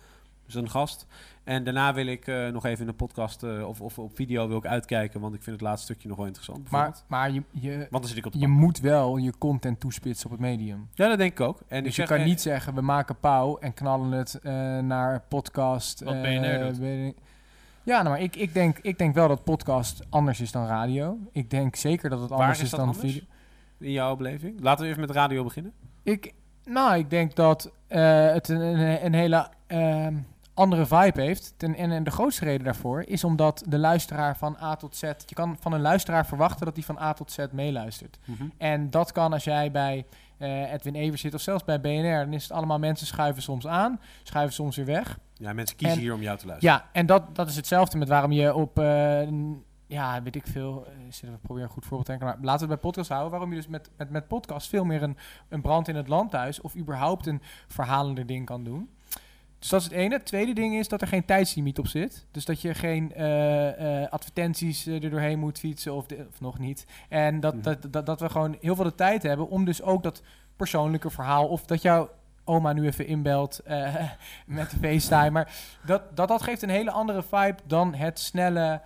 eh, 0.49 0.55
zijn 0.55 0.69
gast. 0.69 1.05
En 1.43 1.63
daarna 1.63 1.93
wil 1.93 2.05
ik 2.05 2.27
eh, 2.27 2.47
nog 2.47 2.65
even 2.65 2.81
in 2.81 2.87
een 2.87 2.95
podcast 2.95 3.43
eh, 3.43 3.67
of, 3.67 3.81
of 3.81 3.99
op 3.99 4.15
video 4.15 4.47
wil 4.47 4.57
ik 4.57 4.65
uitkijken, 4.65 5.19
want 5.21 5.33
ik 5.35 5.43
vind 5.43 5.55
het 5.55 5.65
laatste 5.65 5.85
stukje 5.85 6.07
nog 6.07 6.17
wel 6.17 6.25
interessant. 6.25 6.69
Maar, 6.69 6.95
maar 7.07 7.31
je, 7.31 7.43
je, 7.51 7.77
want 7.77 7.89
dan 7.91 8.05
zit 8.07 8.17
ik 8.17 8.25
op 8.25 8.31
de 8.31 8.39
je 8.39 8.47
moet 8.47 8.79
wel 8.79 9.17
je 9.17 9.33
content 9.37 9.79
toespitsen 9.79 10.25
op 10.25 10.31
het 10.31 10.39
medium. 10.41 10.89
Ja, 10.93 11.07
dat 11.07 11.17
denk 11.17 11.31
ik 11.31 11.39
ook. 11.41 11.59
En 11.67 11.67
dus 11.67 11.77
ik 11.77 11.85
je 11.85 11.91
zeg, 11.91 12.07
kan 12.07 12.17
eh, 12.17 12.25
niet 12.25 12.41
zeggen, 12.41 12.73
we 12.75 12.81
maken 12.81 13.19
pauw 13.19 13.57
en 13.57 13.73
knallen 13.73 14.11
het 14.11 14.39
naar 14.83 15.21
podcast. 15.27 16.01
Wat 16.03 16.21
BNR 16.21 16.59
doet. 16.67 16.77
weet 16.77 17.07
ik- 17.15 17.17
Ja, 17.83 17.97
nou, 17.97 18.09
maar 18.09 18.21
ik, 18.21 18.35
ik, 18.35 18.53
denk, 18.53 18.77
ik 18.81 18.97
denk 18.97 19.13
wel 19.15 19.27
dat 19.27 19.43
podcast 19.43 20.05
anders 20.09 20.39
is 20.41 20.51
dan 20.51 20.65
radio. 20.65 21.17
Ik 21.31 21.49
denk 21.49 21.75
zeker 21.75 22.09
dat 22.09 22.19
het 22.19 22.29
Waar 22.29 22.39
anders 22.39 22.57
is 22.57 22.63
is, 22.63 22.69
dan 22.71 22.79
anders? 22.79 22.99
video. 22.99 23.21
in 23.79 23.91
jouw 23.91 24.15
beleving. 24.15 24.61
Laten 24.61 24.83
we 24.83 24.89
even 24.89 25.01
met 25.01 25.11
radio 25.11 25.43
beginnen. 25.43 25.73
Ik, 26.03 26.33
nou, 26.65 26.97
ik 26.97 27.09
denk 27.09 27.35
dat 27.35 27.71
het 27.87 28.49
een, 28.49 28.61
een, 28.61 29.05
een 29.05 29.13
hele 29.13 29.47
ehm, 29.67 30.15
andere 30.59 30.85
vibe 30.85 31.21
heeft. 31.21 31.53
Ten, 31.57 31.75
en, 31.75 31.91
en 31.91 32.03
de 32.03 32.11
grootste 32.11 32.45
reden 32.45 32.63
daarvoor 32.65 33.01
is 33.01 33.23
omdat 33.23 33.63
de 33.67 33.77
luisteraar 33.77 34.37
van 34.37 34.57
A 34.61 34.75
tot 34.75 34.95
Z... 34.95 35.01
Je 35.01 35.35
kan 35.35 35.57
van 35.59 35.71
een 35.73 35.81
luisteraar 35.81 36.25
verwachten 36.25 36.65
dat 36.65 36.75
hij 36.75 36.83
van 36.83 36.99
A 36.99 37.13
tot 37.13 37.31
Z 37.31 37.45
meeluistert. 37.51 38.19
En 38.57 38.89
dat 38.89 39.11
kan 39.11 39.33
als 39.33 39.43
jij 39.43 39.71
bij 39.71 40.05
eh, 40.37 40.73
Edwin 40.73 40.95
Evers 40.95 41.21
zit 41.21 41.33
of 41.33 41.41
zelfs 41.41 41.63
bij 41.63 41.81
BNR... 41.81 42.19
dan 42.25 42.33
is 42.33 42.43
het 42.43 42.51
allemaal 42.51 42.79
mensen 42.79 43.07
schuiven 43.07 43.41
soms 43.41 43.67
aan, 43.67 43.99
schuiven 44.23 44.53
soms 44.55 44.75
weer 44.75 44.85
weg. 44.85 45.19
Ja, 45.33 45.53
mensen 45.53 45.75
kiezen 45.75 45.97
En- 45.97 46.03
hier 46.03 46.13
om 46.13 46.21
jou 46.21 46.37
te 46.37 46.45
luisteren. 46.45 46.75
Ja, 46.75 46.85
en 46.91 47.05
dat, 47.05 47.35
dat 47.35 47.49
is 47.49 47.55
hetzelfde 47.55 47.97
met 47.97 48.07
waarom 48.07 48.31
je 48.31 48.55
op... 48.55 48.79
eh, 48.79 49.27
ja, 49.87 50.21
weet 50.23 50.35
ik 50.35 50.47
veel. 50.47 50.87
zitten 51.09 51.31
we 51.31 51.37
proberen 51.37 51.67
een 51.67 51.73
goed 51.73 51.83
voorbeeld 51.85 52.05
te 52.05 52.11
denken. 52.11 52.27
Maar 52.27 52.37
laten 52.45 52.67
we 52.67 52.71
het 52.73 52.81
bij 52.81 52.91
podcast 52.91 53.09
houden. 53.09 53.31
Waarom 53.31 53.49
je 53.49 53.55
dus 53.55 53.67
met, 53.67 53.89
met, 53.97 54.09
met 54.09 54.27
podcast 54.27 54.69
veel 54.69 54.83
meer 54.85 55.03
een, 55.03 55.17
een 55.49 55.61
brand 55.61 55.87
in 55.87 55.95
het 55.95 56.07
land 56.07 56.31
thuis... 56.31 56.61
of 56.61 56.75
überhaupt 56.75 57.25
een 57.25 57.41
verhalender 57.67 58.25
ding 58.25 58.45
kan 58.45 58.63
doen. 58.63 58.89
Dus 59.59 59.69
dat 59.69 59.79
is 59.79 59.85
het 59.87 59.95
ene. 59.95 60.13
Het 60.15 60.25
tweede 60.25 60.53
ding 60.53 60.75
is 60.75 60.87
dat 60.87 61.01
er 61.01 61.07
geen 61.07 61.25
tijdslimiet 61.25 61.79
op 61.79 61.87
zit. 61.87 62.25
Dus 62.31 62.45
dat 62.45 62.61
je 62.61 62.73
geen 62.73 63.13
eh, 63.13 64.01
eh, 64.03 64.11
advertenties 64.11 64.85
eh, 64.87 65.03
er 65.03 65.09
doorheen 65.09 65.39
moet 65.39 65.59
fietsen 65.59 65.93
of, 65.93 66.05
de- 66.05 66.25
of 66.29 66.39
nog 66.41 66.59
niet. 66.59 66.85
En 67.09 67.39
dat, 67.39 67.53
Mhm. 67.53 67.63
dat, 67.63 67.93
dat, 67.93 68.05
dat 68.05 68.19
we 68.19 68.29
gewoon 68.29 68.57
heel 68.61 68.75
veel 68.75 68.83
de 68.83 68.95
tijd 68.95 69.23
hebben 69.23 69.49
om 69.49 69.65
dus 69.65 69.81
ook 69.81 70.03
dat 70.03 70.21
persoonlijke 70.55 71.09
verhaal... 71.09 71.47
of 71.47 71.65
dat 71.65 71.81
jouw 71.81 72.09
oma 72.43 72.73
nu 72.73 72.85
even 72.85 73.07
inbelt 73.07 73.59
met 74.45 74.69
de 74.69 74.77
FaceTime. 74.81 75.29
Maar 75.31 75.51
dat, 75.85 76.15
dat, 76.15 76.27
dat 76.27 76.41
geeft 76.41 76.61
een 76.61 76.69
hele 76.69 76.91
andere 76.91 77.23
vibe 77.23 77.55
dan 77.65 77.93
het 77.93 78.19
snelle, 78.19 78.81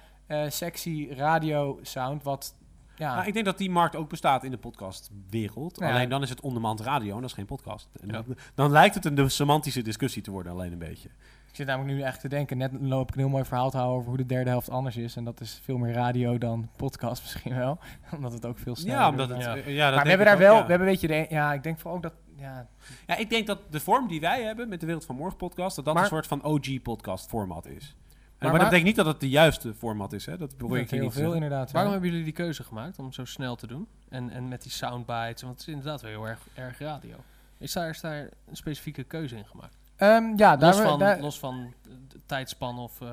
sexy 0.49 1.07
radio 1.11 1.79
sound. 1.81 2.23
Wat, 2.23 2.55
ja, 2.95 3.15
Nou, 3.15 3.27
ik 3.27 3.33
denk 3.33 3.45
dat 3.45 3.57
die 3.57 3.69
markt 3.69 3.95
ook 3.95 4.09
bestaat 4.09 4.43
in 4.43 4.51
de 4.51 4.57
podcastwereld. 4.57 5.79
Ja. 5.79 5.89
Alleen 5.91 6.09
dan 6.09 6.21
is 6.21 6.29
het 6.29 6.41
on-demand 6.41 6.79
radio 6.81 7.15
en 7.15 7.21
dat 7.21 7.29
is 7.29 7.35
geen 7.35 7.45
podcast. 7.45 7.89
En 8.01 8.07
dan, 8.07 8.25
dan 8.55 8.71
lijkt 8.71 8.95
het 8.95 9.05
een 9.05 9.31
semantische 9.31 9.81
discussie 9.81 10.21
te 10.21 10.31
worden, 10.31 10.51
alleen 10.51 10.71
een 10.71 10.77
beetje. 10.77 11.09
ik 11.49 11.55
zit 11.55 11.67
namelijk 11.67 11.97
nu 11.97 12.01
echt 12.03 12.19
te 12.21 12.27
denken. 12.27 12.57
Net 12.57 12.71
loop 12.81 13.07
ik 13.09 13.13
een 13.15 13.19
heel 13.21 13.29
mooi 13.29 13.45
verhaal 13.45 13.69
te 13.69 13.77
houden 13.77 13.97
over 13.97 14.09
hoe 14.09 14.17
de 14.17 14.25
derde 14.25 14.49
helft 14.49 14.69
anders 14.69 14.97
is. 14.97 15.15
En 15.15 15.23
dat 15.23 15.39
is 15.41 15.59
veel 15.63 15.77
meer 15.77 15.93
radio 15.93 16.37
dan 16.37 16.69
podcast 16.77 17.21
misschien 17.23 17.55
wel. 17.55 17.79
omdat 18.15 18.33
het 18.33 18.45
ook 18.45 18.57
veel 18.57 18.75
sneller 18.75 18.99
Ja, 18.99 19.09
omdat 19.09 19.29
is. 19.29 19.35
het. 19.35 19.43
Ja. 19.45 19.55
eh, 19.55 19.75
ja, 19.75 19.85
dat 19.85 19.93
Maar 19.95 20.03
we 20.03 20.09
hebben 20.09 20.25
daar 20.27 20.35
ook, 20.35 20.41
wel, 20.41 20.61
we 20.63 20.69
hebben 20.69 20.87
weet 20.87 21.01
je, 21.01 21.07
de, 21.07 21.25
ja, 21.29 21.53
ik 21.53 21.63
denk 21.63 21.77
vooral 21.79 21.95
ook 21.97 22.03
dat, 22.03 22.13
ja, 22.37 22.67
Ja, 23.07 23.15
ik 23.17 23.29
denk 23.29 23.47
dat 23.47 23.59
de 23.69 23.79
vorm 23.79 24.07
die 24.07 24.19
wij 24.19 24.43
hebben 24.43 24.69
met 24.69 24.79
de 24.79 24.85
Wereld 24.85 25.05
van 25.05 25.15
Morgen 25.15 25.37
podcast, 25.37 25.75
dat 25.75 25.85
dat 25.85 25.93
Maar- 25.93 26.03
een 26.03 26.09
soort 26.09 26.27
van 26.27 26.43
OG 26.43 26.81
podcast 26.81 27.27
format 27.29 27.65
is. 27.67 27.95
Maar 28.43 28.51
maar, 28.51 28.61
dat 28.61 28.69
betekent 28.69 28.85
niet 28.85 29.05
dat 29.05 29.13
het 29.13 29.19
de 29.19 29.29
juiste 29.29 29.73
format 29.73 30.13
is, 30.13 30.25
hè? 30.25 30.37
Dat 30.37 30.57
probeer 30.57 30.79
ik 30.79 30.89
heel 30.89 31.01
niet 31.01 31.13
veel 31.13 31.33
inderdaad. 31.33 31.67
ja. 31.67 31.73
Waarom 31.73 31.91
hebben 31.91 32.09
jullie 32.09 32.23
die 32.25 32.33
keuze 32.33 32.63
gemaakt 32.63 32.99
om 32.99 33.13
zo 33.13 33.25
snel 33.25 33.55
te 33.55 33.67
doen? 33.67 33.87
En, 34.09 34.29
en 34.29 34.47
met 34.47 34.61
die 34.61 34.71
soundbites, 34.71 35.41
want 35.41 35.53
het 35.53 35.59
is 35.61 35.67
inderdaad 35.67 36.01
wel 36.01 36.11
heel 36.11 36.27
erg, 36.27 36.39
erg 36.53 36.79
radio. 36.79 37.15
Is 37.57 37.73
daar, 37.73 37.89
is 37.89 38.01
daar 38.01 38.19
een 38.49 38.55
specifieke 38.55 39.03
keuze 39.03 39.35
in 39.37 39.45
gemaakt? 39.45 39.77
Ehm, 39.95 40.23
ja, 40.37 40.57
daar, 40.57 40.75
Los 40.75 40.81
van, 40.81 40.99
daar- 40.99 41.19
los 41.21 41.39
van 41.39 41.73
de 42.09 42.19
tijdspan 42.25 42.79
of 42.79 43.01
eh 43.01 43.07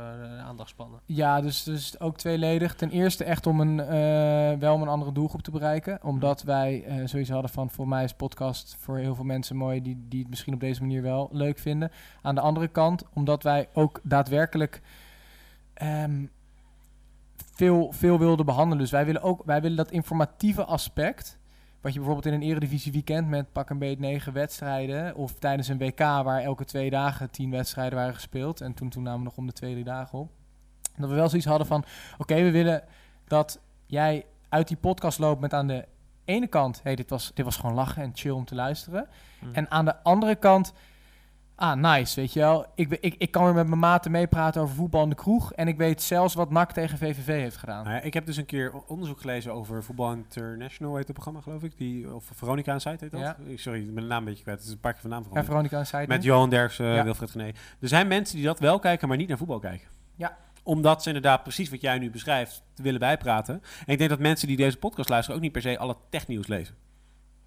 aandachtspannen? 0.46 1.00
Ja, 1.06 1.40
dus, 1.40 1.62
dus 1.62 2.00
ook 2.00 2.16
tweeledig. 2.16 2.74
Ten 2.74 2.90
eerste 2.90 3.24
echt 3.24 3.46
om 3.46 3.60
een, 3.60 3.80
eh, 3.80 4.58
wel 4.58 4.74
om 4.74 4.82
een 4.82 4.88
andere 4.88 5.12
doelgroep 5.12 5.42
te 5.42 5.50
bereiken. 5.50 5.98
Omdat 6.02 6.42
wij 6.42 6.84
eh 6.84 7.06
sowieso 7.06 7.32
hadden 7.32 7.50
van, 7.50 7.70
voor 7.70 7.88
mij 7.88 8.04
is 8.04 8.12
podcast 8.12 8.76
voor 8.78 8.98
heel 8.98 9.14
veel 9.14 9.24
mensen 9.24 9.56
mooi 9.56 9.82
die, 9.82 10.04
die 10.08 10.20
het 10.20 10.30
misschien 10.30 10.54
op 10.54 10.60
deze 10.60 10.80
manier 10.80 11.02
wel 11.02 11.28
leuk 11.32 11.58
vinden. 11.58 11.90
Aan 12.22 12.34
de 12.34 12.40
andere 12.40 12.68
kant, 12.68 13.04
omdat 13.12 13.42
wij 13.42 13.68
ook 13.72 14.00
daadwerkelijk 14.02 14.80
ehm, 15.80 16.26
veel, 17.54 17.92
veel 17.92 18.18
wilden 18.18 18.46
behandelen. 18.46 18.78
Dus 18.78 18.90
wij 18.90 19.04
willen 19.04 19.22
ook 19.22 19.42
wij 19.44 19.60
willen 19.60 19.76
dat 19.76 19.90
informatieve 19.90 20.64
aspect. 20.64 21.38
Wat 21.80 21.92
je 21.92 21.98
bijvoorbeeld 21.98 22.34
in 22.34 22.40
een 22.40 22.48
eredivisie 22.48 22.92
weekend 22.92 23.28
met 23.28 23.52
pak 23.52 23.70
een 23.70 23.78
beet 23.78 23.98
negen 23.98 24.32
wedstrijden. 24.32 25.14
Of 25.14 25.34
tijdens 25.34 25.68
een 25.68 25.78
WK 25.78 25.98
waar 25.98 26.40
elke 26.40 26.64
twee 26.64 26.90
dagen 26.90 27.30
tien 27.30 27.50
wedstrijden 27.50 27.98
waren 27.98 28.14
gespeeld. 28.14 28.60
En 28.60 28.74
toen, 28.74 28.88
toen 28.88 29.02
namen 29.02 29.18
we 29.18 29.24
nog 29.24 29.36
om 29.36 29.46
de 29.46 29.52
twee, 29.52 29.72
drie 29.72 29.84
dagen 29.84 30.18
op. 30.18 30.30
Dat 30.96 31.08
we 31.08 31.14
wel 31.14 31.28
zoiets 31.28 31.46
hadden 31.46 31.66
van, 31.66 31.84
oké, 32.18 32.34
we 32.34 32.50
willen 32.50 32.82
dat 33.26 33.60
jij 33.86 34.26
uit 34.48 34.68
die 34.68 34.76
podcast 34.76 35.18
loopt 35.18 35.40
met 35.40 35.52
aan 35.52 35.66
de 35.66 35.86
ene 36.24 36.46
kant, 36.46 36.80
hey, 36.82 36.94
dit 36.94 37.10
was, 37.10 37.30
dit 37.34 37.44
was 37.44 37.56
gewoon 37.56 37.74
lachen 37.74 38.02
en 38.02 38.10
chill 38.14 38.30
om 38.30 38.44
te 38.44 38.54
luisteren. 38.54 39.08
Hmm. 39.38 39.54
En 39.54 39.70
aan 39.70 39.84
de 39.84 40.02
andere 40.02 40.34
kant, 40.34 40.72
ah, 41.60 41.76
nice, 41.76 42.20
weet 42.20 42.32
je 42.32 42.40
wel. 42.40 42.66
Ik, 42.74 42.98
ik, 43.00 43.14
ik 43.18 43.30
kan 43.30 43.44
weer 43.44 43.54
met 43.54 43.66
mijn 43.66 43.78
maten 43.80 44.10
meepraten 44.10 44.62
over 44.62 44.74
voetbal 44.74 45.02
in 45.02 45.08
de 45.08 45.14
kroeg. 45.14 45.52
En 45.52 45.68
ik 45.68 45.76
weet 45.76 46.02
zelfs 46.02 46.34
wat 46.34 46.50
NAC 46.50 46.72
tegen 46.72 46.98
VVV 46.98 47.26
heeft 47.26 47.56
gedaan. 47.56 47.84
Nou 47.84 47.96
ja, 47.96 48.02
ik 48.02 48.14
heb 48.14 48.26
dus 48.26 48.36
een 48.36 48.46
keer 48.46 48.72
onderzoek 48.86 49.20
gelezen 49.20 49.52
over 49.52 49.84
Voetbal 49.84 50.12
International, 50.12 50.96
heet 50.96 51.04
het 51.04 51.12
programma, 51.12 51.40
geloof 51.40 51.62
ik. 51.62 51.78
Die, 51.78 52.14
of 52.14 52.30
Veronica 52.34 52.72
Insight 52.72 53.00
heet 53.00 53.10
dat? 53.10 53.20
Ja. 53.20 53.36
Sorry, 53.54 53.80
ik 53.80 53.94
ben 53.94 54.02
de 54.02 54.08
naam 54.08 54.18
een 54.18 54.24
beetje 54.24 54.42
kwijt. 54.42 54.58
Het 54.58 54.66
is 54.66 54.72
een 54.74 54.80
paar 54.80 54.92
keer 54.92 55.00
van 55.00 55.10
naam 55.10 55.22
veranderd. 55.22 55.50
Veronica 55.50 55.78
en 55.78 55.86
Seidel. 55.86 56.16
Met 56.16 56.24
Johan 56.24 56.50
Derksen, 56.50 56.86
Ja. 56.86 57.04
Wilfred 57.04 57.30
Gené. 57.30 57.46
Er 57.80 57.88
zijn 57.88 58.08
mensen 58.08 58.36
die 58.36 58.44
dat 58.44 58.58
wel 58.58 58.78
kijken, 58.78 59.08
maar 59.08 59.16
niet 59.16 59.28
naar 59.28 59.38
voetbal 59.38 59.58
kijken. 59.58 59.88
Ja. 60.16 60.36
Omdat 60.62 61.02
ze 61.02 61.08
inderdaad 61.08 61.42
precies 61.42 61.70
wat 61.70 61.80
jij 61.80 61.98
nu 61.98 62.10
beschrijft 62.10 62.62
te 62.74 62.82
willen 62.82 63.00
bijpraten. 63.00 63.54
En 63.54 63.92
ik 63.92 63.98
denk 63.98 64.10
dat 64.10 64.18
mensen 64.18 64.48
die 64.48 64.56
deze 64.56 64.76
podcast 64.76 65.08
luisteren 65.08 65.36
ook 65.36 65.42
niet 65.42 65.52
per 65.52 65.62
se 65.62 65.78
alle 65.78 65.96
technieuws 66.10 66.46
lezen. 66.46 66.74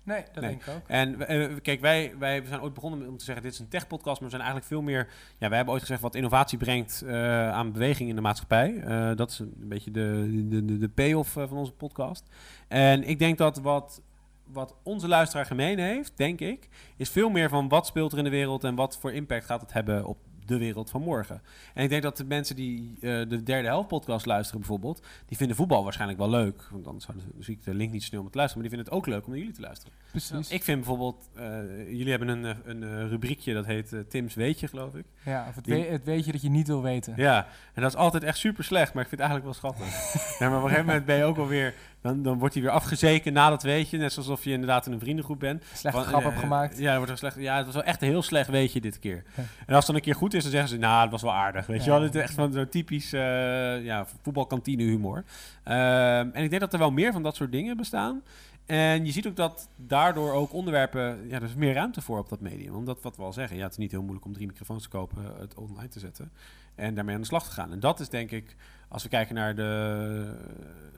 Nee, 0.04 0.24
dat 0.34 0.43
Nee. 0.43 0.49
denk 0.49 0.62
ik 0.62 0.74
ook. 0.74 0.88
En 0.88 1.28
eh, 1.28 1.56
kijk, 1.62 1.82
wij, 1.82 2.14
wij 2.20 2.43
zijn 2.45 2.62
ooit 2.62 2.74
begonnen 2.74 3.08
om 3.08 3.18
te 3.18 3.24
zeggen, 3.24 3.43
dit 3.43 3.54
is 3.54 3.60
een 3.60 3.68
tech-podcast, 3.68 4.22
maar 4.22 4.30
we 4.30 4.36
zijn 4.36 4.41
eigenlijk 4.41 4.72
veel 4.72 4.82
meer... 4.82 5.08
Ja, 5.38 5.47
wij 5.47 5.56
hebben 5.56 5.74
ooit 5.74 5.84
gezegd 5.84 6.01
wat 6.01 6.16
innovatie 6.16 6.58
brengt 6.58 7.01
eh, 7.01 7.49
aan 7.51 7.72
beweging 7.72 8.10
in 8.10 8.16
de 8.16 8.22
maatschappij. 8.22 8.78
Eh, 8.80 9.16
dat 9.16 9.32
is 9.32 9.39
een 9.39 9.54
beetje 9.58 9.91
de, 9.91 10.45
de, 10.49 10.66
de, 10.66 10.78
de 10.78 10.89
payoff 10.89 11.32
van 11.32 11.58
onze 11.58 11.72
podcast. 11.74 12.30
En 12.68 13.04
ik 13.04 13.20
denk 13.20 13.38
dat 13.38 13.58
wat, 13.58 14.01
wat 14.45 14.76
onze 14.84 15.08
luisteraar 15.08 15.45
gemeen 15.45 15.80
heeft, 15.80 16.12
denk 16.16 16.39
ik, 16.39 16.70
is 16.97 17.10
veel 17.10 17.30
meer 17.30 17.49
van 17.49 17.68
wat 17.68 17.88
speelt 17.88 18.12
er 18.12 18.18
in 18.18 18.24
de 18.24 18.30
wereld 18.30 18.64
en 18.64 18.76
wat 18.76 18.97
voor 18.97 19.12
impact 19.14 19.45
gaat 19.45 19.62
het 19.62 19.74
hebben 19.74 20.06
op 20.06 20.18
de 20.45 20.57
wereld 20.57 20.89
van 20.89 21.01
morgen. 21.01 21.41
En 21.73 21.83
ik 21.83 21.89
denk 21.89 22.03
dat 22.03 22.17
de 22.17 22.25
mensen 22.25 22.55
die 22.55 22.95
eh, 23.01 23.01
de 23.29 23.43
derde 23.43 23.67
helft 23.67 23.87
podcast 23.87 24.25
luisteren 24.25 24.59
bijvoorbeeld, 24.59 25.05
die 25.25 25.37
vinden 25.37 25.55
voetbal 25.55 25.83
waarschijnlijk 25.83 26.19
wel 26.19 26.29
leuk. 26.29 26.67
Want 26.71 26.83
dan 26.83 27.01
zie 27.39 27.53
ik 27.55 27.63
de 27.63 27.73
link 27.73 27.91
niet 27.91 28.03
snel 28.03 28.21
om 28.21 28.29
te 28.29 28.37
luisteren, 28.37 28.61
maar 28.63 28.71
die 28.71 28.79
vinden 28.79 28.93
het 28.99 29.09
ook 29.09 29.13
leuk 29.15 29.23
om 29.25 29.29
naar 29.31 29.39
jullie 29.39 29.53
te 29.55 29.61
luisteren. 29.61 29.93
Precies. 30.11 30.49
Ik 30.49 30.63
vind 30.63 30.77
bijvoorbeeld, 30.77 31.29
eh, 31.35 31.43
jullie 31.89 32.09
hebben 32.09 32.27
een, 32.27 32.45
eh, 32.45 32.55
een 32.65 33.09
rubriekje 33.09 33.53
dat 33.53 33.65
heet 33.65 33.95
Tim's 34.09 34.33
Weetje, 34.35 34.67
geloof 34.67 34.95
ik. 34.95 35.05
ja, 35.25 35.45
of 35.49 35.55
het, 35.55 35.63
Die- 35.65 35.73
we- 35.73 35.79
het 35.89 36.03
weet 36.03 36.25
je 36.25 36.31
dat 36.31 36.41
je 36.41 36.49
niet 36.49 36.67
wil 36.67 36.81
weten. 36.81 37.13
Ja, 37.17 37.47
en 37.73 37.81
dat 37.81 37.91
is 37.91 37.97
altijd 37.97 38.23
echt 38.23 38.37
super 38.37 38.63
slecht, 38.63 38.93
maar 38.93 39.03
ik 39.03 39.09
vind 39.09 39.21
het 39.21 39.29
eigenlijk 39.31 39.61
wel 39.61 39.71
schattig. 39.71 40.13
ja, 40.39 40.49
maar 40.49 40.57
op 40.57 40.63
een 40.63 40.69
gegeven 40.69 40.85
moment 40.85 41.05
ben 41.05 41.17
je 41.17 41.23
ook 41.23 41.37
alweer, 41.37 41.73
dan, 42.04 42.24
dan 42.24 42.38
wordt 42.38 42.54
hij 42.54 42.64
weer 42.64 42.72
afgezeken 42.72 43.34
na 43.34 43.49
dat 43.49 43.64
weetje, 43.64 43.97
net 43.97 44.18
alsof 44.18 44.43
je 44.43 44.51
inderdaad 44.51 44.86
in 44.86 44.91
een 44.91 44.99
vriendengroep 44.99 45.39
bent. 45.39 45.64
Slechte 45.74 45.99
Van, 45.99 46.08
grap 46.08 46.22
eh, 46.22 46.28
heb 46.28 46.38
gemaakt. 46.38 46.78
Ja, 46.78 46.95
wordt 46.95 47.12
er 47.12 47.18
slecht, 47.18 47.36
ja, 47.39 47.58
het 47.58 47.66
was 47.66 47.76
wel 47.76 47.84
echt 47.84 48.01
een 48.01 48.08
heel 48.08 48.22
slecht 48.22 48.49
weetje 48.49 48.82
dit 48.82 48.99
keer. 48.99 49.24
Ja. 49.36 49.43
En 49.66 49.76
als 49.76 49.76
het 49.76 49.86
dan 49.86 49.95
een 49.95 50.01
keer 50.01 50.16
goed 50.16 50.34
is, 50.34 50.41
dan 50.41 50.51
zeggen 50.51 50.70
ze, 50.70 50.78
nou, 50.78 51.01
het 51.01 51.12
was 51.12 51.22
wel 51.22 51.34
aardig. 51.34 51.66
Weet 51.66 51.84
je 51.84 51.89
wel, 51.89 52.01
het 52.01 52.16
is 52.16 52.22
echt 52.22 52.34
van 52.34 52.54
zo'n 52.54 52.70
typisch 52.70 53.14
eh 53.14 53.84
ja, 53.84 54.06
voetbalkantine 54.22 54.84
humor. 54.84 55.24
Ehm, 55.64 56.30
en 56.34 56.43
ik 56.43 56.49
denk 56.49 56.62
dat 56.62 56.74
er 56.74 56.80
wel 56.80 56.91
meer 56.91 57.12
van 57.12 57.24
dat 57.24 57.36
soort 57.36 57.51
dingen 57.51 57.78
bestaan. 57.78 58.22
En 58.66 59.05
je 59.05 59.11
ziet 59.11 59.28
ook 59.28 59.36
dat 59.36 59.70
daardoor 59.76 60.34
ook 60.34 60.53
onderwerpen, 60.53 61.28
ja, 61.28 61.36
er 61.36 61.43
is 61.43 61.55
meer 61.55 61.74
ruimte 61.74 62.01
voor 62.01 62.20
op 62.20 62.30
dat 62.30 62.39
medium. 62.39 62.76
Omdat 62.76 63.01
wat 63.01 63.16
we 63.16 63.24
al 63.24 63.34
zeggen, 63.34 63.57
ja, 63.57 63.64
het 63.64 63.72
is 63.72 63.78
niet 63.78 63.91
heel 63.91 64.01
moeilijk 64.01 64.26
om 64.26 64.34
drie 64.34 64.47
microfoons 64.47 64.84
te 64.84 64.89
kopen, 64.89 65.24
het 65.39 65.55
online 65.55 65.89
te 65.89 65.99
zetten 65.99 66.32
en 66.76 66.95
daarmee 66.95 67.16
aan 67.16 67.22
de 67.22 67.28
slag 67.28 67.45
te 67.45 67.51
gaan. 67.51 67.72
En 67.72 67.80
dat 67.80 67.99
is 67.99 68.09
denk 68.09 68.32
ik, 68.32 68.55
als 68.88 69.03
we 69.03 69.09
kijken 69.09 69.36
naar 69.36 69.55
de, 69.55 70.36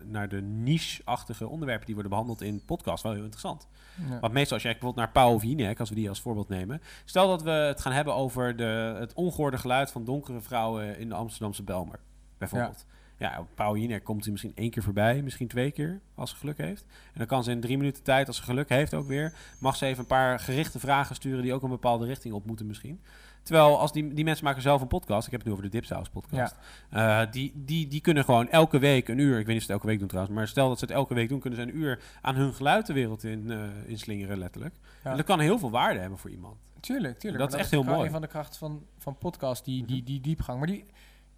naar 0.05 0.29
de 0.29 0.41
niche-achtige 0.41 1.47
onderwerpen 1.47 1.85
die 1.85 1.93
worden 1.93 2.11
behandeld 2.11 2.41
in 2.41 2.65
podcast, 2.65 3.03
wel 3.03 3.11
heel 3.11 3.21
interessant. 3.21 3.67
Ja. 4.09 4.19
Want 4.19 4.33
meestal 4.33 4.53
als 4.53 4.63
je 4.63 4.71
bijvoorbeeld 4.71 5.05
naar 5.05 5.13
Paul 5.13 5.39
Wienek, 5.39 5.79
als 5.79 5.89
we 5.89 5.95
die 5.95 6.09
als 6.09 6.21
voorbeeld 6.21 6.49
nemen. 6.49 6.81
Stel 7.05 7.27
dat 7.27 7.41
we 7.41 7.49
het 7.49 7.81
gaan 7.81 7.91
hebben 7.91 8.15
over 8.15 8.55
de, 8.55 8.95
het 8.99 9.13
ongehoorde 9.13 9.57
geluid 9.57 9.91
van 9.91 10.05
donkere 10.05 10.41
vrouwen 10.41 10.99
in 10.99 11.09
de 11.09 11.15
Amsterdamse 11.15 11.63
Belmer, 11.63 11.99
bijvoorbeeld. 12.37 12.85
Ja, 12.87 12.94
Paul 13.55 13.73
Wienek 13.73 14.03
komt 14.03 14.23
hij 14.23 14.31
misschien 14.31 14.51
één 14.55 14.69
keer 14.69 14.83
voorbij, 14.83 15.21
misschien 15.21 15.47
twee 15.47 15.71
keer, 15.71 15.99
als 16.15 16.29
ze 16.29 16.35
geluk 16.35 16.57
heeft. 16.57 16.85
En 16.87 17.17
dan 17.17 17.27
kan 17.27 17.43
ze 17.43 17.51
in 17.51 17.61
drie 17.61 17.77
minuten 17.77 18.03
tijd, 18.03 18.27
als 18.27 18.37
ze 18.37 18.43
geluk 18.43 18.69
heeft 18.69 18.93
ook 18.93 19.07
weer, 19.07 19.33
mag 19.59 19.75
ze 19.75 19.85
even 19.85 19.99
een 19.99 20.05
paar 20.05 20.39
gerichte 20.39 20.79
vragen 20.79 21.15
sturen 21.15 21.43
die 21.43 21.53
ook 21.53 21.63
een 21.63 21.69
bepaalde 21.69 22.05
richting 22.05 22.33
op 22.33 22.45
moeten 22.45 22.65
misschien. 22.65 22.99
Terwijl 23.43 23.79
als 23.79 23.91
die, 23.91 24.13
die 24.13 24.23
mensen 24.23 24.45
maken 24.45 24.61
zelf 24.61 24.81
een 24.81 24.87
podcast, 24.87 25.25
ik 25.25 25.31
heb 25.31 25.39
het 25.39 25.49
nu 25.49 25.55
over 25.55 25.69
de 25.69 25.77
Dipsaus 25.77 26.09
podcast. 26.09 26.55
Eh, 26.89 27.21
die, 27.31 27.51
die, 27.55 27.87
die 27.87 28.01
kunnen 28.01 28.23
gewoon 28.23 28.49
elke 28.49 28.79
week 28.79 29.07
een 29.07 29.17
uur, 29.17 29.39
ik 29.39 29.45
weet 29.45 29.47
niet 29.47 29.57
of 29.57 29.63
ze 29.63 29.71
het 29.71 29.81
elke 29.81 29.87
week 29.87 29.99
doen 29.99 30.07
trouwens, 30.07 30.35
maar 30.35 30.47
stel 30.47 30.67
dat 30.67 30.79
ze 30.79 30.85
het 30.85 30.93
elke 30.93 31.13
week 31.13 31.29
doen, 31.29 31.39
kunnen 31.39 31.59
ze 31.59 31.65
een 31.65 31.77
uur 31.77 31.99
aan 32.21 32.35
hun 32.35 32.53
geluid 32.53 32.85
de 32.85 32.93
wereld 32.93 33.23
in, 33.23 33.51
eh 33.51 33.57
in 33.85 33.99
slingeren 33.99 34.37
letterlijk. 34.37 34.75
Ja. 35.03 35.11
En 35.11 35.17
dat 35.17 35.25
kan 35.25 35.39
heel 35.39 35.59
veel 35.59 35.71
waarde 35.71 35.99
hebben 35.99 36.17
voor 36.17 36.29
iemand. 36.29 36.55
Tuurlijk, 36.79 37.19
tuurlijk. 37.19 37.43
Dat 37.43 37.53
is 37.53 37.59
echt 37.59 37.71
heel 37.71 37.83
mooi. 37.83 38.05
Een 38.05 38.11
van 38.11 38.21
de 38.21 38.27
krachten 38.27 38.59
van, 38.59 38.83
van 38.97 39.17
podcast, 39.17 39.65
die, 39.65 39.85
die, 39.85 40.03
die 40.03 40.21
diepgang. 40.21 40.57
Maar 40.57 40.67
die, 40.67 40.85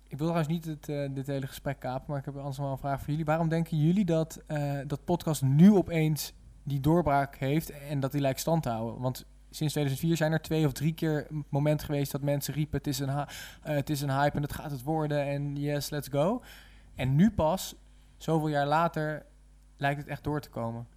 ik 0.08 0.18
wil 0.18 0.28
trouwens 0.28 0.48
niet 0.48 0.66
het, 0.66 0.90
eh, 0.90 1.10
dit 1.12 1.28
hele 1.28 1.48
gesprek 1.48 1.80
kapen, 1.80 2.06
maar 2.08 2.20
ik 2.20 2.26
heb 2.26 2.38
anders 2.38 2.58
wel 2.58 2.72
een 2.72 2.78
vraag 2.78 3.00
voor 3.00 3.10
jullie. 3.10 3.26
Waarom 3.26 3.50
denken 3.50 3.78
jullie 3.78 4.06
dat, 4.06 4.44
eh, 4.48 4.80
dat 4.88 5.06
podcast 5.06 5.42
nu 5.42 5.74
opeens 5.74 6.34
die 6.64 6.80
doorbraak 6.80 7.36
heeft 7.36 7.70
en 7.70 8.00
dat 8.00 8.12
die 8.12 8.22
lijkt 8.22 8.40
stand 8.40 8.64
te 8.64 8.70
houden? 8.70 9.02
Want 9.02 9.26
sinds 9.50 9.74
2004 9.74 10.18
zijn 10.18 10.32
er 10.32 10.42
twee 10.42 10.66
of 10.66 10.72
drie 10.72 10.94
keer 10.94 11.26
een 11.30 11.46
moment 11.50 11.84
geweest 11.84 12.12
dat 12.12 12.22
mensen 12.22 12.54
riepen: 12.54 12.78
het 12.78 12.88
is 12.88 13.00
een, 13.00 13.10
eh, 13.10 13.26
het 13.62 13.90
is 13.90 14.02
een 14.02 14.12
hype 14.12 14.36
en 14.36 14.42
het 14.42 14.54
gaat 14.54 14.72
het 14.72 14.84
worden 14.84 15.26
en 15.26 15.56
yes, 15.56 15.90
let's 15.90 16.08
go. 16.08 16.42
En 16.96 17.16
nu 17.16 17.32
pas, 17.32 17.76
zoveel 18.18 18.50
jaar 18.50 18.68
later, 18.68 19.26
lijkt 19.78 20.00
het 20.00 20.10
echt 20.10 20.24
door 20.24 20.42
te 20.42 20.50
komen. 20.50 20.88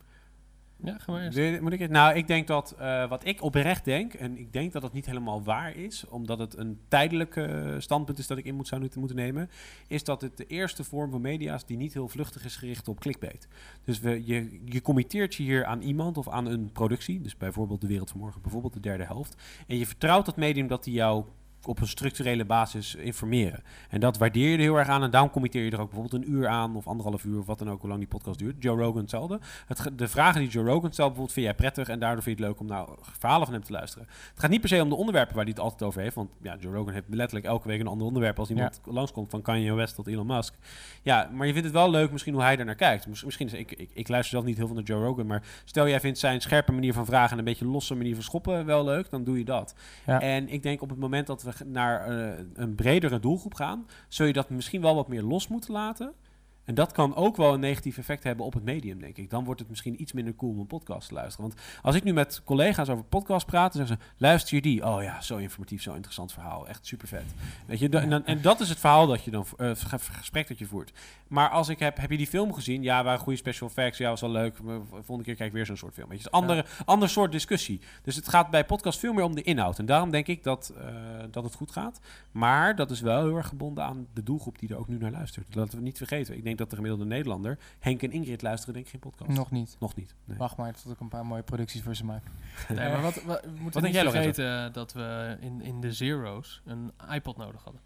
Ja, 0.82 0.98
je- 1.30 1.58
Moet 1.62 1.72
ik 1.72 1.78
het? 1.78 1.90
Nou, 1.90 2.16
ik 2.16 2.26
denk 2.26 2.46
dat 2.46 2.74
eh, 2.78 3.08
wat 3.08 3.24
ik 3.26 3.42
oprecht 3.42 3.84
denk, 3.84 4.14
en 4.14 4.38
ik 4.38 4.52
denk 4.52 4.72
dat 4.72 4.82
het 4.82 4.92
niet 4.92 5.06
helemaal 5.06 5.42
waar 5.42 5.76
is, 5.76 6.04
omdat 6.08 6.38
het 6.38 6.56
een 6.56 6.78
tijdelijk 6.88 7.48
standpunt 7.78 8.18
is 8.18 8.26
dat 8.26 8.38
ik 8.38 8.44
in 8.44 8.54
moet 8.54 8.68
zou 8.68 8.80
moeten 8.96 9.16
nemen, 9.16 9.50
is 9.86 10.04
dat 10.04 10.20
het 10.20 10.36
de 10.36 10.46
eerste 10.46 10.84
vorm 10.84 11.10
van 11.10 11.20
media 11.20 11.54
is 11.54 11.64
die 11.64 11.76
niet 11.76 11.92
heel 11.92 12.08
vluchtig 12.08 12.44
is 12.44 12.56
gericht 12.56 12.88
op 12.88 13.00
clickbait. 13.00 13.48
Dus 13.84 14.00
we, 14.00 14.26
je, 14.26 14.60
je 14.64 14.82
committeert 14.82 15.34
je 15.34 15.42
hier 15.42 15.64
aan 15.64 15.80
iemand 15.80 16.18
of 16.18 16.28
aan 16.28 16.46
een 16.46 16.72
productie, 16.72 17.20
dus 17.20 17.36
bijvoorbeeld 17.36 17.80
De 17.80 17.86
Wereld 17.86 18.10
van 18.10 18.20
Morgen, 18.20 18.42
bijvoorbeeld 18.42 18.72
de 18.72 18.80
derde 18.80 19.04
helft, 19.04 19.42
en 19.66 19.76
je 19.78 19.86
vertrouwt 19.86 20.26
dat 20.26 20.36
medium 20.36 20.66
dat 20.66 20.84
die 20.84 20.94
jou 20.94 21.24
op 21.64 21.80
een 21.80 21.88
structurele 21.88 22.44
basis 22.44 22.94
informeren. 22.94 23.62
En 23.88 24.00
dat 24.00 24.18
waardeer 24.18 24.48
je 24.48 24.54
er 24.54 24.60
heel 24.62 24.78
erg 24.78 24.88
aan. 24.88 25.02
En 25.02 25.10
daarom 25.10 25.30
committeer 25.30 25.64
je 25.64 25.70
er 25.70 25.80
ook 25.80 25.90
bijvoorbeeld 25.90 26.24
een 26.24 26.32
uur 26.32 26.48
aan, 26.48 26.76
of 26.76 26.86
anderhalf 26.86 27.24
uur, 27.24 27.38
of 27.38 27.46
wat 27.46 27.58
dan 27.58 27.70
ook, 27.70 27.80
hoe 27.80 27.88
lang 27.88 28.00
die 28.00 28.08
podcast 28.08 28.38
duurt. 28.38 28.62
Joe 28.62 28.78
Rogan 28.78 29.00
hetzelfde. 29.00 29.40
Het, 29.66 29.90
de 29.96 30.08
vragen 30.08 30.40
die 30.40 30.50
Joe 30.50 30.64
Rogan 30.64 30.92
stelt, 30.92 30.96
bijvoorbeeld, 30.96 31.32
vind 31.32 31.46
jij 31.46 31.54
prettig 31.54 31.88
en 31.88 31.98
daardoor 31.98 32.22
vind 32.22 32.38
je 32.38 32.44
het 32.44 32.52
leuk 32.52 32.60
om 32.60 32.66
naar 32.66 32.86
verhalen 33.00 33.46
van 33.46 33.54
hem 33.54 33.64
te 33.64 33.72
luisteren. 33.72 34.06
Het 34.30 34.40
gaat 34.40 34.50
niet 34.50 34.60
per 34.60 34.68
se 34.68 34.82
om 34.82 34.88
de 34.88 34.94
onderwerpen 34.94 35.34
waar 35.34 35.44
hij 35.44 35.52
het 35.52 35.62
altijd 35.62 35.82
over 35.82 36.00
heeft. 36.00 36.14
Want 36.14 36.30
ja, 36.42 36.56
Joe 36.60 36.74
Rogan 36.74 36.92
heeft 36.92 37.06
letterlijk 37.08 37.46
elke 37.46 37.68
week 37.68 37.80
een 37.80 37.86
ander 37.86 38.06
onderwerp 38.06 38.38
als 38.38 38.50
iemand 38.50 38.80
langskomt, 38.84 39.30
van 39.30 39.42
Kanye 39.42 39.72
West 39.72 39.94
tot 39.94 40.06
Elon 40.06 40.26
Musk. 40.26 40.54
Ja, 41.02 41.30
maar 41.32 41.46
je 41.46 41.52
vindt 41.52 41.68
het 41.68 41.76
wel 41.76 41.90
leuk 41.90 42.12
misschien 42.12 42.34
hoe 42.34 42.42
hij 42.42 42.56
daar 42.56 42.66
naar 42.66 42.74
kijkt. 42.74 43.06
Mis- 43.06 43.24
Misschien 43.24 43.46
is, 43.46 43.52
ik, 43.52 43.72
ik, 43.72 43.90
ik 43.92 44.08
luister 44.08 44.30
zelf 44.30 44.44
niet 44.44 44.56
heel 44.56 44.66
veel 44.66 44.76
naar 44.76 44.84
Joe 44.84 45.04
Rogan, 45.04 45.26
maar 45.26 45.42
stel 45.64 45.88
jij 45.88 46.00
vindt 46.00 46.18
zijn 46.18 46.40
scherpe 46.40 46.72
manier 46.72 46.92
van 46.92 47.06
vragen 47.06 47.32
en 47.32 47.38
een 47.38 47.44
beetje 47.44 47.66
losse 47.66 47.94
manier 47.94 48.14
van 48.14 48.24
schoppen 48.24 48.64
wel 48.66 48.84
leuk, 48.84 49.10
dan 49.10 49.24
doe 49.24 49.38
je 49.38 49.44
dat. 49.44 49.74
Ja. 50.06 50.20
En 50.20 50.48
ik 50.48 50.62
denk 50.62 50.82
op 50.82 50.88
het 50.88 50.98
moment 50.98 51.26
dat 51.26 51.42
we 51.42 51.49
naar 51.66 52.06
eh, 52.06 52.44
een 52.54 52.74
bredere 52.74 53.20
doelgroep 53.20 53.54
gaan, 53.54 53.86
zul 54.08 54.26
je 54.26 54.32
dat 54.32 54.50
misschien 54.50 54.80
wel 54.80 54.94
wat 54.94 55.08
meer 55.08 55.22
los 55.22 55.48
moeten 55.48 55.72
laten. 55.72 56.12
En 56.64 56.74
dat 56.74 56.92
kan 56.92 57.14
ook 57.14 57.36
wel 57.36 57.54
een 57.54 57.60
negatief 57.60 57.98
effect 57.98 58.24
hebben 58.24 58.46
op 58.46 58.52
het 58.54 58.64
medium, 58.64 59.00
denk 59.00 59.16
ik. 59.16 59.30
Dan 59.30 59.44
wordt 59.44 59.60
het 59.60 59.68
misschien 59.68 60.00
iets 60.02 60.12
minder 60.12 60.34
cool 60.34 60.52
om 60.52 60.58
een 60.58 60.66
podcast 60.66 61.08
te 61.08 61.14
luisteren. 61.14 61.48
Want 61.50 61.60
als 61.82 61.94
ik 61.94 62.04
nu 62.04 62.12
met 62.12 62.42
collega's 62.44 62.88
over 62.88 63.04
podcast 63.04 63.46
praat, 63.46 63.72
dan 63.72 63.86
zeggen 63.86 64.04
ze: 64.06 64.12
luister 64.22 64.54
je 64.54 64.62
die? 64.62 64.86
Oh 64.86 65.02
ja, 65.02 65.20
zo 65.20 65.36
informatief, 65.36 65.82
zo 65.82 65.92
interessant 65.94 66.32
verhaal. 66.32 66.68
Echt 66.68 66.86
super 66.86 67.08
vet. 67.08 67.24
Weet 67.66 67.78
je, 67.78 67.88
en, 67.88 68.10
dan- 68.10 68.24
en 68.26 68.40
dat 68.42 68.60
is 68.60 68.68
het 68.68 68.78
verhaal 68.78 69.06
dat 69.06 69.24
je 69.24 69.30
dan, 69.30 69.46
het 69.56 69.80
ge- 69.80 69.98
gesprek 69.98 70.48
dat 70.48 70.58
je 70.58 70.66
voert. 70.66 70.92
Maar 71.28 71.48
als 71.48 71.68
ik 71.68 71.78
heb, 71.78 71.96
heb 71.96 72.10
je 72.10 72.16
die 72.16 72.26
film 72.26 72.52
gezien? 72.52 72.82
Ja, 72.82 73.04
waren 73.04 73.20
goede 73.20 73.38
special 73.38 73.68
effects. 73.68 73.98
Ja, 73.98 74.08
was 74.10 74.20
wel 74.20 74.30
leuk. 74.30 74.62
Maar 74.62 74.80
volgende 74.90 75.22
keer 75.24 75.34
kijk 75.34 75.48
ik 75.48 75.54
weer 75.54 75.66
zo'n 75.66 75.76
soort 75.76 75.94
film. 75.94 76.08
Weet 76.08 76.18
je, 76.18 76.24
het 76.24 76.32
is 76.34 76.40
een 76.40 76.46
andere, 76.48 76.66
ander 76.84 77.08
soort 77.08 77.32
discussie. 77.32 77.80
Dus 78.02 78.16
het 78.16 78.28
gaat 78.28 78.50
bij 78.50 78.64
podcast 78.64 78.98
veel 78.98 79.12
meer 79.12 79.24
om 79.24 79.34
de 79.34 79.42
inhoud. 79.42 79.78
En 79.78 79.86
daarom 79.86 80.10
denk 80.10 80.26
ik 80.26 80.42
dat, 80.42 80.72
eh, 80.78 80.84
dat 81.30 81.44
het 81.44 81.54
goed 81.54 81.70
gaat. 81.72 82.00
Maar 82.30 82.76
dat 82.76 82.90
is 82.90 83.00
wel 83.00 83.22
heel 83.26 83.36
erg 83.36 83.48
gebonden 83.48 83.84
aan 83.84 84.06
de 84.14 84.22
doelgroep 84.22 84.58
die 84.58 84.68
er 84.68 84.78
ook 84.78 84.88
nu 84.88 84.98
naar 84.98 85.10
luistert. 85.10 85.52
Dat 85.54 85.72
we 85.72 85.80
niet 85.80 85.96
vergeten. 85.96 86.36
Ik 86.36 86.44
denk 86.44 86.49
dat 86.58 86.70
de 86.70 86.76
gemiddelde 86.76 87.04
Nederlander, 87.06 87.58
Henk 87.78 88.02
en 88.02 88.10
Ingrid 88.12 88.42
luisteren 88.42 88.74
denk 88.74 88.84
ik 88.86 88.90
geen 88.90 89.00
podcast. 89.00 89.30
Nog 89.30 89.50
niet. 89.50 89.76
Nog 89.80 89.94
niet. 89.94 90.14
Nee. 90.24 90.38
Wacht 90.38 90.56
maar 90.56 90.72
tot 90.82 90.92
ik 90.92 91.00
een 91.00 91.08
paar 91.08 91.26
mooie 91.26 91.42
producties 91.42 91.82
voor 91.82 91.94
ze 91.94 92.04
maak. 92.04 92.22
Nee, 92.68 92.88
maar 92.88 93.02
wat, 93.02 93.22
wat, 93.22 93.40
we 93.44 93.50
moeten 93.60 93.82
denk 93.82 93.94
niet 93.94 94.04
Lorenzo? 94.04 94.32
vergeten 94.32 94.72
dat 94.72 94.92
we 94.92 95.36
in, 95.40 95.62
in 95.62 95.80
de 95.80 95.92
zero's 95.92 96.62
een 96.64 96.92
iPod 97.12 97.36
nodig 97.36 97.62
hadden. 97.64 97.80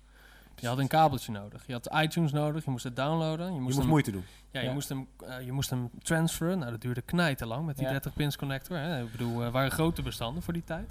Je 0.56 0.66
had 0.66 0.78
een 0.78 0.88
kabeltje 0.88 1.32
nodig. 1.32 1.66
Je 1.66 1.72
had 1.72 1.90
iTunes 1.94 2.32
nodig. 2.32 2.64
Je 2.64 2.70
moest 2.70 2.84
het 2.84 2.96
downloaden. 2.96 3.46
Je 3.46 3.52
Je 3.54 3.60
moest, 3.60 3.72
moet 3.74 3.82
hem, 3.82 3.90
moeite 3.92 4.10
doen. 4.10 4.24
ja, 4.50 4.60
je 4.60 4.66
Ja. 4.66 4.72
moest 4.72 4.88
hem, 4.88 5.06
eh, 5.26 5.40
je 5.44 5.52
moest 5.52 5.70
hem 5.70 5.90
transferen. 6.02 6.58
Nou, 6.58 6.70
dat 6.70 6.80
duurde 6.80 7.00
knijten 7.02 7.46
lang 7.46 7.66
met 7.66 7.76
die 7.76 7.84
Ja. 7.84 7.90
30 7.90 8.14
pins 8.14 8.36
connector. 8.36 8.76
Hè. 8.76 9.02
Ik 9.04 9.10
bedoel, 9.12 9.44
eh 9.44 9.50
waren 9.52 9.70
grote 9.70 10.02
bestanden 10.02 10.42
voor 10.42 10.52
die 10.52 10.64
tijd. 10.64 10.90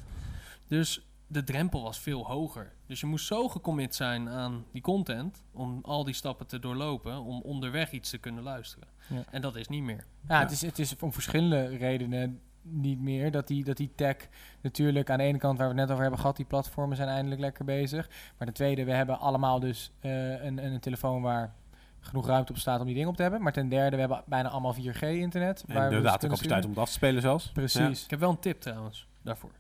Dus 0.68 1.02
de 1.34 1.44
drempel 1.44 1.84
was 1.84 2.00
veel 2.00 2.26
hoger. 2.26 2.72
Dus 2.88 3.00
je 3.00 3.06
moest 3.06 3.26
zo 3.26 3.50
gecommit 3.50 3.96
zijn 3.96 4.30
aan 4.30 4.66
die 4.72 4.82
content 4.82 5.44
om 5.52 5.80
al 5.82 6.04
die 6.04 6.14
stappen 6.14 6.48
te 6.48 6.60
doorlopen 6.60 7.24
om 7.24 7.42
onderweg 7.42 7.92
iets 7.92 8.10
te 8.10 8.18
kunnen 8.18 8.44
luisteren. 8.44 8.88
Ja. 9.08 9.24
En 9.32 9.42
dat 9.42 9.56
is 9.56 9.68
niet 9.68 9.84
meer. 9.84 10.06
Ja, 10.28 10.40
Het, 10.40 10.52
is, 10.52 10.62
het 10.62 10.80
is 10.80 10.96
om 11.00 11.14
verschillende 11.14 11.66
redenen 11.66 12.40
niet 12.62 13.00
meer. 13.00 13.32
Dat 13.32 13.48
die, 13.48 13.64
dat 13.64 13.78
die 13.78 13.92
tech 13.96 14.16
natuurlijk 14.62 15.10
aan 15.10 15.18
de 15.18 15.24
ene 15.24 15.38
kant, 15.38 15.58
waar 15.58 15.68
we 15.68 15.74
het 15.74 15.82
net 15.82 15.90
over 15.90 16.02
hebben 16.02 16.20
gehad, 16.20 16.36
die 16.36 16.46
platformen 16.46 16.98
zijn 16.98 17.10
eindelijk 17.10 17.42
lekker 17.42 17.66
bezig. 17.66 18.10
Maar 18.38 18.48
de 18.48 18.54
tweede, 18.54 18.84
we 18.84 18.94
hebben 18.94 19.20
allemaal 19.20 19.60
dus 19.60 19.92
eh, 20.00 20.44
een, 20.44 20.66
een 20.66 20.80
telefoon 20.80 21.22
waar 21.22 21.54
genoeg 22.00 22.28
ruimte 22.28 22.52
op 22.52 22.58
staat 22.58 22.80
om 22.80 22.86
die 22.86 22.96
dingen 22.96 23.10
op 23.10 23.16
te 23.16 23.22
hebben. 23.22 23.42
Maar 23.42 23.54
ten 23.54 23.70
derde, 23.70 23.96
we 23.96 24.02
hebben 24.02 24.24
bijna 24.26 24.50
allemaal 24.50 24.76
4G-internet. 24.76 25.64
En 25.68 25.90
de 25.90 26.02
datacapaciteit 26.02 26.64
om 26.64 26.70
het 26.70 26.80
af 26.80 26.88
te 26.88 26.94
spelen 26.94 27.22
zelfs. 27.22 27.52
Precies. 27.52 28.04
Ik 28.04 28.10
heb 28.10 28.20
wel 28.20 28.30
een 28.30 28.40
tip 28.40 28.62
trouwens 28.62 29.08
daarvoor. 29.22 29.52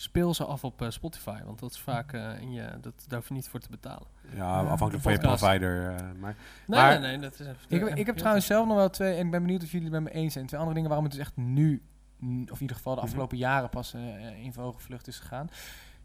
Speel 0.00 0.34
ze 0.34 0.44
af 0.44 0.64
op 0.64 0.82
eh, 0.82 0.90
Spotify, 0.90 1.38
want 1.44 1.58
dat 1.58 1.70
is 1.70 1.80
vaak 1.80 2.12
eh, 2.12 2.40
in 2.40 2.52
je, 2.52 2.78
dat, 2.80 3.04
daar 3.08 3.18
hoef 3.18 3.28
je 3.28 3.34
niet 3.34 3.48
voor 3.48 3.60
te 3.60 3.70
betalen. 3.70 4.06
Ja, 4.34 4.60
afhankelijk 4.60 5.02
van 5.02 5.12
je 5.12 5.18
provider. 5.18 5.88
eh, 5.94 5.96
maar 6.20 6.36
Nee, 6.66 6.80
Maar- 6.80 7.00
nee, 7.00 7.08
nee, 7.10 7.18
dat 7.18 7.32
is 7.32 7.46
even 7.46 7.56
Ik, 7.68 7.88
eh, 7.88 7.96
ik 7.96 8.06
heb 8.06 8.16
trouwens 8.16 8.46
zelf 8.46 8.66
nog 8.66 8.76
wel 8.76 8.90
twee, 8.90 9.16
en 9.16 9.24
ik 9.24 9.30
ben 9.30 9.42
benieuwd 9.42 9.62
of 9.62 9.70
jullie 9.70 9.90
het 9.92 10.02
met 10.02 10.12
me 10.12 10.18
eens 10.20 10.32
zijn. 10.32 10.46
Twee 10.46 10.58
andere 10.60 10.74
dingen 10.74 10.88
waarom 10.90 11.06
het 11.08 11.16
dus 11.16 11.26
echt 11.26 11.36
nu, 11.36 11.82
of 12.22 12.26
in 12.56 12.60
ieder 12.60 12.76
geval 12.76 12.92
de 12.94 12.98
Mhm. 13.00 13.08
afgelopen 13.08 13.36
jaren 13.38 13.68
pas 13.68 13.94
in 14.42 14.52
verhoogde 14.52 14.82
vlucht 14.82 15.06
is 15.06 15.18
gegaan. 15.18 15.50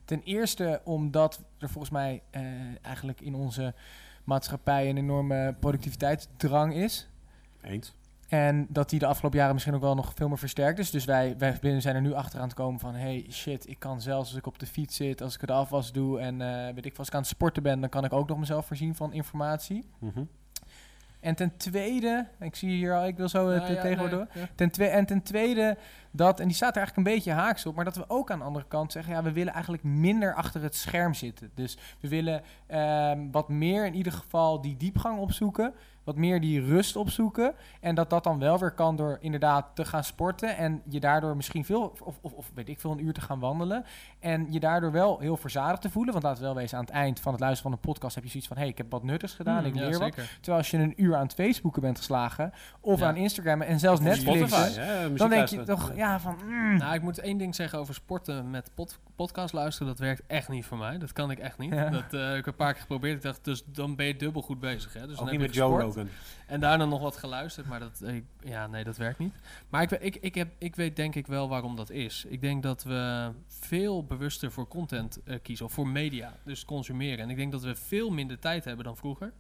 Ten 0.06 0.22
eerste 0.24 0.82
omdat 0.84 1.44
er 1.58 1.70
volgens 1.70 1.94
mij 1.94 2.22
eh, 2.30 2.42
eigenlijk 2.82 3.22
in 3.22 3.36
onze 3.36 3.74
maatschappij 4.24 4.90
een 4.90 4.98
enorme 4.98 5.56
productiviteitsdrang 5.60 6.74
is. 6.74 7.10
eens. 7.62 7.94
En 8.28 8.66
dat 8.70 8.90
die 8.90 9.00
de 9.00 9.06
afgelopen 9.06 9.38
jaren 9.38 9.54
misschien 9.54 9.76
ook 9.76 9.82
wel 9.82 9.96
nog 9.96 10.12
veel 10.16 10.28
meer 10.28 10.38
versterkt 10.38 10.80
is. 10.80 10.92
Dus 10.92 11.06
wij, 11.06 11.36
wij 11.38 11.58
binnen 11.62 11.82
zijn 11.82 11.96
er 11.96 12.02
nu 12.02 12.14
achter 12.14 12.40
aan 12.40 12.46
het 12.46 12.56
komen 12.56 12.80
van... 12.80 12.94
hey, 12.96 13.26
shit, 13.32 13.70
ik 13.70 13.80
kan 13.80 14.02
zelfs 14.02 14.30
als 14.30 14.38
ik 14.38 14.48
op 14.48 14.60
de 14.60 14.66
fiets 14.66 14.96
zit, 14.96 15.22
als 15.22 15.36
ik 15.36 15.48
de 15.48 15.54
afwas 15.54 15.92
doe... 15.92 16.20
en 16.20 16.42
eh, 16.42 16.74
weet 16.74 16.86
ik, 16.86 16.92
veel, 16.92 16.98
als 16.98 17.08
ik 17.08 17.14
aan 17.14 17.20
het 17.20 17.30
sporten 17.30 17.64
ben, 17.64 17.80
dan 17.80 17.90
kan 17.90 18.06
ik 18.06 18.14
ook 18.14 18.28
nog 18.28 18.38
mezelf 18.38 18.66
voorzien 18.66 18.96
van 18.96 19.14
informatie. 19.14 19.86
Mhm. 20.00 20.24
En 21.20 21.36
ten 21.36 21.58
tweede, 21.58 22.28
ik 22.40 22.56
zie 22.56 22.70
hier 22.70 22.96
al, 22.96 23.06
ik 23.06 23.18
wil 23.18 23.30
zo 23.30 23.50
het 23.50 23.62
Ja, 23.62 23.68
eh, 23.68 23.76
ja, 23.76 23.82
tegenwoordig 23.82 24.18
nee, 24.18 24.28
door. 24.34 24.42
ja. 24.42 24.50
Ten 24.56 24.70
twe- 24.72 24.86
en 24.86 25.06
ten 25.06 25.22
tweede 25.24 25.78
dat, 26.12 26.40
en 26.40 26.46
die 26.48 26.56
staat 26.56 26.76
er 26.76 26.78
eigenlijk 26.78 27.08
een 27.08 27.14
beetje 27.14 27.32
haaks 27.32 27.66
op, 27.66 27.76
maar 27.76 27.86
dat 27.86 27.96
we 27.96 28.06
ook 28.08 28.32
aan 28.32 28.40
de 28.40 28.46
andere 28.46 28.66
kant 28.68 28.92
zeggen, 28.92 29.14
ja, 29.14 29.24
we 29.24 29.32
willen 29.32 29.54
eigenlijk 29.54 29.84
minder 29.84 30.34
achter 30.34 30.62
het 30.62 30.76
scherm 30.76 31.14
zitten. 31.14 31.52
Dus 31.54 31.78
we 32.00 32.08
willen 32.08 32.42
ehm, 32.68 33.20
wat 33.32 33.50
meer 33.50 33.86
in 33.86 33.96
ieder 33.96 34.12
geval 34.14 34.62
die 34.62 34.78
diepgang 34.78 35.20
opzoeken, 35.20 35.74
wat 36.06 36.16
meer 36.16 36.42
die 36.42 36.62
rust 36.66 36.96
opzoeken. 36.96 37.54
En 37.80 37.96
dat 37.96 38.10
dat 38.10 38.24
dan 38.24 38.40
wel 38.40 38.60
weer 38.60 38.72
kan 38.72 38.96
door 38.96 39.18
inderdaad 39.22 39.66
te 39.74 39.86
gaan 39.86 40.04
sporten 40.04 40.58
en 40.58 40.82
je 40.90 41.00
daardoor 41.00 41.36
misschien 41.36 41.66
veel, 41.66 41.82
of, 42.04 42.18
of, 42.22 42.34
of 42.34 42.52
weet 42.54 42.70
ik 42.70 42.80
veel, 42.80 42.92
een 42.92 43.06
uur 43.06 43.14
te 43.14 43.22
gaan 43.22 43.40
wandelen. 43.40 43.86
En 44.20 44.48
je 44.52 44.60
daardoor 44.60 44.92
wel 44.92 45.20
heel 45.20 45.38
verzadigd 45.38 45.82
te 45.82 45.90
voelen, 45.90 46.12
want 46.14 46.26
laten 46.26 46.40
we 46.42 46.46
wel 46.48 46.56
wezen, 46.56 46.78
aan 46.78 46.84
het 46.84 46.94
eind 46.94 47.20
van 47.20 47.32
het 47.32 47.42
luisteren 47.42 47.72
van 47.72 47.80
een 47.82 47.92
podcast 47.92 48.16
heb 48.16 48.24
je 48.24 48.30
zoiets 48.30 48.48
van, 48.48 48.58
hé, 48.58 48.64
hey, 48.64 48.72
ik 48.72 48.78
heb 48.78 48.92
wat 48.92 49.04
nuttigs 49.04 49.34
gedaan, 49.34 49.58
Hmm, 49.58 49.66
ik 49.66 49.76
ja, 49.76 49.88
leer 49.88 50.00
wat. 50.00 50.14
Terwijl 50.14 50.58
als 50.58 50.72
je 50.72 50.78
een 50.78 50.94
uur 51.04 51.16
aan 51.16 51.24
het 51.24 51.34
Facebooken 51.34 51.82
bent 51.82 51.98
geslagen, 51.98 52.54
of 52.82 53.00
Ja. 53.00 53.08
aan 53.08 53.16
Instagram 53.16 53.62
en 53.62 53.80
zelfs 53.80 54.00
Of 54.00 54.06
Netflix, 54.06 54.52
Spotify, 54.52 55.16
dan 55.16 55.30
denk 55.30 55.48
je 55.48 55.64
toch, 55.64 55.92
ja, 55.96 56.20
van... 56.20 56.36
mm. 56.46 56.78
Nou, 56.78 56.94
ik 56.94 57.02
moet 57.02 57.20
één 57.20 57.38
ding 57.38 57.56
zeggen 57.56 57.80
over 57.80 57.94
sporten 57.94 58.50
met 58.50 58.72
pod- 58.76 59.00
podcast 59.16 59.54
luisteren. 59.54 59.88
Dat 59.88 60.00
werkt 60.00 60.22
echt 60.28 60.50
niet 60.50 60.66
voor 60.66 60.78
mij. 60.78 60.98
Dat 60.98 61.14
kan 61.14 61.32
ik 61.32 61.40
echt 61.40 61.58
niet. 61.58 61.74
Ja. 61.74 61.90
Dat 61.90 62.14
eh, 62.14 62.30
ik 62.30 62.36
heb 62.36 62.48
een 62.48 62.56
paar 62.56 62.72
keer 62.72 62.82
geprobeerd. 62.82 63.16
Ik 63.16 63.22
dacht, 63.22 63.44
dus 63.44 63.64
dan 63.66 63.96
ben 63.96 64.06
je 64.06 64.16
dubbel 64.16 64.42
goed 64.42 64.60
bezig. 64.60 64.94
Hè? 64.94 65.08
Dus 65.08 65.16
dan 65.16 65.26
Ook 65.26 65.32
heb 65.32 65.42
niet 65.42 65.54
je 65.56 65.62
met 65.62 65.70
Joe 65.70 65.74
gesport 65.76 65.95
En 66.48 66.60
daarna 66.60 66.86
nog 66.86 67.02
wat 67.02 67.18
geluisterd. 67.18 67.68
Maar 67.68 67.80
dat, 67.80 68.04
ja, 68.44 68.68
nee, 68.68 68.84
dat 68.84 68.98
werkt 68.98 69.20
niet. 69.20 69.34
Maar 69.70 69.82
ik, 69.82 69.92
ik, 69.92 70.16
ik, 70.16 70.36
heb, 70.36 70.54
ik 70.58 70.76
weet 70.76 70.96
denk 70.96 71.16
ik 71.16 71.28
wel 71.28 71.50
waarom 71.50 71.76
dat 71.76 71.90
is. 71.90 72.26
Ik 72.28 72.42
denk 72.42 72.64
dat 72.64 72.84
we 72.84 73.32
veel 73.48 74.06
bewuster 74.06 74.52
voor 74.52 74.68
content 74.68 75.24
eh, 75.24 75.40
kiezen. 75.42 75.66
Of 75.66 75.72
voor 75.74 75.88
media. 75.88 76.34
Dus 76.44 76.66
consumeren. 76.66 77.20
En 77.24 77.30
ik 77.30 77.36
denk 77.38 77.52
dat 77.52 77.64
we 77.64 77.76
veel 77.76 78.10
minder 78.10 78.40
tijd 78.40 78.66
hebben 78.66 78.86
dan 78.86 78.98
vroeger. 78.98 79.34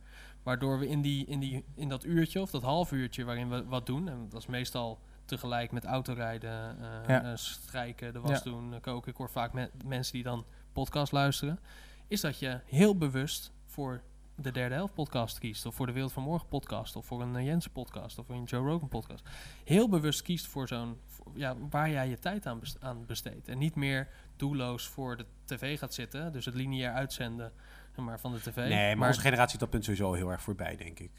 Waardoor 0.43 0.79
we 0.79 0.87
in, 0.87 1.01
die, 1.01 1.25
in, 1.25 1.39
die, 1.39 1.65
in 1.75 1.89
dat 1.89 2.03
uurtje 2.05 2.41
of 2.41 2.51
dat 2.51 2.61
half 2.61 2.91
uurtje 2.91 3.23
waarin 3.23 3.49
we 3.49 3.65
wat 3.65 3.85
doen. 3.85 4.09
En 4.09 4.27
dat 4.29 4.39
is 4.39 4.47
meestal 4.47 4.99
tegelijk 5.25 5.71
met 5.71 5.85
autorijden, 5.85 6.77
eh, 6.81 6.87
Ja. 7.07 7.23
eh, 7.23 7.31
strijken, 7.35 8.13
de 8.13 8.19
was 8.19 8.31
Ja. 8.43 8.43
doen, 8.43 8.75
koken. 8.81 9.11
Ik 9.11 9.17
hoor 9.17 9.29
vaak 9.29 9.53
me- 9.53 9.69
mensen 9.85 10.13
die 10.13 10.23
dan 10.23 10.45
podcast 10.73 11.11
luisteren. 11.11 11.59
Is 12.07 12.21
dat 12.21 12.39
je 12.39 12.59
heel 12.65 12.97
bewust 12.97 13.51
voor 13.65 14.01
de 14.35 14.51
derde 14.51 14.75
helft 14.75 14.93
podcast 14.93 15.39
kiest. 15.39 15.65
Of 15.65 15.75
voor 15.75 15.85
de 15.85 15.91
Wereld 15.91 16.13
van 16.13 16.23
Morgen 16.23 16.47
podcast. 16.47 16.95
Of 16.95 17.05
voor 17.05 17.21
een 17.21 17.35
eh, 17.35 17.45
Jensen 17.45 17.71
podcast. 17.71 18.17
Of 18.19 18.25
voor 18.25 18.35
een 18.35 18.43
Joe 18.43 18.67
Rogan 18.69 18.87
podcast. 18.87 19.23
Heel 19.63 19.89
bewust 19.89 20.21
kiest 20.21 20.47
voor 20.47 20.67
zo'n... 20.67 20.97
Ja, 21.33 21.55
waar 21.69 21.89
jij 21.89 22.09
je 22.09 22.19
tijd 22.19 22.45
aan, 22.45 22.59
best- 22.59 22.81
aan 22.81 23.05
besteedt. 23.05 23.47
En 23.47 23.57
niet 23.57 23.75
meer 23.75 24.07
doelloos 24.35 24.87
voor 24.87 25.17
de 25.17 25.25
tv 25.45 25.79
gaat 25.79 25.93
zitten. 25.93 26.33
Dus 26.33 26.45
het 26.45 26.55
lineair 26.55 26.93
uitzenden 26.93 27.51
maar, 27.95 28.19
van 28.19 28.33
de 28.33 28.39
tv. 28.39 28.55
Nee, 28.55 28.95
maar, 28.95 29.07
onze 29.07 29.21
generatie 29.21 29.59
dat 29.59 29.69
punt 29.69 29.83
sowieso 29.83 30.13
heel 30.13 30.31
erg 30.31 30.41
voorbij, 30.41 30.75
denk 30.75 30.99
ik. 30.99 31.11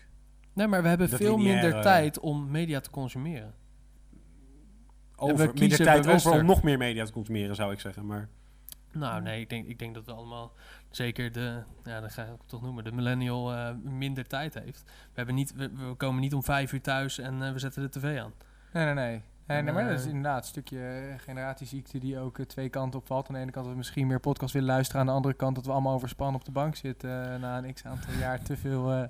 nee, 0.52 0.66
maar 0.66 0.82
we 0.82 0.88
hebben 0.88 1.10
dat 1.10 1.18
veel 1.20 1.36
lineaire- 1.36 1.62
minder 1.66 1.82
tijd 1.82 2.18
om 2.20 2.50
media 2.50 2.80
te 2.80 2.90
consumeren. 2.90 3.54
Over, 5.16 5.50
minder 5.54 5.78
tijd 5.78 6.06
over 6.06 6.32
om 6.32 6.44
nog 6.46 6.62
meer 6.62 6.78
media 6.78 7.04
te 7.04 7.12
consumeren, 7.12 7.54
zou 7.56 7.72
ik 7.72 7.80
zeggen. 7.80 8.06
Maar 8.06 8.28
Nou, 8.92 9.22
nee, 9.22 9.40
ik 9.40 9.48
denk, 9.48 9.66
ik 9.66 9.78
denk 9.78 9.94
dat 9.94 10.04
we 10.06 10.12
allemaal, 10.12 10.52
zeker 10.90 11.32
de, 11.32 11.62
ja, 11.84 12.00
dat 12.00 12.12
ga 12.12 12.22
ik 12.22 12.28
toch 12.46 12.62
noemen, 12.62 12.84
de 12.84 12.92
millennial 12.92 13.52
eh, 13.54 13.74
minder 13.82 14.26
tijd 14.26 14.54
heeft. 14.54 14.82
We, 14.84 14.92
hebben 15.14 15.34
niet, 15.34 15.54
we, 15.54 15.70
we 15.70 15.94
komen 15.94 16.20
niet 16.20 16.34
om 16.34 16.42
vijf 16.42 16.72
uur 16.72 16.80
thuis 16.82 17.18
en 17.18 17.42
eh, 17.42 17.52
we 17.52 17.58
zetten 17.58 17.82
de 17.82 17.88
tv 17.88 18.18
aan. 18.20 18.32
Nee, 18.72 18.84
nee, 18.84 18.94
nee. 18.94 19.22
Nee, 19.46 19.62
nee, 19.62 19.72
maar 19.72 19.84
dat 19.88 19.98
is 19.98 20.04
Nee. 20.04 20.14
inderdaad 20.14 20.42
een 20.42 20.48
stukje 20.48 20.78
eh, 20.80 21.18
generatieziekte 21.18 21.98
die 21.98 22.18
ook 22.18 22.38
eh, 22.38 22.46
twee 22.46 22.68
kanten 22.68 23.00
opvalt. 23.00 23.28
Aan 23.28 23.34
de 23.34 23.40
ene 23.40 23.50
kant 23.50 23.64
dat 23.64 23.72
we 23.72 23.78
misschien 23.78 24.06
meer 24.06 24.20
podcast 24.20 24.52
willen 24.52 24.68
luisteren. 24.68 25.00
Aan 25.00 25.06
de 25.06 25.12
andere 25.12 25.34
kant 25.34 25.54
dat 25.54 25.66
we 25.66 25.72
allemaal 25.72 25.94
overspannen 25.94 26.34
op 26.40 26.44
de 26.44 26.50
bank 26.52 26.76
zitten. 26.76 27.32
eh, 27.32 27.40
na 27.40 27.58
een 27.58 27.74
x-aantal 27.74 28.12
jaar 28.14 28.42
te 28.42 28.56
veel 28.56 28.92
eh, 28.92 29.02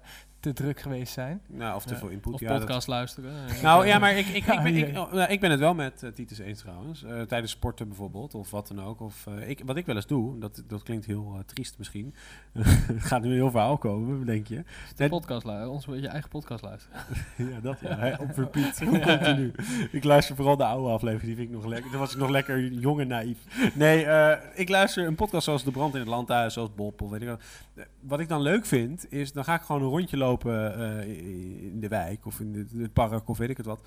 te 0.47 0.63
druk 0.63 0.81
geweest 0.81 1.13
zijn. 1.13 1.41
nou, 1.47 1.75
of 1.77 1.85
te 1.85 1.93
Ja, 1.93 1.99
veel 1.99 2.09
input. 2.09 2.33
Of 2.33 2.41
ja, 2.41 2.49
dat- 2.49 2.59
podcast 2.59 2.87
luisteren. 2.87 3.33
Nou 3.63 3.87
ja, 3.87 3.99
maar 3.99 4.17
ik, 4.17 4.27
ik, 4.27 4.47
ik, 4.55 4.63
ben, 4.63 4.75
ik, 4.77 4.97
oh, 4.99 5.13
nou, 5.13 5.31
ik 5.31 5.41
ben 5.41 5.51
het 5.51 5.61
wel 5.61 5.75
met 5.75 6.03
eh, 6.03 6.11
Titus 6.11 6.39
eens 6.39 6.61
trouwens. 6.61 7.05
Eh, 7.05 7.21
tijdens 7.21 7.53
sporten 7.53 7.89
bijvoorbeeld, 7.89 8.35
of 8.35 8.51
wat 8.51 8.69
dan 8.69 8.83
ook. 8.85 9.01
Of, 9.01 9.27
eh, 9.27 9.49
ik, 9.49 9.63
wat 9.65 9.77
ik 9.77 9.87
wel 9.87 9.97
eens 9.97 10.07
doe, 10.07 10.39
dat, 10.39 10.63
dat 10.67 10.83
klinkt 10.83 11.07
heel 11.07 11.43
triest 11.47 11.79
misschien. 11.79 12.15
Het 12.53 13.03
gaat 13.11 13.23
nu 13.23 13.29
een 13.29 13.35
heel 13.35 13.51
verhaal 13.51 13.79
komen, 13.79 14.27
denk 14.27 14.47
je. 14.47 14.65
de 14.97 15.09
podcast 15.09 15.45
luisteren, 15.45 15.73
ons 15.73 16.03
je 16.03 16.09
eigen 16.09 16.29
podcast 16.31 16.63
luisteren. 16.63 17.01
ja, 17.53 17.61
dat 17.63 17.79
ja. 17.81 17.99
hè, 17.99 18.15
Op 18.15 18.37
repeat, 18.37 18.79
continu. 18.85 19.53
Ik 19.91 20.05
luister 20.05 20.37
vooral 20.37 20.57
de 20.57 20.65
oude 20.65 20.89
aflevering, 20.93 21.27
die 21.27 21.37
vind 21.37 21.49
ik 21.49 21.55
nog 21.55 21.67
lekker. 21.67 21.91
Toen 21.91 22.01
was 22.01 22.13
ik 22.13 22.19
nog 22.19 22.29
lekker 22.31 22.73
jong 22.73 23.01
en 23.01 23.09
naïef. 23.09 23.39
Nee, 23.75 24.05
eh, 24.05 24.37
ik 24.55 24.69
luister 24.69 25.07
een 25.07 25.15
podcast 25.15 25.45
zoals 25.45 25.65
De 25.65 25.71
Brand 25.71 25.95
in 25.95 26.01
het 26.01 26.09
Landhuis, 26.09 26.53
zoals 26.53 26.75
Bob 26.75 27.03
of 27.03 27.11
weet 27.11 27.23
ik 27.23 27.29
wat. 27.29 27.43
Wat 28.01 28.21
ik 28.21 28.29
dan 28.29 28.41
leuk 28.41 28.67
vind, 28.67 29.13
is 29.13 29.33
dan 29.33 29.45
ga 29.45 29.55
ik 29.55 29.63
gewoon 29.63 29.83
een 29.83 29.89
rondje 29.89 30.17
lopen 30.17 30.75
eh, 30.75 31.09
in 31.63 31.81
de 31.81 31.89
wijk 31.89 32.27
of 32.27 32.41
in 32.41 32.69
het 32.77 32.93
park 32.93 33.29
of 33.29 33.39
weet 33.39 33.51
ik 33.51 33.57
het 33.57 33.67
wat. 33.67 33.81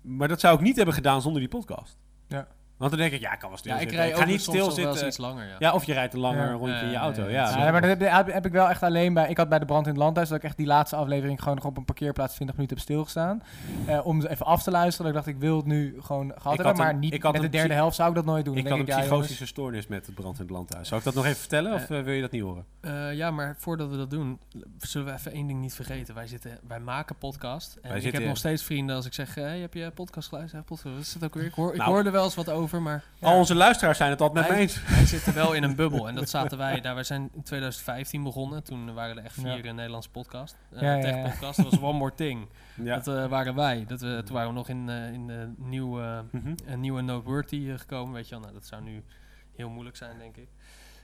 Maar 0.00 0.28
dat 0.28 0.40
zou 0.40 0.54
ik 0.54 0.60
niet 0.60 0.76
hebben 0.76 0.94
gedaan 0.94 1.22
zonder 1.22 1.40
die 1.40 1.50
podcast. 1.50 1.96
Ja. 2.28 2.48
Want 2.76 2.90
dan 2.90 3.00
denk 3.00 3.12
ik, 3.12 3.20
ja, 3.20 3.32
ik 3.32 3.38
kan 3.38 3.48
wel 3.50 3.58
Ja, 3.62 3.74
ik 3.74 3.80
stilzitten. 3.80 3.96
rij 3.98 4.08
ik 4.08 4.16
ga 4.16 4.24
niet 4.24 4.40
stilzitten. 4.42 5.06
iets 5.06 5.16
langer, 5.18 5.46
ja. 5.48 5.54
Ja, 5.58 5.72
of 5.72 5.84
je 5.84 5.92
rijdt 5.92 6.14
een 6.14 6.20
langer 6.20 6.46
Ja. 6.46 6.52
rondje 6.52 6.80
in 6.84 6.90
je 6.90 6.96
auto. 6.96 7.28
ja, 7.28 7.70
maar 7.70 7.80
dat 7.80 7.90
heb, 7.98 8.00
heb, 8.00 8.32
heb 8.32 8.46
ik 8.46 8.52
wel 8.52 8.68
echt 8.68 8.82
alleen 8.82 9.14
bij. 9.14 9.28
Ik 9.28 9.36
had 9.36 9.48
bij 9.48 9.58
de 9.58 9.64
brand 9.64 9.86
in 9.86 9.92
het 9.92 10.00
landhuis 10.02 10.28
dat 10.28 10.38
ik 10.38 10.44
echt 10.44 10.56
die 10.56 10.66
laatste 10.66 10.96
aflevering 10.96 11.38
gewoon 11.40 11.54
nog 11.56 11.64
op 11.64 11.76
een 11.76 11.84
parkeerplaats 11.84 12.34
20 12.34 12.56
minuten 12.56 12.76
heb 12.76 12.84
stilgestaan. 12.86 13.42
Eh, 13.86 14.06
om 14.06 14.20
ze 14.20 14.30
even 14.30 14.46
af 14.46 14.62
te 14.62 14.70
luisteren. 14.70 15.12
Dat 15.12 15.20
ik 15.20 15.24
dacht, 15.26 15.36
ik 15.36 15.42
wil 15.48 15.56
het 15.56 15.66
nu 15.66 15.96
gewoon 16.00 16.26
gehad 16.28 16.42
had 16.42 16.56
hebben. 16.56 16.76
Maar 16.76 16.90
een- 16.90 16.98
niet 16.98 17.12
ik 17.14 17.22
had 17.22 17.32
met 17.32 17.42
de 17.42 17.48
derde 17.48 17.74
helft 17.74 17.96
zou 17.96 18.08
ik 18.08 18.14
dat 18.14 18.24
nooit 18.24 18.44
doen. 18.44 18.56
Ik 18.56 18.68
had 18.68 18.78
een 18.78 18.84
psychotische 18.84 19.46
stoornis 19.46 19.86
met 19.86 20.06
het 20.06 20.14
brand 20.14 20.36
in 20.38 20.42
het 20.42 20.50
landhuis. 20.50 20.88
Zou 20.88 20.98
ik 21.00 21.06
dat 21.06 21.14
nog 21.14 21.24
even 21.24 21.36
vertellen 21.38 21.72
of 21.74 21.90
eh, 21.90 22.00
wil 22.02 22.12
je 22.14 22.20
dat 22.20 22.30
niet 22.30 22.42
horen? 22.42 22.64
Eh, 22.80 23.14
ja, 23.14 23.30
maar 23.30 23.54
voordat 23.58 23.90
we 23.90 23.96
dat 23.96 24.10
doen, 24.10 24.38
zullen 24.78 25.06
we 25.06 25.12
even 25.12 25.32
één 25.32 25.46
ding 25.46 25.60
niet 25.60 25.74
vergeten. 25.74 26.14
Wij, 26.14 26.26
zitten, 26.26 26.58
wij 26.68 26.80
maken 26.80 27.16
podcast. 27.16 27.74
En 27.74 27.80
Wij 27.88 27.96
ik 27.96 28.02
zitten- 28.02 28.20
heb 28.20 28.28
nog 28.28 28.38
steeds 28.38 28.62
vrienden 28.62 28.96
als 28.96 29.06
ik 29.06 29.14
zeg, 29.14 29.34
hey, 29.34 29.58
heb 29.60 29.74
je 29.74 29.90
podcast 29.90 30.28
geluisterd? 30.28 30.64
Podcast. 30.64 30.94
Wat 30.94 31.02
is 31.04 31.14
het 31.14 31.24
ook 31.24 31.34
weer? 31.34 31.44
Ik 31.44 31.56
Nou. 31.56 31.82
hoorde 31.90 32.10
wel 32.10 32.24
eens 32.24 32.34
wat 32.34 32.50
over, 32.50 32.62
maar 32.72 33.04
Ja. 33.18 33.26
Al 33.28 33.36
onze 33.38 33.54
luisteraars 33.54 33.96
zijn 33.98 34.10
het 34.10 34.20
altijd 34.20 34.38
met 34.40 34.48
me 34.48 34.54
wij, 34.54 34.62
eens. 34.62 34.84
wij 34.88 35.06
zitten 35.06 35.34
wel 35.34 35.52
in 35.52 35.62
een 35.62 35.74
bubbel. 35.76 36.08
En 36.08 36.14
dat 36.14 36.28
zaten 36.28 36.58
wij 36.58 36.80
daar. 36.80 36.94
Wij 36.94 37.04
zijn 37.04 37.30
in 37.34 37.42
2015 37.42 38.22
begonnen. 38.22 38.62
Toen 38.64 38.94
waren 38.94 39.16
er 39.18 39.24
echt 39.24 39.34
vier 39.34 39.56
Ja. 39.56 39.62
eh, 39.62 39.72
Nederlandse 39.74 40.10
podcasts. 40.10 40.56
Uh, 40.72 40.80
Ja, 40.80 40.94
ja, 40.94 41.02
tech 41.02 41.14
ja. 41.14 41.22
podcast. 41.30 41.56
Dat 41.62 41.70
was 41.70 41.80
One 41.80 41.98
More 41.98 42.14
Thing. 42.14 42.48
Ja. 42.74 42.94
Dat 42.98 43.08
eh, 43.08 43.26
waren 43.26 43.54
wij. 43.54 43.84
Dat 43.88 44.00
we, 44.00 44.22
toen 44.24 44.34
waren 44.34 44.48
we 44.48 44.54
nog 44.54 44.68
in, 44.68 44.88
eh, 44.88 45.12
in 45.12 45.26
de 45.26 45.52
nieuwe, 45.56 46.24
Mhm. 46.30 46.54
een 46.66 46.80
nieuwe 46.80 47.00
Noteworthy 47.00 47.68
eh, 47.70 47.78
gekomen. 47.78 48.14
Weet 48.14 48.24
je 48.28 48.30
wel. 48.30 48.40
Nou, 48.40 48.52
dat 48.54 48.66
zou 48.66 48.82
nu 48.82 49.02
heel 49.56 49.68
moeilijk 49.70 49.96
zijn, 49.96 50.18
denk 50.18 50.36
ik. 50.36 50.48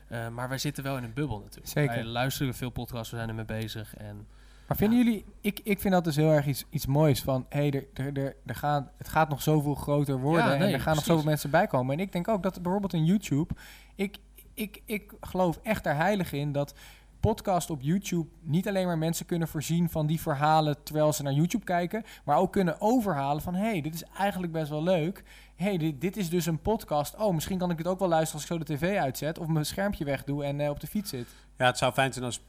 Eh, 0.08 0.28
maar 0.28 0.48
wij 0.48 0.58
zitten 0.58 0.82
wel 0.84 0.96
in 0.96 1.04
een 1.04 1.12
bubbel 1.14 1.38
natuurlijk. 1.38 1.68
Zeker. 1.68 1.94
Wij 1.94 2.04
luisteren 2.04 2.54
veel 2.54 2.70
podcasts. 2.70 3.10
We 3.10 3.16
zijn 3.16 3.28
ermee 3.28 3.44
bezig. 3.44 3.96
En 3.96 4.26
Maar 4.70 4.78
vinden 4.78 4.98
jullie, 4.98 5.24
ik, 5.40 5.60
ik 5.62 5.80
vind 5.80 5.94
dat 5.94 6.04
dus 6.04 6.16
heel 6.16 6.30
erg 6.30 6.46
iets, 6.46 6.64
iets 6.70 6.86
moois 6.86 7.22
van, 7.22 7.46
hé, 7.48 7.68
hey, 7.68 7.70
er, 7.70 8.06
er, 8.06 8.24
er, 8.24 8.36
er 8.46 8.54
gaat, 8.54 8.90
het 8.98 9.08
gaat 9.08 9.28
nog 9.28 9.42
zoveel 9.42 9.74
groter 9.74 10.20
worden 10.20 10.44
Ja, 10.44 10.54
en 10.54 10.72
er 10.72 10.80
gaan 10.80 10.94
nog 10.94 11.04
zoveel 11.04 11.24
mensen 11.24 11.50
bij 11.50 11.66
komen. 11.66 11.94
En 11.94 12.00
ik 12.00 12.12
denk 12.12 12.28
ook 12.28 12.42
dat 12.42 12.62
bijvoorbeeld 12.62 12.92
in 12.92 13.04
YouTube, 13.04 13.54
ik, 13.94 14.16
ik, 14.54 14.82
ik 14.84 15.12
geloof 15.20 15.60
echt 15.62 15.86
er 15.86 15.96
heilig 15.96 16.32
in 16.32 16.52
dat 16.52 16.74
podcast 17.20 17.70
op 17.70 17.82
YouTube 17.82 18.28
niet 18.40 18.68
alleen 18.68 18.86
maar 18.86 18.98
mensen 18.98 19.26
kunnen 19.26 19.48
voorzien 19.48 19.88
van 19.88 20.06
die 20.06 20.20
verhalen 20.20 20.82
terwijl 20.82 21.12
ze 21.12 21.22
naar 21.22 21.32
YouTube 21.32 21.64
kijken, 21.64 22.04
maar 22.24 22.36
ook 22.36 22.52
kunnen 22.52 22.80
overhalen 22.80 23.42
van, 23.42 23.54
hé, 23.54 23.70
hey, 23.70 23.80
dit 23.80 23.94
is 23.94 24.04
eigenlijk 24.18 24.52
best 24.52 24.70
wel 24.70 24.82
leuk. 24.82 25.22
Hé, 25.56 25.64
hey, 25.64 25.78
dit, 25.78 26.00
dit 26.00 26.16
is 26.16 26.28
dus 26.28 26.46
een 26.46 26.60
podcast. 26.60 27.16
Oh, 27.16 27.34
misschien 27.34 27.58
kan 27.58 27.70
ik 27.70 27.76
dit 27.76 27.86
ook 27.86 27.98
wel 27.98 28.08
luisteren 28.08 28.40
als 28.40 28.50
ik 28.50 28.56
zo 28.56 28.64
de 28.64 28.74
tv 28.74 28.98
uitzet 28.98 29.38
of 29.38 29.46
mijn 29.46 29.66
schermpje 29.66 30.04
wegdoe 30.04 30.44
en 30.44 30.60
eh, 30.60 30.70
op 30.70 30.80
de 30.80 30.86
fiets 30.86 31.10
zit. 31.10 31.26
Ja, 31.56 31.66
het 31.66 31.78
zou 31.78 31.92
fijn 31.92 32.12
zijn 32.12 32.24
als 32.24 32.40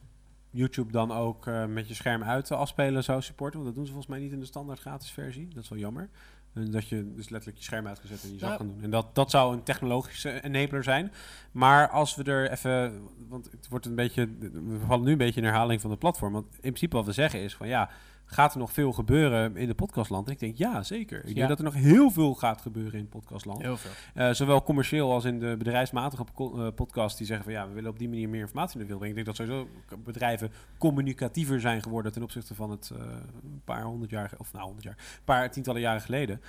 YouTube 0.52 0.92
dan 0.92 1.12
ook 1.12 1.48
eh, 1.48 1.66
met 1.66 1.88
je 1.88 1.94
scherm 1.94 2.24
uit 2.24 2.52
eh, 2.52 2.58
afspelen 2.58 3.04
zou 3.04 3.22
supporten. 3.22 3.60
Want 3.60 3.66
dat 3.66 3.76
doen 3.76 3.86
ze 3.86 3.92
volgens 3.92 4.12
mij 4.14 4.22
niet 4.24 4.32
in 4.32 4.40
de 4.40 4.46
standaard 4.46 4.80
gratis 4.80 5.12
versie. 5.12 5.48
Dat 5.54 5.64
is 5.64 5.70
wel 5.70 5.80
jammer. 5.80 6.10
En 6.54 6.72
dat 6.72 6.88
je 6.88 7.14
dus 7.16 7.30
letterlijk 7.30 7.58
je 7.58 7.64
scherm 7.64 7.88
uitgezet 7.88 8.24
en 8.24 8.30
je 8.32 8.40
Ja. 8.40 8.56
kan 8.56 8.68
doen. 8.68 8.82
En 8.82 8.90
dat, 8.90 9.16
dat 9.16 9.30
zou 9.30 9.54
een 9.54 9.64
technologische 9.64 10.44
enabler 10.44 10.84
zijn. 10.84 11.12
Maar 11.52 11.90
als 11.90 12.16
we 12.16 12.24
er 12.24 12.52
even... 12.52 13.02
Want 13.28 13.52
het 13.52 13.68
wordt 13.70 13.86
een 13.86 13.96
beetje... 13.96 14.30
We 14.52 14.80
vallen 14.86 15.06
nu 15.06 15.12
een 15.12 15.18
beetje 15.18 15.40
in 15.42 15.46
herhaling 15.48 15.82
van 15.82 15.90
de 15.90 15.98
platform. 15.98 16.34
Want 16.34 16.46
in 16.54 16.60
principe 16.60 16.96
wat 16.96 17.06
we 17.06 17.12
zeggen 17.12 17.40
is 17.40 17.56
van 17.56 17.68
ja... 17.68 17.90
Gaat 18.34 18.54
er 18.54 18.60
nog 18.60 18.72
veel 18.74 18.94
gebeuren 18.94 19.56
in 19.58 19.68
de 19.68 19.74
podcastland? 19.74 20.28
En 20.28 20.34
ik 20.34 20.40
denk 20.40 20.58
ja, 20.58 20.84
zeker. 20.84 21.20
Ik 21.20 21.28
Ja. 21.28 21.34
denk 21.34 21.48
dat 21.48 21.58
er 21.58 21.64
nog 21.64 21.74
heel 21.74 22.12
veel 22.12 22.34
gaat 22.36 22.62
gebeuren 22.62 22.94
in 22.94 23.00
het 23.00 23.10
podcastland. 23.10 23.62
heel 23.62 23.78
veel. 23.78 23.92
Eh, 24.14 24.34
zowel 24.34 24.64
commercieel 24.64 25.12
als 25.12 25.26
in 25.26 25.40
de 25.40 25.56
bedrijfsmatige 25.58 26.26
eh, 26.36 26.68
podcast 26.76 27.18
die 27.18 27.26
zeggen 27.28 27.46
van 27.46 27.54
ja, 27.54 27.68
we 27.68 27.74
willen 27.74 27.90
op 27.90 28.00
die 28.00 28.10
manier 28.10 28.30
meer 28.30 28.42
informatie 28.42 28.80
in 28.80 28.88
de 28.88 28.94
wereld 28.94 29.00
brengen. 29.00 29.18
Ik 29.20 29.26
denk 29.26 29.38
dat 29.38 29.48
sowieso 29.48 29.98
bedrijven 30.04 30.52
communicatiever 30.78 31.60
zijn 31.62 31.82
geworden 31.84 32.12
ten 32.12 32.24
opzichte 32.24 32.56
van 32.56 32.72
het 32.72 32.92
eh, 32.94 33.00
een 33.44 33.62
paar 33.66 33.84
honderd 33.84 34.12
jaar, 34.12 34.32
of 34.38 34.54
nou 34.54 34.64
honderd 34.66 34.84
jaar, 34.84 34.98
een 34.98 35.24
paar 35.26 35.52
tientallen 35.52 35.82
jaren 35.82 36.02
geleden. 36.02 36.42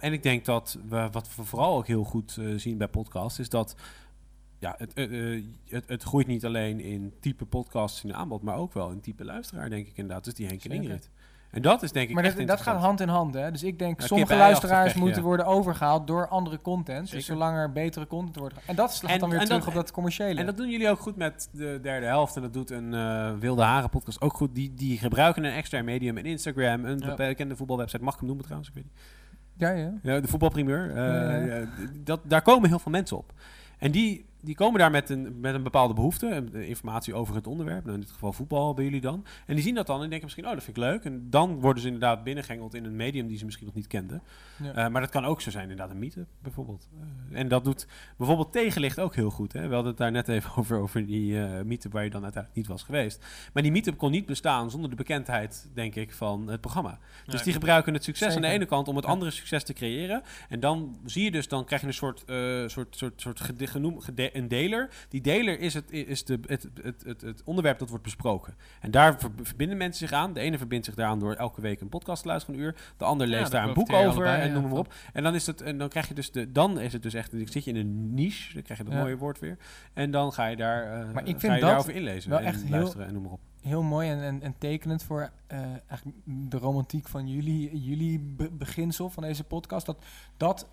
En 0.00 0.12
ik 0.12 0.22
denk 0.22 0.44
dat 0.44 0.78
we, 0.88 1.08
wat 1.12 1.34
we 1.36 1.44
vooral 1.44 1.76
ook 1.76 1.86
heel 1.86 2.04
goed 2.04 2.38
zien 2.56 2.78
bij 2.78 2.88
podcasts, 2.88 3.38
is 3.38 3.48
dat 3.48 3.76
ja, 4.58 4.74
het, 4.78 4.92
eh, 4.92 5.34
eh, 5.36 5.44
het, 5.68 5.84
het 5.88 6.02
groeit 6.02 6.26
niet 6.26 6.44
alleen 6.44 6.80
in 6.80 7.12
type 7.20 7.44
podcasts 7.44 8.02
in 8.02 8.08
de 8.08 8.14
aanbod, 8.14 8.42
maar 8.42 8.56
ook 8.56 8.72
wel 8.72 8.90
in 8.90 9.00
type 9.00 9.24
luisteraar, 9.24 9.70
denk 9.70 9.86
ik 9.86 9.96
inderdaad. 9.96 10.24
Dus 10.24 10.34
die 10.34 10.46
Henk 10.46 10.64
en. 10.64 10.70
Ingrid. 10.70 11.10
En 11.50 11.62
dat 11.62 11.82
is 11.82 11.92
denk 11.92 12.08
ik 12.08 12.14
Maar 12.14 12.24
echt 12.24 12.36
dat, 12.36 12.46
dat 12.46 12.60
gaat 12.60 12.80
hand 12.80 13.00
in 13.00 13.08
hand, 13.08 13.34
hè? 13.34 13.50
Dus 13.50 13.62
ik 13.62 13.78
denk, 13.78 14.00
sommige 14.00 14.36
luisteraars 14.36 14.94
moeten 14.94 15.18
ja. 15.20 15.26
worden 15.26 15.46
overgehaald 15.46 16.06
door 16.06 16.28
andere 16.28 16.60
content. 16.60 17.10
Dus 17.10 17.26
zolang 17.26 17.56
er 17.56 17.72
betere 17.72 18.06
content 18.06 18.36
wordt. 18.36 18.54
En 18.66 18.74
dat 18.76 18.94
slaat 18.94 19.10
En- 19.12 19.18
dan 19.18 19.30
weer 19.30 19.38
terug 19.38 19.58
dat- 19.58 19.68
op 19.68 19.74
dat 19.74 19.90
commerciële. 19.90 20.40
En 20.40 20.46
dat 20.46 20.56
doen 20.56 20.70
jullie 20.70 20.88
ook 20.90 20.98
goed 20.98 21.16
met 21.16 21.48
de 21.52 21.78
derde 21.82 22.06
helft. 22.06 22.36
En 22.36 22.42
dat 22.42 22.52
doet 22.52 22.70
een 22.70 22.94
eh, 22.94 23.32
Wilde 23.38 23.62
Haren 23.62 23.90
podcast 23.90 24.20
ook 24.20 24.32
goed. 24.34 24.54
Die, 24.54 24.74
die 24.74 24.98
gebruiken 24.98 25.44
een 25.44 25.52
extra 25.52 25.82
medium, 25.82 26.16
een 26.18 26.26
Instagram, 26.26 26.84
een 26.84 26.98
Ja. 26.98 27.14
bekende 27.14 27.56
voetbalwebsite. 27.56 28.02
Mag 28.04 28.12
ik 28.12 28.18
hem 28.18 28.26
noemen 28.28 28.44
trouwens? 28.44 28.70
Ik 28.70 28.76
weet 28.76 28.84
niet. 28.84 29.00
ja, 29.56 29.70
ja. 29.70 29.92
Ja, 30.02 30.20
de 30.20 30.28
voetbalprimeur. 30.28 30.88
D- 31.66 32.06
dat, 32.06 32.20
daar 32.24 32.42
komen 32.42 32.68
heel 32.68 32.78
veel 32.78 32.92
mensen 32.92 33.16
op. 33.16 33.32
En 33.78 33.90
die 33.90 34.26
die 34.40 34.54
komen 34.54 34.78
daar 34.80 34.90
met 34.90 35.10
een, 35.10 35.40
met 35.40 35.54
een 35.54 35.62
bepaalde 35.62 35.94
behoefte, 35.94 36.44
eh, 36.52 36.68
informatie 36.68 37.14
over 37.14 37.34
het 37.34 37.46
onderwerp. 37.46 37.82
Nou, 37.82 37.94
in 37.94 38.00
dit 38.00 38.10
geval 38.10 38.32
voetbal 38.32 38.74
bij 38.74 38.84
jullie 38.84 39.00
dan. 39.00 39.24
En 39.46 39.54
die 39.54 39.64
zien 39.64 39.74
dat 39.74 39.86
dan 39.86 39.96
en 39.96 40.00
denken 40.08 40.22
misschien, 40.22 40.44
oh, 40.46 40.52
dat 40.52 40.62
vind 40.62 40.76
ik 40.76 40.82
leuk. 40.82 41.04
En 41.04 41.26
dan 41.30 41.60
worden 41.60 41.80
ze 41.82 41.86
inderdaad 41.88 42.24
binnengengeld 42.24 42.74
in 42.74 42.84
een 42.84 42.96
medium 42.96 43.26
die 43.26 43.38
ze 43.38 43.44
misschien 43.44 43.66
nog 43.66 43.74
niet 43.74 43.86
kenden. 43.86 44.22
Ja. 44.62 44.72
Eh, 44.74 44.88
maar 44.88 45.00
dat 45.00 45.10
kan 45.10 45.24
ook 45.24 45.40
zo 45.40 45.50
zijn, 45.50 45.62
inderdaad, 45.62 45.90
een 45.90 45.98
meetup 45.98 46.26
bijvoorbeeld. 46.42 46.88
Eh, 47.32 47.38
en 47.40 47.48
dat 47.48 47.64
doet 47.64 47.86
bijvoorbeeld 48.16 48.52
tegenlicht 48.52 49.00
ook 49.00 49.14
heel 49.14 49.30
goed. 49.30 49.52
Hè? 49.52 49.60
We 49.68 49.74
hadden 49.74 49.90
het 49.90 49.96
daar 50.00 50.10
net 50.12 50.28
even 50.28 50.50
over, 50.58 50.78
over 50.78 51.06
die 51.06 51.42
eh 51.42 51.62
meetup 51.62 51.92
waar 51.92 52.04
je 52.04 52.10
dan 52.10 52.22
uiteindelijk 52.22 52.60
niet 52.62 52.72
was 52.76 52.82
geweest. 52.82 53.24
Maar 53.52 53.62
die 53.62 53.72
meetup 53.72 53.96
kon 53.98 54.10
niet 54.10 54.26
bestaan 54.26 54.70
zonder 54.70 54.90
de 54.90 54.96
bekendheid, 54.96 55.68
denk 55.74 55.94
ik, 55.94 56.12
van 56.12 56.48
het 56.48 56.60
programma. 56.60 56.98
Dus 57.26 57.42
die 57.42 57.52
gebruiken 57.52 57.94
het 57.94 58.04
succes 58.04 58.34
aan 58.34 58.42
de 58.42 58.48
ene 58.48 58.64
kant 58.66 58.88
om 58.88 58.96
het 58.96 59.04
andere 59.04 59.30
succes 59.30 59.64
te 59.64 59.72
creëren. 59.72 60.22
En 60.48 60.60
dan 60.60 60.98
zie 61.04 61.24
je 61.24 61.30
dus, 61.30 61.48
dan 61.48 61.64
krijg 61.64 61.80
je 61.80 61.86
een 61.86 61.94
soort, 61.94 62.24
soort, 62.70 62.96
soort, 62.96 63.20
soort 63.20 63.40
gede- 63.40 63.66
genoem, 63.66 64.00
gede- 64.00 64.27
een 64.32 64.48
deler. 64.48 64.88
Die 65.08 65.20
deler 65.20 65.60
is, 65.60 65.74
het, 65.74 65.90
is 65.92 66.24
de, 66.24 66.38
het, 66.46 66.68
het, 66.82 67.02
het, 67.04 67.20
het 67.20 67.42
onderwerp 67.44 67.78
dat 67.78 67.88
wordt 67.88 68.04
besproken. 68.04 68.54
En 68.80 68.90
daar 68.90 69.20
ver- 69.20 69.30
verbinden 69.42 69.76
mensen 69.76 70.08
zich 70.08 70.16
aan. 70.16 70.32
De 70.32 70.40
ene 70.40 70.58
verbindt 70.58 70.84
zich 70.86 70.94
daaraan 70.94 71.18
door 71.18 71.34
elke 71.34 71.60
week 71.60 71.80
een 71.80 71.88
podcast 71.88 72.22
te 72.22 72.28
luisteren, 72.28 72.58
een 72.60 72.66
uur. 72.66 72.76
De 72.96 73.04
ander 73.04 73.26
leest 73.26 73.50
daar 73.50 73.68
een 73.68 73.74
boek 73.74 73.92
over 73.92 74.04
allebei, 74.06 74.40
en 74.40 74.46
ja, 74.46 74.52
noem 74.52 74.62
maar 74.62 74.70
van. 74.70 74.78
op. 74.78 74.94
En 75.12 75.22
dan, 75.22 75.34
is 75.34 75.46
het, 75.46 75.60
en 75.60 75.78
dan 75.78 75.88
krijg 75.88 76.08
je 76.08 76.14
dus 76.14 76.30
de, 76.30 76.52
dan 76.52 76.80
is 76.80 76.92
het 76.92 77.02
dus 77.02 77.14
echt, 77.14 77.30
dan 77.30 77.46
zit 77.46 77.64
je 77.64 77.70
in 77.70 77.76
een 77.76 78.14
niche, 78.14 78.52
dan 78.54 78.62
krijg 78.62 78.78
je 78.78 78.84
dat 78.84 78.94
Ja. 78.94 79.00
mooie 79.00 79.16
woord 79.16 79.38
weer. 79.38 79.56
En 79.92 80.10
dan 80.10 80.32
ga 80.32 80.46
je 80.46 80.56
daar, 80.56 80.82
eh, 80.82 81.12
Maar 81.12 81.26
ik 81.26 81.32
ga 81.34 81.38
vind 81.38 81.42
je 81.42 81.48
dat 81.48 81.60
daarover 81.60 81.94
inlezen 81.94 82.30
wel 82.30 82.38
en 82.38 82.44
echt 82.44 82.62
heel- 82.62 82.70
luisteren 82.70 83.06
en 83.06 83.12
noem 83.12 83.22
maar 83.22 83.32
op. 83.32 83.40
heel 83.62 83.82
mooi 83.82 84.08
en, 84.10 84.22
en, 84.22 84.42
en 84.42 84.54
tekenend 84.58 85.02
voor 85.02 85.30
eh, 85.46 85.58
eigenlijk 85.86 86.18
de 86.24 86.58
romantiek 86.58 87.08
van 87.08 87.28
jullie, 87.28 87.80
jullie 87.82 88.18
be- 88.18 88.50
beginsel 88.50 89.10
van 89.10 89.22
deze 89.22 89.44
podcast. 89.44 89.86
Dat, 89.86 90.04
dat 90.36 90.68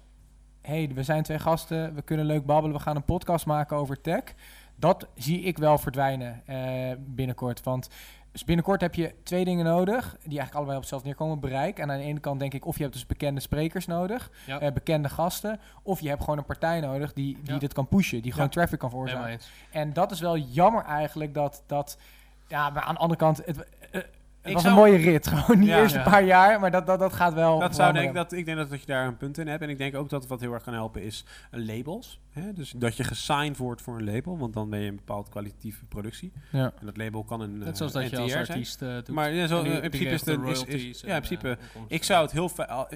hey, 0.65 0.91
we 0.93 1.03
zijn 1.03 1.23
twee 1.23 1.39
gasten, 1.39 1.93
we 1.95 2.01
kunnen 2.01 2.25
leuk 2.25 2.45
babbelen, 2.45 2.77
we 2.77 2.81
gaan 2.83 2.95
een 2.95 3.03
podcast 3.05 3.45
maken 3.45 3.77
over 3.77 4.01
tech. 4.01 4.23
Dat 4.75 5.07
zie 5.15 5.41
ik 5.41 5.57
wel 5.57 5.77
verdwijnen 5.77 6.41
eh, 6.45 6.91
binnenkort. 6.99 7.63
Want 7.63 7.89
dus 8.31 8.43
binnenkort 8.45 8.81
heb 8.81 8.95
je 8.95 9.13
twee 9.23 9.45
dingen 9.45 9.65
nodig, 9.65 10.05
die 10.11 10.27
eigenlijk 10.27 10.53
allebei 10.55 10.75
op 10.75 10.81
hetzelfde 10.81 11.07
neerkomen. 11.07 11.39
Bereik. 11.39 11.79
En 11.79 11.91
aan 11.91 11.97
de 11.97 12.03
ene 12.03 12.19
kant 12.19 12.39
denk 12.39 12.53
ik, 12.53 12.65
of 12.65 12.75
je 12.75 12.81
hebt 12.81 12.93
dus 12.93 13.05
bekende 13.05 13.39
sprekers 13.39 13.85
nodig, 13.85 14.31
Ja. 14.45 14.59
eh, 14.59 14.71
bekende 14.71 15.09
gasten. 15.09 15.59
Of 15.83 15.99
je 15.99 16.09
hebt 16.09 16.23
gewoon 16.23 16.37
een 16.37 16.45
partij 16.45 16.79
nodig 16.79 17.13
die, 17.13 17.37
die 17.43 17.53
Ja. 17.53 17.59
dit 17.59 17.73
kan 17.73 17.87
pushen, 17.87 18.21
die 18.21 18.31
gewoon 18.31 18.47
Ja. 18.47 18.53
traffic 18.53 18.79
kan 18.79 18.89
veroorzaken. 18.89 19.39
En 19.71 19.93
dat 19.93 20.11
is 20.11 20.19
wel 20.19 20.37
jammer 20.37 20.83
eigenlijk 20.83 21.33
dat 21.33 21.63
dat. 21.67 21.97
Ja, 22.47 22.69
maar 22.69 22.83
aan 22.83 22.93
de 22.93 22.99
andere 22.99 23.19
kant, 23.19 23.41
het, 23.45 23.65
het 24.45 24.53
Ik 24.53 24.53
was 24.53 24.63
zou- 24.73 24.75
een 24.75 24.91
mooie 24.91 25.11
rit. 25.11 25.27
Gewoon 25.27 25.59
die 25.59 25.69
Ja. 25.69 25.79
eerste 25.81 25.97
Ja. 25.97 26.03
paar 26.03 26.23
jaar, 26.23 26.59
maar 26.59 26.71
dat, 26.71 26.85
dat, 26.87 26.99
dat 26.99 27.13
gaat 27.13 27.33
wel. 27.33 27.59
Dat 27.59 27.75
zou 27.75 27.93
denk 27.93 28.13
dat, 28.13 28.31
ik 28.31 28.45
denk 28.45 28.57
dat, 28.57 28.69
dat 28.69 28.79
je 28.79 28.85
daar 28.85 29.07
een 29.07 29.17
punt 29.17 29.37
in 29.37 29.47
hebt. 29.47 29.61
En 29.61 29.69
ik 29.69 29.77
denk 29.77 29.95
ook 29.95 30.09
dat 30.09 30.27
wat 30.27 30.39
heel 30.39 30.53
erg 30.53 30.63
kan 30.63 30.73
helpen 30.73 31.03
is 31.03 31.25
eh, 31.51 31.65
labels. 31.65 32.19
Hè? 32.29 32.53
Dus 32.53 32.73
dat 32.77 32.97
je 32.97 33.03
gesigned 33.03 33.57
wordt 33.57 33.81
voor 33.81 33.97
een 33.97 34.03
label, 34.13 34.37
want 34.37 34.53
dan 34.53 34.69
ben 34.69 34.79
je 34.79 34.87
een 34.89 34.95
bepaald 34.95 35.29
kwalitatieve 35.29 35.85
productie. 35.85 36.31
Ja. 36.51 36.71
En 36.79 36.85
dat 36.85 36.97
label 36.97 37.23
kan 37.23 37.41
een 37.41 37.57
Net 37.57 37.77
zoals 37.77 37.93
eh, 37.93 38.01
dat 38.01 38.09
je 38.09 38.15
NTR 38.15 38.21
als 38.23 38.31
zijn. 38.31 38.47
artiest 38.47 38.81
eh, 38.81 38.93
doet. 38.93 39.07
Maar 39.09 39.31
ja, 39.33 39.47
zo, 39.47 39.63
eh, 39.63 39.73
in 39.73 39.79
principe 39.89 40.09
is 40.09 40.23
de, 40.23 40.39
is, 40.45 40.63
is, 40.63 41.01
ja, 41.01 41.15
in 41.15 41.21
principe. 41.21 41.49
eh, 41.49 41.81
ik 41.87 42.03
zou 42.03 42.21
het 42.21 42.31
heel 42.31 42.51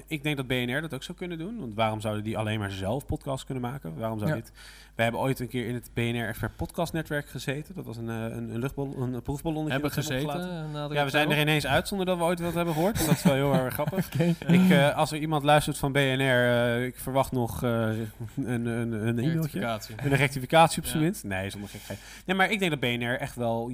Ik 0.06 0.22
denk 0.22 0.36
dat 0.36 0.46
BNR 0.46 0.80
dat 0.80 0.94
ook 0.94 1.02
zou 1.02 1.18
kunnen 1.18 1.38
doen. 1.38 1.58
Want 1.58 1.74
waarom 1.74 2.00
zouden 2.00 2.24
die 2.24 2.38
alleen 2.38 2.58
maar 2.58 2.70
zelf 2.70 3.06
podcast 3.06 3.44
kunnen 3.44 3.62
maken? 3.62 3.96
Waarom 3.98 4.18
zou 4.18 4.30
Ja. 4.30 4.36
dit? 4.36 4.52
We 5.00 5.06
hebben 5.06 5.24
ooit 5.24 5.40
een 5.40 5.48
keer 5.48 5.66
in 5.66 5.74
het 5.74 5.90
BNR 5.94 6.26
Expert 6.28 6.56
Podcast 6.56 6.92
Netwerk 6.92 7.28
gezeten. 7.28 7.74
Dat 7.74 7.84
was 7.84 7.96
een, 7.96 8.08
eh, 8.08 8.14
een, 8.22 8.50
een 8.54 8.58
luchtbal, 8.58 8.94
een 8.96 9.22
proefballonnetje. 9.22 9.72
hebben 9.72 9.90
gezeten. 9.90 10.74
eh, 10.74 10.86
Ja, 10.90 11.04
we 11.04 11.10
zijn 11.10 11.30
er 11.30 11.40
ineens 11.40 11.66
uit 11.66 11.88
zonder 11.88 12.06
dat 12.06 12.18
we 12.18 12.22
ooit 12.24 12.40
wat 12.40 12.54
hebben 12.54 12.74
gehoord. 12.74 12.96
Dus 12.96 13.06
dat 13.06 13.14
is 13.14 13.22
wel 13.22 13.34
heel 13.34 13.54
erg 13.54 13.74
grappig. 13.74 14.08
Ik, 14.46 14.70
eh, 14.70 14.96
als 14.96 15.12
er 15.12 15.18
iemand 15.18 15.42
luistert 15.44 15.78
van 15.78 15.92
BNR, 15.92 16.82
ik 16.82 16.98
verwacht 16.98 17.32
nog 17.32 17.62
een, 17.62 18.08
een, 18.36 18.66
een 18.66 18.92
e-mailtje. 18.92 19.30
Rectificatie. 19.32 19.94
Een 20.02 20.14
rectificatie 20.16 20.78
op 20.82 20.86
zijn 20.88 20.98
Ja. 20.98 21.04
minst. 21.04 21.24
Nee, 21.24 21.50
zonder 21.50 21.70
gekheid. 21.70 21.98
Nee, 22.26 22.36
maar 22.36 22.50
ik 22.50 22.58
denk 22.58 22.70
dat 22.70 22.80
BNR 22.80 23.18
echt 23.18 23.36
wel... 23.36 23.72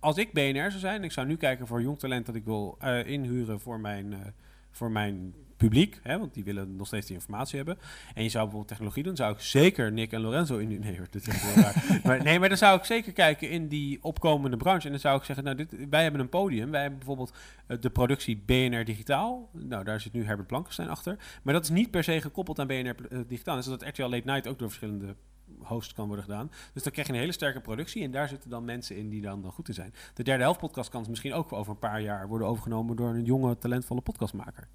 als 0.00 0.16
ik 0.16 0.32
BNR 0.32 0.68
zou 0.70 0.78
zijn, 0.78 1.04
ik 1.04 1.12
zou 1.12 1.26
nu 1.26 1.36
kijken 1.36 1.66
voor 1.66 1.82
jong 1.82 1.98
talent 1.98 2.26
dat 2.26 2.34
ik 2.34 2.44
wil 2.44 2.78
inhuren 3.04 3.60
voor 3.60 3.80
mijn, 3.80 4.34
voor 4.70 4.90
mijn 4.90 5.34
publiek. 5.62 6.00
Hè, 6.02 6.18
want 6.18 6.34
die 6.34 6.44
willen 6.44 6.76
nog 6.76 6.86
steeds 6.86 7.06
die 7.06 7.14
informatie 7.16 7.56
hebben. 7.56 7.78
En 8.14 8.22
je 8.22 8.28
zou 8.28 8.42
bijvoorbeeld 8.42 8.68
technologie 8.68 9.02
doen, 9.02 9.16
zou 9.16 9.32
ik 9.32 9.40
zeker 9.40 9.92
Nick 9.92 10.12
en 10.12 10.20
Lorenzo 10.20 10.58
in... 10.58 10.80
Nee 10.80 10.96
hoor, 10.96 11.06
dit 11.10 11.26
is 11.26 11.54
raar. 11.54 11.84
maar, 12.04 12.22
nee, 12.22 12.38
maar 12.38 12.48
dan 12.48 12.58
zou 12.58 12.78
ik 12.78 12.84
zeker 12.84 13.12
kijken 13.12 13.50
in 13.50 13.68
die 13.68 13.98
opkomende 14.02 14.56
branche. 14.56 14.84
En 14.84 14.90
dan 14.90 15.00
zou 15.00 15.18
ik 15.18 15.24
zeggen, 15.24 15.44
nou, 15.44 15.56
dit, 15.56 15.88
wij 15.90 16.02
hebben 16.02 16.20
een 16.20 16.28
podium. 16.28 16.70
Wij 16.70 16.80
hebben 16.80 16.98
bijvoorbeeld 16.98 17.32
eh, 17.66 17.76
de 17.80 17.90
productie 17.90 18.42
BNR 18.46 18.84
Digitaal. 18.84 19.48
Nou, 19.52 19.84
daar 19.84 20.00
zit 20.00 20.12
nu 20.12 20.24
Herbert 20.24 20.48
Blankenstein 20.48 20.88
achter. 20.88 21.18
Maar 21.42 21.54
dat 21.54 21.62
is 21.62 21.70
niet 21.70 21.90
per 21.90 22.04
se 22.04 22.20
gekoppeld 22.20 22.58
aan 22.58 22.66
BNR 22.66 22.94
eh, 23.10 23.18
Digitaal. 23.26 23.56
Dus 23.56 23.64
dat 23.64 23.82
RTL 23.82 24.02
Late 24.02 24.22
Night 24.24 24.48
ook 24.48 24.58
door 24.58 24.68
verschillende 24.68 25.14
hosts 25.58 25.94
kan 25.94 26.06
worden 26.06 26.24
gedaan. 26.24 26.50
Dus 26.72 26.82
dan 26.82 26.92
krijg 26.92 27.06
je 27.06 27.12
een 27.12 27.18
hele 27.18 27.32
sterke 27.32 27.60
productie. 27.60 28.02
En 28.02 28.10
daar 28.10 28.28
zitten 28.28 28.50
dan 28.50 28.64
mensen 28.64 28.96
in 28.96 29.08
die 29.08 29.20
dan, 29.20 29.42
dan 29.42 29.52
goed 29.52 29.68
in 29.68 29.74
zijn. 29.74 29.94
De 30.14 30.22
derde 30.22 30.42
helft 30.42 30.60
podcast 30.60 30.90
kan 30.90 31.04
misschien 31.08 31.34
ook 31.34 31.52
over 31.52 31.72
een 31.72 31.78
paar 31.78 32.00
jaar 32.00 32.28
worden 32.28 32.48
overgenomen 32.48 32.96
door 32.96 33.08
een 33.08 33.24
jonge, 33.24 33.58
talentvolle 33.58 34.00
podcastmaker. 34.00 34.68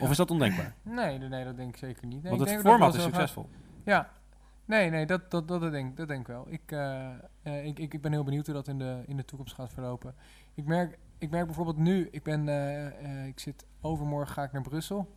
Of 0.00 0.10
is 0.10 0.16
dat 0.16 0.30
ondenkbaar? 0.30 0.74
Nee, 0.82 1.18
nee, 1.18 1.44
dat 1.44 1.56
denk 1.56 1.68
ik 1.68 1.76
zeker 1.76 2.06
niet. 2.06 2.22
Nee, 2.22 2.36
Want 2.36 2.50
het 2.50 2.62
dat 2.62 2.72
format 2.72 2.94
is 2.94 3.02
succesvol. 3.02 3.48
Ja. 3.84 4.10
Nee, 4.68 4.90
nee, 4.90 5.06
dat, 5.06 5.30
dat, 5.30 5.48
dat, 5.48 5.60
dat, 5.60 5.72
denk, 5.72 5.96
dat 5.96 6.08
denk 6.08 6.20
ik 6.20 6.26
wel. 6.26 6.46
Ik, 6.48 6.72
eh, 6.72 7.08
eh, 7.42 7.66
ik, 7.66 7.78
ik, 7.78 7.94
ik 7.94 8.00
ben 8.00 8.12
heel 8.12 8.24
benieuwd 8.24 8.46
hoe 8.46 8.54
dat 8.54 8.68
in 8.68 8.78
de, 8.78 9.02
in 9.06 9.16
de 9.16 9.24
toekomst 9.24 9.54
gaat 9.54 9.72
verlopen. 9.72 10.14
Ik 10.54 10.64
merk, 10.64 10.98
ik 11.18 11.30
merk 11.30 11.46
bijvoorbeeld 11.46 11.76
nu, 11.76 12.08
ik 12.10 12.22
ben, 12.22 12.48
eh, 12.48 13.26
ik 13.26 13.40
zit 13.40 13.66
overmorgen 13.80 14.34
ga 14.34 14.42
ik 14.42 14.52
naar 14.52 14.62
Brussel. 14.62 15.14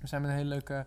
We 0.00 0.06
zijn 0.06 0.22
met 0.22 0.30
een 0.30 0.36
hele 0.36 0.48
leuke 0.48 0.86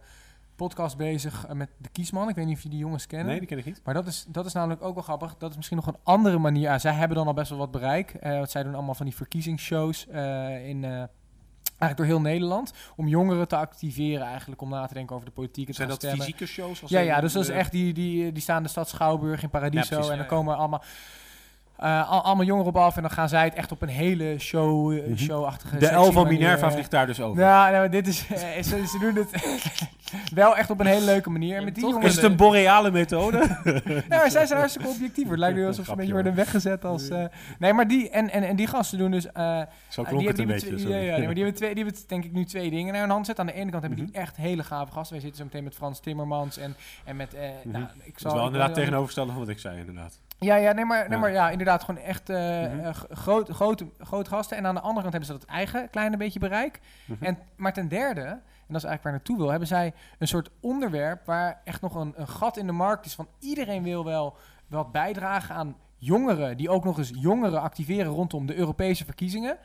podcast 0.56 0.98
bezig 0.98 1.54
met 1.54 1.70
de 1.78 1.90
Kiesman. 1.90 2.30
Ik 2.30 2.36
weet 2.36 2.46
niet 2.46 2.58
of 2.58 2.64
je 2.64 2.70
die 2.70 2.80
jongens 2.80 3.08
kennen. 3.08 3.28
Nee, 3.28 3.40
die 3.40 3.48
ken 3.48 3.58
ik 3.58 3.66
niet. 3.66 3.82
Maar 3.84 3.94
dat 3.94 4.08
is, 4.08 4.26
dat 4.28 4.46
is 4.46 4.54
namelijk 4.54 4.82
ook 4.82 4.94
wel 4.94 5.04
grappig. 5.04 5.38
Dat 5.38 5.50
is 5.50 5.56
misschien 5.56 5.78
nog 5.78 5.88
een 5.88 6.00
andere 6.04 6.38
manier. 6.38 6.62
Ja, 6.62 6.80
zij 6.80 6.94
hebben 6.94 7.18
dan 7.18 7.28
al 7.28 7.34
best 7.34 7.50
wel 7.50 7.60
wat 7.60 7.72
bereik. 7.72 8.16
want 8.22 8.50
zij 8.50 8.64
doen 8.64 8.74
allemaal 8.74 8.96
van 8.96 9.06
die 9.06 9.16
verkiezingsshows 9.16 10.08
in... 10.64 11.10
Eigenlijk 11.84 11.98
door 11.98 12.20
heel 12.20 12.32
Nederland. 12.32 12.74
Om 12.96 13.08
jongeren 13.08 13.48
te 13.48 13.56
activeren 13.56 14.28
eigenlijk. 14.28 14.62
Om 14.62 14.70
na 14.70 14.86
te 14.88 14.94
denken 14.94 15.16
over 15.16 15.28
de 15.28 15.34
politiek. 15.34 15.68
en 15.68 15.74
Zijn 15.74 15.88
dat 15.88 15.98
stemmen. 15.98 16.20
fysieke 16.20 16.46
shows? 16.46 16.82
als 16.82 16.92
Ja, 16.92 17.00
ja, 17.00 17.22
dus 17.22 17.34
dat 17.34 17.44
is 17.44 17.50
echt 17.50 17.72
die, 17.72 17.94
die, 17.94 18.32
die 18.32 18.42
staan 18.42 18.58
in 18.58 18.64
de 18.64 18.70
stad 18.70 18.90
Schouwburg 18.90 19.44
in 19.44 19.50
Paradiso. 19.50 19.84
Ja, 19.84 19.88
precies, 19.88 20.06
en 20.12 20.18
ja, 20.18 20.28
dan 20.28 20.32
ja. 20.32 20.42
komen 20.42 20.58
allemaal, 20.58 20.84
eh, 21.84 22.10
al- 22.12 22.22
allemaal 22.24 22.46
jongeren 22.46 22.70
op 22.70 22.78
af. 22.78 22.96
En 22.96 23.02
dan 23.02 23.12
gaan 23.12 23.30
zij 23.30 23.44
het 23.44 23.54
echt 23.54 23.72
op 23.72 23.82
een 23.82 23.88
hele 23.88 24.36
show, 24.40 24.92
eh, 24.98 25.04
Mhm. 25.08 25.16
showachtige 25.18 25.78
De 25.78 25.92
L 25.92 26.12
van 26.12 26.28
Minerva 26.28 26.66
eh, 26.68 26.74
vliegt 26.74 26.92
daar 26.92 27.06
dus 27.06 27.22
over. 27.22 27.42
Nou, 27.44 27.72
nou, 27.72 27.90
dit 27.90 28.08
is, 28.08 28.28
eh, 28.28 28.64
ze, 28.64 28.88
ze 28.88 28.98
doen 29.00 29.16
het 29.16 29.30
wel 30.34 30.58
echt 30.58 30.70
op 30.70 30.80
een 30.80 30.86
hele 30.86 31.06
leuke 31.06 31.30
manier. 31.30 31.54
En 31.54 31.60
Ja, 31.60 31.66
met 31.66 31.76
die 31.76 31.84
toch 31.84 31.94
jongens, 31.94 32.10
Is 32.16 32.22
het 32.22 32.32
een 32.32 32.38
boreale 32.38 32.92
methode? 32.92 33.38
ja, 34.10 34.18
maar 34.18 34.32
zij 34.32 34.46
zijn 34.46 34.60
hartstikke 34.64 34.90
objectief. 34.90 35.30
Het 35.30 35.40
lijkt 35.40 35.56
nu 35.58 35.66
alsof 35.68 35.86
ze 35.86 35.92
een 35.92 35.98
beetje 35.98 36.14
worden 36.14 36.36
weggezet 36.36 36.86
als... 36.86 37.10
eh, 37.10 37.26
nee, 37.60 37.74
maar 37.74 37.88
die, 37.88 38.10
en, 38.10 38.30
en, 38.32 38.44
en 38.44 38.56
die 38.56 38.68
gasten 38.68 38.98
doen 38.98 39.12
dus... 39.12 39.32
eh, 39.32 39.62
Zo 39.88 40.04
klonk 40.04 40.20
die 40.20 40.28
het 40.28 40.40
een 40.40 40.48
beetje. 40.48 40.90
Ja, 40.90 40.98
ja, 40.98 41.12
nee, 41.18 41.26
maar 41.26 41.34
die 41.34 41.44
hebben, 41.44 41.54
twee, 41.62 41.76
die 41.76 41.84
hebben 41.84 42.02
denk 42.08 42.24
ik 42.24 42.32
nu 42.32 42.46
twee 42.46 42.70
dingen 42.70 42.92
naar 42.94 43.02
hun 43.02 43.12
hand 43.12 43.26
zetten. 43.26 43.46
Aan 43.48 43.52
de 43.54 43.60
ene 43.60 43.72
kant 43.72 43.84
hebben 43.84 44.00
Mhm. 44.04 44.12
die 44.12 44.22
echt 44.22 44.36
hele 44.38 44.64
gave 44.64 44.92
gasten. 44.92 45.12
Wij 45.14 45.22
zitten 45.22 45.38
zo 45.38 45.44
meteen 45.44 45.64
met 45.64 45.76
Frans 45.76 46.00
Timmermans 46.00 46.58
en, 46.58 46.76
en 47.06 47.16
met... 47.16 47.34
eh 47.34 47.42
Mhm. 47.64 47.72
nou, 47.72 47.86
ik 48.04 48.22
Dat 48.22 48.32
is 48.32 48.38
wel 48.38 48.46
inderdaad 48.46 48.74
tegenovergestelde 48.74 49.32
van 49.32 49.40
wat 49.40 49.50
ik 49.50 49.60
zei, 49.60 49.80
inderdaad. 49.80 50.20
Ja, 50.44 50.56
ja, 50.56 50.72
nee, 50.72 50.86
maar, 50.86 51.10
nee, 51.10 51.18
maar 51.18 51.32
ja, 51.32 51.50
inderdaad 51.50 51.84
gewoon 51.84 52.02
echt 52.04 52.30
g- 52.96 53.06
groot, 53.10 53.50
grote, 53.50 53.86
grote 54.00 54.30
gasten. 54.30 54.58
En 54.58 54.66
aan 54.66 54.76
de 54.76 54.82
andere 54.82 55.02
kant 55.02 55.14
hebben 55.14 55.32
ze 55.32 55.38
dat 55.40 55.50
eigen 55.56 55.90
kleine 55.90 56.18
beetje 56.18 56.40
bereik. 56.40 56.80
Mhm. 57.06 57.24
En, 57.24 57.38
maar 57.56 57.74
ten 57.74 57.88
derde, 57.88 58.22
en 58.22 58.42
dat 58.74 58.84
is 58.84 58.84
eigenlijk 58.90 59.04
waar 59.04 59.14
ik 59.14 59.18
naartoe 59.20 59.38
wil, 59.38 59.50
hebben 59.50 59.68
zij 59.68 59.94
een 60.20 60.28
soort 60.28 60.50
onderwerp 60.62 61.26
waar 61.26 61.62
echt 61.64 61.82
nog 61.82 61.96
een, 61.96 62.14
een 62.16 62.28
gat 62.28 62.58
in 62.58 62.66
de 62.68 62.72
markt 62.74 63.06
is 63.06 63.16
van 63.16 63.28
iedereen 63.40 63.84
wil 63.84 64.06
wel 64.06 64.38
wat 64.68 64.92
bijdragen 64.92 65.56
aan 65.56 65.76
jongeren, 65.98 66.58
die 66.58 66.70
ook 66.70 66.84
nog 66.84 66.98
eens 66.98 67.12
jongeren 67.16 67.62
activeren 67.62 68.12
rondom 68.12 68.46
de 68.46 68.56
Europese 68.56 69.06
verkiezingen. 69.06 69.58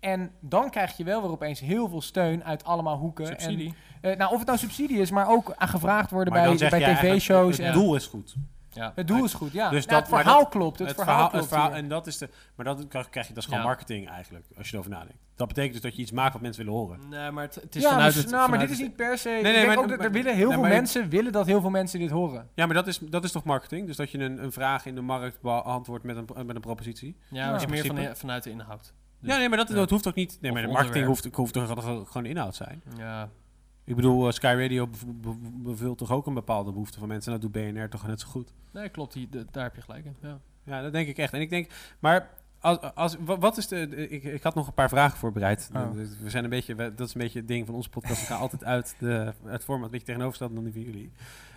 En 0.00 0.30
dan 0.40 0.70
krijg 0.70 0.96
je 0.96 1.04
wel 1.04 1.20
weer 1.22 1.30
opeens 1.30 1.60
heel 1.60 1.88
veel 1.88 2.00
steun 2.02 2.44
uit 2.44 2.64
allemaal 2.64 2.96
hoeken. 2.96 3.26
Subsidie. 3.26 3.74
En, 4.00 4.10
eh, 4.10 4.18
nou, 4.18 4.32
of 4.32 4.38
het 4.38 4.46
nou 4.46 4.58
subsidie 4.58 4.98
is, 4.98 5.10
maar 5.10 5.28
ook 5.28 5.52
aan 5.56 5.68
gevraagd 5.68 6.10
worden 6.10 6.32
Maar 6.32 6.42
bij, 6.58 6.68
bij 6.70 6.80
tv-shows. 6.94 7.56
Het 7.56 7.66
en 7.66 7.72
doel 7.72 7.94
is 7.94 8.06
goed. 8.06 8.34
Ja. 8.74 8.92
Het 8.94 9.06
doel 9.08 9.24
is 9.24 9.34
goed, 9.34 9.52
ja. 9.52 9.68
Dus 9.70 9.86
Nou, 9.86 9.90
dat- 9.90 10.00
het 10.02 10.10
maar 10.10 10.22
verhaal 10.22 10.40
dat- 10.42 10.48
klopt. 10.48 10.78
Het, 10.78 10.88
Het 10.88 10.96
verhaal, 10.96 11.14
verhaal, 11.14 11.30
klopt 11.30 11.44
het 11.44 11.52
verhaal, 11.54 11.72
hier. 11.74 11.82
en 11.82 11.88
dat 11.88 12.06
is 12.06 12.18
de, 12.18 12.28
maar 12.54 12.64
dat 12.66 12.88
krijg 12.88 13.06
je, 13.12 13.34
dat 13.34 13.36
is 13.36 13.44
gewoon 13.44 13.60
Ja. 13.60 13.66
marketing 13.66 14.08
eigenlijk, 14.08 14.44
als 14.56 14.66
je 14.66 14.72
erover 14.72 14.90
nadenkt. 14.90 15.22
Dat 15.36 15.48
betekent 15.48 15.72
dus 15.72 15.82
dat 15.82 15.96
je 15.96 16.02
iets 16.02 16.10
maakt 16.12 16.32
wat 16.32 16.42
mensen 16.42 16.64
willen 16.64 16.78
horen. 16.80 17.08
Nee, 17.08 17.30
maar 17.30 17.44
het, 17.44 17.54
het 17.54 17.76
is 17.76 17.82
ja, 17.82 17.88
vanuit 17.90 18.14
maar, 18.14 18.22
het... 18.22 18.32
nou, 18.32 18.50
maar 18.50 18.58
dit 18.58 18.70
is 18.70 18.78
niet 18.78 18.96
per 18.96 19.18
se... 19.18 19.28
nee, 19.28 19.42
denk 19.42 19.66
maar- 19.66 19.76
ook 19.78 19.86
maar- 19.86 19.98
er 20.00 20.10
willen 20.10 20.34
heel 20.34 20.42
nee, 20.44 20.52
veel 20.52 20.60
maar- 20.60 20.70
mensen 20.70 21.08
willen 21.08 21.32
dat 21.32 21.46
heel 21.46 21.60
veel 21.60 21.70
mensen 21.70 21.98
dit 21.98 22.10
horen. 22.10 22.48
Ja, 22.54 22.66
maar 22.66 22.74
dat 22.74 22.86
is, 22.86 22.98
dat 22.98 23.24
is 23.24 23.32
toch 23.32 23.44
marketing? 23.44 23.86
Dus 23.86 23.96
dat 23.96 24.10
je 24.10 24.18
een, 24.18 24.42
een 24.44 24.52
vraag 24.52 24.86
in 24.86 24.94
de 24.94 25.00
markt 25.00 25.40
beantwoordt 25.40 26.04
met 26.04 26.16
een, 26.16 26.46
met 26.46 26.54
een 26.56 26.60
propositie? 26.62 27.16
Ja, 27.30 27.44
maar 27.44 27.60
het 27.60 27.70
is 27.72 27.82
in 27.84 27.94
meer 27.94 28.04
van, 28.06 28.16
vanuit 28.16 28.42
de 28.42 28.50
inhoud. 28.50 28.92
Dus- 29.20 29.32
ja, 29.32 29.38
nee, 29.38 29.48
maar 29.48 29.58
dat, 29.58 29.68
ja. 29.68 29.74
dat 29.74 29.90
hoeft 29.90 30.08
ook 30.08 30.14
niet. 30.14 30.38
Nee, 30.40 30.50
Of 30.50 30.56
maar 30.58 30.66
de 30.66 30.72
marketing 30.72 31.06
hoeft, 31.06 31.28
hoeft 31.34 31.52
toch 31.52 31.68
gewoon- 31.68 32.06
gewoon 32.06 32.26
inhoud 32.26 32.54
zijn. 32.54 32.82
Ja, 32.98 33.28
Ik 33.84 33.96
bedoel, 33.96 34.26
eh, 34.26 34.32
Sky 34.32 34.54
Radio 34.58 34.86
bev- 34.86 35.02
be- 35.06 35.36
bevult 35.62 35.98
toch 35.98 36.10
ook 36.10 36.26
een 36.26 36.34
bepaalde 36.34 36.72
behoefte 36.72 36.98
van 36.98 37.08
mensen. 37.08 37.32
En 37.32 37.40
dat 37.40 37.52
doet 37.52 37.62
BNR 37.62 37.88
toch 37.88 38.06
net 38.06 38.20
zo 38.20 38.28
goed. 38.28 38.52
nee, 38.70 38.88
klopt. 38.88 39.12
Die, 39.12 39.28
de- 39.28 39.46
daar 39.50 39.62
heb 39.64 39.74
je 39.74 39.82
gelijk 39.82 40.04
in. 40.04 40.16
Ja. 40.20 40.38
Ja, 40.62 40.82
dat 40.82 40.92
denk 40.92 41.08
ik 41.08 41.18
echt. 41.18 41.32
En 41.32 41.40
ik 41.40 41.50
denk, 41.50 41.70
maar 41.98 42.30
als, 42.60 42.80
als, 42.94 43.16
wa- 43.20 43.38
wat 43.38 43.56
is 43.56 43.68
de. 43.68 43.88
de- 43.88 44.08
ik, 44.08 44.24
ik 44.24 44.42
had 44.42 44.54
nog 44.54 44.66
een 44.66 44.74
paar 44.74 44.88
vragen 44.88 45.18
voorbereid. 45.18 45.70
Oh. 45.74 45.90
We 45.92 46.30
zijn 46.30 46.44
een 46.44 46.50
beetje, 46.50 46.74
we- 46.74 46.94
dat 46.94 47.08
is 47.08 47.14
een 47.14 47.20
beetje 47.20 47.38
het 47.38 47.48
ding 47.48 47.66
van 47.66 47.74
onze 47.74 47.88
podcast. 47.90 48.20
We 48.20 48.26
gaan 48.26 48.40
altijd 48.40 48.64
uit 48.64 48.96
de, 48.98 49.32
het 49.44 49.64
format 49.64 49.84
een 49.84 49.90
beetje 49.90 50.06
tegenovergesteld 50.06 50.54
dan 50.54 50.64
die 50.64 50.72
van 50.72 50.82
jullie. 50.82 51.12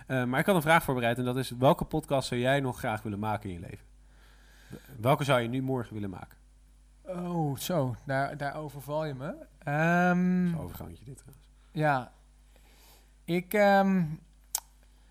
Eh, 0.06 0.24
maar 0.24 0.40
ik 0.40 0.46
had 0.46 0.54
een 0.54 0.62
vraag 0.62 0.82
voorbereid 0.84 1.18
en 1.18 1.24
dat 1.24 1.36
is... 1.36 1.50
welke 1.50 1.84
podcast 1.84 2.28
zou 2.28 2.40
jij 2.40 2.60
nog 2.60 2.78
graag 2.78 3.02
willen 3.02 3.18
maken 3.18 3.48
in 3.50 3.54
je 3.54 3.60
leven? 3.60 3.86
Welke 5.00 5.24
zou 5.24 5.40
je 5.40 5.48
nu 5.48 5.62
morgen 5.62 5.94
willen 5.94 6.10
maken? 6.10 6.38
Oh, 7.06 7.56
zo. 7.56 7.94
Daar, 8.04 8.36
daar 8.36 8.54
overval 8.56 9.04
je 9.04 9.14
me. 9.14 9.34
Ehm, 9.58 10.48
Zo'n 10.48 10.60
overgangetje 10.60 11.04
dit 11.04 11.16
trouwens. 11.16 11.48
ja. 11.72 12.12
Ik... 13.28 13.54
ehm, 13.54 14.02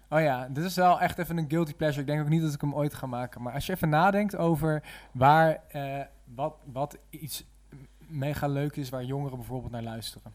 oh 0.10 0.20
ja, 0.22 0.48
dit 0.50 0.64
is 0.64 0.76
wel 0.76 1.00
echt 1.02 1.18
even 1.18 1.38
een 1.38 1.50
guilty 1.50 1.74
pleasure. 1.74 2.02
Ik 2.02 2.08
denk 2.08 2.22
ook 2.22 2.30
niet 2.30 2.42
dat 2.42 2.54
ik 2.54 2.62
hem 2.62 2.74
ooit 2.76 2.94
ga 2.94 3.06
maken. 3.06 3.42
Maar 3.42 3.54
als 3.54 3.66
je 3.66 3.74
even 3.74 3.90
nadenkt 3.90 4.36
over 4.36 4.84
waar... 5.12 5.58
eh, 5.68 6.00
wat, 6.36 6.56
wat 6.72 6.98
iets 7.10 7.44
mega 8.08 8.48
leuk 8.48 8.76
is 8.76 8.90
waar 8.90 9.04
jongeren 9.04 9.38
bijvoorbeeld 9.38 9.72
naar 9.72 9.84
luisteren. 9.84 10.32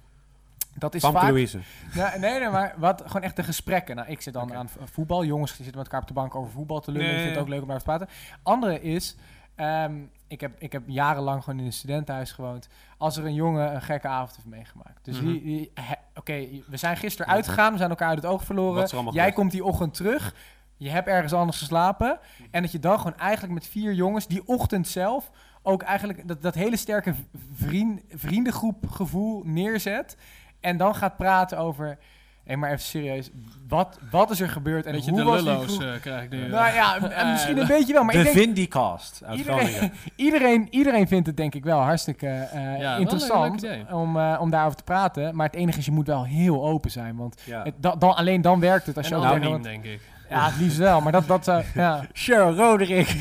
Dat 0.75 0.95
is 0.95 1.03
Pampe 1.03 1.19
vaak... 1.19 1.29
Louise. 1.29 1.59
Ja, 1.95 2.17
nee, 2.19 2.39
nee, 2.41 2.49
maar 2.49 2.75
wat, 2.77 3.03
gewoon 3.07 3.23
echt 3.23 3.37
de 3.37 3.43
gesprekken. 3.43 3.97
Nou, 3.97 4.09
ik 4.09 4.21
zit 4.21 4.33
dan 4.35 4.55
aan 4.55 4.69
voetbal. 4.85 5.25
Jongens 5.25 5.51
die 5.57 5.65
zitten 5.65 5.77
met 5.77 5.85
elkaar 5.87 6.01
op 6.01 6.09
de 6.09 6.15
bank 6.15 6.35
over 6.35 6.51
voetbal 6.53 6.81
te 6.81 6.91
lullen. 6.93 7.07
Nee, 7.07 7.17
ik 7.17 7.23
vind 7.23 7.35
het 7.35 7.45
ook 7.45 7.51
leuk 7.51 7.63
om 7.63 7.69
daar 7.69 7.79
te 7.79 7.85
praten. 7.85 8.09
Andere 8.43 8.81
is, 8.83 9.17
ehm, 9.55 9.95
ik, 10.27 10.41
heb, 10.41 10.53
ik 10.59 10.73
heb 10.73 10.83
jarenlang 10.87 11.45
gewoon 11.45 11.59
in 11.59 11.65
een 11.67 11.73
studentenhuis 11.73 12.33
gewoond. 12.33 12.69
Als 12.99 13.17
er 13.17 13.25
een 13.25 13.35
jongen 13.35 13.75
een 13.75 13.83
gekke 13.83 14.09
avond 14.09 14.37
heeft 14.37 14.49
meegemaakt. 14.49 15.05
Dus 15.05 15.17
Mhm. 15.21 15.27
die, 15.27 15.43
die 15.43 15.73
oké, 16.15 16.49
we 16.67 16.77
zijn 16.77 16.97
gisteren 16.97 17.33
uitgegaan. 17.33 17.73
We 17.73 17.79
zijn 17.79 17.91
elkaar 17.91 18.09
uit 18.09 18.23
het 18.23 18.33
oog 18.33 18.45
verloren. 18.45 18.83
Er 18.83 19.13
Jij 19.13 19.33
komt 19.33 19.51
die 19.51 19.65
ochtend 19.65 19.95
terug. 19.95 20.35
Je 20.77 20.91
hebt 20.91 21.09
ergens 21.09 21.33
anders 21.33 21.59
geslapen. 21.59 22.19
En 22.51 22.63
dat 22.63 22.73
je 22.73 22.79
dan 22.79 22.97
gewoon 22.97 23.19
eigenlijk 23.19 23.55
met 23.55 23.67
vier 23.67 23.93
jongens 23.93 24.27
die 24.27 24.43
ochtend 24.47 24.89
zelf 24.89 25.31
ook 25.63 25.83
eigenlijk 25.83 26.29
dat, 26.29 26.43
dat 26.43 26.55
hele 26.55 26.77
sterke 26.77 27.15
vriend, 27.53 28.01
vriendengroep 28.09 28.91
gevoel 28.91 29.43
neerzet. 29.45 30.17
En 30.61 30.77
dan 30.77 30.95
gaat 30.95 31.17
praten 31.17 31.59
over. 31.59 31.99
Hé, 32.45 32.57
maar 32.57 32.71
even 32.71 32.83
serieus. 32.83 33.31
Wat, 33.69 33.99
wat 34.11 34.31
is 34.31 34.41
er 34.41 34.49
gebeurd? 34.49 34.87
En 34.87 34.93
Weet 34.93 35.05
je, 35.05 35.11
hoe 35.11 35.21
de 35.25 35.31
lullo's 35.43 35.65
groep? 35.77 35.83
eh, 35.83 36.01
krijg 36.01 36.23
ik 36.25 36.31
nu. 36.31 36.45
eh. 36.45 36.51
Nou 36.51 36.75
ja, 36.75 36.99
m- 37.01 37.05
en 37.05 37.31
misschien 37.33 37.57
een 37.57 37.63
Eh, 37.63 37.69
beetje 37.69 37.93
wel. 37.93 38.03
Maar 38.05 38.13
de 38.13 38.19
ik 38.19 38.25
denk, 38.25 38.37
Vindicast 38.37 39.23
uit 39.27 39.41
Groningen. 39.41 39.69
iedereen, 39.73 39.93
iedereen, 40.27 40.67
iedereen 40.71 41.09
vindt 41.09 41.27
het 41.27 41.37
denk 41.37 41.55
ik 41.55 41.65
wel 41.65 41.79
hartstikke 41.81 42.27
eh, 42.29 42.79
wel 42.79 42.93
een 42.95 43.01
interessant 43.01 43.67
om, 43.93 44.17
eh, 44.19 44.39
om 44.41 44.51
daarover 44.51 44.77
te 44.77 44.85
praten. 44.85 45.37
Maar 45.37 45.47
het 45.47 45.55
enige 45.57 45.79
is, 45.79 45.85
je 45.85 45.91
moet 45.93 46.07
wel 46.07 46.25
heel 46.25 46.65
open 46.67 46.91
zijn. 46.91 47.17
Want 47.17 47.41
Ja. 47.45 47.63
het, 47.63 47.75
da- 47.77 47.97
dan, 47.97 48.17
alleen 48.17 48.43
dan 48.43 48.61
werkt 48.61 48.87
het. 48.87 48.97
Als 48.97 49.09
je 49.09 49.15
ook 49.15 49.23
nou, 49.23 49.41
iemand- 49.41 49.65
denk 49.65 49.85
ik. 49.85 50.01
Ja, 50.33 50.45
het 50.51 50.61
liefst 50.61 50.79
wel. 50.79 51.01
Maar 51.01 51.13
dat... 51.13 51.27
dat 51.27 51.45
zou- 51.45 51.63
ja. 51.75 52.05
Cheryl 52.13 52.55
Roderick. 52.57 53.09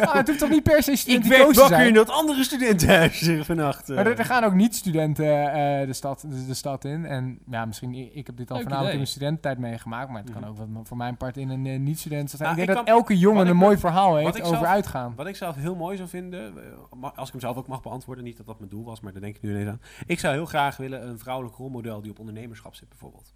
Ah, 0.00 0.14
het 0.14 0.26
hoeft 0.26 0.38
toch 0.38 0.48
niet 0.50 0.62
per 0.62 0.82
se 0.82 0.90
ik 0.90 0.96
studenten 0.96 1.30
werd 1.30 1.54
te 1.54 1.60
wakker 1.60 1.86
in 1.86 1.94
dat 1.94 2.10
andere 2.10 2.44
studentenhuis 2.44 3.30
vannacht. 3.40 3.88
eh. 3.90 3.96
Maar 3.96 4.06
er, 4.06 4.18
er 4.18 4.24
gaan 4.24 4.44
ook 4.44 4.52
niet-studenten 4.54 5.52
eh, 5.52 5.86
de, 5.86 5.92
stad, 5.92 6.20
de, 6.28 6.46
de 6.46 6.54
stad 6.54 6.84
in. 6.84 7.04
En 7.04 7.38
ja, 7.50 7.64
misschien, 7.64 7.94
ik, 7.94 8.14
ik 8.14 8.26
heb 8.26 8.36
dit 8.36 8.50
al 8.50 8.56
Leuk 8.56 8.62
voornamelijk 8.64 8.76
in 8.76 8.82
idee. 8.82 8.94
mijn 8.96 9.06
studententijd 9.06 9.58
meegemaakt. 9.58 10.10
Maar 10.10 10.22
het 10.22 10.32
kan 10.32 10.44
ook 10.46 10.56
wat 10.58 10.66
voor 10.88 10.96
mijn 10.96 11.16
part 11.16 11.36
in 11.36 11.48
een 11.50 11.82
niet-student 11.82 12.30
zijn. 12.30 12.42
Nou, 12.42 12.50
ik 12.52 12.56
denk 12.56 12.68
ik 12.68 12.74
dat 12.74 12.84
kan- 12.84 12.94
elke 12.94 13.18
jongen 13.18 13.40
een 13.46 13.52
ik- 13.52 13.58
mooi 13.60 13.78
verhaal 13.78 14.16
heeft 14.16 14.36
ik 14.36 14.44
over 14.44 14.56
zelf- 14.56 14.68
uitgaan. 14.68 15.12
Wat 15.16 15.26
ik 15.26 15.36
zelf 15.36 15.56
heel 15.56 15.74
mooi 15.74 15.96
zou 15.96 16.08
vinden, 16.08 16.54
als 17.14 17.26
ik 17.26 17.32
hem 17.32 17.40
zelf 17.40 17.56
ook 17.56 17.68
mag 17.68 17.82
beantwoorden, 17.82 18.24
niet 18.24 18.36
dat 18.36 18.46
dat 18.46 18.58
mijn 18.58 18.70
doel 18.70 18.84
was, 18.84 19.00
maar 19.00 19.12
daar 19.12 19.20
denk 19.22 19.36
ik 19.36 19.42
nu 19.42 19.50
ineens 19.50 19.68
aan. 19.68 19.80
Ik 20.06 20.18
zou 20.20 20.34
heel 20.34 20.46
graag 20.46 20.76
willen 20.76 21.08
een 21.08 21.18
vrouwelijk 21.18 21.56
rolmodel 21.56 22.00
die 22.02 22.10
op 22.10 22.18
ondernemerschap 22.18 22.74
zit 22.74 22.88
bijvoorbeeld. 22.88 23.34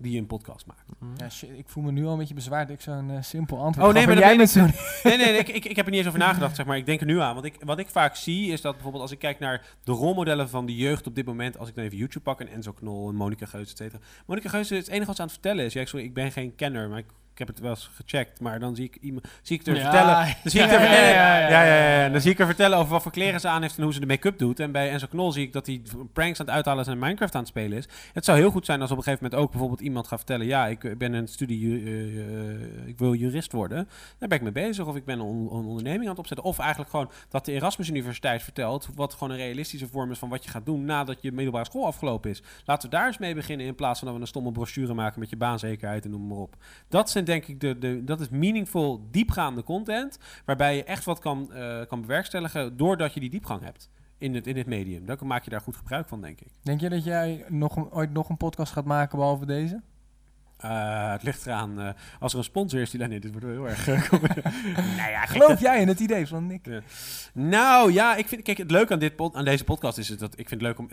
Die 0.00 0.18
een 0.18 0.26
podcast 0.26 0.66
maakt. 0.66 0.90
Ja, 1.16 1.30
shit, 1.30 1.50
ik 1.56 1.68
voel 1.68 1.82
me 1.82 1.92
nu 1.92 2.04
al 2.04 2.12
een 2.12 2.18
beetje 2.18 2.34
bezwaard 2.34 2.68
dat 2.68 2.76
ik 2.76 2.82
zo'n 2.82 3.10
eh, 3.10 3.22
simpel 3.22 3.58
antwoord 3.58 3.88
Oh, 3.88 3.94
nee, 3.94 4.06
maar 4.06 4.18
jij 4.18 4.28
ben 4.28 4.36
met 4.36 4.50
zo'n... 4.50 4.72
Nee, 5.02 5.16
nee, 5.16 5.26
nee, 5.26 5.38
ik, 5.38 5.48
ik, 5.48 5.64
ik 5.64 5.76
heb 5.76 5.84
er 5.84 5.90
niet 5.90 6.00
eens 6.00 6.08
over 6.08 6.18
nagedacht, 6.20 6.56
zeg 6.56 6.66
maar. 6.66 6.76
Ik 6.76 6.86
denk 6.86 7.00
er 7.00 7.06
nu 7.06 7.20
aan. 7.20 7.34
Want 7.34 7.46
ik, 7.46 7.56
wat 7.60 7.78
ik 7.78 7.88
vaak 7.88 8.16
zie, 8.16 8.52
is 8.52 8.60
dat 8.60 8.72
bijvoorbeeld 8.72 9.02
als 9.02 9.12
ik 9.12 9.18
kijk 9.18 9.38
naar 9.38 9.66
de 9.84 9.92
rolmodellen 9.92 10.48
van 10.48 10.66
de 10.66 10.76
jeugd 10.76 11.06
op 11.06 11.14
dit 11.14 11.26
moment, 11.26 11.58
als 11.58 11.68
ik 11.68 11.74
dan 11.74 11.84
even 11.84 11.96
YouTube 11.96 12.24
pak 12.24 12.40
en 12.40 12.48
Enzo 12.48 12.72
Knol 12.72 13.08
en 13.08 13.14
Monica 13.14 13.46
Geus, 13.46 13.70
et 13.70 13.76
cetera. 13.76 14.02
Monica 14.26 14.48
Geus, 14.48 14.68
het 14.68 14.88
enige 14.88 15.06
wat 15.06 15.16
ze 15.16 15.22
aan 15.22 15.28
het 15.28 15.38
vertellen 15.38 15.64
is, 15.64 15.72
ja, 15.72 15.84
sorry, 15.84 16.04
ik 16.04 16.14
ben 16.14 16.32
geen 16.32 16.54
kenner, 16.54 16.88
maar 16.88 16.98
ik, 16.98 17.06
ik 17.40 17.46
heb 17.46 17.56
het 17.56 17.64
wel 17.64 17.70
eens 17.70 17.90
gecheckt, 17.94 18.40
maar 18.40 18.60
dan 18.60 18.76
zie 18.76 18.84
ik 18.84 18.96
iemand, 19.00 19.26
zie 19.42 19.60
ik 19.60 19.66
er 19.66 19.74
vertellen, 19.76 20.14
dan 20.14 20.50
zie 20.52 20.60
ik 20.60 20.66
er 20.66 20.72
ja, 20.72 20.78
vertellen, 20.80 21.08
ja, 21.08 21.48
ja, 21.48 22.02
ja, 22.02 22.08
dan 22.08 22.20
zie 22.20 22.30
ik 22.30 22.38
er 22.38 22.46
vertellen 22.46 22.78
over 22.78 22.90
wat 22.90 23.02
voor 23.02 23.12
kleren 23.12 23.40
ze 23.40 23.48
aan 23.48 23.62
heeft 23.62 23.76
en 23.76 23.82
hoe 23.82 23.92
ze 23.92 24.00
de 24.00 24.06
make-up 24.06 24.38
doet. 24.38 24.60
En 24.60 24.72
bij 24.72 24.90
Enzo 24.90 25.06
Knol 25.06 25.32
zie 25.32 25.46
ik 25.46 25.52
dat 25.52 25.66
hij 25.66 25.82
pranks 26.12 26.40
aan 26.40 26.46
het 26.46 26.54
uithalen 26.54 26.84
is 26.84 26.90
en 26.90 26.98
Minecraft 26.98 27.34
aan 27.34 27.40
het 27.40 27.48
spelen 27.48 27.78
is. 27.78 27.88
Het 28.12 28.24
zou 28.24 28.38
heel 28.38 28.50
goed 28.50 28.64
zijn 28.64 28.80
als 28.80 28.90
op 28.90 28.96
een 28.96 29.02
gegeven 29.02 29.24
moment 29.24 29.42
ook 29.42 29.50
bijvoorbeeld 29.50 29.80
iemand 29.80 30.06
gaat 30.06 30.18
vertellen, 30.18 30.46
ja, 30.46 30.66
ik 30.66 30.84
eh, 30.84 30.96
ben 30.96 31.12
een 31.12 31.28
studie, 31.28 31.84
eh, 31.84 32.18
eh, 32.18 32.86
ik 32.86 32.98
wil 32.98 33.14
jurist 33.14 33.52
worden. 33.52 33.88
Daar 34.18 34.28
ben 34.28 34.38
ik 34.38 34.44
mee 34.44 34.52
bezig. 34.52 34.86
Of 34.86 34.96
ik 34.96 35.04
ben 35.04 35.18
een, 35.18 35.26
on- 35.26 35.58
een 35.58 35.66
onderneming 35.66 36.02
aan 36.02 36.10
het 36.10 36.18
opzetten. 36.18 36.46
Of 36.46 36.58
eigenlijk 36.58 36.90
gewoon 36.90 37.10
dat 37.28 37.44
de 37.44 37.52
Erasmus 37.52 37.88
Universiteit 37.88 38.42
vertelt 38.42 38.88
wat 38.94 39.12
gewoon 39.12 39.30
een 39.30 39.36
realistische 39.36 39.88
vorm 39.88 40.10
is 40.10 40.18
van 40.18 40.28
wat 40.28 40.44
je 40.44 40.50
gaat 40.50 40.66
doen 40.66 40.84
nadat 40.84 41.22
je 41.22 41.32
middelbare 41.32 41.64
school 41.64 41.86
afgelopen 41.86 42.30
is. 42.30 42.42
Laten 42.64 42.90
we 42.90 42.96
daar 42.96 43.06
eens 43.06 43.18
mee 43.18 43.34
beginnen 43.34 43.66
in 43.66 43.74
plaats 43.74 43.98
van 43.98 44.08
dat 44.08 44.16
we 44.16 44.22
een 44.22 44.28
stomme 44.28 44.52
brochure 44.52 44.94
maken 44.94 45.20
met 45.20 45.30
je 45.30 45.36
baanzekerheid 45.36 46.04
en 46.04 46.10
noem 46.10 46.26
maar 46.26 46.38
op. 46.38 46.56
Dat 46.88 47.10
zijn 47.10 47.24
denk 47.28 47.46
ik 47.46 47.60
de, 47.60 47.78
de 47.78 48.04
dat 48.04 48.20
is 48.20 48.28
meaningful, 48.28 49.08
diepgaande 49.10 49.62
content 49.62 50.18
waarbij 50.44 50.76
je 50.76 50.84
echt 50.84 51.04
wat 51.04 51.18
kan, 51.18 51.52
eh, 51.52 51.86
kan 51.86 52.00
bewerkstelligen 52.00 52.76
doordat 52.76 53.14
je 53.14 53.20
die 53.20 53.30
diepgang 53.30 53.62
hebt. 53.62 53.90
In 54.18 54.34
het, 54.34 54.46
in 54.46 54.56
het 54.56 54.66
medium. 54.66 55.06
Dan 55.06 55.16
maak 55.20 55.44
je 55.44 55.50
daar 55.50 55.60
goed 55.60 55.76
gebruik 55.76 56.08
van, 56.08 56.20
denk 56.20 56.40
ik. 56.40 56.52
Denk 56.62 56.80
je 56.80 56.88
dat 56.88 57.04
jij 57.04 57.44
nog 57.48 57.92
ooit 57.92 58.12
nog 58.12 58.28
een 58.28 58.36
podcast 58.36 58.72
gaat 58.72 58.84
maken 58.84 59.18
behalve 59.18 59.46
deze? 59.46 59.82
Eh, 60.58 61.10
het 61.12 61.22
ligt 61.22 61.46
eraan, 61.46 61.80
eh, 61.80 61.88
als 62.20 62.32
er 62.32 62.38
een 62.38 62.44
sponsor 62.44 62.80
is 62.80 62.90
die... 62.90 63.06
Nee, 63.06 63.20
dit 63.20 63.30
wordt 63.30 63.46
wel 63.46 63.54
heel 63.54 63.68
erg... 63.68 63.88
eh, 63.88 64.12
nou 64.98 65.10
ja, 65.10 65.26
Geloof 65.26 65.60
jij 65.60 65.80
in 65.80 65.88
het 65.88 66.00
idee 66.00 66.26
van 66.26 66.46
Nick? 66.46 66.82
Nou 67.32 67.92
ja, 67.92 68.16
ik 68.16 68.28
vind, 68.28 68.42
kijk, 68.42 68.58
het 68.58 68.70
leuke 68.70 68.92
aan, 68.92 68.98
dit 68.98 69.16
pod- 69.16 69.34
aan 69.34 69.44
deze 69.44 69.64
podcast 69.64 69.98
is 69.98 70.06
dat 70.06 70.38
ik 70.38 70.48
vind 70.48 70.60
het 70.60 70.62
leuk 70.62 70.78
om. 70.78 70.88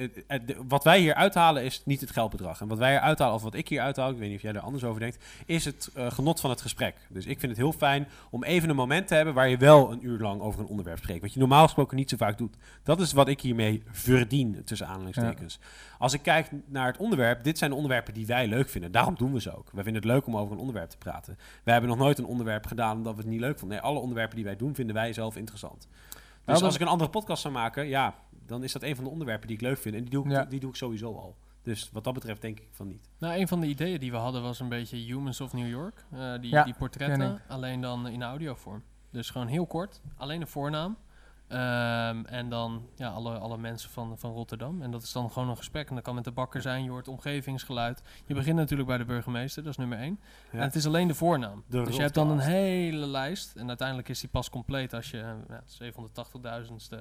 wat 0.68 0.84
wij 0.84 1.00
hier 1.00 1.14
uithalen 1.14 1.64
is 1.64 1.82
niet 1.86 2.02
het 2.02 2.12
geldbedrag. 2.12 2.62
En 2.62 2.68
wat 2.68 2.78
wij 2.78 2.92
hier 2.92 3.00
uithalen, 3.00 3.36
of 3.36 3.42
wat 3.42 3.54
ik 3.54 3.70
hier 3.70 3.82
uithaal, 3.82 4.10
ik 4.10 4.18
weet 4.18 4.28
niet 4.28 4.38
of 4.38 4.42
jij 4.44 4.54
er 4.54 4.60
anders 4.60 4.84
over 4.84 5.00
denkt, 5.00 5.24
is 5.46 5.66
het 5.66 5.90
genot 5.96 6.40
van 6.40 6.50
het 6.50 6.62
gesprek. 6.62 6.96
Dus 7.10 7.26
ik 7.26 7.40
vind 7.40 7.52
het 7.52 7.62
heel 7.62 7.74
fijn 7.74 8.08
om 8.30 8.44
even 8.44 8.70
een 8.70 8.76
moment 8.76 9.08
te 9.08 9.16
hebben 9.16 9.34
waar 9.34 9.50
je 9.50 9.58
wel 9.58 9.92
een 9.92 10.06
uur 10.06 10.20
lang 10.20 10.42
over 10.42 10.60
een 10.60 10.66
onderwerp 10.68 10.98
spreekt. 10.98 11.22
Wat 11.22 11.34
je 11.34 11.40
normaal 11.40 11.64
gesproken 11.64 11.98
niet 11.98 12.10
zo 12.10 12.18
vaak 12.18 12.38
doet. 12.38 12.56
Dat 12.84 13.00
is 13.00 13.14
wat 13.14 13.28
ik 13.28 13.42
hiermee 13.42 13.84
verdien, 13.92 14.62
tussen 14.66 14.88
aanhalingstekens. 14.88 15.60
Als 16.00 16.14
ik 16.14 16.22
kijk 16.22 16.50
naar 16.66 16.88
het 16.88 16.98
onderwerp, 16.98 17.44
dit 17.44 17.58
zijn 17.58 17.70
de 17.70 17.76
onderwerpen 17.76 18.14
die 18.14 18.26
wij 18.26 18.48
leuk 18.48 18.70
vinden. 18.70 18.92
Daarom 18.92 19.16
doen 19.18 19.34
we 19.34 19.42
ze 19.42 19.55
ook. 19.58 19.70
Wij 19.72 19.84
vinden 19.84 20.02
het 20.02 20.12
leuk 20.12 20.28
om 20.28 20.38
over 20.38 20.54
een 20.54 20.60
onderwerp 20.60 20.90
te 20.90 20.98
praten. 20.98 21.38
Wij 21.64 21.74
hebben 21.74 21.92
nog 21.92 22.00
nooit 22.00 22.18
een 22.18 22.26
onderwerp 22.26 22.66
gedaan 22.66 22.98
omdat 22.98 23.16
we 23.16 23.22
het 23.22 23.30
niet 23.30 23.40
leuk 23.40 23.60
vonden. 23.60 23.78
Nee, 23.78 23.88
alle 23.88 24.00
onderwerpen 24.00 24.36
die 24.36 24.46
wij 24.46 24.56
doen 24.56 24.76
vinden 24.76 24.96
wij 24.96 25.14
zelf 25.14 25.36
interessant. 25.36 25.88
Dus 26.46 26.54
dat- 26.54 26.62
als 26.64 26.76
ik 26.76 26.82
een 26.82 26.88
andere 26.88 27.10
podcast 27.10 27.42
zou 27.42 27.54
maken, 27.54 27.88
ja, 27.88 28.16
dan 28.46 28.64
is 28.64 28.72
dat 28.72 28.84
een 28.84 28.96
van 28.96 29.04
de 29.04 29.10
onderwerpen 29.10 29.48
die 29.48 29.56
ik 29.56 29.62
leuk 29.62 29.78
vind. 29.78 29.96
En 29.96 30.02
die 30.02 30.10
doe 30.10 30.26
ik, 30.26 30.32
Ja. 30.32 30.46
die 30.46 30.60
doe 30.60 30.70
ik 30.70 30.76
sowieso 30.76 31.16
al. 31.16 31.36
Dus 31.62 31.90
wat 31.94 32.04
dat 32.04 32.14
betreft 32.14 32.42
denk 32.42 32.60
ik 32.60 32.68
van 32.72 32.88
niet. 32.88 33.10
Nou, 33.18 33.40
een 33.40 33.48
van 33.48 33.60
de 33.60 33.68
ideeën 33.68 34.00
die 34.00 34.12
we 34.12 34.18
hadden 34.18 34.42
was 34.42 34.60
een 34.60 34.70
beetje 34.70 34.98
Humans 34.98 35.42
of 35.42 35.54
New 35.54 35.68
York. 35.70 36.06
eh, 36.12 36.34
die, 36.42 36.52
Ja, 36.52 36.64
die 36.64 36.74
portretten, 36.74 37.42
alleen 37.48 37.82
dan 37.82 38.08
in 38.08 38.24
audiovorm. 38.24 38.84
Dus 39.12 39.30
gewoon 39.30 39.48
heel 39.48 39.66
kort, 39.66 40.02
alleen 40.18 40.40
de 40.40 40.46
voornaam. 40.46 40.98
Ehm, 41.48 42.24
en 42.26 42.50
dan 42.50 42.88
ja, 42.96 43.10
alle, 43.10 43.38
alle 43.38 43.58
mensen 43.58 43.90
van, 43.90 44.18
van 44.18 44.32
Rotterdam. 44.32 44.82
En 44.82 44.92
dat 44.92 45.02
is 45.04 45.12
dan 45.12 45.32
gewoon 45.32 45.50
een 45.50 45.58
gesprek. 45.58 45.90
En 45.90 45.96
dat 45.96 46.04
kan 46.04 46.16
met 46.16 46.24
de 46.24 46.32
bakker 46.32 46.62
zijn, 46.62 46.84
je 46.84 46.90
hoort 46.90 47.08
omgevingsgeluid. 47.08 48.02
Je 48.26 48.34
begint 48.34 48.56
natuurlijk 48.56 48.88
bij 48.88 48.98
de 48.98 49.06
burgemeester, 49.06 49.64
dat 49.64 49.72
is 49.72 49.78
nummer 49.78 49.98
één. 49.98 50.20
Ja. 50.52 50.58
En 50.60 50.64
het 50.66 50.76
is 50.76 50.86
alleen 50.86 51.08
de 51.08 51.16
voornaam. 51.16 51.64
De 51.68 51.82
dus 51.84 51.96
je 51.96 52.02
hebt 52.02 52.14
dan 52.14 52.30
een 52.30 52.40
hele 52.40 53.06
lijst. 53.06 53.56
En 53.56 53.68
uiteindelijk 53.68 54.10
is 54.10 54.20
die 54.20 54.30
pas 54.30 54.50
compleet 54.50 54.94
als 54.94 55.12
je 55.12 55.18
ja, 55.50 55.64
780.000ste 56.70 56.98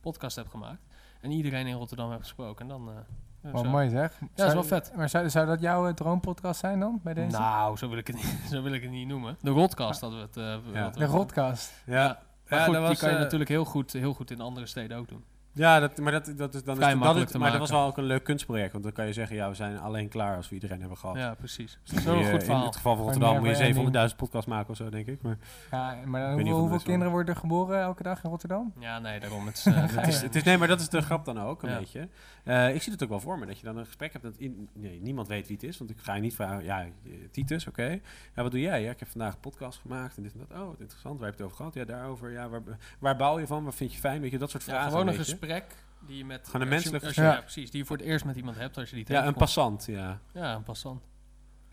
podcast 0.00 0.36
hebt 0.36 0.50
gemaakt. 0.50 0.80
En 1.20 1.30
iedereen 1.30 1.66
in 1.66 1.74
Rotterdam 1.76 2.10
hebt 2.10 2.22
gesproken. 2.22 2.62
En 2.62 2.68
dan... 2.68 2.88
eh, 2.88 2.94
ja, 3.42 3.50
Wat 3.50 3.64
zo. 3.64 3.70
mooi 3.70 3.88
zeg. 3.88 4.18
dat 4.34 4.46
is 4.46 4.52
wel 4.52 4.64
vet. 4.64 4.92
Maar 4.96 5.08
zou, 5.08 5.30
zou 5.30 5.46
dat 5.46 5.60
jouw 5.60 5.86
eh, 5.88 5.94
droompodcast 5.94 6.60
zijn 6.60 6.80
dan, 6.80 7.00
bij 7.02 7.14
deze? 7.14 7.38
Nou, 7.38 7.76
zo 7.76 7.88
wil 7.88 7.98
ik 7.98 8.06
het 8.06 8.16
niet, 8.16 8.38
zo 8.52 8.62
wil 8.62 8.72
ik 8.72 8.82
het 8.82 8.90
niet 8.90 9.08
noemen. 9.08 9.36
De 9.40 9.50
Rodcast 9.50 10.00
hadden 10.00 10.18
we 10.18 10.24
het. 10.26 10.36
eh, 10.36 10.72
Ja. 10.74 10.90
we- 10.90 10.98
de 10.98 11.04
Rodcast. 11.04 11.72
Ja, 11.86 12.18
Maar 12.48 12.58
ja, 12.58 12.64
goed, 12.64 12.74
dat 12.74 12.88
die 12.88 12.96
kan 12.96 13.08
je 13.08 13.14
eh, 13.14 13.20
natuurlijk 13.20 13.50
heel 13.50 13.64
goed, 13.64 13.92
heel 13.92 14.12
goed 14.12 14.30
in 14.30 14.40
andere 14.40 14.66
steden 14.66 14.96
ook 14.96 15.08
doen. 15.08 15.24
Ja, 15.56 15.80
dat, 15.80 15.98
maar 15.98 16.12
dat, 16.12 16.32
dat 16.36 16.54
is 16.54 16.62
dan 16.64 16.76
Vrij 16.76 16.92
is, 16.92 16.98
dat 17.00 17.28
te 17.30 17.38
maar 17.38 17.50
dat 17.50 17.60
was 17.60 17.70
wel 17.70 17.86
ook 17.86 17.96
een 17.96 18.04
leuk 18.04 18.24
kunstproject. 18.24 18.72
Want 18.72 18.84
dan 18.84 18.92
kan 18.92 19.06
je 19.06 19.12
zeggen, 19.12 19.36
ja, 19.36 19.48
we 19.48 19.54
zijn 19.54 19.78
alleen 19.78 20.08
klaar 20.08 20.36
als 20.36 20.48
we 20.48 20.54
iedereen 20.54 20.80
hebben 20.80 20.98
gehad. 20.98 21.16
Ja, 21.16 21.34
precies. 21.34 21.78
Dus 21.84 22.02
je- 22.04 22.10
goed 22.30 22.42
In 22.42 22.50
het 22.56 22.76
geval 22.76 22.94
van 22.96 23.04
Rotterdam 23.04 23.38
moet 23.38 23.56
je 23.58 23.64
ending. 23.64 23.74
700.000 24.10 24.16
podcasts 24.16 24.46
maken 24.48 24.70
of 24.70 24.76
zo, 24.76 24.88
denk 24.88 25.06
ik. 25.06 25.22
Maar 25.22 25.38
Ja, 25.70 25.96
maar 26.04 26.36
dan 26.36 26.48
hoeveel, 26.48 26.78
kinderen 26.78 27.12
worden 27.12 27.34
er 27.34 27.40
geboren 27.40 27.80
elke 27.80 28.02
dag 28.02 28.24
in 28.24 28.30
Rotterdam? 28.30 28.72
Ja, 28.78 28.98
nee, 28.98 29.20
daarom. 29.20 29.46
Het 29.46 29.56
is, 29.56 29.66
eh, 29.74 29.74
het 29.96 30.06
is, 30.06 30.20
het 30.22 30.34
is, 30.36 30.42
nee, 30.42 30.58
maar 30.58 30.68
dat 30.68 30.80
is 30.80 30.88
de 30.88 31.00
grap 31.02 31.24
dan 31.24 31.40
ook, 31.40 31.62
een 31.62 31.70
Ja. 31.70 31.78
beetje. 31.78 32.08
Eh, 32.44 32.74
ik 32.74 32.82
zie 32.82 32.92
het 32.92 33.02
ook 33.02 33.08
wel 33.08 33.20
voor 33.20 33.38
me, 33.38 33.46
dat 33.46 33.58
je 33.58 33.64
dan 33.64 33.76
een 33.76 33.86
gesprek 33.86 34.12
hebt 34.12 34.24
dat 34.24 34.34
in, 34.36 34.68
nee, 34.72 35.00
niemand 35.00 35.28
weet 35.28 35.46
wie 35.46 35.56
het 35.56 35.64
is. 35.66 35.78
Want 35.78 35.90
ik 35.90 35.98
ga 36.00 36.14
je 36.14 36.20
niet 36.20 36.34
vragen, 36.34 36.64
ja, 36.64 36.84
Titus, 37.30 37.66
oké. 37.66 37.98
Ja, 38.34 38.42
wat 38.42 38.50
doe 38.50 38.60
jij? 38.60 38.82
Ja, 38.82 38.90
ik 38.90 38.98
heb 38.98 39.08
vandaag 39.08 39.32
een 39.34 39.40
podcast 39.40 39.78
gemaakt 39.80 40.16
en 40.16 40.22
dit 40.22 40.32
en 40.32 40.38
dat. 40.48 40.58
Oh, 40.60 40.66
wat 40.66 40.80
interessant. 40.80 41.18
Waar 41.18 41.28
heb 41.28 41.38
je 41.38 41.42
het 41.44 41.52
over 41.52 41.56
gehad? 41.56 41.74
Ja, 41.74 41.84
daarover. 41.84 42.30
Ja, 42.30 42.48
waar, 42.48 42.62
waar 42.98 43.16
bouw 43.16 43.38
je 43.38 43.46
van? 43.46 43.64
Wat 43.64 43.74
vind 43.74 43.92
je 43.92 43.98
fijn? 43.98 44.20
Weet 44.20 44.30
je, 44.30 44.38
dat 44.38 44.50
soort 44.50 44.64
ja, 44.64 44.70
vragen. 44.72 44.90
gewoon 44.90 45.06
een 45.06 45.12
je. 45.12 45.18
Gesprek 45.46 45.84
die 46.06 46.16
je 46.16 46.24
met... 46.24 46.46
Gewoon 46.46 46.60
een 46.60 46.68
je- 46.68 46.74
menselijk 46.74 47.14
je-. 47.14 47.22
Ja, 47.22 47.40
precies. 47.40 47.70
Die 47.70 47.80
je 47.80 47.86
voor 47.86 47.96
het 47.96 48.06
eerst 48.06 48.24
met 48.24 48.36
iemand 48.36 48.56
hebt 48.56 48.76
als 48.76 48.90
je 48.90 48.96
die 48.96 49.04
Ja, 49.08 49.26
een 49.26 49.34
passant, 49.34 49.84
ja. 49.86 50.20
Ja, 50.32 50.54
een 50.54 50.62
passant. 50.62 51.02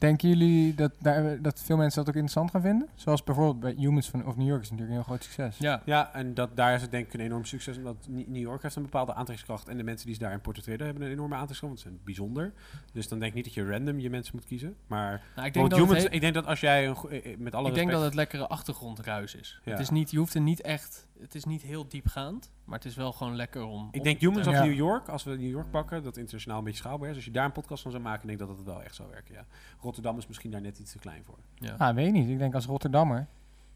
Denken 0.03 0.29
jullie 0.29 0.75
dat, 0.75 0.91
daar, 0.99 1.41
dat 1.41 1.61
veel 1.61 1.77
mensen 1.77 1.99
dat 1.99 2.07
ook 2.07 2.21
interessant 2.21 2.51
gaan 2.51 2.61
vinden? 2.61 2.89
Zoals 2.95 3.23
bijvoorbeeld 3.23 3.59
bij 3.59 3.73
Humans 3.77 4.09
van, 4.09 4.25
of 4.25 4.35
New 4.37 4.47
York 4.47 4.61
is 4.61 4.69
natuurlijk 4.69 4.97
een 4.97 5.03
heel 5.03 5.15
groot 5.15 5.23
succes. 5.23 5.57
Ja, 5.57 5.81
Ja, 5.85 6.13
en 6.13 6.33
dat, 6.33 6.55
daar 6.55 6.75
is 6.75 6.81
het 6.81 6.91
denk 6.91 7.05
ik 7.05 7.13
een 7.13 7.19
enorm 7.19 7.45
succes. 7.45 7.77
Omdat 7.77 8.07
New 8.09 8.35
York 8.35 8.61
heeft 8.61 8.75
een 8.75 8.81
bepaalde 8.81 9.13
aantrekkingskracht. 9.13 9.67
En 9.67 9.77
de 9.77 9.83
mensen 9.83 10.05
die 10.05 10.15
ze 10.15 10.21
daarin 10.21 10.41
portretteren 10.41 10.85
hebben 10.85 11.03
een 11.03 11.11
enorme 11.11 11.35
aantrekkingskracht. 11.35 11.73
Want 11.73 11.79
ze 11.79 11.87
zijn 11.87 12.01
bijzonder. 12.05 12.53
Dus 12.93 13.07
dan 13.07 13.19
denk 13.19 13.29
ik 13.29 13.35
niet 13.35 13.45
dat 13.45 13.53
je 13.53 13.71
random 13.71 13.99
je 13.99 14.09
mensen 14.09 14.35
moet 14.35 14.45
kiezen. 14.45 14.75
Maar 14.87 15.21
nou, 15.35 15.47
ik, 15.47 15.53
denk 15.53 15.69
dat 15.69 15.79
humans, 15.79 16.03
ik 16.03 16.21
denk 16.21 16.33
dat 16.33 16.45
als 16.45 16.59
jij 16.59 16.87
een, 16.87 16.95
eh, 17.09 17.31
eh, 17.31 17.37
met 17.37 17.55
alle 17.55 17.69
ik 17.69 17.75
denk 17.75 17.91
dat 17.91 18.03
het 18.03 18.13
lekkere 18.13 18.47
achtergrondruis 18.47 19.35
is. 19.35 19.59
Ja. 19.63 19.71
Het 19.71 19.79
is 19.79 19.89
niet, 19.89 20.11
je 20.11 20.17
hoeft 20.17 20.33
er 20.33 20.41
niet 20.41 20.61
echt, 20.61 21.07
het 21.19 21.35
is 21.35 21.43
niet 21.43 21.61
heel 21.61 21.87
diepgaand, 21.87 22.51
maar 22.65 22.77
het 22.77 22.87
is 22.87 22.95
wel 22.95 23.11
gewoon 23.11 23.35
lekker 23.35 23.63
om... 23.65 23.87
Ik 23.91 24.03
denk 24.03 24.19
Humans 24.19 24.47
of 24.47 24.53
Ja. 24.53 24.63
New 24.63 24.73
York, 24.73 25.07
als 25.09 25.23
we 25.23 25.31
New 25.31 25.49
York 25.49 25.71
pakken, 25.71 26.03
dat 26.03 26.17
internationaal 26.17 26.57
een 26.57 26.63
beetje 26.63 26.79
schaalbaar 26.79 27.09
is. 27.09 27.15
Als 27.15 27.25
je 27.25 27.31
daar 27.31 27.45
een 27.45 27.51
podcast 27.51 27.81
van 27.81 27.91
zou 27.91 28.03
maken, 28.03 28.27
denk 28.27 28.39
ik 28.39 28.47
dat 28.47 28.57
het 28.57 28.65
wel 28.65 28.83
echt 28.83 28.95
zou 28.95 29.09
werken. 29.09 29.33
Ja. 29.33 29.45
Rotterdam 29.81 30.17
is 30.17 30.27
misschien 30.27 30.51
daar 30.51 30.61
net 30.61 30.79
iets 30.79 30.91
te 30.91 30.99
klein 30.99 31.23
voor. 31.23 31.37
Ja. 31.55 31.75
Ah, 31.77 31.95
weet 31.95 32.11
niet. 32.13 32.29
Ik 32.29 32.37
denk 32.37 32.53
als 32.53 32.65
Rotterdammer. 32.65 33.27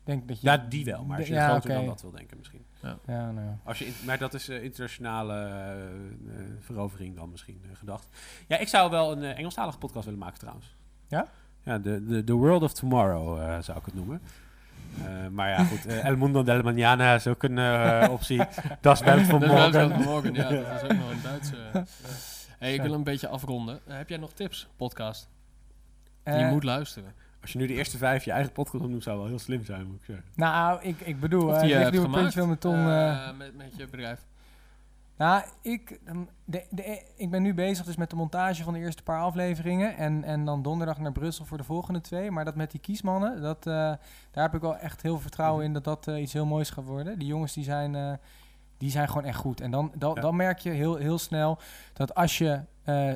Denk 0.04 0.28
dat 0.28 0.42
je, 0.42 0.48
Ja, 0.48 0.58
die 0.58 0.86
wel, 0.86 1.04
maar 1.06 1.18
als 1.18 1.28
je 1.28 1.34
Ja, 1.34 1.50
groter 1.50 1.70
dan 1.74 1.86
dat 1.86 2.02
wil 2.02 2.12
denken 2.12 2.38
misschien. 2.38 2.66
Ja, 2.82 2.98
nou 3.32 3.42
ja. 3.46 3.58
Als 3.64 3.80
je 3.80 3.86
in- 3.86 3.94
maar 4.06 4.18
dat 4.18 4.34
is 4.34 4.50
eh, 4.50 4.64
internationale 4.64 5.34
eh, 5.34 5.72
eh, 6.40 6.46
verovering 6.60 7.16
dan 7.16 7.30
misschien 7.30 7.62
gedacht. 7.74 8.08
Ja, 8.48 8.58
ik 8.58 8.68
zou 8.68 8.90
wel 8.92 9.12
een 9.12 9.24
eh, 9.24 9.38
Engelstalige 9.38 9.78
podcast 9.78 10.06
willen 10.06 10.20
maken 10.20 10.40
trouwens. 10.40 10.76
Ja? 11.08 11.28
Ja, 11.64 11.78
de, 11.80 12.06
de, 12.06 12.24
The 12.24 12.34
World 12.34 12.62
of 12.64 12.74
Tomorrow 12.74 13.62
zou 13.62 13.78
ik 13.80 13.86
het 13.86 13.94
noemen. 13.94 14.22
Eh, 15.06 15.28
maar 15.32 15.50
ja, 15.50 15.64
goed. 15.64 15.86
eh, 15.86 16.06
El 16.06 16.18
Mundo 16.18 16.44
del 16.44 16.62
Mañana 16.74 17.16
is 17.16 17.28
ook 17.28 17.44
een 17.44 17.58
eh, 17.58 18.08
optie. 18.12 18.42
Das 18.82 19.00
Welt 19.02 19.22
van 19.26 19.40
Dat 19.40 19.50
is 19.50 19.56
wel 19.72 19.88
morgen. 19.90 20.04
van 20.04 20.14
morgen, 20.14 20.34
ja, 20.34 20.50
dat 20.50 20.60
is 20.76 20.84
ook 20.84 20.98
nog 20.98 21.12
een 21.12 21.22
Duitse... 21.24 21.56
Hey, 22.60 22.74
ik 22.74 22.82
wil 22.82 22.94
een 22.94 23.04
beetje 23.04 23.28
afronden. 23.28 23.80
Heb 23.88 24.10
jij 24.10 24.18
nog 24.18 24.32
tips, 24.34 24.68
podcast? 24.76 25.30
je 26.24 26.48
moet 26.52 26.64
luisteren. 26.64 27.14
Als 27.42 27.52
je 27.52 27.58
nu 27.60 27.68
de 27.68 27.74
eerste 27.74 27.98
vijf 27.98 28.24
je 28.26 28.32
eigen 28.32 28.52
podcast 28.52 28.84
opnoemt, 28.84 29.04
zou 29.04 29.18
wel 29.18 29.28
heel 29.28 29.40
slim 29.40 29.66
zijn, 29.66 29.86
moet 29.88 29.96
ik 29.96 30.06
zeggen. 30.06 30.26
Nou, 30.36 30.80
ik, 30.82 31.00
ik 31.00 31.20
bedoel, 31.20 31.56
eh, 31.56 31.64
ik 31.64 31.70
doe 31.70 31.86
een 31.86 31.94
gemaakt 31.94 32.14
puntje 32.22 32.40
van 32.40 32.48
mijn 32.48 32.60
tong. 32.60 32.84
met, 33.38 33.58
met 33.58 33.72
je 33.78 33.88
bedrijf. 33.88 34.20
Nou, 35.18 35.44
ik, 35.62 36.00
de, 36.46 36.64
de, 36.70 37.04
ik 37.16 37.30
ben 37.30 37.42
nu 37.42 37.54
bezig 37.54 37.86
dus 37.86 37.96
met 37.96 38.10
de 38.10 38.16
montage 38.16 38.64
van 38.64 38.74
de 38.74 38.80
eerste 38.80 39.04
paar 39.04 39.22
afleveringen. 39.22 39.98
En, 39.98 40.24
en 40.24 40.46
dan 40.46 40.62
donderdag 40.62 40.98
naar 40.98 41.12
Brussel 41.12 41.46
voor 41.46 41.58
de 41.58 41.64
volgende 41.64 42.02
twee. 42.02 42.32
Maar 42.32 42.46
dat 42.46 42.56
met 42.56 42.72
die 42.72 42.80
kiesmannen, 42.80 43.42
dat, 43.42 43.58
eh, 43.68 43.74
daar 44.32 44.44
heb 44.44 44.54
ik 44.54 44.62
wel 44.62 44.78
echt 44.78 45.02
heel 45.02 45.12
veel 45.14 45.22
vertrouwen 45.22 45.66
in 45.66 45.74
dat 45.74 45.84
dat 45.84 46.08
eh, 46.08 46.22
iets 46.22 46.34
heel 46.34 46.46
moois 46.46 46.70
gaat 46.70 46.86
worden. 46.86 47.20
Die 47.20 47.28
jongens 47.28 47.54
die 47.54 47.64
zijn, 47.64 47.96
eh, 47.96 48.14
die 48.78 48.90
zijn 48.92 49.08
gewoon 49.08 49.26
echt 49.26 49.38
goed. 49.40 49.62
En 49.62 49.72
dan, 49.72 49.92
dan, 49.96 50.16
Ja. 50.16 50.22
dan 50.22 50.36
merk 50.36 50.60
je 50.60 50.70
heel, 50.70 50.96
heel 50.96 51.18
snel 51.18 51.58
dat 51.94 52.16
als 52.16 52.38
je 52.38 52.60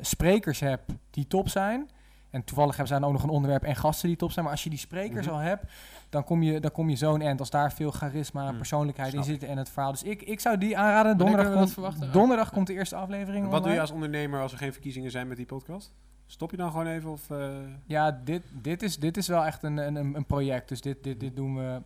sprekers 0.01 0.59
hebt 0.59 0.91
die 1.09 1.27
top 1.27 1.49
zijn... 1.49 1.89
En 2.29 2.43
toevallig 2.43 2.75
hebben 2.75 2.93
ze 2.95 2.99
dan 2.99 3.09
ook 3.09 3.15
nog 3.15 3.23
een 3.23 3.35
onderwerp 3.35 3.63
en 3.63 3.75
gasten 3.75 4.07
die 4.07 4.17
top 4.17 4.31
zijn. 4.31 4.45
Maar 4.45 4.53
als 4.53 4.63
je 4.63 4.69
die 4.69 4.79
sprekers 4.79 5.25
Mhm. 5.25 5.35
al 5.35 5.41
hebt, 5.41 5.71
dan 6.11 6.23
kom 6.23 6.43
je, 6.43 6.59
dan 6.59 6.71
kom 6.71 6.89
je 6.89 6.95
zo'n 6.95 7.21
end. 7.21 7.39
Als 7.39 7.49
daar 7.49 7.71
veel 7.73 7.91
charisma, 7.91 8.47
Hmm, 8.47 8.57
persoonlijkheid 8.57 9.13
in 9.13 9.23
zit 9.23 9.43
en 9.43 9.57
het 9.57 9.69
verhaal. 9.69 9.91
Dus 9.91 10.03
ik, 10.03 10.21
ik 10.21 10.39
zou 10.39 10.57
die 10.57 10.77
aanraden. 10.77 11.17
Donderdag, 11.17 11.53
komt, 11.53 12.13
donderdag 12.13 12.51
komt 12.51 12.67
de 12.67 12.73
eerste 12.73 12.95
aflevering 12.95 13.47
Wat 13.49 13.63
doe 13.63 13.73
je 13.73 13.79
als 13.79 13.91
ondernemer 13.91 14.41
als 14.41 14.51
er 14.51 14.57
geen 14.57 14.71
verkiezingen 14.73 15.11
zijn 15.11 15.27
met 15.27 15.37
die 15.37 15.45
podcast? 15.45 15.93
Stop 16.25 16.51
je 16.51 16.57
dan 16.57 16.71
gewoon 16.71 16.87
even 16.87 17.09
of... 17.09 17.29
eh, 17.29 17.49
Ja, 17.85 18.11
dit, 18.23 18.41
dit, 18.61 18.83
is, 18.83 18.97
dit 18.97 19.17
is 19.17 19.27
wel 19.27 19.45
echt 19.45 19.63
een, 19.63 19.77
een, 19.77 19.95
een 19.95 20.25
project. 20.25 20.69
Dus 20.69 20.81
dit, 20.81 21.03
dit, 21.03 21.19
dit 21.19 21.35
doen 21.35 21.55
we 21.55 21.81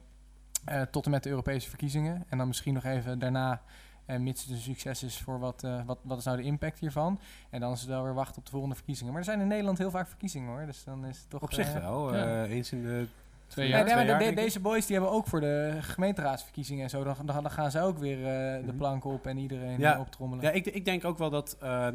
eh, 0.66 0.82
tot 0.82 1.06
en 1.06 1.12
met 1.12 1.24
de 1.24 1.30
Europese 1.30 1.70
verkiezingen. 1.70 2.24
En 2.30 2.38
dan 2.38 2.48
misschien 2.48 2.74
nog 2.74 2.84
even 2.84 3.20
daarna, 3.20 3.62
eh, 4.06 4.18
mits 4.20 4.42
het 4.42 4.52
een 4.52 4.58
succes 4.58 5.04
is, 5.04 5.18
voor 5.22 5.40
wat, 5.40 5.68
wat, 5.86 5.98
wat 6.02 6.18
is 6.18 6.24
nou 6.24 6.38
de 6.38 6.44
impact 6.44 6.80
hiervan. 6.80 7.20
En 7.50 7.60
dan 7.60 7.72
is 7.72 7.80
het 7.80 7.90
wel 7.90 8.04
weer 8.04 8.14
wachten 8.14 8.38
op 8.38 8.46
de 8.46 8.52
volgende 8.52 8.76
verkiezingen. 8.76 9.12
Maar 9.12 9.22
er 9.22 9.28
zijn 9.28 9.40
in 9.42 9.48
Nederland 9.48 9.78
heel 9.78 9.92
vaak 9.92 10.08
verkiezingen 10.08 10.50
hoor. 10.50 10.66
Dus 10.66 10.84
dan 10.84 11.06
is 11.06 11.18
het 11.18 11.30
toch... 11.30 11.42
op 11.42 11.54
zich 11.54 11.74
wel. 11.74 12.16
ja. 12.16 12.46
eens 12.46 12.72
in 12.72 12.84
de... 12.84 13.08
Twee 13.56 13.68
Ja, 13.68 13.76
Nee, 13.76 13.86
jaar. 13.86 13.96
nee, 13.96 14.06
maar 14.06 14.16
twee 14.16 14.18
de- 14.18 14.24
jaar, 14.24 14.34
de- 14.34 14.36
denk 14.36 14.38
ik. 14.38 14.44
deze 14.54 14.60
boys 14.60 14.86
die 14.86 14.96
hebben 14.96 15.14
ook 15.14 15.28
voor 15.28 15.40
de 15.40 15.78
gemeenteraadsverkiezingen 15.82 16.84
en 16.84 16.90
zo. 16.90 17.04
Dan, 17.04 17.16
dan, 17.26 17.44
dan 17.44 17.52
gaan 17.52 17.72
ze 17.72 17.82
ook 17.82 17.98
weer 17.98 18.18
eh, 18.18 18.56
de 18.60 18.68
Mhm. 18.68 18.76
planken 18.76 19.10
op 19.10 19.28
en 19.28 19.38
iedereen 19.38 19.80
Ja. 19.80 19.94
eh, 19.94 20.00
optrommelen. 20.00 20.44
Ja, 20.46 20.52
ik, 20.52 20.66
ik 20.66 20.86
denk 20.86 21.06
ook 21.06 21.18
wel 21.18 21.30
dat 21.30 21.58
eh, 21.62 21.88
eh, 21.88 21.94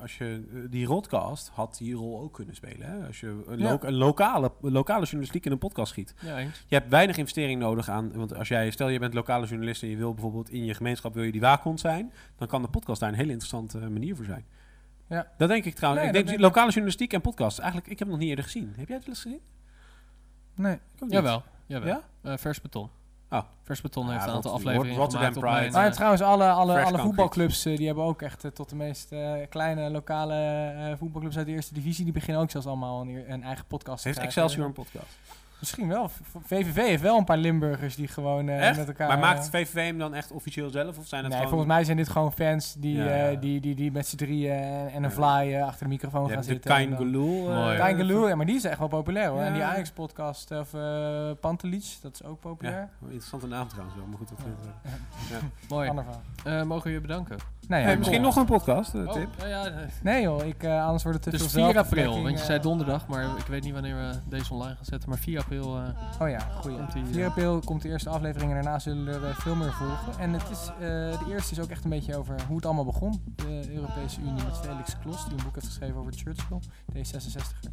als 0.00 0.18
je 0.18 0.44
die 0.70 0.86
podcast 0.86 1.48
had 1.48 1.76
die 1.78 1.94
rol 1.94 2.20
ook 2.20 2.32
kunnen 2.34 2.54
spelen. 2.54 2.86
Hè? 2.90 3.06
Als 3.06 3.20
je 3.20 3.42
een, 3.46 3.60
lo- 3.60 3.78
lokale, 3.90 4.52
lokale 4.60 5.02
journalistiek 5.04 5.46
in 5.46 5.52
een 5.52 5.58
podcast 5.58 5.90
schiet. 5.92 6.14
Ja. 6.20 6.38
Je 6.38 6.48
hebt 6.68 6.88
weinig 6.88 7.16
investering 7.16 7.60
nodig 7.60 7.88
aan. 7.88 8.12
Want 8.14 8.34
als 8.34 8.48
jij, 8.48 8.70
stel 8.70 8.88
je 8.88 8.98
bent 8.98 9.14
lokale 9.14 9.46
journalist 9.46 9.82
en 9.82 9.88
je 9.88 9.96
wil 9.96 10.12
bijvoorbeeld 10.12 10.50
in 10.50 10.64
je 10.64 10.74
gemeenschap 10.74 11.14
wil 11.14 11.22
je 11.22 11.32
die 11.32 11.40
waakhond 11.40 11.80
zijn, 11.80 12.12
dan 12.36 12.48
kan 12.48 12.62
de 12.62 12.68
podcast 12.68 13.00
daar 13.00 13.08
een 13.08 13.14
hele 13.14 13.32
interessante 13.32 13.78
manier 13.78 14.16
voor 14.16 14.24
zijn. 14.24 14.44
Ja. 15.08 15.26
Dat 15.38 15.48
denk 15.48 15.64
ik 15.64 15.74
trouwens. 15.74 16.04
Nee, 16.10 16.20
ik 16.20 16.26
denk 16.26 16.40
lokale 16.40 16.66
journalistiek 16.68 17.12
en 17.12 17.20
podcast. 17.20 17.58
Eigenlijk, 17.58 17.90
ik 17.90 17.98
heb 17.98 18.08
het 18.08 18.16
nog 18.16 18.18
niet 18.18 18.28
eerder 18.28 18.44
gezien. 18.44 18.72
Heb 18.76 18.88
jij 18.88 18.96
het 18.96 19.06
wel 19.06 19.14
eens 19.14 19.22
gezien? 19.22 19.40
Nee. 20.54 20.72
Ik 20.74 20.80
ook 20.94 21.00
niet. 21.00 21.12
Jawel, 21.12 21.42
jawel. 21.66 21.88
Ja? 21.88 22.00
Eh, 22.30 22.38
Vers 22.38 22.60
Beton. 22.60 22.90
Oh. 23.30 23.40
Vers 23.62 23.80
Beton 23.80 24.06
Ja, 24.06 24.12
heeft 24.12 24.24
een 24.24 24.30
aantal 24.32 24.52
afleveringen 24.52 24.96
Rotterdam 24.96 25.32
gemaakt 25.32 25.36
op 25.36 25.42
Pride. 25.42 25.60
mijn, 25.60 25.72
Maar 25.72 25.86
eh, 25.86 25.92
trouwens, 25.92 26.22
alle, 26.22 26.50
alle, 26.50 26.82
alle 26.82 26.98
voetbalclubs 26.98 27.64
eh, 27.64 27.76
die 27.76 27.86
hebben 27.86 28.04
ook 28.04 28.22
echt 28.22 28.44
eh, 28.44 28.50
tot 28.50 28.68
de 28.68 28.76
meest 28.76 29.08
kleine 29.48 29.90
lokale 29.90 30.34
eh, 30.34 30.96
voetbalclubs 30.98 31.36
uit 31.36 31.46
de 31.46 31.52
eerste 31.52 31.74
divisie. 31.74 32.04
Die 32.04 32.12
beginnen 32.12 32.42
ook 32.42 32.50
zelfs 32.50 32.66
allemaal 32.66 33.00
een, 33.00 33.32
een 33.32 33.42
eigen 33.42 33.64
podcast 33.66 34.02
te 34.02 34.08
Heeft 34.08 34.20
krijgen. 34.20 34.42
Excelsior 34.42 34.66
een 34.66 34.72
podcast? 34.72 35.18
Misschien 35.60 35.88
wel. 35.88 36.10
VVV 36.44 36.74
heeft 36.76 37.02
wel 37.02 37.18
een 37.18 37.24
paar 37.24 37.36
Limburgers 37.36 37.96
die 37.96 38.08
gewoon 38.08 38.48
eh, 38.48 38.68
Echt? 38.68 38.78
met 38.78 38.88
elkaar... 38.88 39.08
maar 39.08 39.18
maakt 39.18 39.44
eh, 39.44 39.50
VVV 39.60 39.74
hem 39.86 39.98
dan 39.98 40.14
echt 40.14 40.32
officieel 40.32 40.70
zelf? 40.70 40.98
Of 40.98 41.06
zijn 41.06 41.22
het 41.24 41.32
Nee, 41.32 41.42
gewoon... 41.42 41.48
volgens 41.48 41.72
mij 41.72 41.84
zijn 41.84 41.96
dit 41.96 42.08
gewoon 42.08 42.32
fans 42.32 42.74
die, 42.78 42.96
Ja, 42.96 43.28
eh, 43.28 43.40
die, 43.40 43.60
die, 43.60 43.74
die 43.74 43.92
met 43.92 44.06
z'n 44.06 44.16
drieën 44.16 44.52
en 44.92 45.02
een 45.04 45.10
eh, 45.10 45.66
achter 45.66 45.82
de 45.84 45.88
microfoon 45.88 46.28
gaan 46.28 46.38
de 46.38 46.42
zitten. 46.44 46.70
en 46.70 46.76
Kain 46.76 46.96
Geloel. 46.96 47.50
Eh, 47.50 47.76
Kain 47.76 47.96
Geloel, 47.96 48.28
ja, 48.28 48.34
maar 48.34 48.46
die 48.46 48.56
is 48.56 48.64
echt 48.64 48.78
wel 48.78 48.88
populair 48.88 49.28
hoor. 49.28 49.40
En 49.40 49.52
die 49.52 49.62
Ja. 49.62 49.70
Ajax-podcast, 49.70 50.50
of 50.50 50.74
uh, 50.74 51.30
Pantelic, 51.40 51.84
dat 52.02 52.14
is 52.14 52.24
ook 52.24 52.40
populair. 52.40 52.76
Ja, 52.76 52.88
een 53.02 53.06
interessante 53.06 53.46
naam 53.46 53.68
trouwens 53.68 53.96
wel, 53.96 54.06
maar 54.06 54.18
goed. 54.18 54.28
Dat 54.28 54.38
Ja. 55.30 55.38
Mooi. 55.68 55.90
Eh, 56.44 56.62
mogen 56.62 56.84
we 56.84 56.90
je 56.90 57.00
bedanken? 57.00 57.36
Nee, 57.68 57.82
Hey, 57.84 57.96
misschien 57.96 58.20
nog 58.20 58.36
een 58.36 58.44
podcast, 58.44 58.94
eh, 58.94 59.00
Oh, 59.06 59.12
tip. 59.12 59.28
ja, 59.38 59.46
ja, 59.46 59.64
eh, 59.66 59.86
Nee 60.02 60.22
joh, 60.22 60.44
ik, 60.46 60.62
eh, 60.62 60.84
anders 60.84 61.02
wordt 61.02 61.24
het 61.24 61.34
te 61.34 61.42
dus 61.42 61.52
veel 61.52 61.66
4 61.70 61.78
april, 61.78 62.22
want 62.22 62.34
je 62.34 62.40
eh. 62.40 62.44
zei 62.44 62.60
donderdag, 62.60 63.06
maar 63.06 63.24
ik 63.38 63.46
weet 63.46 63.62
niet 63.62 63.72
wanneer 63.72 63.94
we 63.96 64.10
deze 64.28 64.52
online 64.52 64.74
gaan 64.74 64.84
zetten. 64.84 65.08
Maar 65.08 65.18
4 65.18 65.38
april, 65.38 65.49
eh, 65.58 66.20
Oh 66.20 66.28
ja, 66.28 66.38
goeie. 66.38 66.76
Komt 66.76 66.92
die, 66.92 67.04
4 67.04 67.20
eh, 67.20 67.26
april 67.26 67.60
komt 67.64 67.82
de 67.82 67.88
eerste 67.88 68.08
aflevering 68.08 68.50
en 68.50 68.62
daarna 68.62 68.78
zullen 68.78 69.14
er 69.14 69.28
eh, 69.28 69.34
veel 69.34 69.54
meer 69.54 69.72
volgen. 69.72 70.18
En 70.18 70.32
het 70.32 70.50
is, 70.50 70.68
eh, 70.68 70.78
de 70.80 71.24
eerste 71.28 71.52
is 71.52 71.60
ook 71.60 71.68
echt 71.68 71.84
een 71.84 71.90
beetje 71.90 72.16
over 72.16 72.34
hoe 72.46 72.56
het 72.56 72.66
allemaal 72.66 72.84
begon. 72.84 73.22
De 73.36 73.74
Europese 73.74 74.20
Unie 74.20 74.44
met 74.44 74.56
Felix 74.56 74.96
Klos, 75.02 75.24
die 75.24 75.38
een 75.38 75.44
boek 75.44 75.54
heeft 75.54 75.66
geschreven 75.66 75.96
over 75.96 76.12
Churchill, 76.12 76.60
D66er. 76.92 77.70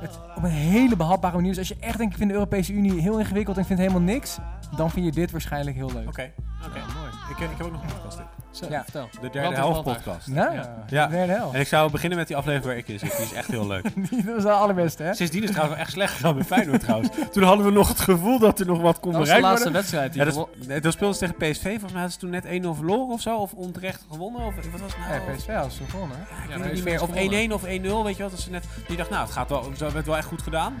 Het, 0.00 0.18
op 0.36 0.42
een 0.42 0.50
hele 0.50 0.96
behapbare 0.96 1.34
manier. 1.34 1.50
Dus 1.50 1.58
als 1.58 1.68
je 1.68 1.76
echt 1.80 1.98
denkt, 1.98 2.12
ik 2.12 2.18
vind 2.18 2.30
de 2.30 2.36
Europese 2.36 2.72
Unie 2.72 3.00
heel 3.00 3.18
ingewikkeld 3.18 3.56
en 3.56 3.62
ik 3.62 3.68
vind 3.68 3.78
helemaal 3.78 4.00
niks, 4.00 4.38
dan 4.76 4.90
vind 4.90 5.04
je 5.04 5.12
dit 5.12 5.30
waarschijnlijk 5.30 5.76
heel 5.76 5.92
leuk. 5.92 6.08
Oké, 6.08 6.32
oké. 6.66 6.78
ja, 6.78 6.84
mooi. 6.94 7.10
Ik, 7.30 7.38
ik 7.38 7.56
heb 7.56 7.66
ook 7.66 7.72
nog 7.72 7.82
een 7.82 7.88
podcast 7.88 8.16
tip. 8.16 8.39
Zo, 8.52 8.66
Ja. 8.70 8.82
vertel. 8.82 9.08
De 9.20 9.30
derde 9.30 9.54
helft 9.54 9.82
podcast. 9.82 10.26
Nou, 10.26 10.54
Ja. 10.54 10.84
Ja. 10.88 11.06
de 11.06 11.12
derde 11.16 11.32
helft. 11.32 11.54
En 11.54 11.60
ik 11.60 11.66
zou 11.66 11.90
beginnen 11.90 12.18
met 12.18 12.26
die 12.26 12.36
aflevering 12.36 12.66
waar 12.68 12.76
ik 12.76 12.88
in 12.88 12.98
zit. 12.98 13.16
Die 13.16 13.26
is 13.26 13.32
echt 13.32 13.48
heel 13.48 13.66
leuk. 13.66 13.82
Die- 14.10 14.24
dat 14.24 14.36
is 14.36 14.42
de 14.42 14.50
allerbeste, 14.50 15.02
hè? 15.02 15.14
Sindsdien 15.14 15.42
is 15.42 15.48
het 15.48 15.56
trouwens 15.56 15.76
wel 15.78 15.86
echt 15.86 15.92
slecht 15.96 16.12
gegaan 16.14 16.36
met 16.36 16.46
Feyenoord 16.46 16.80
trouwens. 16.80 17.08
Toen 17.32 17.42
hadden 17.42 17.64
we 17.66 17.72
nog 17.72 17.88
het 17.88 18.00
gevoel 18.00 18.38
dat 18.38 18.60
er 18.60 18.66
nog 18.66 18.80
wat 18.80 19.00
kon 19.00 19.10
Dat 19.12 19.20
was 19.20 19.28
de 19.30 19.40
laatste 19.40 19.54
worden. 19.56 19.72
wedstrijd. 19.72 20.12
Die 20.12 20.24
Ja, 20.24 20.30
dat, 20.30 20.48
nee, 20.66 20.80
dat 20.80 20.92
speelden 20.92 21.16
ze 21.16 21.26
tegen 21.34 21.50
PSV. 21.52 21.62
Volgens 21.62 21.92
mij 21.92 22.00
hadden 22.00 22.10
ze 22.12 22.18
toen 22.18 22.30
net 22.30 22.44
1-0 22.44 22.74
verloren 22.74 23.12
of 23.14 23.20
zo. 23.20 23.36
Of 23.36 23.52
onterecht 23.52 24.04
gewonnen. 24.10 24.40
Of 24.46 24.54
wat 24.54 24.64
was 24.80 24.80
het 24.80 24.98
nou? 25.08 25.12
Ja, 25.12 25.34
PSV 25.36 25.46
had 25.54 25.72
ze 25.72 25.82
gewonnen. 25.88 26.16
hè? 26.20 26.42
Ik 26.44 26.50
Ja, 26.50 26.54
weet 26.56 26.64
het 26.64 26.74
niet 26.74 26.84
meer. 26.84 27.02
Of 27.02 27.10
1-1 27.14 27.52
of 27.52 27.62
1-0, 27.64 28.04
weet 28.04 28.16
je 28.16 28.22
wat? 28.22 28.30
Dat 28.32 28.40
ze 28.40 28.50
net, 28.50 28.64
die 28.86 28.96
dacht, 28.96 29.10
nou, 29.10 29.22
het 29.24 29.32
gaat 29.32 29.48
wel, 29.48 29.70
zo 29.76 29.92
werd 29.92 30.06
wel 30.06 30.16
echt 30.16 30.26
goed 30.26 30.42
gedaan. 30.42 30.74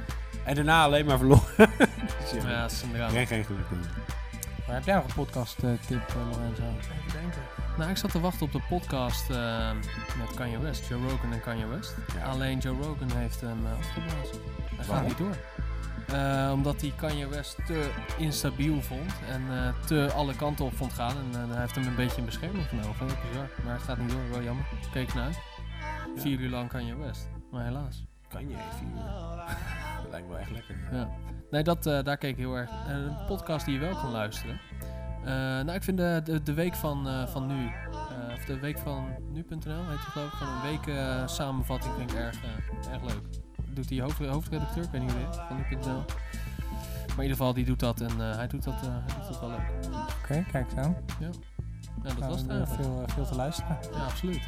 En 0.44 0.54
daarna 0.54 0.84
alleen 0.84 1.06
maar 1.06 1.18
verloren. 1.18 1.42
Dus 2.20 2.42
ja, 2.42 2.48
Ja, 2.50 2.60
dat 2.62 2.70
is 2.70 2.82
een 2.82 2.90
drama. 2.92 3.10
geen, 3.10 3.26
geen 3.26 3.44
geluk. 3.44 3.66
Maar 4.70 4.78
heb 4.78 4.88
jij 4.88 4.96
nog 4.96 5.04
een 5.04 5.14
podcast 5.14 5.58
eh, 5.58 5.70
tip, 5.86 6.08
eh, 6.08 6.30
Lorenzo? 6.30 6.62
Nou, 7.78 7.90
ik 7.90 7.96
zat 7.96 8.10
te 8.10 8.20
wachten 8.20 8.46
op 8.46 8.52
de 8.52 8.60
podcast 8.68 9.30
eh, 9.30 9.70
met 10.18 10.34
Kanye 10.34 10.58
West. 10.58 10.86
Joe 10.86 11.08
Rogan 11.08 11.32
en 11.32 11.40
Kanye 11.40 11.66
West. 11.66 11.94
Ja. 12.14 12.24
Alleen 12.24 12.58
Joe 12.58 12.82
Rogan 12.82 13.10
heeft 13.16 13.40
hem 13.40 13.66
eh, 13.66 13.78
afgeblazen. 13.78 14.40
Hij 14.76 14.84
gaat 14.84 15.06
niet 15.06 15.18
door. 15.18 15.36
Omdat 16.52 16.80
hij 16.80 16.92
Kanye 16.96 17.28
West 17.28 17.56
te 17.66 17.90
instabiel 18.18 18.82
vond 18.82 19.12
en 19.28 19.74
te 19.86 20.12
alle 20.14 20.36
kanten 20.36 20.64
op 20.64 20.76
vond 20.76 20.92
gaan. 20.92 21.16
En 21.32 21.50
hij 21.50 21.60
heeft 21.60 21.74
hem 21.74 21.86
een 21.86 21.94
beetje 21.94 22.18
in 22.18 22.24
bescherming 22.24 22.66
genomen. 22.68 22.94
Vond 22.94 23.10
ik 23.10 23.18
bizar. 23.28 23.48
Maar 23.64 23.74
het 23.74 23.82
gaat 23.82 23.98
niet 23.98 24.10
door, 24.10 24.30
wel 24.30 24.42
jammer. 24.42 24.64
Keek 24.92 25.14
naar 25.14 25.24
uit. 25.24 25.38
Ja. 26.14 26.20
Vier 26.20 26.40
uur 26.40 26.50
lang 26.50 26.68
Kanye 26.68 26.96
West. 26.96 27.28
Maar 27.50 27.64
helaas. 27.64 28.04
Kan 28.28 28.48
je 28.48 28.54
even. 28.54 28.94
Dat 30.02 30.10
lijkt 30.10 30.26
me 30.26 30.32
wel 30.32 30.42
echt 30.42 30.50
lekker. 30.50 30.76
Ja. 30.92 31.08
Nee, 31.50 31.62
dat, 31.62 31.86
eh, 31.86 32.02
daar 32.02 32.16
keek 32.16 32.30
ik 32.30 32.36
heel 32.36 32.56
erg. 32.56 32.70
Eh, 32.70 32.94
een 32.94 33.24
podcast 33.26 33.64
die 33.64 33.74
je 33.74 33.80
wel 33.80 33.94
kan 33.94 34.10
luisteren. 34.10 34.60
Eh, 35.24 35.32
nou, 35.34 35.72
ik 35.72 35.82
vind 35.82 35.96
de, 35.96 36.20
de, 36.24 36.42
de 36.42 36.54
week 36.54 36.74
van, 36.74 37.28
van 37.28 37.46
nu, 37.46 37.70
of 38.34 38.44
de 38.44 38.58
week 38.58 38.78
van 38.78 39.08
nu.nl, 39.32 39.88
heet 39.88 39.98
het 39.98 40.00
geloof 40.00 40.32
ik, 40.32 40.38
van 40.38 40.48
een 40.48 40.62
week 40.62 40.96
samenvatting 41.28 41.94
vind 41.94 42.10
ik 42.10 42.16
erg, 42.16 42.36
erg 42.92 43.02
leuk. 43.02 43.22
Doet 43.74 43.88
die 43.88 44.02
hoofd, 44.02 44.18
hoofdredacteur, 44.18 44.84
ik 44.84 44.90
weet 44.90 45.00
niet 45.00 45.12
heet, 45.14 45.36
van 45.36 45.56
nu.nl. 45.56 46.04
Maar 47.06 47.18
in 47.18 47.22
ieder 47.22 47.36
geval, 47.36 47.54
die 47.54 47.64
doet 47.64 47.80
dat 47.80 48.00
en 48.00 48.18
hij, 48.18 48.46
doet 48.46 48.64
dat, 48.64 48.80
hij 48.80 49.16
doet 49.16 49.28
dat 49.28 49.40
wel 49.40 49.48
leuk. 49.48 49.86
Oké, 50.22 50.44
kijk 50.50 50.70
eens 50.70 50.76
aan. 50.76 50.96
Ja, 52.02 52.08
dat 52.14 52.28
was 52.28 52.38
het 52.38 52.46
weer 52.46 52.56
eigenlijk. 52.56 52.82
veel, 52.82 53.02
eh, 53.06 53.14
veel 53.14 53.26
te 53.26 53.34
luisteren. 53.34 53.78
Ja, 53.92 54.04
absoluut. 54.04 54.42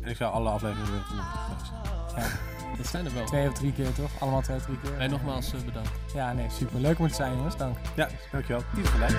En 0.00 0.10
ik 0.10 0.16
zou 0.16 0.32
alle 0.32 0.48
afleveringen 0.48 0.90
willen 0.90 1.06
terugluisteren. 1.06 2.54
Dat 2.76 2.86
zijn 2.86 3.06
er 3.06 3.14
wel. 3.14 3.24
Twee 3.24 3.48
of 3.48 3.54
drie 3.54 3.72
keer 3.72 3.92
toch? 3.92 4.10
Allemaal 4.18 4.40
twee 4.42 4.56
of 4.56 4.62
drie 4.62 4.78
keer. 4.80 4.98
En 4.98 5.10
nogmaals 5.10 5.52
eh, 5.52 5.60
bedankt. 5.60 5.90
Ja, 6.14 6.32
nee, 6.32 6.46
super. 6.50 6.80
Leuk 6.80 6.98
om 6.98 7.04
het 7.04 7.12
te 7.12 7.18
zijn 7.22 7.36
jongens. 7.36 7.56
Dank. 7.56 7.76
Ja, 7.94 8.08
dankjewel. 8.32 8.62
Is 8.76 8.88
gelijk. 8.88 9.14